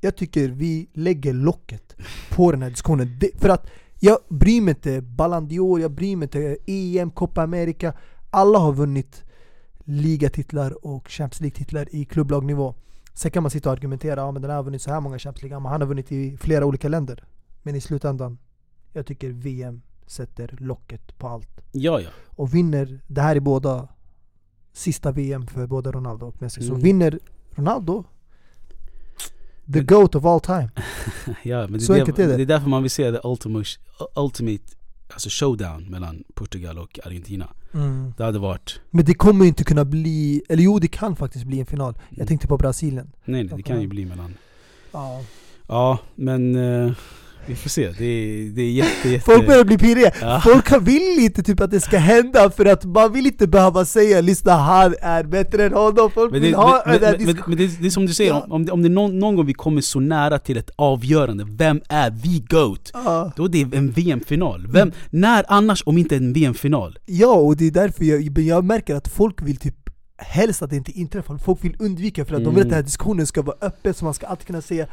Jag 0.01 0.15
tycker 0.15 0.49
vi 0.49 0.89
lägger 0.93 1.33
locket 1.33 1.95
på 2.29 2.51
den 2.51 2.61
här 2.61 2.69
diskussionen. 2.69 3.17
Det, 3.19 3.31
för 3.41 3.49
att 3.49 3.67
jag 3.99 4.17
bryr 4.29 4.61
mig 4.61 4.71
inte 4.71 5.01
Ballon 5.01 5.49
d'Or, 5.49 5.79
jag 5.81 5.91
bryr 5.91 6.15
mig 6.15 6.25
inte 6.25 6.57
EM, 6.65 7.11
Copa 7.11 7.41
America. 7.43 7.93
Alla 8.29 8.59
har 8.59 8.73
vunnit 8.73 9.23
ligatitlar 9.83 10.85
och 10.85 11.07
Champions 11.09 11.41
League-titlar 11.41 11.87
i 11.95 12.05
klubblagnivå. 12.05 12.75
Sen 13.19 13.31
kan 13.31 13.43
man 13.43 13.49
sitta 13.49 13.69
och 13.69 13.73
argumentera, 13.73 14.19
ja 14.21 14.31
men 14.31 14.41
den 14.41 14.51
här 14.51 14.55
har 14.57 14.63
vunnit 14.63 14.81
så 14.81 14.91
här 14.91 15.01
många 15.01 15.19
Champions 15.19 15.43
League, 15.43 15.59
men 15.59 15.71
han 15.71 15.81
har 15.81 15.87
vunnit 15.87 16.11
i 16.11 16.37
flera 16.37 16.65
olika 16.65 16.87
länder. 16.89 17.23
Men 17.63 17.75
i 17.75 17.81
slutändan, 17.81 18.37
jag 18.93 19.05
tycker 19.05 19.29
VM 19.29 19.81
sätter 20.05 20.55
locket 20.59 21.17
på 21.17 21.27
allt 21.27 21.61
Ja, 21.71 22.01
ja. 22.01 22.09
och 22.27 22.53
vinner, 22.55 22.99
det 23.07 23.21
här 23.21 23.35
är 23.35 23.39
båda 23.39 23.87
sista 24.73 25.11
VM 25.11 25.47
för 25.47 25.67
både 25.67 25.91
Ronaldo 25.91 26.25
och 26.25 26.41
Messi. 26.41 26.61
Så 26.61 26.69
Mm. 26.69 26.81
vinner 26.83 27.19
Ronaldo, 27.55 28.03
the 29.73 29.79
GOAT 29.79 30.15
of 30.15 30.25
all 30.25 30.39
time. 30.41 30.69
ja 31.43 31.61
men 31.61 31.73
det, 31.73 31.79
Så 31.79 31.93
är 31.93 32.05
det, 32.05 32.19
är 32.19 32.27
det. 32.27 32.37
det 32.37 32.43
är 32.43 32.45
därför 32.45 32.69
man 32.69 32.81
vill 32.83 32.91
se 32.91 33.11
the 33.11 33.19
ultimate, 33.23 33.69
ultimate 34.15 34.63
alltså 35.13 35.29
showdown 35.31 35.83
mellan 35.83 36.23
Portugal 36.33 36.77
och 36.77 36.99
Argentina. 37.03 37.47
Det 38.17 38.23
hade 38.23 38.39
varit... 38.39 38.81
Men 38.89 39.05
det 39.05 39.13
kommer 39.13 39.45
inte 39.45 39.63
kunna 39.63 39.85
bli, 39.85 40.41
eller 40.49 40.63
jo 40.63 40.79
det 40.79 40.87
kan 40.87 41.15
faktiskt 41.15 41.45
bli 41.45 41.59
en 41.59 41.65
final. 41.65 41.93
Mm. 41.93 42.05
Jag 42.09 42.27
tänkte 42.27 42.47
på 42.47 42.57
Brasilien. 42.57 43.11
Nej, 43.25 43.43
nej 43.43 43.53
det 43.57 43.63
kan 43.63 43.81
ju 43.81 43.87
bli 43.87 44.05
mellan... 44.05 44.33
Ja. 44.91 45.21
Ja, 45.67 45.99
men 46.15 46.55
eh, 46.55 46.91
vi 47.49 47.55
får 47.55 47.69
se. 47.69 47.91
Det 47.97 48.05
är, 48.05 48.49
det 48.55 48.61
är 48.61 48.71
jätte, 48.71 49.09
jätte... 49.09 49.25
Folk 49.25 49.47
börjar 49.47 49.63
bli 49.63 49.77
pirriga. 49.77 50.11
Ja. 50.21 50.41
Folk 50.43 50.87
vill 50.87 51.19
inte 51.19 51.43
typ 51.43 51.59
att 51.61 51.71
det 51.71 51.79
ska 51.79 51.97
hända 51.97 52.49
för 52.49 52.65
att 52.65 52.85
man 52.85 53.13
vill 53.13 53.25
inte 53.25 53.47
behöva 53.47 53.85
säga 53.85 54.21
'Lyssna 54.21 54.51
han 54.53 54.95
är 55.01 55.23
bättre 55.23 55.65
än 55.65 55.73
honom' 55.73 56.09
Folk 56.11 56.31
Men 56.31 56.41
vill 56.41 56.51
det, 56.51 56.57
ha 56.57 56.83
men, 56.85 57.01
men, 57.01 57.25
men, 57.25 57.37
men 57.47 57.57
det, 57.57 57.81
det 57.81 57.87
är 57.87 57.89
som 57.89 58.05
du 58.05 58.13
säger, 58.13 58.31
Ja. 58.31 58.45
om, 58.49 58.65
det, 58.65 58.71
om 58.71 58.81
det 58.81 58.87
är 58.87 58.89
någon, 58.89 59.19
någon 59.19 59.35
gång 59.35 59.45
vi 59.45 59.53
kommer 59.53 59.81
så 59.81 59.99
nära 59.99 60.39
till 60.39 60.57
ett 60.57 60.69
avgörande, 60.75 61.45
vem 61.49 61.81
är 61.89 62.09
the 62.11 62.55
GOAT? 62.55 62.91
Ja. 62.93 63.31
Då 63.35 63.45
är 63.45 63.49
det 63.49 63.77
en 63.77 63.91
VM-final. 63.91 64.67
Vem, 64.69 64.91
När 65.09 65.45
annars 65.47 65.83
om 65.85 65.97
inte 65.97 66.15
en 66.15 66.33
VM-final? 66.33 66.99
Ja, 67.05 67.33
och 67.33 67.57
det 67.57 67.65
är 67.67 67.71
därför 67.71 68.03
jag, 68.05 68.39
jag 68.39 68.63
märker 68.65 68.95
att 68.95 69.07
folk 69.07 69.41
vill 69.41 69.57
typ 69.57 69.75
helst 70.17 70.61
att 70.61 70.69
det 70.69 70.75
inte 70.75 70.91
inträffar. 70.91 71.37
Folk 71.37 71.63
vill 71.63 71.75
undvika 71.79 72.25
för 72.25 72.35
att 72.35 72.43
de 72.43 72.49
vill 72.55 72.59
att 72.61 72.65
Mm. 72.65 72.67
den 72.69 72.75
här 72.75 72.83
diskussionen 72.83 73.27
ska 73.27 73.41
vara 73.41 73.57
öppen 73.61 73.93
så 73.93 74.05
man 74.05 74.13
ska 74.13 74.27
alltid 74.27 74.47
kunna 74.47 74.61
säga 74.61 74.87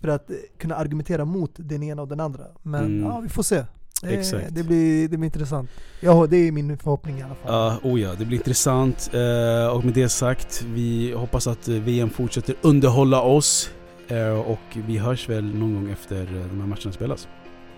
för 0.00 0.08
att 0.08 0.30
kunna 0.58 0.74
argumentera 0.74 1.24
mot 1.24 1.52
den 1.56 1.82
ena 1.82 2.02
och 2.02 2.08
den 2.08 2.20
andra. 2.20 2.44
Men 2.62 2.84
Mm. 2.84 3.02
ja, 3.10 3.20
vi 3.20 3.28
får 3.28 3.42
se. 3.42 3.64
Det, 4.02 4.08
Exakt. 4.08 4.46
det, 4.54 4.62
blir, 4.62 5.08
det 5.08 5.16
blir 5.16 5.24
intressant. 5.26 5.70
Ja, 6.00 6.26
det 6.30 6.36
är 6.36 6.52
min 6.52 6.78
förhoppning 6.78 7.18
i 7.18 7.22
alla 7.22 7.34
fall. 7.34 7.52
Ja, 7.82 7.90
oh 7.90 8.00
ja, 8.00 8.14
det 8.18 8.24
blir 8.24 8.38
intressant. 8.38 9.10
Eh, 9.12 9.66
och 9.76 9.84
med 9.84 9.94
det 9.94 10.08
sagt, 10.08 10.62
vi 10.74 11.12
hoppas 11.12 11.46
att 11.46 11.68
eh, 11.68 11.74
VM 11.74 12.10
fortsätter 12.10 12.54
underhålla 12.62 13.22
oss. 13.22 13.70
Eh, 14.08 14.28
och 14.28 14.58
vi 14.86 14.98
hörs 14.98 15.28
väl 15.28 15.44
någon 15.54 15.74
gång 15.74 15.90
efter 15.90 16.24
de 16.50 16.60
här 16.60 16.66
matcherna 16.66 16.92
spelas. 16.92 17.28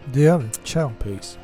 Det 0.05 0.21
gör 0.21 0.39
vi. 0.39 0.49
Ciao. 0.65 0.91
Peace. 1.03 1.39